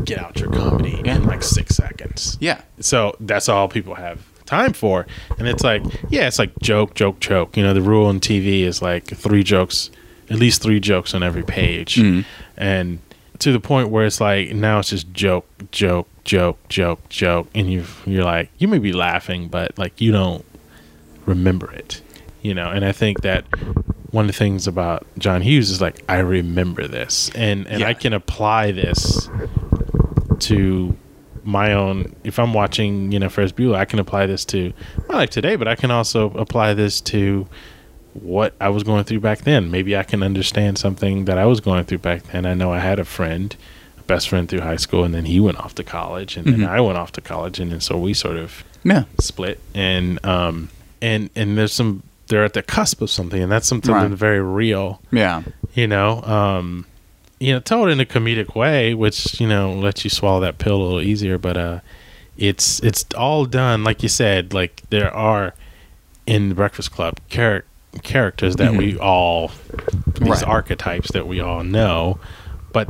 get 0.06 0.20
out 0.20 0.40
your 0.40 0.50
comedy 0.52 1.02
in 1.06 1.26
like 1.26 1.44
six 1.44 1.76
seconds. 1.76 2.38
Yeah. 2.40 2.62
So 2.80 3.16
that's 3.20 3.48
all 3.50 3.68
people 3.68 3.96
have 3.96 4.20
time 4.52 4.74
for. 4.74 5.08
And 5.40 5.48
it's 5.48 5.64
like, 5.64 5.82
yeah, 6.10 6.28
it's 6.28 6.38
like 6.38 6.52
joke, 6.60 6.94
joke, 6.94 7.20
joke. 7.22 7.56
You 7.58 7.64
know, 7.64 7.74
the 7.74 7.82
rule 7.82 8.10
in 8.10 8.20
TV 8.20 8.62
is 8.64 8.82
like 8.82 9.06
three 9.08 9.44
jokes, 9.44 9.90
at 10.30 10.38
least 10.38 10.62
three 10.62 10.80
jokes 10.82 11.14
on 11.14 11.24
every 11.24 11.44
page. 11.44 11.96
Mhm. 11.96 12.26
And 12.58 13.00
to 13.40 13.52
the 13.52 13.60
point 13.60 13.90
where 13.90 14.06
it's 14.06 14.20
like 14.22 14.54
now 14.54 14.80
it's 14.80 14.90
just 14.90 15.12
joke, 15.14 15.48
joke, 15.72 16.08
joke, 16.26 16.60
joke, 16.70 17.08
joke. 17.10 17.48
And 17.56 17.72
you 17.72 17.86
you're 18.06 18.26
like, 18.26 18.50
you 18.58 18.68
may 18.68 18.78
be 18.80 18.92
laughing, 18.94 19.48
but 19.48 19.78
like 19.78 20.00
you 20.02 20.12
don't 20.12 20.44
remember 21.26 21.72
it. 21.72 22.02
You 22.42 22.54
know, 22.54 22.70
and 22.70 22.84
I 22.84 22.92
think 22.92 23.22
that 23.22 23.46
one 24.12 24.26
of 24.26 24.28
the 24.28 24.38
things 24.38 24.68
about 24.68 25.08
John 25.18 25.42
Hughes 25.42 25.70
is 25.72 25.80
like 25.80 26.04
I 26.10 26.18
remember 26.20 26.88
this 26.88 27.30
and 27.36 27.66
and 27.68 27.80
Yeah. 27.80 27.88
I 27.88 27.94
can 27.94 28.12
apply 28.14 28.72
this 28.74 29.30
to 30.40 30.98
my 31.44 31.74
own 31.74 32.16
if 32.24 32.38
I'm 32.40 32.54
watching, 32.54 33.12
you 33.12 33.20
know, 33.20 33.30
Ferris 33.30 33.52
Bueller, 33.52 33.76
I 33.76 33.86
can 33.86 34.00
apply 34.00 34.26
this 34.28 34.46
to 34.46 34.74
my 35.10 35.16
life 35.16 35.30
today, 35.32 35.56
but 35.56 35.68
I 35.68 35.76
can 35.76 35.92
also 35.92 36.32
apply 36.32 36.74
this 36.74 37.02
to 37.02 37.48
what 38.14 38.54
I 38.60 38.70
was 38.70 38.84
going 38.84 39.04
through 39.06 39.22
back 39.22 39.40
then. 39.40 39.72
Maybe 39.72 39.96
I 39.96 40.04
can 40.04 40.22
understand 40.22 40.78
something 40.78 41.26
that 41.26 41.38
I 41.38 41.46
was 41.46 41.60
going 41.62 41.86
through 41.86 42.00
back 42.00 42.24
then. 42.24 42.46
I 42.46 42.54
know 42.54 42.72
I 42.72 42.80
had 42.80 43.00
a 43.00 43.06
friend, 43.06 43.56
a 43.98 44.04
best 44.04 44.30
friend 44.30 44.50
through 44.50 44.62
high 44.62 44.76
school, 44.76 45.04
and 45.04 45.14
then 45.14 45.26
he 45.26 45.40
went 45.40 45.58
off 45.60 45.76
to 45.76 45.84
college, 45.84 46.36
and 46.38 46.46
Mhm. 46.46 46.58
then 46.60 46.70
I 46.70 46.82
went 46.82 46.98
off 46.98 47.12
to 47.14 47.22
college, 47.22 47.60
and 47.60 47.72
then 47.72 47.80
so 47.80 47.98
we 47.98 48.14
sort 48.14 48.38
of 48.38 48.64
Yeah. 48.84 49.04
split, 49.20 49.60
and 49.74 50.24
um, 50.26 50.70
and 51.02 51.30
and 51.36 51.58
there's 51.58 51.74
some 51.74 52.04
they're 52.28 52.44
at 52.46 52.54
the 52.54 52.62
cusp 52.64 53.02
of 53.02 53.10
something, 53.10 53.42
and 53.44 53.52
that's 53.52 53.68
something 53.68 53.94
Right. 53.94 54.08
that's 54.08 54.20
very 54.20 54.42
real 54.42 55.02
Yeah. 55.12 55.42
you 55.74 55.88
know 55.88 56.22
um 56.24 56.86
you 57.42 57.52
know 57.54 57.60
told 57.60 57.90
in 57.90 58.00
a 58.00 58.06
comedic 58.06 58.56
way 58.56 58.94
which 58.94 59.40
you 59.42 59.48
know 59.48 59.74
lets 59.74 60.04
you 60.04 60.10
swallow 60.10 60.40
that 60.40 60.58
pill 60.60 60.78
a 60.78 60.84
little 60.84 61.02
easier 61.02 61.38
but 61.38 61.58
uh 61.58 61.80
it's 62.38 62.80
it's 62.82 63.04
all 63.18 63.46
done 63.46 63.84
like 63.84 64.04
you 64.04 64.10
said 64.10 64.54
like 64.54 64.82
there 64.90 65.14
are 65.14 65.54
in 66.28 66.50
the 66.50 66.56
breakfast 66.56 66.92
club 66.92 67.20
char- 67.30 67.66
characters 68.04 68.56
that 68.58 68.74
we 68.74 68.98
all 68.98 69.52
these 70.20 70.30
Right. 70.30 70.44
archetypes 70.48 71.12
that 71.14 71.28
we 71.28 71.40
all 71.40 71.64
know 71.64 72.20
but 72.72 72.88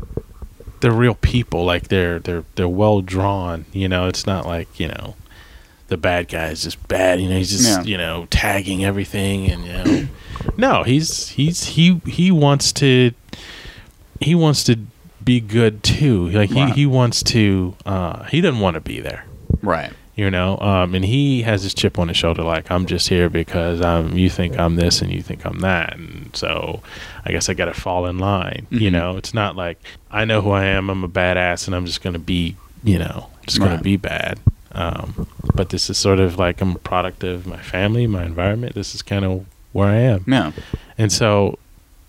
they're 0.82 0.92
real 0.92 1.16
people 1.16 1.64
like 1.64 1.88
they're 1.88 2.20
they're 2.20 2.44
they're 2.56 2.68
well 2.68 3.02
drawn 3.02 3.66
you 3.72 3.88
know 3.88 4.08
it's 4.08 4.26
not 4.28 4.46
like 4.46 4.80
you 4.80 4.88
know 4.90 5.16
the 5.88 5.98
bad 5.98 6.28
guy 6.28 6.48
is 6.50 6.64
just 6.64 6.88
bad 6.88 7.20
you 7.22 7.30
know 7.30 7.38
he's 7.38 7.52
just 7.52 7.66
Yeah. 7.80 7.84
you 7.84 7.98
know 7.98 8.28
tagging 8.30 8.84
everything 8.84 9.50
and 9.50 9.66
you 9.66 9.74
know 9.74 10.08
no 10.58 10.84
he's 10.84 11.30
he's 11.30 11.64
he 11.64 12.00
he 12.06 12.32
wants 12.32 12.72
to 12.74 13.12
he 14.22 14.36
wants 14.36 14.64
to 14.66 14.78
be 15.24 15.40
good 15.40 15.84
too 15.84 16.30
like 16.30 16.50
he, 16.50 16.62
Right. 16.62 16.74
he 16.74 16.86
wants 16.86 17.22
to 17.24 17.76
uh 17.86 18.24
he 18.24 18.42
doesn't 18.42 18.60
want 18.60 18.74
to 18.76 18.82
be 18.82 19.00
there 19.00 19.24
Right. 19.62 19.92
you 20.16 20.32
know 20.32 20.58
um 20.60 20.96
and 20.96 21.06
he 21.06 21.44
has 21.44 21.62
his 21.64 21.74
chip 21.76 22.00
on 22.00 22.08
his 22.08 22.18
shoulder 22.18 22.42
like 22.44 22.72
i'm 22.72 22.86
just 22.88 23.08
here 23.10 23.30
because 23.30 23.82
um 23.82 24.18
you 24.18 24.30
think 24.32 24.58
i'm 24.58 24.76
this 24.78 25.02
and 25.02 25.12
you 25.12 25.22
think 25.22 25.46
i'm 25.46 25.60
that 25.60 25.94
and 25.96 26.36
so 26.36 26.82
i 27.26 27.32
guess 27.32 27.50
i 27.50 27.54
gotta 27.54 27.74
fall 27.74 28.08
in 28.08 28.18
line 28.18 28.66
you 28.72 28.90
Mhm. 28.90 28.94
know 28.94 29.18
it's 29.18 29.34
not 29.34 29.56
like 29.56 29.78
i 30.10 30.26
know 30.26 30.42
who 30.42 30.52
i 30.52 30.66
am 30.66 30.90
i'm 30.90 31.04
a 31.04 31.10
badass 31.10 31.68
and 31.68 31.76
i'm 31.76 31.86
just 31.86 32.02
gonna 32.02 32.18
be 32.20 32.56
you 32.84 32.98
know 32.98 33.28
just 33.46 33.60
gonna 33.60 33.76
Right. 33.76 33.84
be 33.84 33.98
bad 33.98 34.40
um 34.72 35.28
but 35.54 35.70
this 35.70 35.88
is 35.90 35.98
sort 36.00 36.20
of 36.20 36.40
like 36.40 36.62
i'm 36.62 36.76
a 36.76 36.80
product 36.80 37.24
of 37.24 37.46
my 37.46 37.58
family 37.62 38.08
my 38.08 38.24
environment 38.24 38.74
this 38.74 38.96
is 38.96 39.04
kind 39.04 39.24
of 39.24 39.46
where 39.74 39.88
i 39.90 39.96
am 39.98 40.24
Yeah. 40.28 40.52
and 40.98 41.12
so 41.12 41.60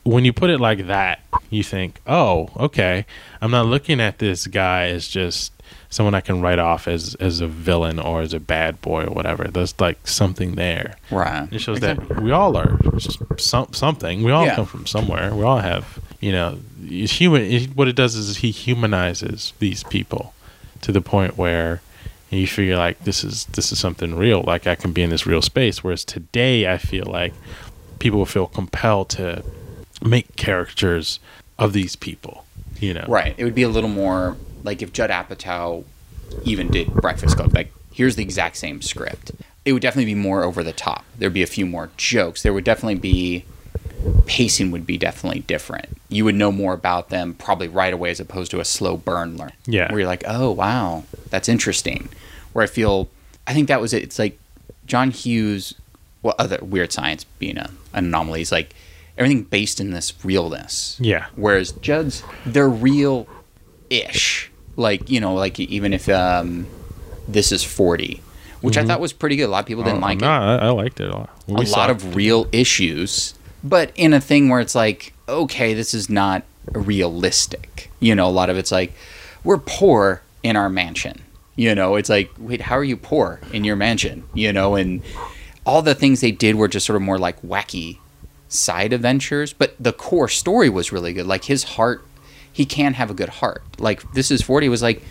when 0.05 0.25
you 0.25 0.33
put 0.33 0.51
it 0.51 0.59
like 0.61 0.87
that, 0.87 1.21
you 1.51 1.63
think, 1.63 2.01
oh, 2.07 2.49
okay, 2.57 3.07
I'm 3.41 3.51
not 3.51 3.67
looking 3.67 4.01
at 4.01 4.19
this 4.19 4.47
guy 4.47 4.87
as 4.89 5.07
just 5.09 5.53
someone 5.91 6.15
I 6.15 6.21
can 6.21 6.41
write 6.41 6.59
off 6.59 6.89
as 6.89 7.15
as 7.17 7.41
a 7.41 7.47
villain 7.47 7.99
or 7.99 8.23
as 8.23 8.33
a 8.33 8.41
bad 8.41 8.81
boy 8.81 9.05
or 9.05 9.13
whatever. 9.15 9.45
There's 9.45 9.79
like 9.79 10.07
something 10.07 10.55
there. 10.55 10.97
Right. 11.11 11.47
It 11.53 11.61
shows 11.61 11.81
that 11.81 12.21
we 12.23 12.31
all 12.33 12.57
are 12.57 12.79
some, 13.39 13.73
something. 13.73 14.23
We 14.23 14.33
all 14.33 14.47
Yeah. 14.47 14.57
come 14.57 14.67
from 14.67 14.87
somewhere. 14.87 15.35
We 15.35 15.45
all 15.45 15.59
have, 15.59 15.99
you 16.21 16.33
know, 16.33 16.59
human. 16.89 17.65
What 17.75 17.89
it 17.89 17.97
does 17.97 18.15
is 18.17 18.39
he 18.39 18.51
humanizes 18.51 19.53
these 19.59 19.85
people 19.85 20.35
to 20.81 20.91
the 20.93 21.01
point 21.03 21.37
where 21.37 21.81
you 22.31 22.47
figure 22.47 22.77
like 22.79 23.05
this 23.05 23.23
is 23.23 23.45
this 23.53 23.71
is 23.71 23.79
something 23.79 24.17
real. 24.17 24.41
Like 24.43 24.67
I 24.67 24.75
can 24.75 24.93
be 24.93 25.03
in 25.03 25.11
this 25.11 25.27
real 25.27 25.43
space. 25.43 25.85
Whereas 25.85 26.05
today, 26.05 26.73
I 26.73 26.79
feel 26.79 27.05
like 27.05 27.35
people 27.99 28.19
will 28.19 28.27
feel 28.27 28.47
compelled 28.47 29.11
to 29.11 29.45
make 30.03 30.37
characters 30.37 31.21
of 31.59 31.73
these 31.73 31.97
people. 31.97 32.45
You 32.81 32.95
know, 32.95 33.05
Right. 33.09 33.35
It 33.37 33.45
would 33.45 33.55
be 33.55 33.63
a 33.63 33.69
little 33.69 33.91
more 33.91 34.37
like 34.65 34.83
if 34.83 34.93
Judd 34.93 35.11
Apatow 35.11 35.85
even 36.45 36.69
did 36.69 36.93
Breakfast 36.93 37.37
Club. 37.37 37.55
Like, 37.55 37.73
here's 37.93 38.17
the 38.17 38.23
exact 38.23 38.57
same 38.57 38.83
script. 38.83 39.33
It 39.65 39.73
would 39.73 39.83
definitely 39.83 40.13
be 40.13 40.21
more 40.21 40.43
over 40.43 40.65
the 40.65 40.73
top. 40.73 41.05
There'd 41.17 41.33
be 41.33 41.43
a 41.43 41.47
few 41.47 41.67
more 41.67 41.91
jokes. 41.97 42.43
There 42.43 42.53
would 42.53 42.65
definitely 42.65 42.97
be 42.97 43.45
pacing 44.27 44.71
would 44.71 44.87
be 44.87 44.99
definitely 44.99 45.41
different. 45.41 45.87
You 46.09 46.25
would 46.25 46.35
know 46.35 46.51
more 46.51 46.75
about 46.75 47.11
them 47.11 47.35
probably 47.35 47.69
right 47.69 47.93
away 47.93 48.11
as 48.11 48.21
opposed 48.21 48.51
to 48.51 48.61
a 48.61 48.65
slow 48.65 48.97
burn 48.97 49.37
learn. 49.37 49.53
Yeah. 49.67 49.91
Where 49.91 50.01
you're 50.01 50.09
like, 50.09 50.25
oh 50.27 50.51
wow, 50.51 51.05
that's 51.31 51.49
interesting. 51.49 52.09
Where 52.53 52.65
I 52.65 52.67
feel 52.67 53.09
I 53.47 53.55
think 53.55 53.69
that 53.69 53.81
was 53.81 53.93
it. 53.93 54.03
It's 54.03 54.19
like 54.19 54.39
John 54.87 55.11
Hughes 55.11 55.75
well 56.23 56.35
other 56.39 56.59
weird 56.61 56.93
science 56.93 57.25
being 57.39 57.59
a, 57.59 57.71
an 57.93 58.07
anomaly 58.07 58.43
is 58.43 58.53
like 58.53 58.75
everything 59.19 59.43
based 59.45 59.81
in 59.81 59.91
this 59.91 60.13
realness. 60.25 60.97
Yeah. 61.01 61.27
Whereas 61.37 61.73
Judd's 61.73 62.23
they're 62.47 62.69
real 62.69 63.27
ish. 63.91 64.51
Like, 64.77 65.11
you 65.11 65.21
know, 65.21 65.35
like 65.35 65.59
even 65.61 65.93
if 65.93 66.09
um 66.09 66.67
this 67.29 67.53
is 67.53 67.63
forty. 67.63 68.23
Which 68.63 68.79
I 68.79 68.85
thought 68.85 69.01
was 69.01 69.13
pretty 69.13 69.35
good. 69.35 69.47
A 69.47 69.49
lot 69.49 69.59
of 69.61 69.67
people 69.67 69.83
didn't 69.83 70.01
Mm-hmm. 70.03 70.05
Oh, 70.05 70.07
like 70.07 70.21
no, 70.21 70.27
it 70.29 70.31
I, 70.63 70.67
I 70.67 70.71
liked 70.71 71.01
it 71.01 71.11
a 71.11 71.17
lot. 71.17 71.31
a 71.49 71.53
We 71.55 71.67
saw 71.67 71.79
lot 71.81 71.91
it. 71.91 71.97
of 71.97 72.15
real 72.15 72.47
issues, 72.53 73.35
but 73.65 73.91
in 73.97 74.13
a 74.15 74.21
thing 74.21 74.49
where 74.49 74.61
it's 74.61 74.77
like, 74.77 75.13
okay, 75.29 75.75
this 75.75 75.95
is 75.95 76.09
not 76.09 76.45
realistic. 76.71 77.91
You 77.99 78.15
know, 78.15 78.27
a 78.29 78.31
lot 78.31 78.51
of 78.51 78.57
it's 78.57 78.71
like, 78.71 78.93
we're 79.43 79.59
poor 79.59 80.23
in 80.45 80.55
our 80.57 80.69
mansion. 80.69 81.23
You 81.57 81.75
know, 81.75 81.97
it's 81.97 82.09
like, 82.09 82.31
wait, 82.39 82.61
how 82.63 82.77
are 82.79 82.85
you 82.85 82.97
poor 82.97 83.41
in 83.53 83.65
your 83.65 83.75
mansion? 83.77 84.25
You 84.33 84.53
know, 84.53 84.77
and 84.77 85.03
all 85.67 85.83
the 85.83 85.95
things 85.95 86.21
they 86.21 86.31
did 86.31 86.55
were 86.55 86.69
just 86.69 86.87
sort 86.87 86.97
of 86.97 87.03
more 87.03 87.19
like 87.19 87.43
wacky 87.43 87.99
side 88.53 88.93
adventures, 88.93 89.53
but 89.53 89.75
the 89.81 89.93
core 89.93 90.29
story 90.29 90.69
was 90.69 90.93
really 90.93 91.13
good. 91.13 91.27
Like 91.27 91.45
his 91.45 91.65
heart, 91.65 92.05
he 92.53 92.65
can 92.65 92.95
have 92.95 93.11
a 93.11 93.15
good 93.15 93.29
heart. 93.29 93.63
Like 93.79 94.13
this 94.13 94.31
is 94.31 94.43
40 94.43 94.69
was 94.69 94.83
like 94.83 95.03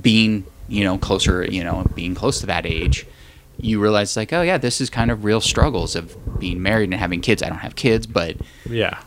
being, 0.00 0.44
you 0.68 0.84
know, 0.84 0.98
closer, 0.98 1.44
you 1.44 1.64
know, 1.64 1.84
being 1.94 2.14
close 2.14 2.40
to 2.40 2.46
that 2.46 2.66
age, 2.66 3.06
you 3.58 3.80
realize 3.80 4.16
like, 4.16 4.32
oh 4.32 4.42
yeah, 4.42 4.58
this 4.58 4.80
is 4.80 4.88
kind 4.88 5.10
of 5.10 5.24
real 5.24 5.40
struggles 5.40 5.96
of 5.96 6.16
being 6.38 6.62
married 6.62 6.90
and 6.90 6.94
having 6.94 7.20
kids. 7.20 7.42
I 7.42 7.48
don't 7.48 7.58
have 7.58 7.76
kids, 7.76 8.06
but 8.06 8.36
yeah. 8.68 9.00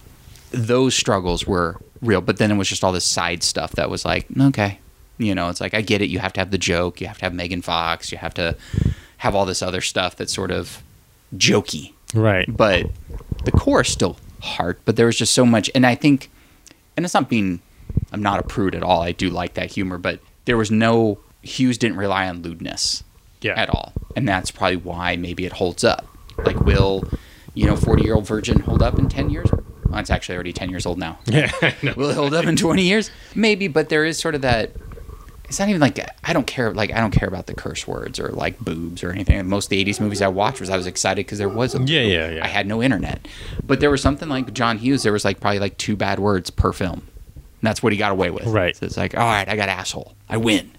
those 0.52 0.94
struggles 0.94 1.48
were 1.48 1.78
real. 2.02 2.22
But 2.22 2.38
then 2.38 2.52
it 2.52 2.56
was 2.56 2.68
just 2.68 2.84
all 2.84 2.92
this 2.92 3.06
side 3.06 3.44
stuff 3.44 3.72
that 3.74 3.90
was 3.90 4.06
like, 4.06 4.28
okay, 4.40 4.80
you 5.18 5.34
know, 5.34 5.50
it's 5.50 5.62
like 5.62 5.74
I 5.74 5.82
get 5.82 6.02
it. 6.02 6.10
You 6.10 6.20
have 6.20 6.34
to 6.34 6.42
have 6.42 6.52
the 6.52 6.58
joke. 6.58 7.02
You 7.02 7.08
have 7.08 7.18
to 7.20 7.26
have 7.26 7.34
Megan 7.34 7.62
Fox. 7.62 8.12
You 8.12 8.18
have 8.18 8.34
to 8.36 8.58
have 9.18 9.36
all 9.36 9.46
this 9.46 9.62
other 9.62 9.82
stuff 9.82 10.18
that's 10.18 10.34
sort 10.34 10.52
of 10.52 10.84
jokey 11.36 11.94
Right. 12.14 12.46
but 12.56 12.90
the 13.46 13.52
core 13.52 13.82
is 13.82 13.88
still 13.90 14.18
heart. 14.42 14.80
But 14.86 14.96
there 14.96 15.06
was 15.08 15.18
just 15.18 15.34
so 15.34 15.46
much, 15.46 15.70
and 15.76 15.86
I 15.86 15.96
think, 15.96 16.30
and 16.96 17.06
it's 17.06 17.14
not 17.14 17.30
being, 17.30 17.62
I'm 18.12 18.22
not 18.22 18.40
a 18.40 18.44
prude 18.44 18.76
at 18.76 18.84
all. 18.84 19.02
I 19.02 19.12
do 19.12 19.30
like 19.30 19.54
that 19.56 19.72
humor, 19.72 19.98
but 19.98 20.20
there 20.46 20.58
was 20.58 20.70
no 20.72 21.20
Hughes 21.42 21.78
didn't 21.78 21.98
rely 21.98 22.28
on 22.30 22.42
lewdness 22.42 23.04
Yeah. 23.42 23.54
at 23.60 23.70
all, 23.70 23.94
and 24.16 24.28
that's 24.28 24.50
probably 24.52 24.78
why 24.78 25.16
maybe 25.18 25.46
it 25.46 25.54
holds 25.54 25.84
up. 25.84 26.06
Like, 26.38 26.60
will 26.62 27.04
you 27.54 27.66
know, 27.68 27.76
40 27.76 28.04
year 28.04 28.16
old 28.16 28.26
virgin 28.26 28.60
hold 28.62 28.82
up 28.82 28.98
in 28.98 29.10
10 29.10 29.30
years? 29.30 29.50
Well, 29.88 30.00
it's 30.00 30.10
actually 30.10 30.36
already 30.36 30.54
10 30.54 30.70
years 30.72 30.86
old 30.88 30.98
now. 30.98 31.20
Yeah. 31.28 31.52
Will 31.96 32.10
it 32.10 32.16
hold 32.16 32.34
up 32.34 32.46
in 32.46 32.56
20 32.56 32.82
years? 32.82 33.12
Maybe, 33.36 33.68
but 33.68 33.90
there 33.90 34.06
is 34.06 34.18
sort 34.18 34.34
of 34.36 34.42
that. 34.42 34.72
It's 35.46 35.60
not 35.60 35.70
even 35.70 35.82
like 35.82 36.00
I 36.24 36.34
don't 36.34 36.48
care. 36.48 36.74
Like 36.74 36.92
I 36.92 37.00
don't 37.00 37.12
care 37.12 37.28
about 37.28 37.48
the 37.48 37.54
curse 37.54 37.88
words 37.88 38.20
or 38.20 38.30
like 38.30 38.60
boobs 38.60 39.04
or 39.04 39.12
anything. 39.12 39.48
Most 39.48 39.66
of 39.66 39.70
the 39.72 39.86
'80s 39.86 40.00
movies 40.00 40.22
I 40.22 40.28
watched 40.28 40.60
was 40.60 40.70
I 40.70 40.78
was 40.78 40.88
excited 40.88 41.26
because 41.26 41.38
there 41.38 41.50
was 41.50 41.76
a 41.76 41.82
Yeah, 41.84 42.02
yeah, 42.02 42.30
yeah. 42.32 42.44
I 42.44 42.48
had 42.48 42.66
no 42.66 42.82
internet, 42.82 43.28
but 43.66 43.80
there 43.80 43.92
was 43.92 44.02
something 44.02 44.30
like 44.30 44.54
John 44.54 44.78
Hughes. 44.78 45.04
There 45.04 45.14
was 45.14 45.26
like 45.26 45.40
probably 45.40 45.60
like 45.60 45.78
two 45.78 45.96
bad 45.96 46.20
words 46.20 46.50
per 46.50 46.72
film. 46.74 47.08
And 47.36 47.68
that's 47.70 47.84
what 47.84 47.94
he 47.94 47.98
got 47.98 48.12
away 48.12 48.30
with. 48.30 48.46
Right. 48.46 48.76
So 48.76 48.86
it's 48.86 48.98
like, 48.98 49.16
all 49.16 49.26
right, 49.26 49.48
I 49.48 49.56
got 49.56 49.70
asshole. 49.70 50.16
I 50.28 50.38
win. 50.38 50.72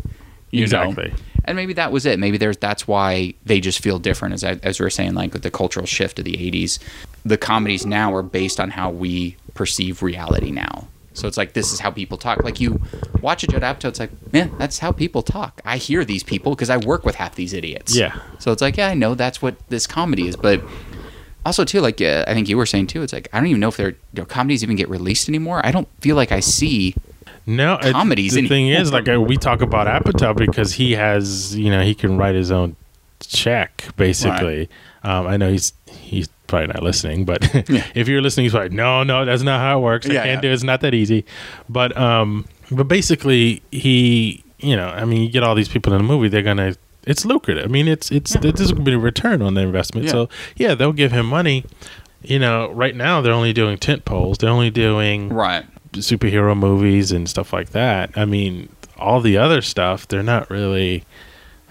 You 0.50 0.60
know? 0.60 0.64
Exactly. 0.64 1.14
And 1.46 1.56
maybe 1.56 1.72
that 1.74 1.92
was 1.92 2.06
it. 2.06 2.18
Maybe 2.18 2.36
there's 2.36 2.56
that's 2.56 2.88
why 2.88 3.34
they 3.44 3.60
just 3.60 3.80
feel 3.80 3.98
different. 3.98 4.34
As 4.34 4.44
I, 4.44 4.58
as 4.62 4.80
we 4.80 4.84
were 4.84 4.90
saying, 4.90 5.14
like 5.14 5.32
with 5.32 5.42
the 5.42 5.50
cultural 5.50 5.86
shift 5.86 6.18
of 6.18 6.24
the 6.24 6.32
'80s, 6.36 6.78
the 7.24 7.36
comedies 7.36 7.84
now 7.84 8.14
are 8.14 8.22
based 8.22 8.58
on 8.58 8.70
how 8.70 8.90
we 8.90 9.36
perceive 9.54 10.02
reality 10.02 10.50
now. 10.50 10.88
So 11.14 11.26
it's 11.28 11.36
like 11.36 11.52
this 11.54 11.72
is 11.72 11.80
how 11.80 11.90
people 11.90 12.18
talk. 12.18 12.42
Like 12.44 12.60
you 12.60 12.80
watch 13.22 13.42
a 13.44 13.46
Judd 13.46 13.62
Apatow, 13.62 13.88
it's 13.88 14.00
like, 14.00 14.10
man, 14.32 14.52
that's 14.58 14.80
how 14.80 14.92
people 14.92 15.22
talk. 15.22 15.60
I 15.64 15.76
hear 15.78 16.04
these 16.04 16.22
people 16.22 16.54
because 16.54 16.70
I 16.70 16.76
work 16.76 17.04
with 17.06 17.14
half 17.14 17.34
these 17.36 17.52
idiots. 17.52 17.96
Yeah. 17.96 18.18
So 18.40 18.52
it's 18.52 18.60
like, 18.60 18.76
yeah, 18.76 18.88
I 18.88 18.94
know 18.94 19.14
that's 19.14 19.40
what 19.40 19.54
this 19.68 19.86
comedy 19.86 20.26
is, 20.28 20.36
but 20.36 20.60
also 21.46 21.64
too, 21.64 21.80
like 21.80 22.00
uh, 22.00 22.24
I 22.26 22.34
think 22.34 22.48
you 22.48 22.56
were 22.56 22.66
saying 22.66 22.88
too, 22.88 23.02
it's 23.02 23.12
like 23.12 23.28
I 23.32 23.38
don't 23.38 23.46
even 23.46 23.60
know 23.60 23.68
if 23.68 23.76
their 23.76 23.90
you 23.90 23.96
know, 24.14 24.24
comedies 24.24 24.62
even 24.62 24.76
get 24.76 24.88
released 24.88 25.28
anymore. 25.28 25.60
I 25.64 25.70
don't 25.70 25.88
feel 26.00 26.16
like 26.16 26.32
I 26.32 26.40
see. 26.40 26.94
No, 27.46 27.74
it- 27.74 27.92
comedies 27.92 28.32
The 28.34 28.48
thing 28.48 28.68
is, 28.68 28.92
like 28.92 29.08
uh, 29.08 29.20
we 29.20 29.36
talk 29.36 29.60
about 29.60 29.86
Apatow 29.86 30.36
because 30.36 30.72
he 30.74 30.92
has, 30.92 31.54
you 31.56 31.70
know, 31.70 31.82
he 31.82 31.94
can 31.94 32.16
write 32.16 32.34
his 32.34 32.50
own 32.50 32.74
check. 33.20 33.84
Basically, 33.96 34.68
um, 35.04 35.26
I 35.26 35.36
know 35.36 35.50
he's 35.50 35.72
he's 35.86 36.28
probably 36.46 36.68
not 36.68 36.82
listening, 36.82 37.24
but 37.24 37.38
if 37.94 38.08
you're 38.08 38.22
listening, 38.22 38.44
he's 38.44 38.54
like, 38.54 38.72
no, 38.72 39.02
no, 39.02 39.24
that's 39.24 39.42
not 39.42 39.60
how 39.60 39.78
it 39.78 39.82
works. 39.82 40.06
I 40.06 40.14
can't 40.14 40.26
yeah. 40.26 40.40
do. 40.40 40.48
it. 40.48 40.52
It's 40.54 40.62
not 40.62 40.80
that 40.80 40.94
easy. 40.94 41.24
But 41.68 41.96
um, 41.96 42.46
but 42.70 42.84
basically, 42.84 43.62
he, 43.70 44.42
you 44.58 44.76
know, 44.76 44.88
I 44.88 45.04
mean, 45.04 45.22
you 45.22 45.28
get 45.28 45.42
all 45.42 45.54
these 45.54 45.68
people 45.68 45.92
in 45.92 45.98
the 45.98 46.04
movie, 46.08 46.28
they're 46.28 46.42
gonna. 46.42 46.74
It's 47.06 47.26
lucrative. 47.26 47.64
I 47.64 47.68
mean, 47.68 47.86
it's 47.86 48.10
it's 48.10 48.32
this 48.38 48.60
is 48.60 48.72
going 48.72 48.84
to 48.86 48.90
be 48.90 48.94
a 48.94 48.98
return 48.98 49.42
on 49.42 49.52
the 49.54 49.60
investment. 49.60 50.06
Yeah. 50.06 50.12
So 50.12 50.28
yeah, 50.56 50.74
they'll 50.74 50.94
give 50.94 51.12
him 51.12 51.26
money. 51.26 51.66
You 52.22 52.38
know, 52.38 52.70
right 52.72 52.96
now 52.96 53.20
they're 53.20 53.34
only 53.34 53.52
doing 53.52 53.76
tent 53.76 54.06
poles. 54.06 54.38
They're 54.38 54.48
only 54.48 54.70
doing 54.70 55.28
Right. 55.28 55.66
superhero 55.92 56.56
movies 56.56 57.12
and 57.12 57.28
stuff 57.28 57.52
like 57.52 57.70
that. 57.70 58.16
I 58.16 58.24
mean, 58.24 58.70
all 58.96 59.20
the 59.20 59.36
other 59.36 59.60
stuff 59.60 60.08
they're 60.08 60.22
not 60.22 60.48
really 60.48 61.04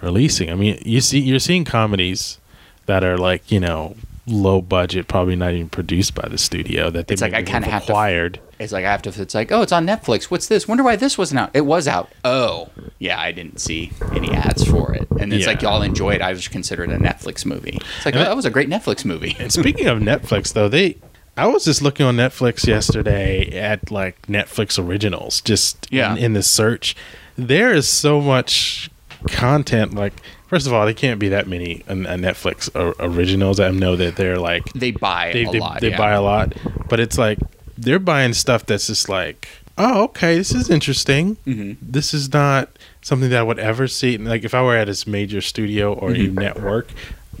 releasing. 0.00 0.50
I 0.50 0.54
mean, 0.54 0.80
you 0.86 1.00
see, 1.00 1.18
you're 1.18 1.40
seeing 1.40 1.64
comedies 1.64 2.38
that 2.86 3.04
are 3.04 3.16
like 3.18 3.50
you 3.50 3.60
know 3.60 3.96
low 4.26 4.62
budget, 4.62 5.06
probably 5.06 5.36
not 5.36 5.52
even 5.52 5.68
produced 5.68 6.14
by 6.14 6.26
the 6.28 6.38
studio 6.38 6.88
that 6.90 7.08
they 7.08 7.12
It's 7.12 7.20
like 7.22 7.34
I 7.34 7.38
maybe 7.38 7.50
kinda 7.52 7.68
have 7.68 7.84
to- 7.86 7.92
acquired. 7.92 8.40
It's 8.58 8.72
like 8.72 8.84
I 8.84 8.90
have 8.92 9.02
to. 9.02 9.20
It's 9.20 9.34
like, 9.34 9.50
oh, 9.52 9.62
it's 9.62 9.72
on 9.72 9.84
Netflix. 9.86 10.24
What's 10.30 10.46
this? 10.46 10.66
Wonder 10.68 10.82
why 10.84 10.94
this 10.96 11.18
wasn't 11.18 11.40
out. 11.40 11.50
It 11.54 11.62
was 11.66 11.86
out. 11.88 12.08
Oh, 12.24 12.68
yeah, 13.00 13.20
I 13.20 13.32
didn't 13.32 13.58
see 13.60 13.90
any 14.12 14.30
ads 14.30 14.64
for 14.64 14.94
it. 14.94 15.08
And 15.20 15.32
it's 15.32 15.42
Yeah. 15.44 15.48
like 15.50 15.60
y'all 15.60 15.82
enjoy 15.82 16.12
it. 16.14 16.22
I 16.22 16.32
was 16.32 16.46
considered 16.48 16.90
a 16.90 16.96
Netflix 16.96 17.44
movie. 17.44 17.78
It's 17.96 18.06
like, 18.06 18.14
oh, 18.14 18.18
that- 18.20 18.26
that 18.28 18.36
was 18.36 18.44
a 18.46 18.50
great 18.50 18.70
Netflix 18.70 19.04
movie. 19.04 19.36
And 19.40 19.52
speaking 19.60 19.88
of 19.88 19.98
Netflix, 19.98 20.52
though, 20.52 20.68
they. 20.68 20.96
I 21.36 21.48
was 21.48 21.64
just 21.64 21.82
looking 21.82 22.06
on 22.06 22.16
Netflix 22.16 22.64
yesterday 22.66 23.48
at 23.58 23.90
like 23.90 24.22
Netflix 24.28 24.78
originals, 24.82 25.40
just 25.40 25.88
Yeah. 25.90 26.12
in, 26.12 26.18
in 26.18 26.32
the 26.34 26.42
search. 26.44 26.94
There 27.36 27.72
is 27.74 27.88
so 27.88 28.20
much 28.20 28.88
content. 29.26 29.94
Like, 29.94 30.14
first 30.54 30.68
of 30.68 30.72
all, 30.72 30.84
there 30.84 30.94
can't 30.94 31.18
be 31.18 31.30
that 31.30 31.48
many 31.48 31.82
uh, 31.88 31.94
Netflix 31.94 32.70
originals. 33.00 33.58
I 33.58 33.70
know 33.72 33.96
that 33.96 34.14
they're 34.14 34.38
like 34.38 34.62
They 34.72 34.92
buy 34.92 35.32
they, 35.32 35.44
a 35.46 35.50
they, 35.50 35.58
lot. 35.58 35.80
they 35.80 35.90
yeah. 35.90 35.98
buy 35.98 36.12
a 36.12 36.22
lot, 36.22 36.52
but 36.88 37.00
it's 37.00 37.18
like 37.18 37.38
they're 37.76 37.98
buying 37.98 38.32
stuff 38.34 38.64
that's 38.64 38.86
just 38.86 39.08
like, 39.08 39.48
oh, 39.76 40.04
okay, 40.04 40.36
this 40.36 40.54
is 40.54 40.70
interesting. 40.70 41.34
Mm-hmm. 41.44 41.72
This 41.82 42.14
is 42.14 42.32
not 42.32 42.68
something 43.02 43.30
that 43.30 43.40
I 43.40 43.42
would 43.42 43.58
ever 43.58 43.88
see. 43.88 44.16
Like 44.16 44.44
if 44.44 44.54
I 44.54 44.62
were 44.62 44.76
at 44.76 44.86
this 44.86 45.08
major 45.08 45.40
studio 45.40 45.92
or 45.92 46.12
a 46.12 46.14
Mm-hmm. 46.14 46.38
network, 46.38 46.88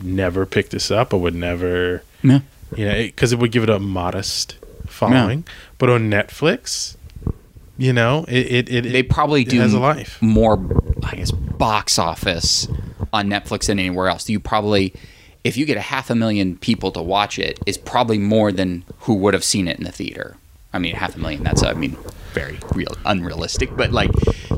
never 0.02 0.44
pick 0.44 0.70
this 0.70 0.90
up. 0.90 1.14
I 1.14 1.16
would 1.18 1.36
never, 1.36 2.02
Yeah. 2.24 2.40
you 2.76 2.84
know, 2.86 2.94
because 2.94 3.32
it, 3.32 3.38
would 3.38 3.52
give 3.52 3.62
it 3.62 3.70
a 3.70 3.78
modest 3.78 4.56
following. 4.88 5.44
But 5.78 5.88
on 5.90 6.10
Netflix, 6.10 6.96
you 7.76 7.92
know, 7.92 8.24
it 8.28 8.68
it, 8.68 8.68
it 8.86 8.92
They 8.92 9.02
probably 9.02 9.42
it 9.42 9.48
do 9.48 9.60
has 9.60 9.72
a 9.74 9.80
life. 9.80 10.20
more, 10.22 10.58
I 11.02 11.16
guess, 11.16 11.30
box 11.30 11.98
office 11.98 12.68
on 13.12 13.28
Netflix 13.28 13.66
than 13.66 13.78
anywhere 13.78 14.08
else. 14.08 14.28
You 14.28 14.40
probably, 14.40 14.94
if 15.44 15.56
you 15.56 15.66
get 15.66 15.76
a 15.76 15.80
half 15.82 16.10
a 16.10 16.14
million 16.14 16.56
people 16.56 16.90
to 16.92 17.02
watch 17.02 17.38
it, 17.38 17.58
is 17.66 17.78
probably 17.78 18.18
more 18.18 18.50
than 18.52 18.84
who 19.00 19.14
would 19.14 19.34
have 19.34 19.44
seen 19.44 19.68
it 19.68 19.78
in 19.78 19.84
the 19.84 19.92
theater. 19.92 20.36
I 20.72 20.78
mean, 20.80 20.94
half 20.96 21.14
a 21.14 21.18
million. 21.20 21.44
That's, 21.44 21.62
I 21.62 21.72
mean, 21.74 21.96
very 22.32 22.58
real, 22.74 22.96
unrealistic. 23.06 23.76
But 23.76 23.92
like, 23.92 24.10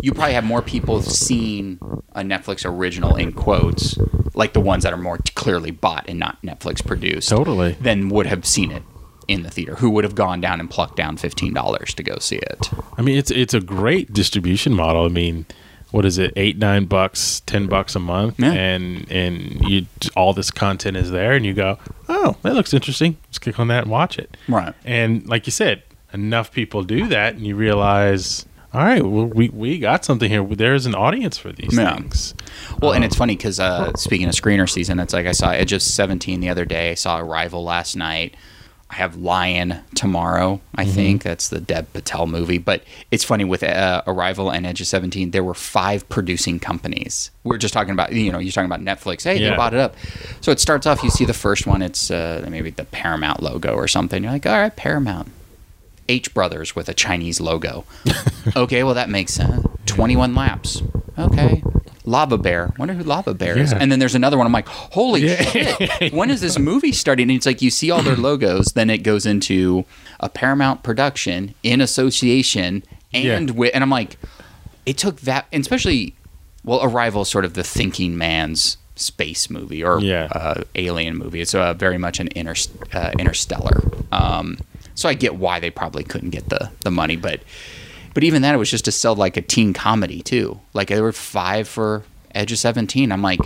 you 0.02 0.12
probably 0.12 0.32
have 0.32 0.44
more 0.44 0.62
people 0.62 1.02
seeing 1.02 1.78
a 2.14 2.20
Netflix 2.22 2.64
original 2.64 3.16
in 3.16 3.32
quotes, 3.32 3.98
like 4.34 4.54
the 4.54 4.60
ones 4.60 4.84
that 4.84 4.94
are 4.94 4.98
more 4.98 5.18
clearly 5.34 5.70
bought 5.70 6.08
and 6.08 6.18
not 6.18 6.40
Netflix 6.42 6.82
produced, 6.84 7.28
Totally. 7.28 7.72
than 7.72 8.08
would 8.08 8.26
have 8.26 8.46
seen 8.46 8.72
it 8.72 8.82
in 9.28 9.42
the 9.42 9.50
theater 9.50 9.74
who 9.76 9.90
would 9.90 10.04
have 10.04 10.14
gone 10.14 10.40
down 10.40 10.60
and 10.60 10.70
plucked 10.70 10.96
down 10.96 11.16
fifteen 11.16 11.52
dollars 11.54 11.94
to 11.94 12.02
go 12.02 12.18
see 12.18 12.36
it. 12.36 12.70
I 12.96 13.02
mean, 13.02 13.16
it's 13.18 13.30
it's 13.30 13.54
a 13.54 13.60
great 13.60 14.12
distribution 14.12 14.72
model. 14.74 15.04
I 15.04 15.08
mean, 15.08 15.46
what 15.90 16.04
is 16.04 16.18
it? 16.18 16.32
Eight, 16.36 16.58
nine 16.58 16.84
bucks, 16.86 17.40
ten 17.46 17.66
bucks 17.66 17.94
a 17.94 18.00
month, 18.00 18.38
Yeah. 18.38 18.52
and 18.52 19.10
and 19.10 19.68
you 19.68 19.86
all 20.16 20.32
this 20.32 20.50
content 20.50 20.96
is 20.96 21.10
there, 21.10 21.32
and 21.32 21.44
you 21.44 21.54
go, 21.54 21.78
oh, 22.08 22.36
that 22.42 22.54
looks 22.54 22.72
interesting. 22.74 23.16
Let's 23.28 23.38
click 23.38 23.58
on 23.58 23.68
that 23.68 23.82
and 23.82 23.90
watch 23.90 24.18
it. 24.18 24.36
Right. 24.48 24.74
And 24.84 25.26
like 25.28 25.46
you 25.46 25.52
said, 25.52 25.82
enough 26.12 26.52
people 26.52 26.82
do 26.84 27.06
that, 27.08 27.34
and 27.34 27.46
you 27.46 27.56
realize, 27.56 28.46
all 28.74 28.82
right, 28.84 29.04
well, 29.04 29.26
we 29.26 29.48
we 29.48 29.78
got 29.78 30.04
something 30.04 30.30
here. 30.30 30.44
There's 30.44 30.86
an 30.86 30.94
audience 30.94 31.36
for 31.38 31.50
these 31.52 31.76
Yeah. 31.76 31.96
things. 31.96 32.34
Well, 32.80 32.92
and 32.92 33.04
it's 33.04 33.16
funny 33.16 33.36
because 33.36 33.58
uh, 33.58 33.92
speaking 33.94 34.28
of 34.28 34.34
screener 34.34 34.68
season, 34.68 34.98
it's 35.00 35.12
like 35.12 35.26
I 35.26 35.32
saw 35.32 35.50
Edge 35.50 35.72
of 35.72 35.82
Seventeen 35.82 36.40
the 36.40 36.48
other 36.48 36.64
day. 36.64 36.90
I 36.90 36.94
saw 36.94 37.18
Arrival 37.18 37.64
last 37.64 37.96
night. 37.96 38.36
Have 38.96 39.16
Lion 39.16 39.80
tomorrow. 39.94 40.60
I 40.74 40.84
think 40.86 41.22
that's 41.22 41.48
the 41.50 41.60
Dev 41.60 41.92
Patel 41.92 42.26
movie. 42.26 42.58
But 42.58 42.82
it's 43.10 43.24
funny 43.24 43.44
with 43.44 43.62
uh, 43.62 44.02
Arrival 44.06 44.50
and 44.50 44.66
Edge 44.66 44.80
of 44.80 44.86
Seventeen, 44.86 45.32
there 45.32 45.44
were 45.44 45.52
five 45.54 46.08
producing 46.08 46.58
companies. 46.58 47.30
We 47.44 47.54
are 47.54 47.58
just 47.58 47.74
talking 47.74 47.92
about 47.92 48.12
you 48.12 48.32
know 48.32 48.38
you're 48.38 48.52
talking 48.52 48.70
about 48.72 48.80
Netflix. 48.80 49.24
Hey, 49.24 49.38
they 49.38 49.44
Yeah. 49.44 49.56
bought 49.56 49.74
it 49.74 49.80
up. 49.80 49.94
So 50.40 50.50
it 50.50 50.60
starts 50.60 50.86
off. 50.86 51.02
You 51.02 51.10
see 51.10 51.24
the 51.26 51.34
first 51.34 51.66
one. 51.66 51.82
It's 51.82 52.10
uh, 52.10 52.46
maybe 52.48 52.70
the 52.70 52.84
Paramount 52.84 53.42
logo 53.42 53.74
or 53.74 53.86
something. 53.86 54.22
You're 54.22 54.32
like, 54.32 54.46
all 54.46 54.58
right, 54.58 54.74
Paramount. 54.74 55.28
H 56.08 56.32
Brothers 56.32 56.74
with 56.76 56.88
a 56.88 56.94
Chinese 56.94 57.40
logo. 57.40 57.84
okay, 58.56 58.82
well 58.84 58.94
that 58.94 59.10
makes 59.10 59.34
sense. 59.34 59.66
Twenty-one 59.86 60.34
laps. 60.34 60.80
Okay. 61.18 61.62
Lava 62.06 62.38
Bear. 62.38 62.72
Wonder 62.78 62.94
who 62.94 63.02
Lava 63.04 63.34
Bear 63.34 63.58
is. 63.58 63.72
Yeah. 63.72 63.78
And 63.80 63.90
then 63.92 63.98
there's 63.98 64.14
another 64.14 64.38
one. 64.38 64.46
I'm 64.46 64.52
like, 64.52 64.68
holy 64.68 65.28
shit! 65.28 66.12
When 66.12 66.30
is 66.30 66.40
this 66.40 66.58
movie 66.58 66.92
starting? 66.92 67.28
And 67.30 67.36
it's 67.36 67.46
like 67.46 67.60
you 67.60 67.70
see 67.70 67.90
all 67.90 68.02
their 68.02 68.16
logos. 68.16 68.66
Then 68.72 68.88
it 68.90 68.98
goes 68.98 69.26
into 69.26 69.84
a 70.20 70.28
Paramount 70.28 70.82
production 70.82 71.54
in 71.62 71.80
association, 71.80 72.82
and 73.12 73.48
Yeah. 73.50 73.54
with, 73.54 73.70
and 73.74 73.82
I'm 73.84 73.90
like, 73.90 74.16
it 74.86 74.96
took 74.96 75.20
that, 75.22 75.46
and 75.52 75.60
especially, 75.60 76.14
well, 76.64 76.80
Arrival 76.82 77.22
is 77.22 77.28
sort 77.28 77.44
of 77.44 77.54
the 77.54 77.64
thinking 77.64 78.16
man's 78.16 78.76
space 78.94 79.50
movie 79.50 79.82
or 79.84 80.00
Yeah. 80.00 80.28
uh, 80.32 80.62
alien 80.76 81.16
movie. 81.16 81.40
It's 81.40 81.54
uh, 81.54 81.74
very 81.74 81.98
much 81.98 82.18
an 82.20 82.28
inter, 82.34 82.54
uh, 82.94 83.10
interstellar. 83.18 83.82
Um, 84.12 84.58
so 84.94 85.08
I 85.08 85.14
get 85.14 85.34
why 85.36 85.60
they 85.60 85.70
probably 85.70 86.02
couldn't 86.04 86.30
get 86.30 86.48
the 86.48 86.70
the 86.84 86.90
money, 86.90 87.16
but 87.16 87.40
but 88.16 88.24
even 88.24 88.40
that 88.40 88.54
it 88.54 88.58
was 88.58 88.70
just 88.70 88.86
to 88.86 88.92
sell 88.92 89.14
like 89.14 89.36
a 89.36 89.42
teen 89.42 89.74
comedy 89.74 90.22
too. 90.22 90.58
Like 90.72 90.88
there 90.88 91.02
were 91.02 91.12
five 91.12 91.68
for 91.68 92.02
Edge 92.34 92.50
of 92.50 92.56
Seventeen. 92.58 93.12
I'm 93.12 93.20
like, 93.20 93.40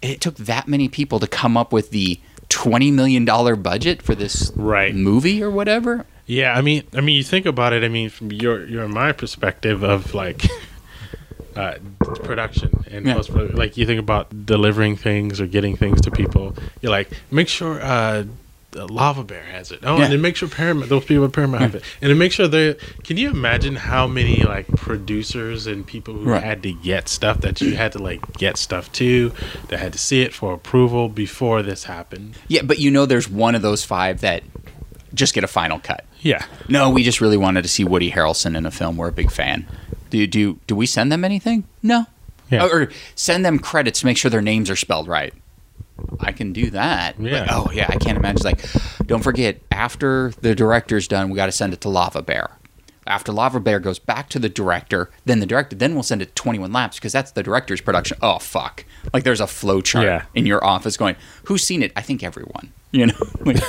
it 0.00 0.20
took 0.20 0.36
that 0.36 0.68
many 0.68 0.88
people 0.88 1.18
to 1.18 1.26
come 1.26 1.56
up 1.56 1.72
with 1.72 1.90
the 1.90 2.20
twenty 2.48 2.92
million 2.92 3.24
dollar 3.24 3.56
budget 3.56 4.00
for 4.00 4.14
this 4.14 4.52
Right. 4.54 4.94
movie 4.94 5.42
or 5.42 5.50
whatever. 5.50 6.06
Yeah, 6.26 6.54
I 6.56 6.60
mean, 6.62 6.84
I 6.94 7.00
mean, 7.00 7.16
you 7.16 7.24
think 7.24 7.46
about 7.46 7.72
it. 7.72 7.82
I 7.82 7.88
mean, 7.88 8.10
from 8.10 8.30
your 8.30 8.64
your 8.64 8.86
my 8.86 9.10
perspective 9.10 9.82
of 9.82 10.14
like 10.14 10.46
uh, 11.56 11.74
production 11.98 12.84
and 12.90 13.06
Yeah. 13.06 13.14
post 13.14 13.30
like 13.32 13.76
you 13.76 13.86
think 13.86 13.98
about 13.98 14.46
delivering 14.46 14.94
things 14.96 15.40
or 15.40 15.46
getting 15.48 15.76
things 15.76 16.00
to 16.02 16.12
people. 16.12 16.54
You're 16.80 16.92
like, 16.92 17.10
make 17.32 17.48
sure 17.48 17.80
uh, 17.82 18.24
Lava 18.74 19.24
Bear 19.24 19.42
has 19.42 19.72
it. 19.72 19.80
Oh, 19.82 19.98
Yeah. 19.98 20.04
and 20.04 20.14
it 20.14 20.18
makes 20.18 20.38
sure 20.38 20.48
Paramount 20.48 20.88
those 20.88 21.04
people 21.04 21.24
at 21.24 21.32
Paramount 21.32 21.62
have 21.62 21.74
it, 21.74 21.82
and 22.00 22.10
then 22.10 22.18
make 22.18 22.32
sure 22.32 22.46
they. 22.46 22.74
Can 23.04 23.16
you 23.16 23.30
imagine 23.30 23.76
how 23.76 24.06
many 24.06 24.42
like 24.42 24.66
producers 24.76 25.66
and 25.66 25.86
people 25.86 26.14
who 26.14 26.24
Right. 26.30 26.42
had 26.42 26.62
to 26.62 26.72
get 26.72 27.08
stuff 27.08 27.40
that 27.40 27.60
you 27.60 27.76
had 27.76 27.92
to 27.92 27.98
like 27.98 28.36
get 28.38 28.56
stuff 28.56 28.92
to, 28.92 29.32
that 29.68 29.78
had 29.80 29.92
to 29.92 29.98
see 29.98 30.22
it 30.22 30.32
for 30.32 30.52
approval 30.52 31.08
before 31.08 31.62
this 31.62 31.84
happened? 31.84 32.34
Yeah, 32.48 32.62
but 32.62 32.78
you 32.78 32.90
know, 32.90 33.06
there's 33.06 33.28
one 33.28 33.54
of 33.54 33.62
those 33.62 33.84
five 33.84 34.20
that 34.20 34.42
just 35.14 35.34
get 35.34 35.42
a 35.42 35.48
final 35.48 35.78
cut. 35.80 36.04
Yeah. 36.20 36.44
No, 36.68 36.90
we 36.90 37.02
just 37.02 37.20
really 37.20 37.36
wanted 37.36 37.62
to 37.62 37.68
see 37.68 37.82
Woody 37.82 38.10
Harrelson 38.12 38.56
in 38.56 38.66
a 38.66 38.70
film. 38.70 38.96
We're 38.96 39.08
a 39.08 39.12
big 39.12 39.30
fan. 39.32 39.66
Do 40.10 40.26
do 40.26 40.58
do 40.66 40.76
we 40.76 40.86
send 40.86 41.10
them 41.10 41.24
anything? 41.24 41.64
No. 41.82 42.06
Yeah. 42.50 42.66
Or 42.66 42.90
send 43.14 43.44
them 43.44 43.58
credits 43.60 44.00
to 44.00 44.06
make 44.06 44.16
sure 44.16 44.28
their 44.30 44.42
names 44.42 44.70
are 44.70 44.76
spelled 44.76 45.06
right. 45.08 45.32
I 46.20 46.32
can 46.32 46.52
do 46.52 46.70
that. 46.70 47.18
Yeah. 47.20 47.46
oh 47.50 47.70
yeah, 47.72 47.86
I 47.88 47.96
can't 47.96 48.16
imagine. 48.18 48.42
Like, 48.44 48.60
don't 49.06 49.22
forget 49.22 49.60
after 49.70 50.32
the 50.40 50.54
director's 50.54 51.08
done, 51.08 51.30
we 51.30 51.36
got 51.36 51.46
to 51.46 51.52
send 51.52 51.72
it 51.72 51.80
to 51.82 51.88
Lava 51.88 52.22
Bear. 52.22 52.50
After 53.06 53.32
Lava 53.32 53.58
Bear 53.60 53.80
goes 53.80 53.98
back 53.98 54.28
to 54.28 54.38
the 54.38 54.48
director, 54.48 55.10
then 55.24 55.40
the 55.40 55.46
director, 55.46 55.74
then 55.74 55.94
we'll 55.94 56.02
send 56.02 56.22
it 56.22 56.26
to 56.26 56.34
21 56.34 56.70
Laps 56.72 56.98
because 56.98 57.12
that's 57.12 57.32
the 57.32 57.42
director's 57.42 57.80
production. 57.80 58.18
Oh 58.22 58.38
fuck! 58.38 58.84
Like 59.12 59.24
there's 59.24 59.40
a 59.40 59.46
flow 59.46 59.80
chart 59.80 60.04
Yeah. 60.04 60.24
in 60.34 60.46
your 60.46 60.62
office 60.64 60.96
going, 60.96 61.16
"Who's 61.44 61.62
seen 61.64 61.82
it?" 61.82 61.92
I 61.96 62.02
think 62.02 62.22
everyone. 62.22 62.72
You 62.92 63.06
know, 63.06 63.14
Like, 63.44 63.62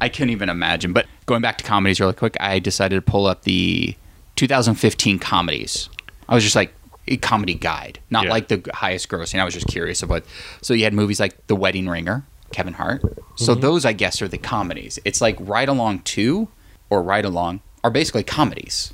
I 0.00 0.08
couldn't 0.08 0.30
even 0.30 0.48
imagine. 0.48 0.94
But 0.94 1.04
going 1.26 1.42
back 1.42 1.58
to 1.58 1.64
comedies 1.64 2.00
really 2.00 2.14
quick, 2.14 2.38
I 2.40 2.58
decided 2.58 2.94
to 2.96 3.02
pull 3.02 3.26
up 3.26 3.42
the 3.42 3.94
2015 4.36 5.18
comedies. 5.18 5.90
I 6.26 6.34
was 6.34 6.42
just 6.42 6.56
like 6.56 6.72
a 7.08 7.16
comedy 7.16 7.54
guide, 7.54 7.98
not 8.10 8.24
Yeah. 8.24 8.30
like 8.30 8.48
the 8.48 8.62
highest 8.74 9.08
grossing. 9.08 9.38
I 9.40 9.44
was 9.44 9.54
just 9.54 9.66
curious 9.66 10.02
of 10.02 10.10
what. 10.10 10.24
So 10.60 10.74
you 10.74 10.84
had 10.84 10.92
movies 10.94 11.18
like 11.20 11.46
The 11.48 11.56
Wedding 11.56 11.88
Ringer, 11.88 12.24
Kevin 12.52 12.74
Hart. 12.74 13.02
So 13.36 13.52
Mm-hmm. 13.52 13.60
those, 13.60 13.84
I 13.84 13.92
guess, 13.92 14.22
are 14.22 14.28
the 14.28 14.38
comedies. 14.38 14.98
It's 15.04 15.20
like 15.20 15.36
Ride 15.40 15.68
Along 15.68 16.00
Two 16.00 16.48
or 16.90 17.02
Ride 17.02 17.24
Along 17.24 17.60
are 17.84 17.90
basically 17.90 18.22
comedies. 18.22 18.92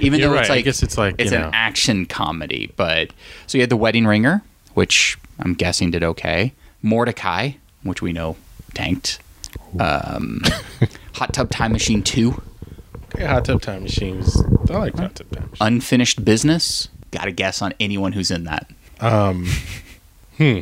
Even 0.00 0.18
You're 0.20 0.30
though 0.30 0.38
it's 0.38 0.48
like 0.48 0.58
I 0.60 0.62
guess 0.62 0.82
it's 0.82 0.96
like, 0.98 1.16
it's 1.18 1.30
an 1.32 1.42
know. 1.42 1.50
action 1.52 2.06
comedy, 2.06 2.72
but 2.76 3.10
so 3.46 3.58
you 3.58 3.62
had 3.62 3.70
The 3.70 3.76
Wedding 3.76 4.06
Ringer, 4.06 4.42
which 4.74 5.18
I'm 5.38 5.54
guessing 5.54 5.90
did 5.90 6.02
okay. 6.02 6.52
Mortdecai, 6.82 7.56
which 7.82 8.00
we 8.02 8.12
know 8.12 8.36
tanked. 8.74 9.18
Um, 9.78 10.40
Hot 11.14 11.32
Tub 11.32 11.50
Time 11.50 11.72
Machine 11.72 12.02
Two, 12.02 12.42
Yeah, 13.18 13.28
Hot 13.34 13.44
Tub 13.44 13.60
Time 13.62 13.82
Machines. 13.82 14.40
I 14.70 14.78
like 14.78 14.96
Hot 14.96 15.14
Tub 15.14 15.30
Time 15.30 15.42
Machines. 15.42 15.58
Unfinished 15.60 16.24
Business. 16.24 16.88
Got 17.10 17.24
to 17.24 17.32
guess 17.32 17.62
on 17.62 17.72
anyone 17.80 18.12
who's 18.12 18.30
in 18.30 18.44
that. 18.44 18.70
Um, 19.00 19.46
hmm. 20.38 20.60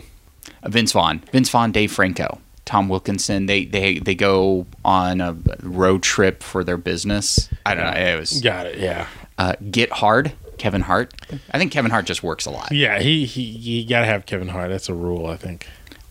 Vince 0.66 0.92
Vaughn, 0.92 1.20
Vince 1.32 1.48
Vaughn, 1.50 1.72
Dave 1.72 1.92
Franco, 1.92 2.40
Tom 2.64 2.88
Wilkinson. 2.88 3.46
They 3.46 3.64
they 3.64 3.98
they 3.98 4.14
go 4.14 4.66
on 4.84 5.20
a 5.20 5.36
road 5.62 6.02
trip 6.02 6.42
for 6.42 6.64
their 6.64 6.76
business. 6.76 7.48
I 7.66 7.74
don't 7.74 7.84
know. 7.84 8.00
It 8.00 8.18
was 8.18 8.40
Got 8.40 8.66
it. 8.66 8.78
Yeah. 8.78 9.06
uh, 9.38 9.54
Get 9.70 9.90
Hard. 9.92 10.32
Kevin 10.56 10.82
Hart. 10.82 11.12
I 11.50 11.58
think 11.58 11.72
Kevin 11.72 11.90
Hart 11.90 12.06
just 12.06 12.22
works 12.22 12.46
a 12.46 12.50
lot. 12.50 12.70
Yeah. 12.72 13.00
He 13.00 13.26
he. 13.26 13.42
You 13.42 13.88
gotta 13.88 14.06
have 14.06 14.24
Kevin 14.26 14.48
Hart. 14.48 14.70
That's 14.70 14.88
a 14.88 14.94
rule. 14.94 15.26
I 15.26 15.36
think. 15.36 15.66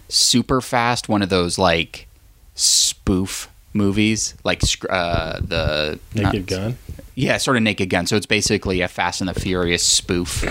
Super 0.09 0.61
Fast. 0.61 1.09
One 1.09 1.21
of 1.21 1.29
those 1.29 1.57
like 1.57 2.07
spoof 2.53 3.49
movies, 3.73 4.35
like 4.43 4.61
sc- 4.61 4.85
uh, 4.89 5.39
the 5.41 5.99
Naked 6.15 6.41
not- 6.41 6.45
Gun. 6.47 6.77
Yeah, 7.15 7.37
sort 7.37 7.57
of 7.57 7.63
Naked 7.63 7.89
Gun. 7.89 8.07
So 8.07 8.15
it's 8.15 8.25
basically 8.25 8.81
a 8.81 8.87
Fast 8.87 9.21
and 9.21 9.29
the 9.29 9.39
Furious 9.39 9.83
spoof 9.83 10.41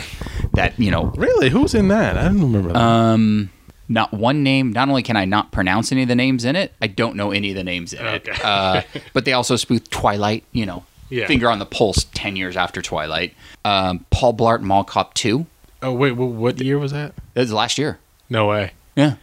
that 0.55 0.79
you 0.79 0.91
know 0.93 1.07
Really? 1.17 1.49
Who's 1.51 1.75
in 1.75 1.89
that? 1.89 2.17
I 2.17 2.25
don't 2.25 2.41
remember. 2.41 2.69
That. 2.73 2.79
Um, 2.81 3.51
not 3.89 4.13
one 4.15 4.43
name. 4.45 4.73
Not 4.73 4.89
only 4.89 5.03
can 5.03 5.17
I 5.17 5.25
not 5.25 5.51
pronounce 5.51 5.91
any 5.91 6.03
of 6.03 6.09
the 6.09 6.15
names 6.15 6.45
in 6.45 6.55
it, 6.55 6.73
I 6.81 6.87
don't 6.87 7.17
know 7.17 7.33
any 7.33 7.51
of 7.51 7.57
the 7.57 7.65
names 7.65 7.93
in 7.93 8.07
Okay. 8.07 8.31
it. 8.31 8.45
Uh, 8.45 8.83
but 9.13 9.25
they 9.25 9.33
also 9.33 9.57
spoofed 9.57 9.91
Twilight. 9.91 10.45
You 10.53 10.67
know, 10.67 10.85
Yeah. 11.11 11.27
finger 11.27 11.51
on 11.51 11.59
the 11.59 11.67
pulse. 11.67 12.07
Ten 12.15 12.37
years 12.37 12.57
after 12.57 12.81
Twilight. 12.81 13.35
Um, 13.65 14.07
Paul 14.11 14.35
Blart 14.35 14.61
Mall 14.63 14.85
Cop 14.85 15.15
Two. 15.15 15.47
oh 15.83 15.93
wait. 15.93 16.13
What 16.13 16.61
year 16.61 16.79
was 16.79 16.93
that? 16.93 17.13
That 17.35 17.41
was 17.41 17.53
last 17.53 17.77
year. 17.77 17.99
No 18.31 18.47
way. 18.47 18.71
Yeah, 18.95 19.15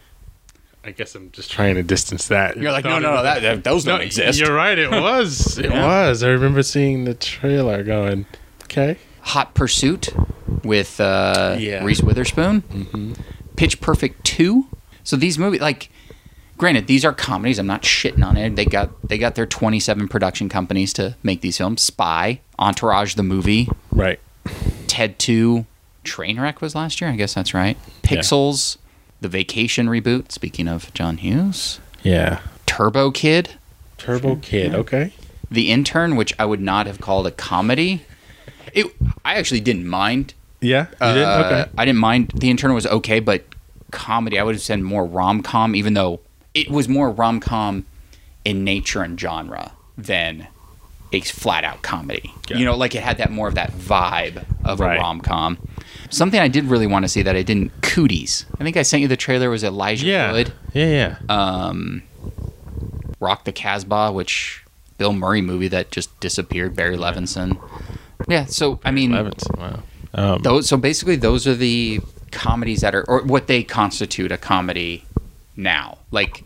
I 0.82 0.92
guess 0.92 1.14
I'm 1.14 1.30
just 1.32 1.50
trying 1.50 1.74
to 1.74 1.82
distance 1.82 2.28
that. 2.28 2.56
you're 2.56 2.72
like, 2.72 2.84
no, 2.84 2.98
no, 2.98 3.14
no, 3.16 3.22
that, 3.22 3.42
that- 3.42 3.64
those 3.64 3.84
don't 3.84 4.00
exist. 4.00 4.40
You're 4.40 4.54
right. 4.54 4.78
It 4.78 4.90
was. 4.90 5.58
It 5.58 5.66
Yeah. 5.70 5.86
was. 5.86 6.22
I 6.22 6.28
remember 6.28 6.62
seeing 6.62 7.04
the 7.04 7.14
trailer. 7.14 7.82
Going. 7.82 8.26
Okay. 8.64 8.96
Hot 9.20 9.54
Pursuit 9.54 10.08
with 10.64 10.98
uh, 11.00 11.56
Yeah. 11.58 11.84
Reese 11.84 12.00
Witherspoon. 12.02 12.62
Mm-hmm. 12.62 13.12
Pitch 13.56 13.80
Perfect 13.80 14.24
Two. 14.24 14.66
So 15.04 15.16
these 15.16 15.38
movies, 15.38 15.60
like, 15.60 15.90
granted, 16.56 16.86
these 16.86 17.04
are 17.04 17.12
comedies. 17.12 17.58
I'm 17.58 17.66
not 17.66 17.82
shitting 17.82 18.24
on 18.24 18.36
it. 18.38 18.56
They 18.56 18.64
got 18.64 18.90
they 19.06 19.18
got 19.18 19.34
their 19.34 19.46
27 19.46 20.08
production 20.08 20.48
companies 20.48 20.92
to 20.94 21.14
make 21.22 21.42
these 21.42 21.58
films. 21.58 21.82
Spy, 21.82 22.40
Entourage, 22.58 23.14
the 23.16 23.22
movie, 23.22 23.68
Right. 23.92 24.18
Ted 24.86 25.18
2, 25.18 25.66
Trainwreck 26.04 26.60
was 26.62 26.74
last 26.74 27.00
year. 27.02 27.10
I 27.10 27.16
guess 27.16 27.34
that's 27.34 27.52
right. 27.54 27.76
Pixels, 28.02 28.76
the 29.20 29.28
Vacation 29.28 29.86
reboot. 29.88 30.32
Speaking 30.32 30.68
of 30.68 30.92
John 30.94 31.18
Hughes, 31.18 31.80
Yeah. 32.02 32.40
Turbo 32.66 33.10
Kid, 33.10 33.50
Turbo 33.98 34.36
Kid. 34.36 34.74
Okay. 34.74 35.12
The 35.50 35.70
Intern, 35.70 36.16
which 36.16 36.32
I 36.38 36.44
would 36.44 36.60
not 36.60 36.86
have 36.86 37.00
called 37.00 37.26
a 37.26 37.30
comedy. 37.30 38.02
It, 38.72 38.86
I 39.24 39.34
actually 39.34 39.60
didn't 39.60 39.86
mind 39.86 40.34
Yeah. 40.60 40.86
You 41.02 41.14
did. 41.14 41.24
Uh, 41.24 41.42
Okay. 41.46 41.70
I 41.76 41.84
didn't 41.84 41.98
mind. 42.00 42.32
The 42.34 42.48
Intern 42.50 42.72
was 42.74 42.86
okay, 42.86 43.18
but 43.20 43.44
comedy, 43.90 44.38
I 44.38 44.42
would 44.44 44.54
have 44.54 44.62
said 44.62 44.80
more 44.80 45.04
rom 45.04 45.42
com, 45.42 45.74
even 45.74 45.94
though 45.94 46.20
it 46.54 46.70
was 46.70 46.88
more 46.88 47.10
rom 47.10 47.40
com 47.40 47.84
in 48.44 48.62
nature 48.64 49.02
and 49.02 49.18
genre 49.20 49.72
than 49.98 50.46
a 51.12 51.20
flat 51.20 51.64
out 51.64 51.82
comedy. 51.82 52.32
Yeah. 52.48 52.58
You 52.58 52.64
know, 52.64 52.76
like 52.76 52.94
it 52.94 53.02
had 53.02 53.18
that 53.18 53.30
more 53.32 53.48
of 53.48 53.54
that 53.56 53.72
vibe 53.72 54.44
of 54.64 54.78
Right. 54.80 54.96
a 54.96 55.00
rom 55.00 55.20
com. 55.20 55.58
Something 56.10 56.40
I 56.40 56.48
did 56.48 56.64
really 56.64 56.86
want 56.86 57.04
to 57.04 57.08
see 57.08 57.22
that 57.22 57.36
I 57.36 57.42
didn't. 57.42 57.70
Cooties. 57.82 58.46
I 58.58 58.64
think 58.64 58.76
I 58.76 58.82
sent 58.82 59.02
you 59.02 59.08
the 59.08 59.16
trailer. 59.16 59.50
Was 59.50 59.62
Elijah 59.64 60.06
Yeah. 60.06 60.32
Wood? 60.32 60.52
Yeah. 60.72 60.86
Yeah. 60.86 61.34
Um, 61.34 62.02
Rock 63.20 63.44
the 63.44 63.52
Casbah, 63.52 64.12
which 64.12 64.64
Bill 64.98 65.12
Murray 65.12 65.42
movie 65.42 65.68
that 65.68 65.90
just 65.90 66.18
disappeared. 66.20 66.74
Barry 66.74 66.96
Levinson. 66.96 67.58
Yeah. 68.28 68.46
So 68.46 68.80
I 68.84 68.90
mean, 68.90 69.10
Levinson, 69.12 69.58
wow. 69.58 69.82
Um, 70.12 70.42
those. 70.42 70.68
So 70.68 70.76
basically, 70.76 71.16
those 71.16 71.46
are 71.46 71.54
the 71.54 72.00
comedies 72.32 72.80
that 72.80 72.94
are, 72.94 73.04
or 73.08 73.22
what 73.22 73.46
they 73.46 73.62
constitute 73.62 74.32
a 74.32 74.36
comedy 74.38 75.04
now. 75.56 75.98
Like 76.10 76.44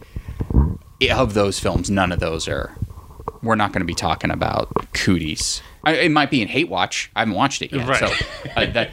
of 1.10 1.34
those 1.34 1.58
films, 1.58 1.90
none 1.90 2.12
of 2.12 2.20
those 2.20 2.48
are. 2.48 2.76
We're 3.42 3.56
not 3.56 3.72
going 3.72 3.80
to 3.82 3.86
be 3.86 3.94
talking 3.94 4.30
about 4.30 4.70
cooties. 4.94 5.60
I, 5.86 5.92
it 5.94 6.10
might 6.10 6.30
be 6.30 6.40
in 6.42 6.48
Hate 6.48 6.68
Watch. 6.68 7.10
I 7.14 7.20
haven't 7.20 7.34
watched 7.34 7.62
it 7.62 7.72
yet, 7.72 7.86
Right. 7.88 7.98
so 7.98 8.06
uh, 8.56 8.66
that, 8.66 8.90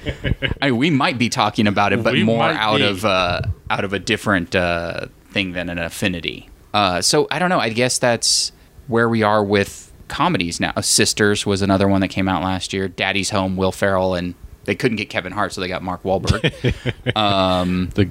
I, 0.61 0.71
we 0.71 0.89
might 0.89 1.17
be 1.17 1.29
talking 1.29 1.67
about 1.67 1.93
it, 1.93 2.03
but 2.03 2.13
We 2.13 2.23
more 2.23 2.43
out 2.43 2.77
be. 2.77 2.83
of 2.83 3.05
uh, 3.05 3.41
out 3.69 3.83
of 3.83 3.93
a 3.93 3.99
different 3.99 4.55
uh, 4.55 5.07
thing 5.31 5.53
than 5.53 5.69
an 5.69 5.77
affinity. 5.77 6.49
Uh, 6.73 7.01
so 7.01 7.27
I 7.31 7.39
don't 7.39 7.49
know. 7.49 7.59
I 7.59 7.69
guess 7.69 7.97
that's 7.99 8.51
where 8.87 9.07
we 9.09 9.23
are 9.23 9.43
with 9.43 9.91
comedies 10.07 10.59
now. 10.59 10.73
Sisters 10.81 11.45
was 11.45 11.61
another 11.61 11.87
one 11.87 12.01
that 12.01 12.09
came 12.09 12.27
out 12.27 12.43
last 12.43 12.73
year. 12.73 12.87
Daddy's 12.87 13.29
Home, 13.29 13.55
Will 13.57 13.71
Ferrell, 13.71 14.13
and 14.15 14.35
they 14.65 14.75
couldn't 14.75 14.97
get 14.97 15.09
Kevin 15.09 15.31
Hart, 15.33 15.53
so 15.53 15.61
they 15.61 15.67
got 15.67 15.81
Mark 15.83 16.03
Wahlberg. 16.03 16.41
the 17.93 18.09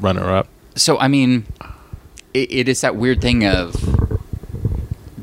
runner 0.00 0.30
up. 0.34 0.48
so 0.74 0.98
I 0.98 1.08
mean, 1.08 1.46
it, 2.34 2.50
it 2.52 2.68
is 2.68 2.80
that 2.80 2.96
weird 2.96 3.20
thing 3.20 3.44
of 3.46 3.74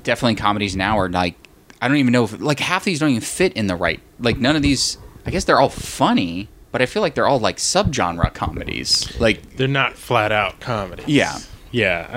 definitely 0.03 0.35
comedies 0.35 0.75
now 0.75 0.99
are 0.99 1.09
like 1.09 1.35
I 1.83 1.87
don't 1.87 1.97
even 1.97 2.11
know 2.13 2.23
if 2.23 2.39
like 2.39 2.59
half 2.59 2.83
these 2.85 2.99
don't 2.99 3.09
even 3.09 3.21
fit 3.21 3.53
in 3.53 3.67
the 3.67 3.75
right 3.75 3.99
like 4.19 4.37
none 4.37 4.55
of 4.55 4.61
these. 4.61 4.97
I 5.25 5.31
guess 5.31 5.43
they're 5.45 5.59
all 5.59 5.69
funny, 5.69 6.49
but 6.71 6.81
I 6.81 6.85
feel 6.85 7.01
like 7.01 7.15
they're 7.15 7.27
all 7.27 7.39
like 7.39 7.57
subgenre 7.57 8.33
comedies. 8.33 9.19
Like 9.19 9.55
They're 9.57 9.67
not 9.67 9.93
flat 9.95 10.31
out 10.31 10.59
comedies. 10.59 11.07
Yeah. 11.07 11.39
Yeah. 11.71 12.07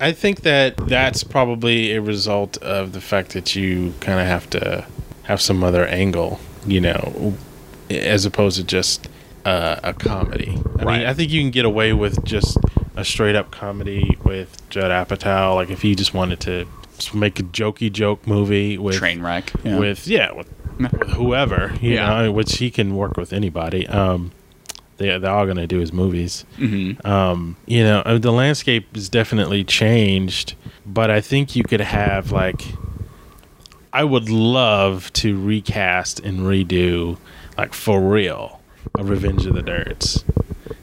I 0.00 0.06
I 0.08 0.12
think 0.12 0.42
that 0.42 0.76
that's 0.76 1.24
probably 1.24 1.92
a 1.92 2.00
result 2.00 2.56
of 2.58 2.92
the 2.92 3.00
fact 3.00 3.32
that 3.32 3.56
you 3.56 3.94
kind 4.00 4.20
of 4.20 4.26
have 4.26 4.50
to 4.50 4.86
have 5.24 5.40
some 5.40 5.64
other 5.64 5.86
angle, 5.86 6.38
you 6.66 6.80
know, 6.80 7.34
as 7.90 8.24
opposed 8.26 8.58
to 8.58 8.64
just 8.64 9.08
uh, 9.44 9.80
a 9.82 9.94
comedy. 9.94 10.58
I 10.80 10.84
Right. 10.84 10.98
mean, 10.98 11.06
I 11.06 11.14
think 11.14 11.30
you 11.30 11.40
can 11.40 11.50
get 11.50 11.64
away 11.64 11.92
with 11.92 12.24
just 12.24 12.58
a 12.96 13.04
straight 13.04 13.36
up 13.36 13.50
comedy 13.50 14.16
with 14.24 14.60
Judd 14.70 14.90
Apatow. 14.90 15.54
Like 15.54 15.70
if 15.70 15.82
he 15.82 15.94
just 15.94 16.12
wanted 16.14 16.40
to 16.40 16.66
make 17.14 17.38
a 17.40 17.42
jokey 17.42 17.92
joke 17.92 18.26
movie 18.26 18.76
with 18.78 18.96
train 18.96 19.20
wreck. 19.22 19.52
with 19.64 20.06
yeah 20.06 20.32
with, 20.32 20.48
with 20.78 20.92
whoever 21.10 21.72
you 21.80 21.94
Yeah. 21.94 22.22
know 22.24 22.32
which 22.32 22.56
he 22.58 22.70
can 22.70 22.94
work 22.96 23.16
with 23.16 23.32
anybody. 23.32 23.86
Um 23.86 24.32
they, 24.98 25.18
they're 25.18 25.30
all 25.30 25.46
gonna 25.46 25.66
do 25.66 25.78
his 25.78 25.92
movies. 25.92 26.44
Hmm 26.56 26.92
um 27.04 27.56
you 27.66 27.82
know 27.84 28.00
uh, 28.00 28.18
the 28.18 28.32
landscape 28.32 28.94
has 28.94 29.08
definitely 29.08 29.62
changed 29.64 30.54
but 30.86 31.10
i 31.10 31.20
think 31.20 31.54
you 31.56 31.62
could 31.64 31.80
have 31.82 32.32
like 32.32 32.62
i 33.92 34.02
would 34.04 34.28
love 34.30 35.12
to 35.12 35.38
recast 35.40 36.20
and 36.20 36.40
redo 36.40 37.18
like 37.58 37.74
for 37.74 38.00
real 38.00 38.60
a 38.98 39.04
revenge 39.04 39.44
of 39.46 39.54
the 39.54 39.62
nerds 39.62 40.24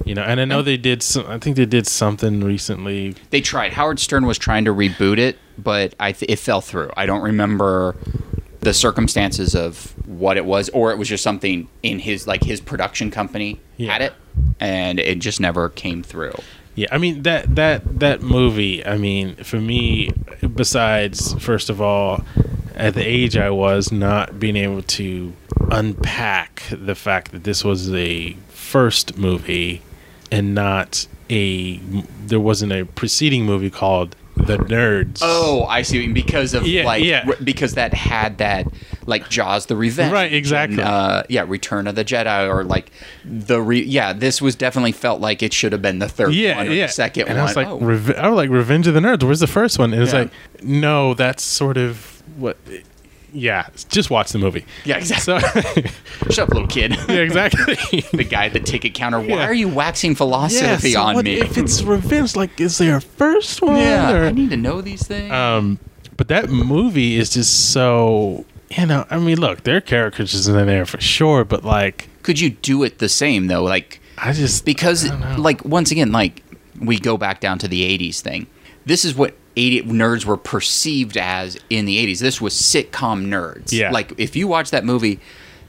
you 0.05 0.13
know 0.15 0.23
and 0.23 0.39
i 0.39 0.45
know 0.45 0.61
they 0.61 0.77
did 0.77 1.01
some 1.01 1.25
i 1.27 1.38
think 1.38 1.55
they 1.55 1.65
did 1.65 1.88
something 1.88 2.41
recently 2.41 3.15
They 3.30 3.41
tried. 3.41 3.73
Howard 3.73 3.99
Stern 3.99 4.25
was 4.25 4.38
trying 4.38 4.65
to 4.65 4.73
reboot 4.73 5.17
it, 5.17 5.38
but 5.57 5.93
I 5.99 6.11
th- 6.11 6.31
it 6.31 6.38
fell 6.38 6.61
through. 6.61 6.91
I 6.97 7.05
don't 7.05 7.21
remember 7.21 7.95
the 8.59 8.73
circumstances 8.73 9.55
of 9.55 9.93
what 10.07 10.38
it 10.38 10.45
was, 10.45 10.69
or 10.69 10.91
it 10.91 10.97
was 10.97 11.07
just 11.09 11.23
something 11.23 11.67
in 11.81 11.99
his 11.99 12.27
like 12.27 12.43
his 12.43 12.61
production 12.61 13.11
company 13.11 13.59
had 13.80 14.01
it, 14.01 14.13
and 14.59 14.99
it 14.99 15.19
just 15.19 15.39
never 15.39 15.69
came 15.69 16.03
through. 16.03 16.34
Yeah, 16.75 16.88
I 16.91 16.97
mean 16.97 17.23
that 17.23 17.55
that 17.55 17.99
that 17.99 18.21
movie. 18.21 18.85
I 18.85 18.97
mean, 18.97 19.35
for 19.38 19.59
me, 19.59 20.11
besides 20.55 21.34
first 21.43 21.69
of 21.69 21.81
all, 21.81 22.23
at 22.75 22.93
the 22.93 23.05
age 23.05 23.35
I 23.38 23.49
was, 23.49 23.91
not 23.91 24.39
being 24.39 24.55
able 24.55 24.81
to 24.81 25.34
unpack 25.71 26.63
the 26.71 26.95
fact 26.95 27.31
that 27.31 27.43
this 27.43 27.63
was 27.63 27.91
a 27.93 28.34
first 28.49 29.17
movie 29.17 29.81
and 30.34 30.53
not 30.55 31.07
a 31.30 31.77
there 32.26 32.39
wasn't 32.39 32.72
a 32.72 32.85
preceding 32.85 33.45
movie 33.45 33.69
called 33.69 34.15
The 34.35 34.57
Nerds. 34.57 35.19
Oh, 35.22 35.64
I 35.65 35.84
see. 35.84 35.97
what 35.97 36.01
you 36.01 36.07
mean, 36.10 36.14
Because 36.26 36.53
of 36.53 36.65
Yeah, 36.68 36.85
like 36.85 37.03
yeah. 37.03 37.23
re- 37.27 37.35
because 37.43 37.76
that 37.76 37.93
had 37.93 38.39
that 38.39 38.68
like 39.05 39.30
Jaws 39.30 39.68
the 39.68 39.76
Revenge. 39.76 40.11
Right, 40.11 40.34
exactly. 40.34 40.80
and, 40.80 40.88
uh, 40.89 41.23
yeah, 41.30 41.45
Return 41.47 41.88
of 41.88 41.95
the 41.95 42.03
Jedi 42.05 42.47
or 42.49 42.64
like 42.64 42.91
the 43.26 43.61
re- 43.61 43.84
yeah. 43.84 44.11
This 44.14 44.41
was 44.41 44.55
definitely 44.55 44.91
felt 44.93 45.22
like 45.22 45.43
it 45.43 45.53
should 45.53 45.72
have 45.72 45.81
been 45.81 45.99
the 45.99 46.10
third 46.10 46.34
yeah, 46.34 46.57
one 46.57 46.68
or 46.68 46.72
yeah. 46.72 46.88
the 46.88 46.91
second 46.93 47.27
and 47.27 47.38
one. 47.38 47.39
I 47.39 47.43
was 47.43 47.55
like, 47.55 47.68
Oh. 47.68 47.80
Reve- 47.80 48.15
I 48.18 48.27
was 48.30 48.38
like, 48.38 48.49
Revenge 48.49 48.88
of 48.88 48.93
the 48.95 48.99
Nerds. 49.01 49.23
Where's 49.23 49.39
the 49.39 49.47
first 49.47 49.77
one? 49.80 49.93
And 49.93 50.01
it's 50.01 50.14
Yeah. 50.14 50.19
like, 50.22 50.31
no, 50.64 51.14
that's 51.14 51.43
sort 51.43 51.77
of 51.77 52.22
what. 52.38 52.57
Yeah, 53.34 53.68
just 53.89 54.10
watch 54.10 54.31
the 54.31 54.38
movie. 54.39 54.64
Yeah, 54.85 54.97
exactly. 54.97 55.39
So, 55.84 56.30
Shut 56.30 56.39
up, 56.47 56.49
little 56.53 56.68
kid. 56.68 56.91
yeah, 57.10 57.15
exactly. 57.15 57.76
the 58.14 58.23
guy 58.23 58.45
at 58.45 58.53
the 58.53 58.60
ticket 58.60 58.93
counter. 58.93 59.19
Why 59.19 59.26
Yeah. 59.27 59.45
are 59.45 59.53
you 59.53 59.68
waxing 59.68 60.14
philosophy 60.15 60.91
so 60.91 61.01
on 61.01 61.15
what 61.15 61.26
me? 61.26 61.39
If 61.41 61.57
it's 61.57 61.81
revenge, 61.84 62.35
like, 62.35 62.60
is 62.61 62.77
there 62.77 62.97
a 62.97 63.01
first 63.01 63.61
one? 63.61 63.77
yeah, 63.77 64.11
or- 64.11 64.26
I 64.26 64.31
need 64.31 64.51
to 64.51 64.57
know 64.57 64.81
these 64.81 65.05
things. 65.07 65.31
um, 65.31 65.80
but 66.15 66.27
that 66.27 66.49
movie 66.49 67.18
is 67.18 67.31
just 67.31 67.72
so. 67.72 68.45
You 68.77 68.85
know, 68.88 69.05
I 69.10 69.18
mean, 69.19 69.39
look, 69.39 69.64
there 69.64 69.77
are 69.77 69.81
caricatures 69.81 70.47
in 70.47 70.55
there 70.65 70.85
for 70.85 70.99
sure, 71.01 71.43
but 71.43 71.64
like, 71.64 72.10
Could 72.23 72.39
you 72.39 72.51
do 72.51 72.84
it 72.84 72.99
the 72.99 73.10
same 73.10 73.47
though? 73.47 73.64
Like 73.64 73.99
I 74.18 74.31
just 74.34 74.64
because 74.65 75.10
I 75.10 75.35
like 75.38 75.64
once 75.65 75.91
again, 75.91 76.11
like 76.11 76.43
we 76.80 76.97
go 76.99 77.18
back 77.18 77.39
down 77.39 77.57
to 77.60 77.68
the 77.68 77.81
'80s 77.97 78.22
thing. 78.22 78.47
This 78.85 79.05
is 79.05 79.15
what 79.15 79.35
80 79.55 79.84
nerds 79.84 80.25
were 80.25 80.38
perceived 80.38 81.17
as 81.17 81.57
in 81.69 81.85
the 81.85 81.97
'80s. 82.05 82.19
This 82.19 82.39
was 82.41 82.53
sitcom 82.53 83.25
nerds. 83.27 83.71
Yeah. 83.71 83.91
Like 83.91 84.13
if 84.17 84.35
you 84.35 84.47
watch 84.47 84.71
that 84.71 84.84
movie, 84.85 85.19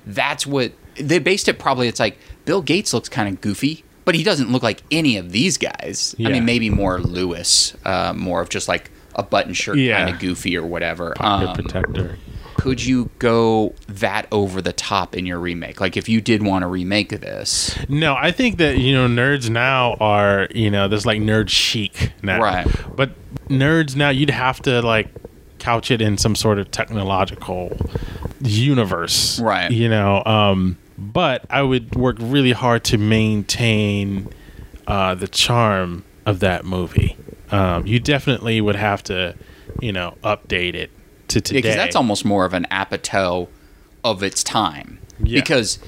that's 0.06 0.47
what 0.47 0.73
they 0.97 1.19
based 1.19 1.48
it. 1.48 1.59
Probably 1.59 1.89
it's 1.89 2.01
like 2.01 2.19
Bill 2.44 2.62
Gates 2.62 2.93
looks 2.94 3.09
kind 3.09 3.28
of 3.28 3.40
goofy. 3.40 3.85
But 4.06 4.15
he 4.15 4.23
doesn't 4.23 4.52
look 4.52 4.62
like 4.62 4.82
any 4.90 5.16
of 5.16 5.32
these 5.32 5.56
guys. 5.56 6.15
I 6.19 6.28
mean, 6.28 6.44
maybe 6.44 6.69
more 6.69 7.01
Lewis, 7.01 7.74
uh, 7.86 8.12
more 8.15 8.43
of 8.43 8.51
just 8.51 8.69
like 8.69 8.90
a 9.15 9.23
button 9.23 9.55
shirt, 9.55 9.78
Yeah. 9.78 9.97
kind 10.05 10.15
of 10.15 10.20
goofy 10.20 10.59
or 10.59 10.66
whatever. 10.66 11.15
pocket 11.16 11.48
Um, 11.48 11.55
protector. 11.55 12.19
Could 12.65 12.82
you 12.82 13.11
go 13.19 13.74
that 13.89 14.27
over 14.32 14.62
the 14.62 14.73
top 14.73 15.15
in 15.15 15.27
your 15.27 15.39
remake? 15.39 15.82
Like 15.82 15.99
if 15.99 16.09
you 16.09 16.23
did 16.23 16.43
want 16.43 16.62
to 16.62 16.66
remake 16.66 17.11
this, 17.11 17.77
No, 17.91 18.16
I 18.16 18.31
think 18.31 18.57
that 18.57 18.78
you 18.78 18.95
know 18.95 19.07
nerds 19.07 19.51
now 19.51 19.99
are 20.01 20.49
you 20.55 20.70
know 20.70 20.89
there's 20.89 21.05
like 21.05 21.20
nerd 21.20 21.51
chic 21.51 22.15
now, 22.23 22.41
Right. 22.41 22.66
But 22.97 23.11
nerds 23.49 23.97
now 23.97 24.09
you'd 24.09 24.31
have 24.31 24.62
to 24.62 24.81
like 24.81 25.09
couch 25.59 25.91
it 25.91 26.01
in 26.01 26.16
some 26.16 26.35
sort 26.35 26.59
of 26.59 26.70
technological 26.70 27.77
universe, 28.41 29.39
Right. 29.41 29.70
You 29.70 29.91
know, 29.91 30.23
um, 30.24 30.78
but 30.97 31.45
I 31.51 31.61
would 31.61 31.95
work 31.95 32.16
really 32.19 32.53
hard 32.53 32.82
to 32.85 32.97
maintain 32.97 34.31
uh, 34.86 35.15
the 35.15 35.28
charm 35.28 36.03
of 36.24 36.41
that 36.41 36.65
movie. 36.65 37.19
Um, 37.51 37.86
you 37.86 38.01
definitely 38.01 38.62
would 38.62 38.77
have 38.77 39.03
to, 39.05 39.35
you 39.82 39.93
know, 39.93 40.16
update 40.24 40.73
it 40.73 40.91
to 41.29 41.41
today. 41.41 41.59
because 41.59 41.77
that's 41.77 41.97
almost 41.97 42.25
more 42.25 42.45
of 42.45 42.55
an 42.55 42.67
Apatow 42.71 43.49
of 44.03 44.23
its 44.23 44.43
time. 44.45 44.99
Yeah. 45.23 45.41
Because 45.41 45.79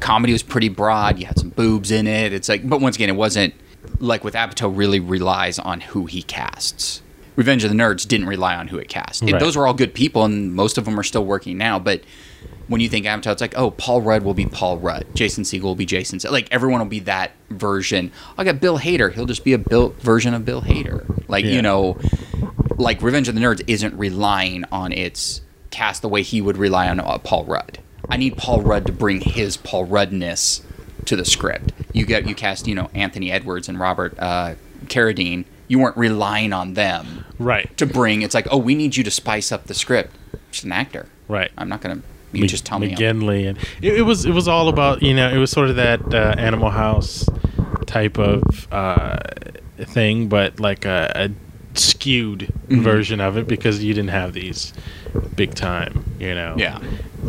comedy 0.00 0.32
was 0.32 0.42
pretty 0.42 0.68
broad. 0.68 1.18
You 1.18 1.26
had 1.26 1.38
some 1.38 1.50
boobs 1.50 1.90
in 1.90 2.06
it. 2.06 2.32
It's 2.32 2.48
like, 2.48 2.68
but 2.68 2.80
once 2.80 2.96
again, 2.96 3.08
it 3.08 3.16
wasn't 3.16 3.54
like 3.98 4.24
with 4.24 4.34
Apatow. 4.34 4.72
Really 4.76 5.00
relies 5.00 5.58
on 5.58 5.80
who 5.80 6.06
he 6.06 6.22
casts. 6.22 7.02
Revenge 7.34 7.64
of 7.64 7.70
the 7.70 7.76
Nerds 7.76 8.06
didn't 8.08 8.26
rely 8.28 8.54
on 8.54 8.68
who 8.68 8.78
it 8.78 8.88
cast. 8.88 9.22
It- 9.22 9.38
those 9.38 9.56
were 9.56 9.66
all 9.66 9.74
good 9.74 9.92
people, 9.92 10.24
and 10.24 10.54
most 10.54 10.78
of 10.78 10.84
them 10.86 10.98
are 10.98 11.02
still 11.02 11.24
working 11.24 11.58
now. 11.58 11.78
But 11.78 12.00
when 12.68 12.80
you 12.80 12.88
think 12.88 13.04
Apatow, 13.04 13.32
it's 13.32 13.40
like, 13.42 13.56
oh, 13.58 13.70
Paul 13.72 14.00
Rudd 14.00 14.22
will 14.22 14.32
be 14.34 14.46
Paul 14.46 14.78
Rudd. 14.78 15.04
Jason 15.14 15.44
Segel 15.44 15.62
will 15.62 15.74
be 15.74 15.84
Jason. 15.86 16.18
Se- 16.18 16.30
Like 16.30 16.48
everyone 16.50 16.80
will 16.80 16.86
be 16.86 17.00
that 17.00 17.32
version. 17.50 18.10
I 18.38 18.44
got 18.44 18.58
Bill 18.60 18.78
Hader. 18.78 19.12
He'll 19.12 19.26
just 19.26 19.44
be 19.44 19.52
a 19.52 19.58
Bill 19.58 19.90
version 20.00 20.32
of 20.32 20.44
Bill 20.46 20.62
Hader. 20.62 21.04
Like 21.28 21.44
Yeah. 21.44 21.52
you 21.52 21.62
know, 21.62 21.98
like 22.76 23.02
Revenge 23.02 23.28
of 23.28 23.34
the 23.34 23.40
Nerds 23.40 23.62
isn't 23.66 23.96
relying 23.96 24.64
on 24.70 24.92
its 24.92 25.40
cast 25.70 26.02
the 26.02 26.08
way 26.08 26.22
he 26.22 26.40
would 26.40 26.56
rely 26.56 26.88
on 26.88 27.00
uh, 27.00 27.18
Paul 27.18 27.44
Rudd. 27.44 27.78
I 28.08 28.16
need 28.16 28.36
Paul 28.36 28.62
Rudd 28.62 28.86
to 28.86 28.92
bring 28.92 29.20
his 29.20 29.56
Paul 29.56 29.84
Ruddness 29.84 30.62
to 31.06 31.16
the 31.16 31.24
script. 31.24 31.72
You 31.92 32.06
get 32.06 32.26
you 32.26 32.34
cast 32.34 32.66
you 32.66 32.74
know 32.74 32.90
Anthony 32.94 33.30
Edwards 33.32 33.68
and 33.68 33.78
Robert 33.78 34.14
uh, 34.18 34.54
Carradine. 34.86 35.44
You 35.68 35.80
weren't 35.80 35.96
relying 35.96 36.52
on 36.52 36.74
them 36.74 37.24
right, 37.38 37.76
to 37.76 37.86
bring. 37.86 38.22
It's 38.22 38.34
like 38.34 38.46
oh 38.50 38.58
we 38.58 38.74
need 38.74 38.96
you 38.96 39.04
to 39.04 39.10
spice 39.10 39.50
up 39.50 39.66
the 39.66 39.74
script. 39.74 40.14
Just 40.50 40.64
an 40.64 40.72
actor. 40.72 41.08
right. 41.28 41.50
I'm 41.58 41.68
not 41.68 41.80
gonna. 41.80 42.02
You 42.32 42.46
just 42.46 42.66
tell 42.66 42.78
me. 42.78 42.94
McGinley, 42.94 43.48
and 43.48 43.56
it, 43.80 43.94
it 43.98 44.02
was 44.02 44.26
it 44.26 44.32
was 44.32 44.46
all 44.46 44.68
about 44.68 45.02
you 45.02 45.14
know 45.14 45.28
it 45.28 45.38
was 45.38 45.50
sort 45.50 45.70
of 45.70 45.76
that 45.76 46.14
uh, 46.14 46.34
Animal 46.36 46.70
House 46.70 47.28
type 47.86 48.18
of 48.18 48.42
uh, 48.70 49.18
thing, 49.78 50.28
but 50.28 50.60
like 50.60 50.84
a, 50.84 51.12
a 51.14 51.30
skewed 51.76 52.52
Mm-hmm. 52.68 52.82
version 52.82 53.20
of 53.20 53.36
it 53.36 53.46
because 53.46 53.82
you 53.84 53.94
didn't 53.94 54.10
have 54.10 54.32
these 54.32 54.72
big 55.36 55.54
time 55.54 56.04
you 56.18 56.34
know 56.34 56.54
Yeah. 56.58 56.80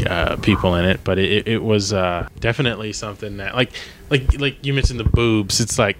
uh, 0.07 0.35
people 0.37 0.73
in 0.75 0.85
it, 0.85 1.01
but 1.03 1.19
it, 1.19 1.47
it 1.47 1.61
was 1.63 1.93
uh, 1.93 2.27
definitely 2.39 2.91
something 2.93 3.37
that 3.37 3.53
like 3.55 3.71
like 4.09 4.39
like 4.39 4.57
you 4.65 4.73
mentioned 4.73 4.99
the 4.99 5.03
boobs. 5.03 5.59
It's 5.59 5.77
like 5.77 5.97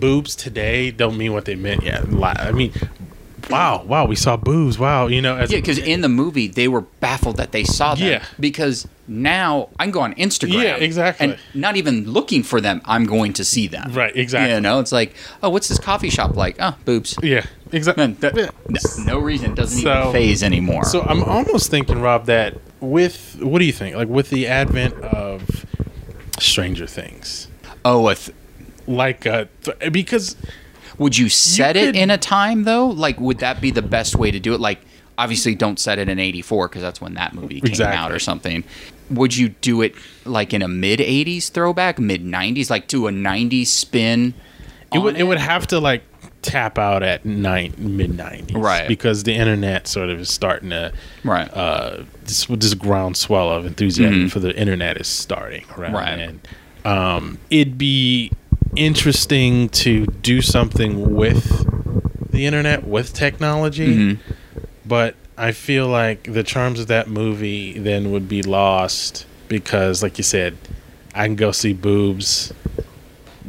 boobs 0.00 0.34
today 0.34 0.90
don't 0.90 1.16
mean 1.16 1.32
what 1.32 1.44
they 1.44 1.54
meant 1.54 1.84
yet. 1.84 2.02
I 2.22 2.50
mean, 2.50 2.72
wow, 3.48 3.84
wow, 3.86 4.06
we 4.06 4.16
saw 4.16 4.36
boobs. 4.36 4.76
Wow, 4.78 5.06
you 5.06 5.22
know, 5.22 5.36
as 5.36 5.52
Yeah, 5.52 5.58
because 5.58 5.78
in 5.78 6.00
the 6.00 6.08
movie 6.08 6.48
they 6.48 6.66
were 6.68 6.80
baffled 6.80 7.36
that 7.36 7.52
they 7.52 7.64
saw 7.64 7.94
them. 7.94 8.08
Yeah. 8.08 8.24
Because 8.40 8.88
now 9.06 9.68
I 9.78 9.84
can 9.84 9.92
go 9.92 10.00
on 10.00 10.14
Instagram. 10.14 10.62
Yeah, 10.62 10.76
exactly. 10.76 11.26
And 11.28 11.38
not 11.54 11.76
even 11.76 12.10
looking 12.10 12.42
for 12.42 12.60
them, 12.60 12.80
I'm 12.84 13.04
going 13.06 13.32
to 13.34 13.44
see 13.44 13.66
them. 13.68 13.92
Right, 13.92 14.14
exactly. 14.16 14.52
You 14.54 14.60
know, 14.60 14.80
it's 14.80 14.92
like, 14.92 15.14
oh, 15.42 15.50
what's 15.50 15.68
this 15.68 15.78
coffee 15.78 16.10
shop 16.10 16.34
like? 16.36 16.56
Oh, 16.58 16.76
boobs. 16.84 17.16
yeah, 17.22 17.44
exactly. 17.74 18.06
Man, 18.06 18.16
that- 18.20 18.34
no, 18.34 18.48
no 19.04 19.18
reason. 19.18 19.54
Doesn't 19.54 19.82
So- 19.82 20.00
even 20.00 20.12
phase 20.12 20.42
anymore. 20.42 20.84
So 20.84 21.02
I'm 21.02 21.22
almost 21.24 21.70
thinking, 21.70 22.00
Rob, 22.00 22.26
that 22.26 22.54
with 22.80 23.36
what 23.40 23.58
do 23.58 23.64
you 23.64 23.72
think? 23.72 23.96
Like 23.96 24.08
with 24.08 24.30
the 24.30 24.46
advent 24.46 24.94
of 25.02 25.66
Stranger 26.38 26.86
Things, 26.86 27.48
oh, 27.84 28.08
if 28.08 28.30
like 28.86 29.26
uh, 29.26 29.46
th- 29.62 29.92
because 29.92 30.36
would 30.98 31.16
you 31.16 31.28
set 31.28 31.74
could- 31.76 31.82
it 31.94 31.96
in 31.96 32.10
a 32.10 32.18
time 32.18 32.64
though? 32.64 32.86
Like, 32.88 33.18
would 33.20 33.38
that 33.38 33.60
be 33.60 33.70
the 33.70 33.82
best 33.82 34.16
way 34.16 34.30
to 34.30 34.38
do 34.40 34.54
it? 34.54 34.60
Like, 34.60 34.80
obviously, 35.18 35.54
don't 35.54 35.78
set 35.78 35.98
it 35.98 36.08
in 36.08 36.18
'84 36.18 36.68
because 36.68 36.82
that's 36.82 37.00
when 37.00 37.14
that 37.14 37.34
movie 37.34 37.60
came 37.60 37.68
Exactly. 37.70 37.96
out 37.96 38.12
or 38.12 38.18
something. 38.18 38.64
Would 39.10 39.36
you 39.36 39.50
do 39.50 39.82
it 39.82 39.94
like 40.24 40.52
in 40.54 40.62
a 40.62 40.68
mid 40.68 40.98
'80s 41.00 41.50
throwback, 41.50 41.98
mid 41.98 42.24
'90s, 42.24 42.70
like 42.70 42.88
to 42.88 43.06
a 43.06 43.10
'90s 43.10 43.66
spin? 43.68 44.34
it 44.92 44.98
would 44.98 45.14
on 45.14 45.20
it 45.20 45.24
would 45.24 45.38
have 45.38 45.66
to 45.68 45.80
like 45.80 46.02
tap 46.44 46.78
out 46.78 47.02
at 47.02 47.24
night 47.24 47.78
mid 47.78 48.10
90s 48.10 48.54
Right. 48.54 48.86
because 48.86 49.22
the 49.24 49.34
internet 49.34 49.86
sort 49.88 50.10
of 50.10 50.20
is 50.20 50.30
starting 50.30 50.70
to 50.70 50.92
right. 51.24 51.48
uh 51.52 52.04
this 52.24 52.44
this 52.46 52.74
groundswell 52.74 53.50
of 53.50 53.64
enthusiasm 53.66 54.28
for 54.28 54.40
the 54.40 54.54
internet 54.54 54.96
is 55.00 55.08
starting 55.08 55.62
Mm-hmm. 55.64 55.94
Right. 55.94 56.18
and 56.18 56.48
um 56.84 57.38
it'd 57.50 57.78
be 57.78 58.30
interesting 58.76 59.68
to 59.70 60.04
do 60.06 60.42
something 60.42 61.14
with 61.14 61.64
the 62.30 62.44
internet 62.46 62.86
with 62.86 63.12
technology 63.14 63.96
Mm-hmm. 63.96 64.32
but 64.84 65.14
i 65.38 65.50
feel 65.52 65.88
like 65.88 66.24
the 66.32 66.42
charms 66.42 66.78
of 66.80 66.88
that 66.88 67.08
movie 67.08 67.78
then 67.78 68.12
would 68.12 68.28
be 68.28 68.42
lost 68.42 69.26
because 69.48 70.02
like 70.02 70.18
you 70.18 70.24
said 70.24 70.56
i 71.14 71.24
can 71.26 71.36
go 71.36 71.52
see 71.52 71.72
boobs 71.72 72.52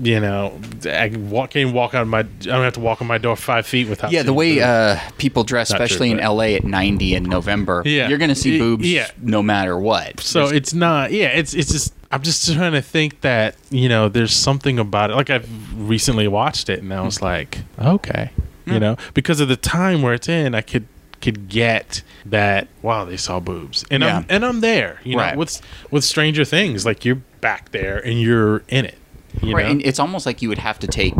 you 0.02 0.20
know 0.20 0.60
i 0.86 1.08
walk 1.16 1.52
can 1.52 1.72
walk 1.72 1.94
out 1.94 2.06
my 2.06 2.20
i 2.20 2.24
don't 2.24 2.64
have 2.64 2.74
to 2.74 2.80
walk 2.82 3.02
on 3.02 3.08
my 3.08 3.18
door 3.18 3.36
five 3.36 3.66
feet 3.66 3.88
without 3.88 4.12
Yeah, 4.12 4.24
the 4.24 4.34
way 4.34 4.62
uh, 4.62 5.00
people 5.18 5.44
dress, 5.44 5.70
Not 5.72 5.78
true, 5.78 5.86
especially 5.86 6.12
in 6.12 6.18
LA 6.18 6.56
at 6.58 6.64
90 6.66 7.16
in 7.16 7.24
November, 7.24 7.82
Yeah. 7.86 8.10
you're 8.10 8.18
going 8.18 8.30
to 8.30 8.36
see 8.36 8.60
boobs 8.60 8.92
yeah. 8.92 9.10
no 9.22 9.42
matter 9.42 9.78
what. 9.80 10.20
so 10.20 10.40
There's- 10.48 10.52
it's 10.58 10.74
not 10.74 11.12
yeah 11.12 11.28
it's 11.28 11.54
it's 11.54 11.72
just 11.72 11.94
i'm 12.12 12.22
just 12.22 12.52
trying 12.54 12.74
to 12.74 12.82
think 12.82 13.22
that 13.22 13.56
you 13.70 13.88
know 13.90 14.10
there's 14.10 14.34
something 14.34 14.80
about 14.80 15.12
it 15.12 15.16
like 15.16 15.30
i've 15.30 15.50
recently 15.90 16.28
watched 16.28 16.70
it 16.70 16.82
and 16.82 16.94
i 16.94 17.02
was 17.02 17.22
like 17.22 17.60
okay 17.80 18.30
you 18.66 18.80
know 18.80 18.96
because 19.14 19.40
of 19.40 19.48
the 19.48 19.56
time 19.58 20.02
where 20.02 20.14
it's 20.14 20.28
in 20.30 20.54
i 20.56 20.62
could 20.62 20.88
could 21.22 21.48
get 21.50 22.04
that 22.26 22.68
wow 22.82 23.06
they 23.06 23.18
saw 23.18 23.40
boobs 23.40 23.84
and 23.90 24.04
i'm 24.04 24.26
and 24.30 24.46
i'm 24.46 24.60
there 24.62 25.00
you 25.04 25.18
Right. 25.18 25.34
know 25.34 25.40
with 25.40 25.62
with 25.92 26.04
stranger 26.04 26.46
things 26.46 26.86
like 26.86 27.04
you're 27.06 27.22
back 27.42 27.72
there 27.72 27.98
and 27.98 28.20
you're 28.22 28.64
in 28.68 28.86
it 28.86 28.98
you 29.42 29.56
right, 29.56 29.66
know? 29.66 29.72
and 29.72 29.86
it's 29.86 30.00
almost 30.00 30.26
like 30.26 30.42
you 30.42 30.50
would 30.50 30.58
have 30.60 30.80
to 30.80 30.88
take 30.88 31.14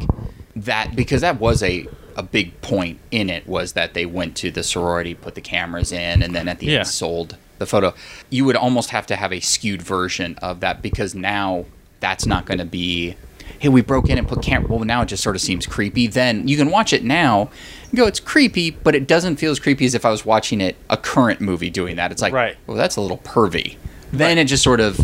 that 0.56 0.96
because 0.96 1.22
that 1.22 1.40
was 1.40 1.62
a 1.64 1.88
a 2.18 2.24
big 2.24 2.60
point 2.62 2.98
in 3.12 3.30
it 3.30 3.46
was 3.46 3.74
that 3.74 3.94
they 3.94 4.06
went 4.06 4.38
to 4.38 4.50
the 4.50 4.64
sorority, 4.64 5.14
put 5.14 5.36
the 5.36 5.42
cameras 5.42 5.92
in, 5.92 6.24
and 6.24 6.34
then 6.34 6.48
at 6.48 6.60
the 6.60 6.68
Yeah. 6.68 6.78
end 6.80 6.88
sold 6.88 7.36
the 7.60 7.66
photo. 7.66 7.94
You 8.30 8.46
would 8.46 8.56
almost 8.56 8.92
have 8.92 9.06
to 9.08 9.18
have 9.18 9.34
a 9.34 9.42
skewed 9.42 9.82
version 9.82 10.36
of 10.42 10.62
that 10.62 10.82
because 10.82 11.14
now 11.14 11.66
that's 12.00 12.26
not 12.26 12.46
going 12.46 12.60
to 12.60 12.66
be. 12.66 13.16
Hey, 13.60 13.68
we 13.70 13.82
broke 13.82 14.10
in 14.10 14.18
and 14.18 14.26
put 14.28 14.42
camera. 14.42 14.68
Well, 14.70 14.80
now 14.86 15.02
it 15.02 15.08
just 15.08 15.24
sort 15.24 15.36
of 15.36 15.42
seems 15.42 15.66
creepy. 15.66 16.08
Then 16.08 16.48
you 16.48 16.56
can 16.58 16.70
watch 16.72 16.94
it 16.94 17.04
now 17.04 17.50
and 17.90 17.98
go, 17.98 18.06
it's 18.06 18.20
creepy, 18.22 18.72
but 18.72 18.96
it 18.96 19.08
doesn't 19.08 19.36
feel 19.38 19.52
as 19.52 19.60
creepy 19.60 19.86
as 19.86 19.94
if 19.94 20.06
I 20.06 20.10
was 20.10 20.26
watching 20.26 20.62
it 20.62 20.76
a 20.90 20.96
current 20.98 21.42
movie 21.42 21.70
doing 21.70 21.96
that. 21.98 22.12
It's 22.14 22.22
like, 22.22 22.34
Right. 22.34 22.56
well, 22.66 22.76
that's 22.78 22.96
a 22.96 23.02
little 23.02 23.18
pervy. 23.20 23.76
Then 24.14 24.38
it 24.38 24.46
just 24.46 24.64
sort 24.64 24.80
of, 24.80 25.00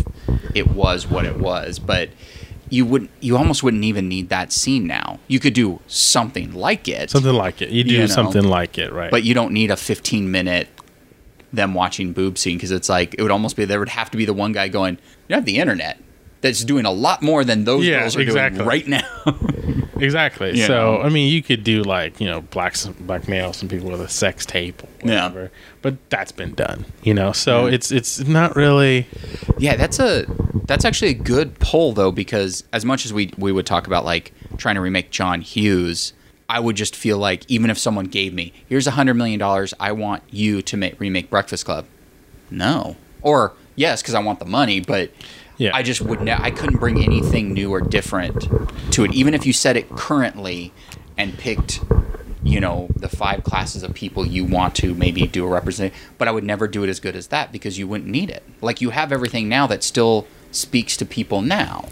it 0.54 0.70
was 0.70 1.06
what 1.10 1.24
it 1.26 1.38
was. 1.38 1.78
But 1.78 2.08
you 2.72 2.86
would, 2.86 3.08
you 3.20 3.36
almost 3.36 3.62
wouldn't 3.62 3.84
even 3.84 4.08
need 4.08 4.30
that 4.30 4.50
scene 4.50 4.86
now. 4.86 5.18
You 5.28 5.38
could 5.38 5.52
do 5.52 5.80
something 5.88 6.54
like 6.54 6.88
it, 6.88 7.10
something 7.10 7.34
like 7.34 7.60
it 7.60 7.68
you 7.68 7.84
do 7.84 7.92
You 7.92 7.98
know. 8.00 8.06
something 8.06 8.44
like 8.44 8.78
it 8.78 8.90
right 8.92 9.10
but 9.10 9.22
you 9.24 9.34
don't 9.34 9.52
need 9.52 9.70
a 9.70 9.76
15 9.76 10.30
minute 10.30 10.68
them 11.52 11.74
watching 11.74 12.14
boob 12.14 12.38
scene 12.38 12.56
because 12.56 12.70
it's 12.70 12.88
like 12.88 13.14
it 13.18 13.22
would 13.22 13.30
almost 13.30 13.56
be 13.56 13.66
there 13.66 13.78
would 13.78 13.90
have 13.90 14.10
to 14.10 14.16
be 14.16 14.24
the 14.24 14.32
one 14.32 14.52
guy 14.52 14.68
going, 14.68 14.96
you 15.28 15.34
have 15.34 15.44
the 15.44 15.58
internet. 15.58 15.98
That's 16.42 16.62
doing 16.64 16.84
a 16.84 16.90
lot 16.92 17.22
more 17.22 17.44
than 17.44 17.64
those 17.64 17.86
Yeah, 17.86 18.00
girls 18.00 18.16
are 18.16 18.20
exactly. 18.20 18.58
doing 18.58 18.68
right 18.68 18.86
now. 18.86 19.38
Exactly. 20.02 20.58
You 20.58 20.66
so? 20.66 21.00
I 21.00 21.10
mean, 21.10 21.32
you 21.32 21.44
could 21.44 21.62
do 21.62 21.82
like 21.84 22.20
you 22.20 22.26
know 22.26 22.40
black 22.40 22.74
blackmail 23.00 23.52
some 23.52 23.68
people 23.68 23.88
with 23.88 24.00
a 24.00 24.08
sex 24.08 24.44
tape, 24.44 24.82
or 24.82 24.88
Yeah. 25.04 25.28
whatever. 25.28 25.52
But 25.80 26.10
that's 26.10 26.32
been 26.32 26.54
done. 26.54 26.86
You 27.04 27.14
know, 27.14 27.30
so 27.30 27.66
Yeah. 27.68 27.74
it's 27.74 27.92
it's 27.92 28.18
not 28.26 28.56
really. 28.56 29.06
Yeah, 29.58 29.76
that's 29.76 30.00
a 30.00 30.26
that's 30.66 30.84
actually 30.84 31.12
a 31.12 31.14
good 31.14 31.60
poll 31.60 31.92
though 31.92 32.10
because 32.10 32.64
as 32.72 32.84
much 32.84 33.04
as 33.06 33.12
we 33.12 33.30
we 33.38 33.52
would 33.52 33.64
talk 33.64 33.86
about 33.86 34.04
like 34.04 34.32
trying 34.56 34.74
to 34.74 34.80
remake 34.80 35.12
John 35.12 35.40
Hughes, 35.40 36.14
I 36.48 36.58
would 36.58 36.74
just 36.74 36.96
feel 36.96 37.18
like 37.18 37.44
even 37.48 37.70
if 37.70 37.78
someone 37.78 38.06
gave 38.06 38.34
me 38.34 38.52
here's 38.68 38.88
a 38.88 38.92
hundred 38.92 39.14
million 39.14 39.38
dollars, 39.38 39.72
I 39.78 39.92
want 39.92 40.24
you 40.32 40.62
to 40.62 40.76
make 40.76 40.98
remake 40.98 41.30
Breakfast 41.30 41.64
Club. 41.64 41.84
No, 42.50 42.96
or 43.20 43.52
yes, 43.76 44.02
because 44.02 44.14
I 44.14 44.18
want 44.20 44.40
the 44.40 44.46
money, 44.46 44.80
but 44.80 45.12
Yeah. 45.62 45.70
I 45.76 45.82
just 45.82 46.00
would 46.02 46.20
ne- 46.20 46.32
I 46.32 46.50
couldn't 46.50 46.78
bring 46.78 47.02
anything 47.04 47.52
new 47.52 47.70
or 47.70 47.80
different 47.80 48.48
to 48.92 49.04
it, 49.04 49.12
even 49.14 49.32
if 49.34 49.46
you 49.46 49.52
said 49.52 49.76
it 49.76 49.88
currently 49.90 50.72
and 51.16 51.38
picked. 51.38 51.80
You 52.44 52.58
know 52.58 52.88
the 52.96 53.08
five 53.08 53.44
classes 53.44 53.84
of 53.84 53.94
people 53.94 54.26
you 54.26 54.44
want 54.44 54.74
to 54.76 54.96
maybe 54.96 55.28
do 55.28 55.44
a 55.46 55.48
represent, 55.48 55.94
but 56.18 56.26
I 56.26 56.32
would 56.32 56.42
never 56.42 56.66
do 56.66 56.82
it 56.82 56.88
as 56.90 56.98
good 56.98 57.14
as 57.14 57.28
that 57.28 57.52
because 57.52 57.78
you 57.78 57.86
wouldn't 57.86 58.10
need 58.10 58.30
it. 58.30 58.42
Like 58.60 58.80
you 58.80 58.90
have 58.90 59.12
everything 59.12 59.48
now 59.48 59.68
that 59.68 59.84
still 59.84 60.26
speaks 60.50 60.96
to 60.96 61.06
people 61.06 61.40
now. 61.40 61.84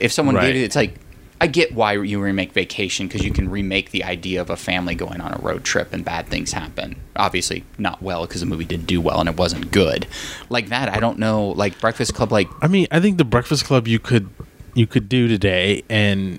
If 0.00 0.12
someone 0.12 0.36
Right. 0.36 0.46
gave 0.52 0.56
it, 0.62 0.64
it's 0.64 0.76
like 0.76 0.94
I 1.40 1.46
get 1.48 1.74
why 1.74 1.92
you 1.92 2.20
remake 2.20 2.52
Vacation 2.52 3.06
because 3.06 3.24
you 3.24 3.32
can 3.32 3.50
remake 3.50 3.90
the 3.90 4.04
idea 4.04 4.40
of 4.40 4.48
a 4.48 4.56
family 4.56 4.94
going 4.94 5.20
on 5.20 5.34
a 5.34 5.38
road 5.38 5.64
trip 5.64 5.92
and 5.92 6.04
bad 6.04 6.28
things 6.28 6.52
happen. 6.52 6.96
Obviously, 7.14 7.64
not 7.76 8.02
well 8.02 8.26
because 8.26 8.40
the 8.40 8.46
movie 8.46 8.64
didn't 8.64 8.86
do 8.86 9.00
well 9.00 9.20
and 9.20 9.28
it 9.28 9.36
wasn't 9.36 9.70
good. 9.70 10.06
Like 10.48 10.70
that, 10.70 10.88
I 10.88 10.98
don't 10.98 11.18
know. 11.18 11.48
Like 11.48 11.78
Breakfast 11.80 12.14
Club, 12.14 12.32
like 12.32 12.48
I 12.62 12.68
mean, 12.68 12.86
I 12.90 13.00
think 13.00 13.18
the 13.18 13.24
Breakfast 13.24 13.64
Club 13.66 13.86
you 13.86 13.98
could 13.98 14.30
you 14.74 14.86
could 14.86 15.08
do 15.08 15.26
today, 15.28 15.82
and 15.88 16.38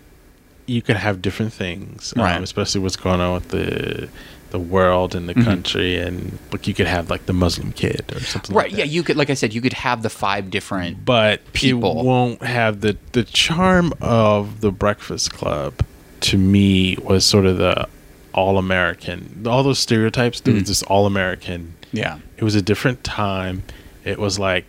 you 0.68 0.82
could 0.82 0.98
have 0.98 1.22
different 1.22 1.54
things, 1.54 2.14
um, 2.18 2.44
especially 2.44 2.82
what's 2.82 2.96
going 2.96 3.20
on 3.20 3.34
with 3.36 3.50
the 3.50 4.10
the 4.52 4.60
world 4.60 5.14
and 5.16 5.28
the 5.28 5.34
Mm-hmm. 5.34 5.44
country, 5.44 5.98
and 5.98 6.38
like 6.52 6.68
you 6.68 6.74
could 6.74 6.88
have 6.88 7.10
like 7.10 7.26
the 7.26 7.34
Muslim 7.34 7.72
kid 7.74 8.06
or 8.16 8.20
something. 8.22 8.56
right, 8.56 8.64
like 8.64 8.72
that. 8.72 8.78
yeah. 8.80 8.84
You 8.86 9.04
could, 9.04 9.18
like 9.18 9.30
I 9.30 9.34
said, 9.36 9.54
you 9.54 9.62
could 9.62 9.74
have 9.74 10.04
the 10.04 10.10
five 10.10 10.50
different. 10.50 11.04
but 11.06 11.42
people. 11.54 12.00
it 12.00 12.06
won't 12.06 12.42
have 12.44 12.82
the 12.82 12.98
the 13.12 13.24
charm 13.24 13.94
of 14.02 14.62
the 14.62 14.72
Breakfast 14.72 15.32
Club. 15.34 15.74
To 16.22 16.38
me, 16.38 16.96
was 17.04 17.26
sort 17.26 17.46
of 17.46 17.58
the 17.58 17.88
all 18.34 18.58
American, 18.58 19.44
all 19.48 19.64
those 19.64 19.80
stereotypes. 19.80 20.40
There 20.42 20.54
was 20.54 20.64
Mm. 20.64 20.68
this 20.68 20.84
all 20.84 21.06
American. 21.06 21.74
Yeah, 21.92 22.20
It 22.38 22.44
was 22.44 22.56
a 22.56 22.62
different 22.62 23.04
time. 23.04 23.64
It 24.04 24.18
was 24.20 24.38
like 24.40 24.66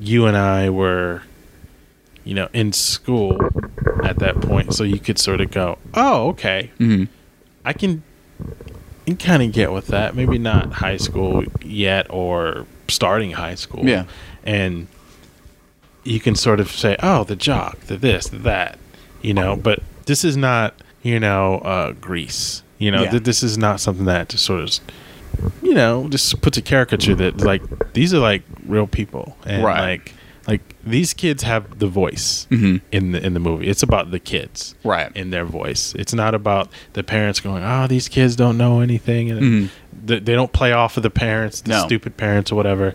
you 0.00 0.26
and 0.26 0.36
I 0.36 0.70
were, 0.70 1.22
you 2.24 2.34
know, 2.34 2.48
in 2.52 2.72
school 2.72 3.38
at 4.04 4.18
that 4.20 4.40
point, 4.40 4.74
so 4.74 4.84
you 4.84 4.98
could 4.98 5.18
sort 5.18 5.40
of 5.40 5.50
go, 5.50 5.78
"Oh, 5.94 6.28
okay, 6.30 6.70
hmm 6.78 7.04
I 7.64 7.72
can." 7.72 8.02
You 9.06 9.16
kind 9.16 9.42
of 9.42 9.52
get 9.52 9.72
with 9.72 9.88
that. 9.88 10.14
Maybe 10.14 10.38
not 10.38 10.72
high 10.74 10.96
school 10.96 11.44
yet, 11.62 12.06
or 12.10 12.66
starting 12.88 13.32
high 13.32 13.54
school. 13.56 13.84
Yeah. 13.84 14.04
and 14.44 14.88
you 16.04 16.18
can 16.18 16.34
sort 16.34 16.58
of 16.58 16.68
say, 16.70 16.96
"Oh, 17.00 17.22
the 17.24 17.36
jock, 17.36 17.78
the 17.82 17.96
this, 17.96 18.28
the 18.28 18.38
that," 18.38 18.78
you 19.22 19.32
know. 19.32 19.54
But 19.56 19.80
this 20.06 20.24
is 20.24 20.36
not, 20.36 20.74
you 21.02 21.20
know, 21.20 21.58
uh, 21.58 21.92
Grease. 21.92 22.62
You 22.78 22.90
know, 22.90 23.02
Yeah. 23.04 23.10
th- 23.12 23.22
this 23.22 23.42
is 23.44 23.56
not 23.56 23.78
something 23.80 24.06
that 24.06 24.28
just 24.28 24.44
sort 24.44 24.62
of, 24.62 24.80
you 25.62 25.74
know, 25.74 26.08
just 26.08 26.40
puts 26.42 26.58
a 26.58 26.62
caricature 26.62 27.14
that 27.14 27.40
like 27.42 27.62
these 27.92 28.12
are 28.12 28.18
like 28.18 28.42
real 28.66 28.88
people, 28.88 29.36
and 29.46 29.62
Right. 29.62 29.80
like 29.80 30.14
like 30.46 30.60
these 30.84 31.14
kids 31.14 31.42
have 31.44 31.78
the 31.78 31.86
voice 31.86 32.46
Mhm. 32.50 32.80
in 32.90 33.12
the 33.12 33.24
in 33.24 33.34
the 33.34 33.40
movie. 33.40 33.66
It's 33.68 33.82
about 33.82 34.10
the 34.10 34.18
kids, 34.18 34.74
Right. 34.84 35.10
In 35.14 35.30
their 35.30 35.44
voice. 35.44 35.94
It's 35.96 36.12
not 36.14 36.34
about 36.34 36.68
the 36.94 37.02
parents 37.02 37.40
going, 37.40 37.62
"Oh, 37.64 37.86
these 37.86 38.08
kids 38.08 38.34
don't 38.36 38.56
know 38.58 38.80
anything," 38.80 39.30
and 39.30 39.40
Mhm. 39.40 39.68
th- 40.08 40.24
they 40.24 40.34
don't 40.34 40.52
play 40.52 40.72
off 40.72 40.96
of 40.96 41.02
the 41.04 41.10
parents, 41.10 41.60
the 41.60 41.70
No. 41.70 41.86
stupid 41.86 42.16
parents 42.16 42.50
or 42.50 42.56
whatever. 42.56 42.94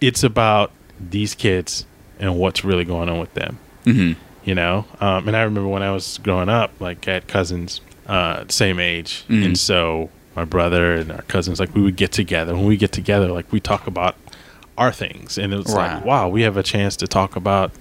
It's 0.00 0.22
about 0.24 0.70
these 1.10 1.34
kids 1.34 1.84
and 2.18 2.36
what's 2.36 2.64
really 2.64 2.84
going 2.84 3.08
on 3.08 3.18
with 3.18 3.34
them. 3.34 3.58
hmm 3.84 4.12
You 4.44 4.54
know, 4.54 4.84
um, 5.00 5.26
and 5.26 5.36
I 5.36 5.42
remember 5.42 5.68
when 5.68 5.82
I 5.82 5.90
was 5.90 6.18
growing 6.22 6.48
up, 6.48 6.70
like 6.80 7.08
I 7.08 7.14
had 7.14 7.26
cousins, 7.26 7.80
uh, 8.08 8.44
same 8.48 8.78
age, 8.78 9.24
Mhm. 9.28 9.44
and 9.44 9.58
so 9.58 10.08
my 10.36 10.44
brother 10.44 10.94
and 10.94 11.10
our 11.10 11.22
cousins, 11.22 11.58
like 11.58 11.74
we 11.74 11.82
would 11.82 11.96
get 11.96 12.12
together. 12.12 12.54
When 12.54 12.64
we 12.66 12.76
get 12.76 12.92
together, 12.92 13.26
like 13.28 13.50
we 13.52 13.58
talk 13.58 13.86
about 13.88 14.14
our 14.78 14.92
things, 14.92 15.38
and 15.38 15.52
it 15.52 15.56
was 15.56 15.74
Right. 15.74 15.94
like, 15.94 16.04
wow, 16.04 16.28
we 16.28 16.42
have 16.42 16.56
a 16.56 16.62
chance 16.62 16.96
to 16.96 17.06
talk 17.06 17.36
about 17.36 17.72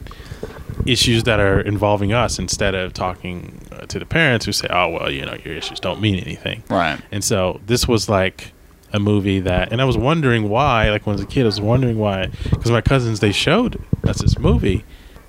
issues 0.86 1.24
that 1.24 1.40
are 1.40 1.60
involving 1.62 2.14
us 2.14 2.38
instead 2.40 2.76
of 2.76 2.94
talking 2.94 3.60
uh, 3.72 3.86
to 3.88 3.98
the 4.00 4.06
parents 4.06 4.46
who 4.46 4.52
say, 4.52 4.68
"Oh, 4.70 4.90
well, 4.90 5.12
you 5.12 5.26
know, 5.26 5.36
your 5.44 5.56
issues 5.56 5.80
don't 5.80 6.02
mean 6.02 6.20
anything." 6.20 6.64
Right. 6.70 7.00
And 7.12 7.24
so 7.24 7.60
this 7.66 7.88
was 7.88 8.08
like 8.10 8.52
a 8.94 9.00
movie 9.00 9.40
that, 9.42 9.72
and 9.72 9.82
I 9.82 9.86
was 9.86 9.98
wondering 9.98 10.50
why. 10.50 10.90
Like 10.90 11.06
when 11.06 11.14
I 11.16 11.18
was 11.18 11.24
a 11.24 11.28
kid, 11.28 11.44
I 11.44 11.46
was 11.46 11.62
wondering 11.62 11.98
why 11.98 12.28
because 12.50 12.72
my 12.72 12.82
cousins 12.82 13.20
they 13.20 13.32
showed 13.32 13.82
us 14.08 14.20
this 14.22 14.38
movie, 14.38 14.84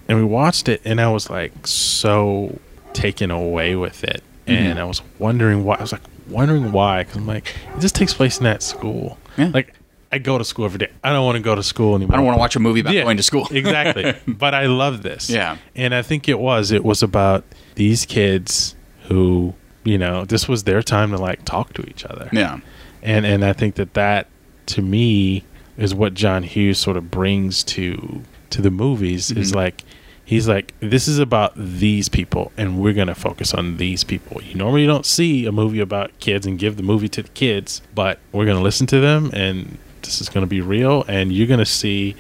and 0.09 0.19
we 0.19 0.25
watched 0.25 0.69
it, 0.69 0.81
and 0.85 1.01
I 1.01 1.09
was 1.11 1.31
like 1.31 1.53
so 1.67 2.59
taken 2.93 3.31
away 3.31 3.77
with 3.77 4.05
it, 4.05 4.23
and 4.47 4.77
Mhm. 4.79 4.81
I 4.81 4.85
was 4.85 5.03
wondering 5.19 5.65
why. 5.65 5.77
I 5.77 5.83
was 5.83 5.93
like 5.93 6.03
wondering 6.29 6.73
why 6.73 7.03
because 7.05 7.17
I'm 7.17 7.27
like, 7.27 7.55
it 7.77 7.81
just 7.81 7.95
takes 7.95 8.13
place 8.15 8.39
in 8.39 8.45
that 8.45 8.63
school. 8.63 9.17
Yeah. 9.39 9.51
Like 9.55 9.73
I 10.17 10.19
go 10.19 10.39
to 10.39 10.45
school 10.45 10.65
every 10.65 10.79
day. 10.79 10.91
I 11.05 11.13
don't 11.13 11.25
want 11.25 11.37
to 11.37 11.43
go 11.43 11.55
to 11.55 11.63
school 11.63 11.95
anymore. 11.95 12.15
I 12.15 12.17
don't 12.17 12.27
want 12.27 12.37
to 12.37 12.41
watch 12.41 12.57
a 12.57 12.61
movie 12.61 12.81
about 12.81 12.95
Yeah, 12.95 13.03
going 13.05 13.17
to 13.19 13.23
school. 13.23 13.47
exactly. 13.51 14.15
But 14.27 14.55
I 14.55 14.67
love 14.67 15.03
this. 15.03 15.31
Yeah. 15.31 15.57
And 15.75 15.95
I 15.95 16.03
think 16.03 16.29
it 16.29 16.39
was. 16.39 16.71
It 16.73 16.85
was 16.85 17.03
about 17.03 17.45
these 17.75 18.05
kids 18.07 18.75
who, 19.09 19.55
you 19.85 19.99
know, 19.99 20.25
this 20.25 20.49
was 20.49 20.65
their 20.65 20.83
time 20.83 21.11
to 21.13 21.17
like 21.19 21.45
talk 21.45 21.73
to 21.75 21.83
each 21.89 22.05
other. 22.05 22.29
yeah. 22.33 22.61
And 23.03 23.25
and 23.25 23.45
I 23.45 23.53
think 23.53 23.77
that 23.77 23.95
that 23.95 24.27
to 24.75 24.83
me 24.83 25.45
is 25.79 25.95
what 25.95 26.15
John 26.15 26.43
Hughes 26.43 26.79
sort 26.79 26.97
of 26.97 27.11
brings 27.11 27.63
to 27.65 28.23
to 28.51 28.63
the 28.63 28.71
movies 28.71 29.31
is 29.31 29.53
Mhm. 29.53 29.57
like 29.57 29.85
he's 30.25 30.49
like 30.49 30.75
this 30.81 31.07
is 31.07 31.19
about 31.21 31.53
these 31.57 32.09
people 32.09 32.51
and 32.57 32.81
we're 32.81 32.93
going 32.95 33.07
to 33.07 33.15
focus 33.15 33.55
on 33.55 33.77
these 33.77 34.03
people. 34.03 34.41
You 34.43 34.55
normally 34.57 34.87
don't 34.87 35.07
see 35.07 35.47
a 35.47 35.53
movie 35.53 35.79
about 35.81 36.11
kids 36.19 36.47
and 36.47 36.59
give 36.59 36.77
the 36.77 36.83
movie 36.83 37.09
to 37.11 37.23
the 37.23 37.29
kids, 37.29 37.81
but 37.95 38.19
we're 38.33 38.45
going 38.47 38.57
to 38.57 38.63
listen 38.63 38.87
to 38.89 38.99
them 38.99 39.31
and 39.33 39.79
this 40.07 40.20
is 40.20 40.28
going 40.28 40.43
to 40.43 40.49
be 40.49 40.61
real 40.61 41.05
and 41.09 41.33
you're 41.33 41.47
going 41.47 41.61
to 41.61 41.66
see 41.66 42.15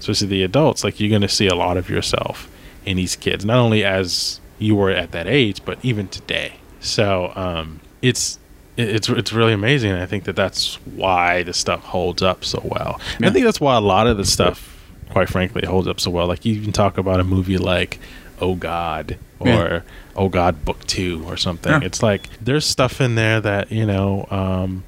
especially 0.00 0.26
the 0.28 0.42
adults 0.42 0.82
like 0.84 0.98
you're 1.00 1.10
going 1.10 1.22
to 1.22 1.28
see 1.28 1.46
a 1.46 1.54
lot 1.54 1.76
of 1.76 1.88
yourself 1.88 2.48
in 2.84 2.96
these 2.96 3.14
kids 3.16 3.44
not 3.44 3.58
only 3.58 3.84
as 3.84 4.40
you 4.58 4.74
were 4.74 4.90
at 4.90 5.12
that 5.12 5.26
age 5.28 5.64
but 5.64 5.78
even 5.84 6.08
today. 6.08 6.54
So 6.80 7.32
um 7.36 7.80
it's 8.02 8.38
it's 8.76 9.08
it's 9.08 9.32
really 9.32 9.52
amazing 9.52 9.90
and 9.90 10.00
i 10.00 10.06
think 10.06 10.22
that 10.22 10.36
that's 10.36 10.76
why 10.86 11.42
the 11.42 11.52
stuff 11.52 11.80
holds 11.82 12.22
up 12.22 12.44
so 12.44 12.60
well. 12.64 13.00
And 13.16 13.26
i 13.26 13.30
think 13.30 13.44
that's 13.44 13.60
why 13.60 13.76
a 13.76 13.80
lot 13.80 14.06
of 14.06 14.16
the 14.16 14.24
stuff 14.24 14.74
quite 15.10 15.28
frankly 15.28 15.66
holds 15.66 15.88
up 15.88 15.98
so 16.00 16.10
well. 16.10 16.26
Like 16.26 16.44
you 16.44 16.60
can 16.60 16.70
talk 16.72 16.98
about 16.98 17.18
a 17.18 17.24
movie 17.24 17.58
like 17.58 17.98
oh 18.40 18.54
god 18.54 19.18
or 19.40 19.48
Yeah. 19.48 19.80
oh 20.16 20.28
god 20.28 20.64
book 20.64 20.84
two 20.86 21.24
or 21.26 21.36
something. 21.36 21.72
Yeah. 21.72 21.80
it's 21.82 22.02
like 22.02 22.28
there's 22.40 22.64
stuff 22.66 23.00
in 23.00 23.14
there 23.16 23.40
that 23.40 23.72
you 23.72 23.86
know 23.86 24.26
um 24.30 24.84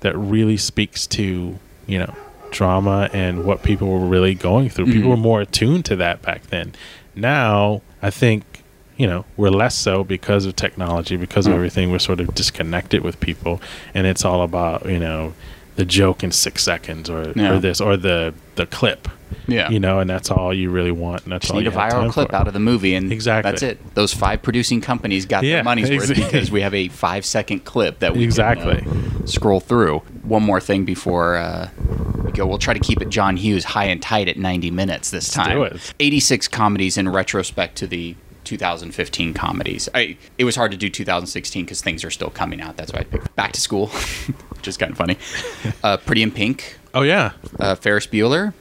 that 0.00 0.16
really 0.16 0.56
speaks 0.56 1.06
to 1.08 1.58
you 1.86 1.98
know 1.98 2.14
drama 2.50 3.10
and 3.12 3.44
what 3.44 3.62
people 3.62 3.88
were 3.88 4.06
really 4.06 4.34
going 4.34 4.68
through. 4.68 4.86
People 4.86 5.08
Mhm. 5.08 5.10
were 5.10 5.16
more 5.16 5.40
attuned 5.40 5.84
to 5.86 5.96
that 5.96 6.22
back 6.22 6.46
then. 6.48 6.72
Now, 7.14 7.82
I 8.02 8.10
think 8.10 8.44
you 8.96 9.06
know 9.06 9.24
we're 9.36 9.50
less 9.50 9.74
so 9.74 10.04
because 10.04 10.46
of 10.46 10.56
technology, 10.56 11.16
because 11.16 11.46
of 11.46 11.52
Mm. 11.52 11.56
everything. 11.56 11.90
We're 11.90 11.98
sort 11.98 12.20
of 12.20 12.34
disconnected 12.34 13.02
with 13.02 13.20
people, 13.20 13.60
and 13.94 14.06
it's 14.06 14.24
all 14.24 14.42
about 14.42 14.88
you 14.88 14.98
know 14.98 15.34
the 15.76 15.84
joke 15.84 16.24
in 16.24 16.32
six 16.32 16.62
seconds 16.62 17.08
or, 17.08 17.32
Yeah. 17.36 17.52
or 17.54 17.58
this 17.58 17.80
or 17.80 17.96
the 17.96 18.34
the 18.56 18.66
clip. 18.66 19.08
Yeah. 19.48 19.68
You 19.70 19.80
know, 19.80 19.98
and 20.00 20.08
that's 20.08 20.30
all 20.30 20.54
you 20.54 20.70
really 20.70 20.90
want. 20.92 21.24
And 21.24 21.32
that's 21.32 21.42
Just 21.46 21.52
all 21.54 21.60
need 21.60 21.66
a 21.66 21.70
you 21.72 21.76
have 21.78 21.92
viral 21.92 22.10
clip 22.10 22.30
for. 22.30 22.36
out 22.36 22.46
of 22.48 22.54
the 22.54 22.60
movie, 22.60 22.94
and 22.94 23.12
Exactly. 23.12 23.50
that's 23.50 23.62
it. 23.62 23.94
Those 23.94 24.12
five 24.14 24.40
producing 24.42 24.80
companies 24.80 25.26
got 25.26 25.42
Yeah, 25.44 25.56
their 25.56 25.64
money's 25.64 25.90
worth 25.90 26.14
because 26.14 26.50
we 26.50 26.60
have 26.62 26.72
a 26.74 26.88
five 26.88 27.24
second 27.26 27.64
clip 27.64 27.98
that 28.00 28.16
we 28.16 28.22
Exactly. 28.24 28.78
can, 28.82 29.20
uh, 29.22 29.26
scroll 29.26 29.60
through. 29.60 29.98
One 30.22 30.42
more 30.44 30.60
thing 30.60 30.84
before 30.84 31.36
uh, 31.36 31.68
we 32.24 32.32
go, 32.32 32.46
we'll 32.46 32.58
try 32.58 32.72
to 32.74 32.80
keep 32.80 33.02
it 33.02 33.08
John 33.08 33.36
Hughes 33.36 33.64
high 33.64 33.84
and 33.86 34.00
tight 34.00 34.28
at 34.28 34.36
90 34.38 34.70
minutes 34.70 35.10
this 35.10 35.36
Let's 35.36 35.48
time. 35.48 35.56
do 35.56 35.62
it. 35.64 35.94
86 36.00 36.48
comedies 36.48 36.96
in 36.96 37.08
retrospect 37.08 37.76
to 37.78 37.86
the 37.86 38.14
2015 38.44 39.34
comedies. 39.34 39.88
I, 39.92 40.16
it 40.38 40.44
was 40.44 40.54
hard 40.54 40.70
to 40.70 40.76
do 40.76 40.88
2016 40.88 41.64
because 41.64 41.82
things 41.82 42.04
are 42.04 42.10
still 42.10 42.30
coming 42.30 42.60
out. 42.60 42.76
That's 42.76 42.92
why 42.92 43.00
I 43.00 43.04
picked 43.04 43.34
Back 43.34 43.52
to 43.52 43.60
School, 43.60 43.90
which 44.56 44.68
is 44.68 44.76
kind 44.76 44.92
of 44.92 44.98
funny. 44.98 45.16
Uh, 45.82 45.96
Pretty 45.98 46.22
in 46.22 46.30
Pink, 46.30 46.78
Oh 46.94 47.02
yeah. 47.02 47.32
uh, 47.60 47.74
Ferris 47.74 48.06
Bueller, 48.06 48.52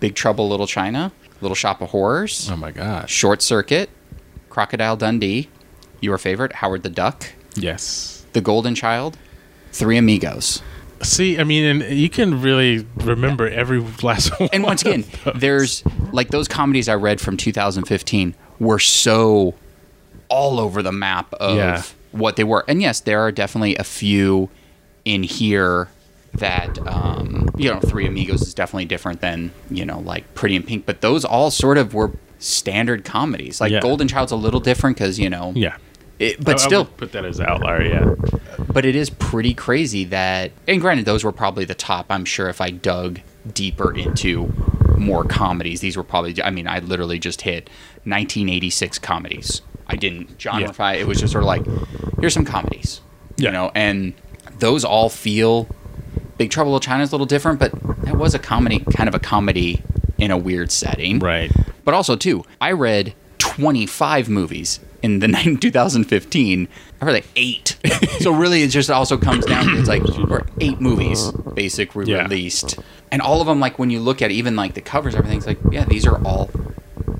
Big 0.00 0.14
Trouble 0.14 0.48
Little 0.48 0.66
China, 0.66 1.12
Little 1.40 1.54
Shop 1.54 1.80
of 1.80 1.90
Horrors, 1.90 2.48
Oh 2.50 2.56
my 2.56 2.70
gosh. 2.70 3.10
Short 3.10 3.42
Circuit, 3.42 3.90
Crocodile 4.48 4.96
Dundee, 4.96 5.48
your 6.00 6.18
favorite, 6.18 6.54
Howard 6.54 6.82
the 6.82 6.90
Duck, 6.90 7.26
Yes. 7.54 8.24
The 8.32 8.40
Golden 8.40 8.74
Child, 8.74 9.18
Three 9.72 9.96
Amigos. 9.96 10.62
See, 11.02 11.38
I 11.38 11.44
mean, 11.44 11.64
and 11.82 11.96
you 11.98 12.10
can 12.10 12.42
really 12.42 12.86
remember 12.96 13.48
every 13.48 13.80
last 14.02 14.28
one. 14.40 14.48
And 14.52 14.62
once 14.62 14.82
again, 14.82 15.04
there's 15.34 15.82
like 16.12 16.28
those 16.28 16.46
comedies 16.46 16.88
I 16.88 16.94
read 16.94 17.20
from 17.20 17.36
2015 17.38 18.34
were 18.58 18.78
so 18.78 19.54
all 20.28 20.60
over 20.60 20.82
the 20.82 20.92
map 20.92 21.32
of 21.34 21.56
Yeah. 21.56 21.82
what 22.12 22.36
they 22.36 22.44
were. 22.44 22.64
And 22.68 22.82
yes, 22.82 23.00
there 23.00 23.20
are 23.20 23.32
definitely 23.32 23.76
a 23.76 23.84
few 23.84 24.50
in 25.04 25.22
here 25.22 25.88
that 26.34 26.78
um, 26.86 27.48
you 27.56 27.72
know, 27.72 27.80
Three 27.80 28.06
Amigos 28.06 28.42
is 28.42 28.54
definitely 28.54 28.84
different 28.84 29.20
than 29.20 29.50
you 29.70 29.84
know, 29.84 29.98
like 30.00 30.32
Pretty 30.34 30.56
in 30.56 30.62
Pink. 30.62 30.86
But 30.86 31.00
those 31.00 31.24
all 31.24 31.50
sort 31.50 31.76
of 31.78 31.92
were 31.94 32.12
standard 32.38 33.04
comedies. 33.04 33.60
Like 33.60 33.72
Yeah. 33.72 33.80
Golden 33.80 34.08
Child's 34.08 34.32
a 34.32 34.36
little 34.36 34.60
different 34.60 34.96
because 34.96 35.18
you 35.18 35.28
know, 35.28 35.52
yeah. 35.56 35.76
it, 36.18 36.42
but 36.42 36.60
I- 36.60 36.62
I 36.62 36.66
still, 36.66 36.84
would 36.84 36.96
put 36.96 37.12
that 37.12 37.24
as 37.24 37.38
an 37.40 37.46
outlier. 37.46 37.82
Yeah. 37.82 38.14
but 38.72 38.84
it 38.84 38.94
is 38.94 39.10
pretty 39.10 39.54
crazy 39.54 40.04
that 40.04 40.52
and 40.68 40.80
granted 40.80 41.04
those 41.04 41.24
were 41.24 41.32
probably 41.32 41.64
the 41.64 41.74
top 41.74 42.06
i'm 42.10 42.24
sure 42.24 42.48
if 42.48 42.60
i 42.60 42.70
dug 42.70 43.18
deeper 43.54 43.92
into 43.96 44.52
more 44.98 45.24
comedies 45.24 45.80
these 45.80 45.96
were 45.96 46.04
probably 46.04 46.40
i 46.42 46.50
mean 46.50 46.68
i 46.68 46.78
literally 46.80 47.18
just 47.18 47.40
hit 47.42 47.68
1986 48.04 48.98
comedies 48.98 49.62
i 49.86 49.96
didn't 49.96 50.36
genreify 50.38 50.98
it 50.98 51.06
was 51.06 51.18
just 51.20 51.32
sort 51.32 51.42
of 51.42 51.46
like 51.48 51.64
here's 52.20 52.34
some 52.34 52.44
comedies 52.44 53.00
Yeah. 53.38 53.48
you 53.48 53.52
know 53.52 53.70
and 53.74 54.12
those 54.60 54.84
all 54.84 55.08
feel 55.08 55.66
big 56.38 56.50
trouble 56.50 56.74
in 56.74 56.80
china 56.80 57.02
is 57.02 57.10
a 57.10 57.12
little 57.12 57.26
different 57.26 57.58
but 57.58 57.72
that 58.04 58.16
was 58.16 58.34
a 58.34 58.38
comedy 58.38 58.78
kind 58.96 59.08
of 59.08 59.14
a 59.14 59.18
comedy 59.18 59.82
in 60.18 60.30
a 60.30 60.36
weird 60.38 60.70
setting 60.70 61.18
Right. 61.18 61.50
but 61.84 61.94
also, 61.94 62.14
too, 62.14 62.44
I 62.60 62.72
read 62.72 63.14
25 63.38 64.28
movies 64.28 64.78
in 65.02 65.20
the 65.20 65.28
2015. 65.60 66.68
I 67.00 67.04
read 67.06 67.12
like 67.12 67.26
eight. 67.36 67.76
so 68.20 68.30
really, 68.32 68.62
it 68.62 68.68
just 68.68 68.90
also 68.90 69.16
comes 69.16 69.46
down 69.46 69.64
to 69.66 69.78
it's 69.78 69.88
like 69.88 70.02
or 70.30 70.46
eight 70.60 70.78
movies 70.80 71.32
basic 71.54 71.94
we 71.94 72.04
Yeah. 72.04 72.22
released, 72.24 72.78
and 73.10 73.22
all 73.22 73.40
of 73.40 73.46
them 73.46 73.60
like 73.60 73.78
when 73.78 73.88
you 73.88 73.98
look 74.00 74.20
at 74.20 74.30
even 74.30 74.56
like 74.56 74.74
the 74.74 74.82
covers, 74.82 75.14
everything's 75.14 75.46
like 75.46 75.58
yeah, 75.72 75.86
these 75.86 76.06
are 76.06 76.22
all 76.22 76.50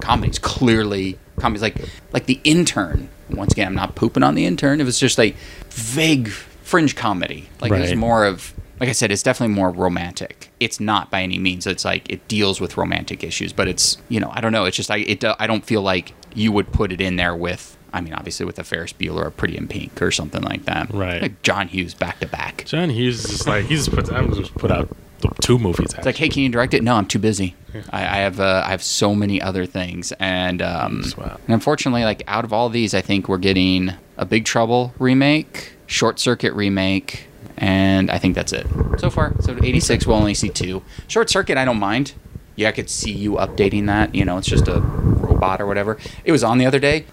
comedies. 0.01 0.39
Clearly, 0.39 1.19
comedies 1.39 1.63
like 1.63 1.77
like 2.13 2.27
the 2.27 2.39
intern. 2.45 3.09
Once 3.31 3.53
again, 3.53 3.67
I'm 3.69 3.75
not 3.75 3.95
pooping 3.95 4.23
on 4.23 4.35
the 4.35 4.45
intern. 4.45 4.81
It 4.81 4.85
was 4.85 4.99
just 4.99 5.17
like 5.17 5.37
vague 5.71 6.29
fringe 6.71 6.95
comedy. 6.97 7.49
Like 7.61 7.73
it 7.73 7.81
was 7.81 7.91
Right. 7.91 7.99
more 7.99 8.25
of 8.25 8.55
like 8.81 8.89
I 8.89 8.93
said, 8.93 9.13
it's 9.13 9.23
definitely 9.23 9.55
more 9.55 9.71
romantic. 9.71 10.51
It's 10.59 10.81
not 10.81 11.11
by 11.11 11.21
any 11.23 11.39
means. 11.39 11.67
It's 11.67 11.85
like 11.85 12.09
it 12.11 12.27
deals 12.29 12.63
with 12.63 12.79
romantic 12.79 13.23
issues, 13.23 13.53
but 13.53 13.69
it's 13.69 13.99
you 14.09 14.21
know 14.21 14.31
I 14.33 14.41
don't 14.41 14.53
know. 14.53 14.65
It's 14.65 14.77
just 14.77 14.91
I 14.91 14.99
it 14.99 15.25
I 15.39 15.47
don't 15.47 15.65
feel 15.65 15.83
like 15.83 16.13
you 16.35 16.53
would 16.53 16.73
put 16.73 16.93
it 16.93 17.01
in 17.01 17.17
there 17.17 17.35
with. 17.37 17.77
I 17.93 18.01
mean, 18.01 18.15
obviously 18.15 18.47
with 18.47 18.57
a 18.61 18.63
Ferris 18.65 18.93
Bueller 18.93 19.27
or 19.27 19.31
Pretty 19.33 19.57
in 19.57 19.67
Pink 19.67 20.01
or 20.01 20.13
something 20.13 20.43
like 20.43 20.65
that. 20.67 20.95
Right. 20.95 21.21
Like 21.21 21.43
John 21.43 21.67
Hughes 21.67 21.93
back 21.93 22.21
to 22.21 22.29
back. 22.29 22.65
John 22.67 22.89
Hughes 22.89 23.25
is 23.25 23.31
just 23.31 23.47
like 23.49 23.65
he's 23.65 23.87
just 23.87 23.95
put. 23.97 24.13
I'm 24.13 24.33
just 24.33 24.55
put 24.55 24.71
out 24.71 24.89
the 25.19 25.29
two 25.43 25.59
movies. 25.59 25.93
It's 25.95 26.07
like, 26.07 26.17
hey, 26.17 26.29
can 26.29 26.43
you 26.45 26.49
direct 26.49 26.73
it? 26.73 26.83
No, 26.85 26.95
I'm 26.95 27.05
too 27.07 27.19
busy. 27.19 27.57
I, 27.91 28.03
I 28.03 28.17
have 28.27 28.39
uh, 28.41 28.63
I 28.65 28.71
have 28.71 28.83
so 28.83 29.13
many 29.15 29.43
other 29.43 29.67
things, 29.67 30.13
and 30.21 30.63
um, 30.63 31.03
Wow. 31.19 31.37
and 31.47 31.53
unfortunately, 31.55 32.05
like 32.05 32.23
out 32.29 32.45
of 32.45 32.53
all 32.53 32.69
these, 32.71 32.95
I 32.95 33.01
think 33.03 33.29
we're 33.29 33.39
getting 33.39 33.93
a 34.17 34.25
Big 34.25 34.45
Trouble 34.45 34.95
remake, 35.01 35.73
Short 35.91 36.21
Circuit 36.21 36.53
remake, 36.55 37.25
and 37.57 38.11
I 38.11 38.19
think 38.19 38.37
that's 38.37 38.53
it 38.53 38.65
so 38.99 39.11
far. 39.11 39.35
So 39.41 39.57
86, 39.61 40.07
we'll 40.07 40.17
only 40.17 40.35
see 40.35 40.49
two. 40.49 40.83
Short 41.09 41.29
Circuit, 41.29 41.59
I 41.59 41.65
don't 41.65 41.81
mind. 41.81 42.13
Yeah, 42.55 42.69
I 42.69 42.73
could 42.73 42.89
see 42.89 43.11
you 43.13 43.33
updating 43.33 43.87
that. 43.87 44.15
You 44.15 44.25
know, 44.25 44.39
it's 44.39 44.47
just 44.47 44.69
a 44.69 44.81
robot 44.81 45.61
or 45.61 45.67
whatever. 45.67 45.99
It 46.25 46.31
was 46.33 46.45
on 46.45 46.59
the 46.59 46.67
other 46.67 46.79
day. 46.79 47.07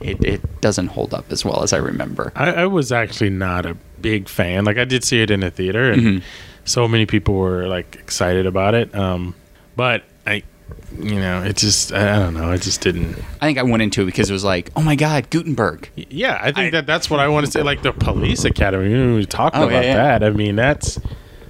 It, 0.00 0.24
it 0.24 0.60
doesn't 0.60 0.88
hold 0.88 1.12
up 1.12 1.30
as 1.30 1.44
well 1.44 1.62
as 1.62 1.72
I 1.72 1.76
remember. 1.78 2.32
I, 2.34 2.52
I 2.52 2.66
was 2.66 2.90
actually 2.92 3.30
not 3.30 3.66
a 3.66 3.74
big 4.00 4.28
fan. 4.28 4.64
Like 4.64 4.78
I 4.78 4.84
did 4.84 5.04
see 5.04 5.20
it 5.20 5.30
in 5.30 5.42
a 5.42 5.50
theater, 5.50 5.90
and 5.92 6.02
Mhm. 6.02 6.22
so 6.64 6.88
many 6.88 7.04
people 7.04 7.34
were 7.34 7.66
like 7.66 7.96
excited 7.96 8.46
about 8.46 8.74
it. 8.74 8.94
Um, 8.94 9.34
but 9.76 10.04
I, 10.26 10.42
you 10.96 11.16
know, 11.20 11.42
it 11.42 11.56
just 11.56 11.92
I, 11.92 12.16
don't 12.18 12.34
know. 12.34 12.52
It 12.52 12.62
just 12.62 12.80
didn't. 12.80 13.18
I 13.40 13.46
think 13.46 13.58
I 13.58 13.62
went 13.62 13.82
into 13.82 14.02
it 14.02 14.06
because 14.06 14.30
it 14.30 14.32
was 14.32 14.44
like, 14.44 14.70
oh 14.76 14.82
my 14.82 14.96
God, 14.96 15.28
Guttenberg. 15.30 15.90
Yeah, 15.96 16.38
I 16.40 16.52
think 16.52 16.68
I- 16.68 16.70
that 16.70 16.86
that's 16.86 17.10
what 17.10 17.20
I 17.20 17.28
want 17.28 17.46
to 17.46 17.52
say. 17.52 17.62
Like 17.62 17.82
the 17.82 17.92
police 17.92 18.44
academy, 18.44 19.14
we 19.14 19.26
talked 19.26 19.56
Oh, 19.56 19.64
about 19.68 19.84
yeah, 19.84 19.94
yeah. 19.94 20.18
that. 20.18 20.24
I 20.24 20.30
mean, 20.30 20.56
that's 20.56 20.98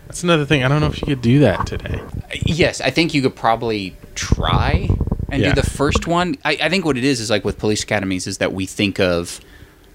that's 0.07 0.23
another 0.23 0.45
thing. 0.47 0.65
I 0.65 0.69
don't 0.69 0.81
know 0.81 0.87
if 0.89 1.01
you 1.01 1.07
could 1.07 1.21
do 1.23 1.41
that 1.41 1.67
today. 1.67 2.01
Yes, 2.45 2.81
I 2.81 2.91
think 2.91 3.15
you 3.15 3.23
could 3.23 3.37
probably 3.37 3.97
try 4.15 4.89
and 5.31 5.43
Yeah. 5.43 5.55
do 5.55 5.61
the 5.61 5.69
first 5.71 6.07
one. 6.07 6.37
I, 6.45 6.59
I 6.63 6.69
think 6.69 6.85
what 6.85 6.97
it 6.97 7.05
is 7.05 7.21
is 7.21 7.31
like 7.31 7.45
with 7.45 7.59
police 7.59 7.83
academies 7.83 8.27
is 8.27 8.39
that 8.39 8.53
we 8.53 8.67
think 8.67 8.99
of 8.99 9.41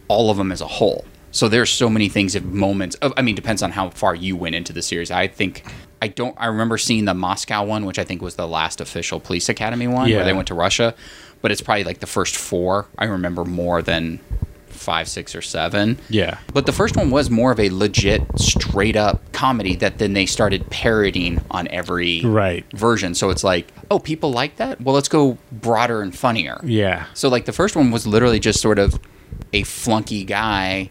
all 0.08 0.30
of 0.30 0.38
them 0.38 0.52
as 0.52 0.62
a 0.62 0.68
whole. 0.68 1.06
So 1.32 1.50
there's 1.50 1.72
so 1.72 1.90
many 1.90 2.10
things 2.10 2.36
of 2.36 2.46
moments. 2.46 2.96
Of, 2.98 3.12
I 3.18 3.24
mean, 3.24 3.34
depends 3.34 3.64
on 3.64 3.72
how 3.72 3.90
far 3.90 4.14
you 4.14 4.36
went 4.36 4.54
into 4.54 4.72
the 4.72 4.84
series. 4.84 5.10
I 5.10 5.28
think 5.28 5.64
I 6.04 6.08
don't. 6.10 6.36
I 6.38 6.48
remember 6.48 6.78
seeing 6.78 7.06
the 7.06 7.14
Moscow 7.14 7.64
one, 7.64 7.86
which 7.86 7.98
I 7.98 8.04
think 8.04 8.22
was 8.22 8.36
the 8.36 8.48
last 8.48 8.82
official 8.82 9.20
police 9.22 9.48
academy 9.48 9.88
one, 9.88 10.10
Yeah. 10.10 10.18
where 10.18 10.26
they 10.26 10.34
went 10.34 10.50
to 10.50 10.54
Russia. 10.54 10.94
But 11.42 11.52
it's 11.52 11.62
probably 11.62 11.86
like 11.86 12.00
the 12.00 12.08
first 12.08 12.36
four. 12.36 12.88
I 12.98 13.06
remember 13.06 13.46
more 13.46 13.82
than 13.82 14.20
five, 14.68 15.08
six, 15.08 15.34
or 15.34 15.42
seven. 15.42 15.98
Yeah. 16.10 16.40
But 16.54 16.66
the 16.66 16.74
first 16.74 16.98
one 16.98 17.10
was 17.10 17.30
more 17.30 17.52
of 17.54 17.60
a 17.60 17.70
legit, 17.70 18.22
straight 18.38 18.98
up 18.98 19.32
comedy 19.32 19.76
that 19.78 19.98
then 19.98 20.12
they 20.14 20.26
started 20.26 20.70
parodying 20.70 21.42
on 21.52 21.70
every 21.70 22.22
Right. 22.26 22.66
version. 22.74 23.16
So 23.16 23.30
it's 23.30 23.44
like, 23.46 23.68
oh, 23.90 24.00
people 24.00 24.32
like 24.34 24.58
that? 24.58 24.82
Well, 24.82 24.94
let's 24.96 25.08
go 25.08 25.38
broader 25.54 26.02
and 26.02 26.14
funnier. 26.14 26.60
Yeah. 26.66 27.06
So 27.14 27.30
like 27.30 27.46
the 27.46 27.54
first 27.54 27.76
one 27.78 27.92
was 27.92 28.06
literally 28.06 28.42
just 28.42 28.60
sort 28.60 28.78
of 28.80 29.00
a 29.54 29.64
flunky 29.64 30.26
guy, 30.26 30.90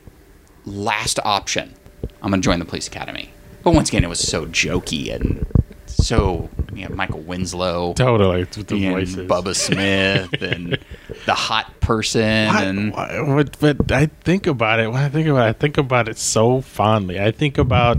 last 0.65 1.19
option. 1.25 1.75
I'm 2.23 2.31
gonna 2.31 2.41
join 2.41 2.59
the 2.61 2.65
police 2.65 2.87
academy. 2.87 3.31
But 3.63 3.75
once 3.75 3.89
again, 3.89 4.05
it 4.05 4.09
was 4.09 4.21
so 4.21 4.47
jokey 4.47 5.15
and 5.15 5.47
so 5.87 6.49
you 6.73 6.89
know 6.89 6.95
Michael 6.95 7.21
Winslow 7.21 7.95
Totally. 7.95 8.41
With 8.41 8.67
the 8.67 8.87
and 8.87 8.95
voices. 8.95 9.29
Bubba 9.29 9.55
Smith 9.55 10.43
and 10.43 10.79
the 11.27 11.35
hot 11.35 11.81
person 11.81 12.23
and 12.23 12.95
I, 12.95 13.21
what, 13.21 13.59
but 13.61 13.93
I 13.93 14.07
think 14.07 14.47
about 14.47 14.81
it 14.81 14.89
when 14.89 15.03
I 15.03 15.09
think 15.09 15.29
about 15.29 15.47
it, 15.47 15.51
I 15.51 15.53
think 15.53 15.79
about 15.79 16.09
it 16.09 16.19
so 16.19 16.61
fondly. 16.61 17.21
I 17.21 17.31
think 17.31 17.59
about 17.59 17.99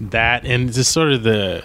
that 0.00 0.44
and 0.44 0.72
just 0.72 0.92
sort 0.92 1.12
of 1.12 1.22
the 1.22 1.64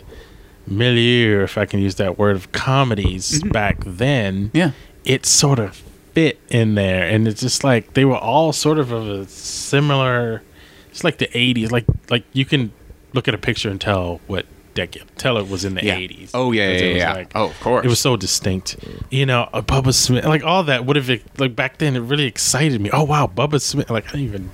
milieu, 0.67 1.43
if 1.43 1.57
I 1.57 1.65
can 1.65 1.79
use 1.79 1.95
that 1.95 2.17
word, 2.17 2.35
of 2.35 2.51
comedies 2.51 3.39
mm-hmm. 3.39 3.49
back 3.49 3.83
then. 3.85 4.51
yeah. 4.53 4.71
It 5.03 5.25
sort 5.25 5.59
of 5.59 5.75
fit 6.13 6.39
in 6.49 6.73
there, 6.73 7.07
and 7.07 7.27
it's 7.27 7.41
just 7.41 7.63
like 7.63 7.93
they 7.93 8.05
were 8.05 8.17
all 8.17 8.51
sort 8.53 8.79
of 8.79 8.91
of 8.91 9.07
a 9.07 9.27
similar. 9.27 10.41
It's 10.89 11.03
like 11.03 11.19
the 11.19 11.27
'80s. 11.27 11.71
Like 11.71 11.85
like 12.09 12.23
you 12.33 12.43
can 12.43 12.73
look 13.15 13.27
at 13.27 13.33
a 13.33 13.37
picture 13.39 13.69
and 13.69 13.79
tell 13.81 14.19
what 14.27 14.45
decade. 14.75 15.03
Tell 15.17 15.37
it 15.37 15.47
was 15.49 15.63
in 15.65 15.73
the 15.75 15.83
Yeah. 15.85 15.95
'80s. 15.95 16.31
Oh, 16.33 16.51
yeah, 16.51 16.63
yeah, 16.63 16.77
it 16.77 16.87
was 16.93 16.97
yeah. 16.97 17.13
like- 17.13 17.31
Oh, 17.33 17.45
of 17.45 17.59
course. 17.61 17.85
It 17.85 17.87
was 17.87 17.99
so 17.99 18.17
distinct. 18.17 18.75
You 19.09 19.25
know, 19.25 19.49
uh, 19.53 19.61
Bubba 19.61 19.93
Smith, 19.93 20.25
like 20.25 20.43
all 20.43 20.63
that 20.65 20.85
would 20.85 20.97
have 20.97 21.09
like 21.37 21.55
back 21.55 21.77
then. 21.77 21.95
It 21.95 22.01
really 22.01 22.25
excited 22.25 22.79
me. 22.81 22.89
Oh 22.91 23.03
wow, 23.03 23.25
Bubba 23.33 23.61
Smith! 23.61 23.89
Like 23.89 24.07
I 24.09 24.11
don't 24.11 24.21
even 24.21 24.51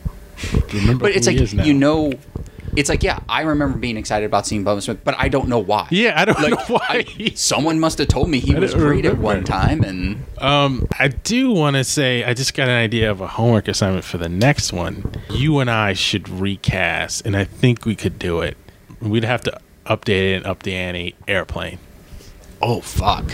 remember. 0.73 1.03
But 1.05 1.15
it's 1.15 1.25
who 1.27 1.33
like 1.33 1.41
is 1.41 1.53
now. 1.53 1.63
you 1.63 1.73
know, 1.73 2.13
it's 2.76 2.89
like 2.89 3.03
yeah, 3.03 3.19
I 3.30 3.41
remember 3.41 3.77
being 3.77 3.98
excited 3.98 4.26
about 4.26 4.45
seeing 4.48 4.64
Bubba 4.64 4.81
Smith, 4.81 4.99
but 5.03 5.15
I 5.18 5.27
don't 5.30 5.48
know 5.49 5.60
why. 5.60 5.88
Yeah, 5.91 6.14
I 6.19 6.26
don't 6.26 6.39
like 6.39 6.52
know 6.52 6.65
why. 6.77 7.06
I- 7.19 7.31
someone 7.35 7.80
must 7.80 7.98
have 7.98 8.07
told 8.07 8.30
me 8.30 8.39
he 8.39 8.56
I 8.56 8.60
was 8.60 8.73
great 8.73 9.06
at 9.06 9.18
one 9.18 9.43
time, 9.43 9.84
and 9.84 10.23
Um, 10.39 10.88
I 10.99 11.10
do 11.10 11.52
want 11.52 11.76
to 11.76 11.84
say 11.84 12.23
I 12.23 12.34
just 12.34 12.53
got 12.53 12.68
an 12.69 12.76
idea 12.77 13.10
of 13.11 13.22
a 13.22 13.27
homework 13.27 13.68
assignment 13.68 14.06
for 14.06 14.18
the 14.18 14.30
next 14.30 14.72
one. 14.73 15.11
You 15.30 15.60
and 15.60 15.69
I 15.69 15.93
should 15.93 16.27
recast, 16.30 17.26
and 17.26 17.35
I 17.35 17.43
think 17.43 17.85
we 17.85 17.95
could 17.95 18.18
do 18.19 18.41
it. 18.41 18.57
We'd 19.02 19.23
have 19.26 19.41
to 19.43 19.60
update 19.85 20.31
it 20.31 20.35
and 20.38 20.45
up 20.45 20.64
the 20.64 20.73
ante. 20.76 21.15
Airplane. 21.27 21.80
oh 22.61 22.81
fuck, 22.81 23.31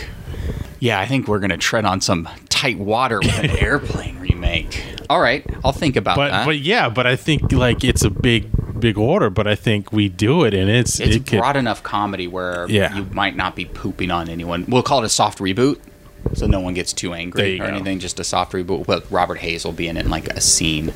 yeah, 0.80 0.98
I 1.00 1.06
think 1.06 1.28
we're 1.28 1.38
gonna 1.40 1.58
tread 1.58 1.84
on 1.84 2.00
some 2.00 2.28
tight 2.48 2.78
water 2.78 3.18
with 3.20 3.38
an 3.38 3.50
airplane 3.58 4.18
remake. 4.18 4.82
All 5.10 5.20
right, 5.20 5.44
I'll 5.64 5.72
think 5.72 5.96
about 5.96 6.16
But 6.16 6.30
that. 6.30 6.44
but 6.46 6.58
yeah, 6.58 6.88
but 6.88 7.06
I 7.06 7.16
think 7.16 7.52
like 7.52 7.84
it's 7.84 8.02
a 8.02 8.10
big 8.10 8.48
big 8.78 8.96
order. 8.98 9.28
But 9.30 9.46
I 9.46 9.54
think 9.54 9.92
we 9.92 10.08
do 10.08 10.44
it, 10.44 10.54
and 10.54 10.70
it's 10.70 10.98
it's 11.00 11.16
it 11.16 11.26
broad 11.26 11.56
enough 11.56 11.82
comedy 11.82 12.26
where 12.26 12.66
Yeah. 12.68 12.94
you 12.96 13.04
might 13.12 13.36
not 13.36 13.54
be 13.56 13.64
pooping 13.64 14.10
on 14.10 14.28
anyone. 14.28 14.64
We'll 14.68 14.82
call 14.82 15.02
it 15.02 15.06
a 15.06 15.08
soft 15.10 15.38
reboot, 15.38 15.78
so 16.34 16.46
no 16.46 16.60
one 16.60 16.74
gets 16.74 16.92
too 16.92 17.12
angry 17.14 17.60
or 17.60 17.64
go. 17.66 17.72
anything. 17.74 17.98
Just 17.98 18.18
a 18.20 18.24
soft 18.24 18.52
reboot. 18.52 18.86
But 18.86 19.04
Robert 19.10 19.38
Hays 19.38 19.64
will 19.64 19.72
be 19.72 19.88
in 19.88 19.96
it 19.96 20.04
in 20.06 20.10
like 20.10 20.28
a 20.28 20.40
scene. 20.40 20.86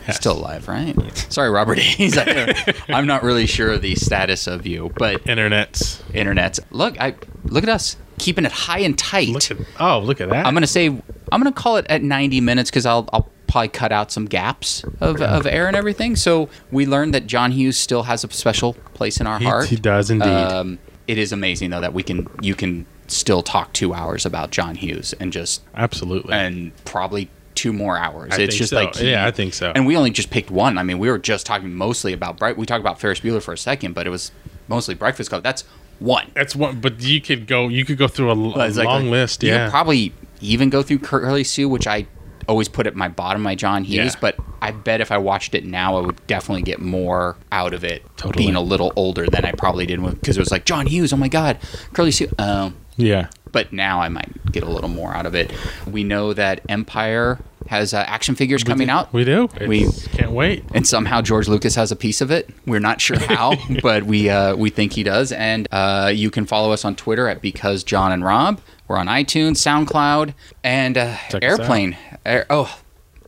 He's 0.00 0.08
Yes. 0.08 0.16
still 0.18 0.36
alive, 0.38 0.68
right? 0.68 0.94
Sorry, 1.30 1.48
Robert 1.48 1.78
Hays. 1.78 2.18
I'm 2.90 3.06
not 3.06 3.22
really 3.22 3.46
sure 3.46 3.70
of 3.70 3.80
the 3.82 3.94
status 3.94 4.46
of 4.46 4.66
you, 4.66 4.92
but 4.98 5.26
internet's. 5.26 6.02
internet's 6.12 6.60
look. 6.70 7.00
I 7.00 7.14
look 7.44 7.62
at 7.62 7.70
us 7.70 7.96
keeping 8.18 8.44
it 8.44 8.52
high 8.52 8.80
and 8.80 8.98
tight. 8.98 9.28
Look 9.28 9.50
at 9.50 9.56
oh 9.80 10.00
look 10.00 10.20
at 10.20 10.28
that. 10.28 10.44
I'm 10.46 10.52
gonna 10.54 10.66
say 10.66 10.86
I'm 10.88 11.02
gonna 11.40 11.52
call 11.52 11.78
it 11.78 11.86
at 11.88 12.02
90 12.02 12.40
minutes 12.42 12.70
because 12.70 12.84
I'll 12.84 13.08
I'll 13.14 13.30
probably 13.46 13.68
cut 13.68 13.92
out 13.92 14.10
some 14.10 14.24
gaps 14.26 14.82
of, 15.00 15.20
of 15.20 15.46
air 15.46 15.66
and 15.66 15.76
everything. 15.76 16.16
So 16.16 16.48
we 16.70 16.86
learned 16.86 17.14
that 17.14 17.26
John 17.26 17.52
Hughes 17.52 17.76
still 17.76 18.04
has 18.04 18.24
a 18.24 18.30
special 18.30 18.74
place 18.94 19.20
in 19.20 19.26
our 19.26 19.38
He- 19.38 19.44
heart. 19.44 19.66
he 19.68 19.76
does 19.76 20.10
indeed. 20.10 20.28
Um, 20.28 20.78
it 21.06 21.18
is 21.18 21.32
amazing 21.32 21.70
though 21.70 21.80
that 21.82 21.92
we 21.92 22.02
can 22.02 22.26
you 22.40 22.54
can 22.54 22.86
still 23.06 23.42
talk 23.42 23.72
two 23.74 23.92
hours 23.92 24.24
about 24.24 24.50
John 24.50 24.74
Hughes 24.76 25.12
and 25.20 25.32
just 25.32 25.62
Absolutely. 25.74 26.32
and 26.32 26.72
probably 26.86 27.28
two 27.54 27.72
more 27.72 27.96
hours. 27.98 28.32
I 28.32 28.40
it's 28.40 28.56
just 28.56 28.70
so. 28.70 28.76
like 28.76 28.96
he- 28.96 29.10
Yeah, 29.10 29.26
I 29.26 29.30
think 29.30 29.52
so. 29.54 29.70
And 29.74 29.86
we 29.86 29.96
only 29.96 30.10
just 30.10 30.30
picked 30.30 30.50
one. 30.50 30.78
I 30.78 30.82
mean, 30.82 30.98
we 30.98 31.10
were 31.10 31.18
just 31.18 31.44
talking 31.46 31.74
mostly 31.74 32.12
about 32.12 32.38
Bright. 32.38 32.56
We 32.56 32.66
talked 32.66 32.80
about 32.80 32.98
Ferris 32.98 33.20
Bueller 33.20 33.42
for 33.42 33.52
a 33.52 33.58
second, 33.58 33.94
but 33.94 34.06
it 34.06 34.10
was 34.10 34.32
mostly 34.66 34.94
Breakfast 34.94 35.28
Club. 35.30 35.42
That's 35.42 35.62
one. 36.00 36.30
That's 36.34 36.56
one, 36.56 36.80
but 36.80 37.00
you 37.02 37.20
could 37.20 37.46
go. 37.46 37.68
You 37.68 37.84
could 37.84 37.98
go 37.98 38.08
through 38.08 38.30
a, 38.30 38.66
It's 38.66 38.76
like- 38.78 38.86
long 38.86 39.10
list. 39.10 39.42
You 39.44 39.50
Yeah, 39.50 39.70
probably 39.70 40.12
even 40.40 40.70
go 40.70 40.82
through 40.82 40.98
Curly 41.00 41.44
Sue, 41.44 41.68
which 41.68 41.86
I 41.86 42.06
always 42.48 42.68
put 42.68 42.86
at 42.86 42.94
my 42.96 43.08
bottom, 43.08 43.42
my 43.42 43.54
John 43.54 43.84
Hughes. 43.84 44.14
Yeah. 44.14 44.20
But 44.20 44.36
I 44.62 44.70
bet 44.70 45.00
if 45.00 45.10
I 45.12 45.18
watched 45.18 45.54
it 45.54 45.64
now, 45.64 45.96
I 45.96 46.00
would 46.00 46.26
definitely 46.26 46.62
get 46.62 46.80
more 46.80 47.36
out 47.52 47.74
of 47.74 47.84
it 47.84 48.02
Totally. 48.16 48.44
being 48.44 48.56
a 48.56 48.60
little 48.60 48.92
older 48.96 49.26
than 49.26 49.44
I 49.44 49.52
probably 49.52 49.86
did 49.86 50.02
because 50.02 50.36
it 50.36 50.40
was 50.40 50.50
like 50.50 50.64
John 50.64 50.86
Hughes. 50.86 51.12
Oh 51.12 51.16
my 51.16 51.28
God, 51.28 51.58
Curly 51.92 52.10
Sue. 52.10 52.28
Um, 52.38 52.76
yeah. 52.96 53.28
but 53.52 53.72
now 53.72 54.00
I 54.00 54.08
might 54.08 54.52
get 54.52 54.62
a 54.62 54.70
little 54.70 54.88
more 54.90 55.14
out 55.14 55.26
of 55.26 55.34
it. 55.34 55.52
We 55.90 56.04
know 56.04 56.32
that 56.32 56.60
Empire 56.68 57.38
has 57.68 57.94
uh, 57.94 58.04
action 58.06 58.34
figures 58.34 58.62
coming 58.62 58.90
out. 58.90 59.10
We 59.12 59.24
do. 59.24 59.48
We- 59.66 59.84
It's- 59.84 60.06
can't 60.08 60.32
wait. 60.32 60.64
and 60.74 60.86
somehow 60.86 61.22
George 61.22 61.48
Lucas 61.48 61.74
has 61.76 61.90
a 61.90 61.96
piece 61.96 62.20
of 62.20 62.30
it. 62.30 62.50
We're 62.66 62.78
not 62.80 63.00
sure 63.00 63.18
how, 63.20 63.54
but 63.82 64.04
we 64.04 64.28
uh, 64.28 64.54
we 64.56 64.70
think 64.70 64.92
he 64.92 65.02
does. 65.02 65.32
And 65.32 65.66
uh, 65.72 66.12
you 66.14 66.30
can 66.30 66.44
follow 66.46 66.72
us 66.72 66.84
on 66.84 66.94
Twitter 66.94 67.26
at 67.28 67.40
because 67.42 67.82
John 67.82 68.12
and 68.12 68.22
Rob. 68.24 68.60
We're 68.86 68.98
on 68.98 69.06
iTunes, 69.06 69.56
SoundCloud, 69.56 70.34
and 70.62 70.98
uh, 70.98 71.16
Airplane. 71.40 71.96
Air, 72.24 72.46
oh, 72.50 72.78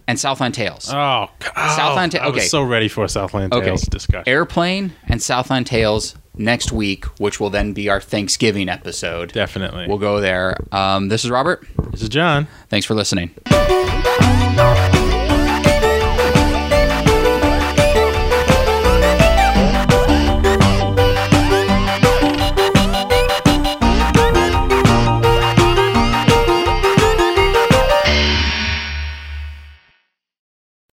and 0.07 0.19
Southland 0.19 0.55
Tales. 0.55 0.91
Oh, 0.93 1.29
oh 1.57 1.75
Southland 1.77 2.13
Ta- 2.13 2.19
I 2.19 2.29
was 2.29 2.37
okay. 2.37 2.47
so 2.47 2.63
ready 2.63 2.89
for 2.89 3.07
Southland 3.09 3.53
okay, 3.53 3.67
Tales 3.67 3.83
discussion. 3.83 4.25
Airplane 4.27 4.93
and 5.09 5.23
Southland 5.23 5.67
Tales 5.67 6.15
next 6.35 6.73
week, 6.73 7.05
which 7.19 7.41
will 7.41 7.51
then 7.51 7.73
be 7.73 7.89
our 7.89 8.01
Thanksgiving 8.01 8.69
episode. 8.69 9.33
Definitely. 9.33 9.87
We'll 9.89 9.99
go 9.99 10.21
there. 10.21 10.57
Um, 10.73 11.09
this 11.09 11.25
is 11.25 11.31
Robert. 11.31 11.67
this 11.91 12.03
is 12.03 12.09
John. 12.09 12.47
Thanks 12.69 12.87
for 12.87 12.95
listening. 12.95 13.31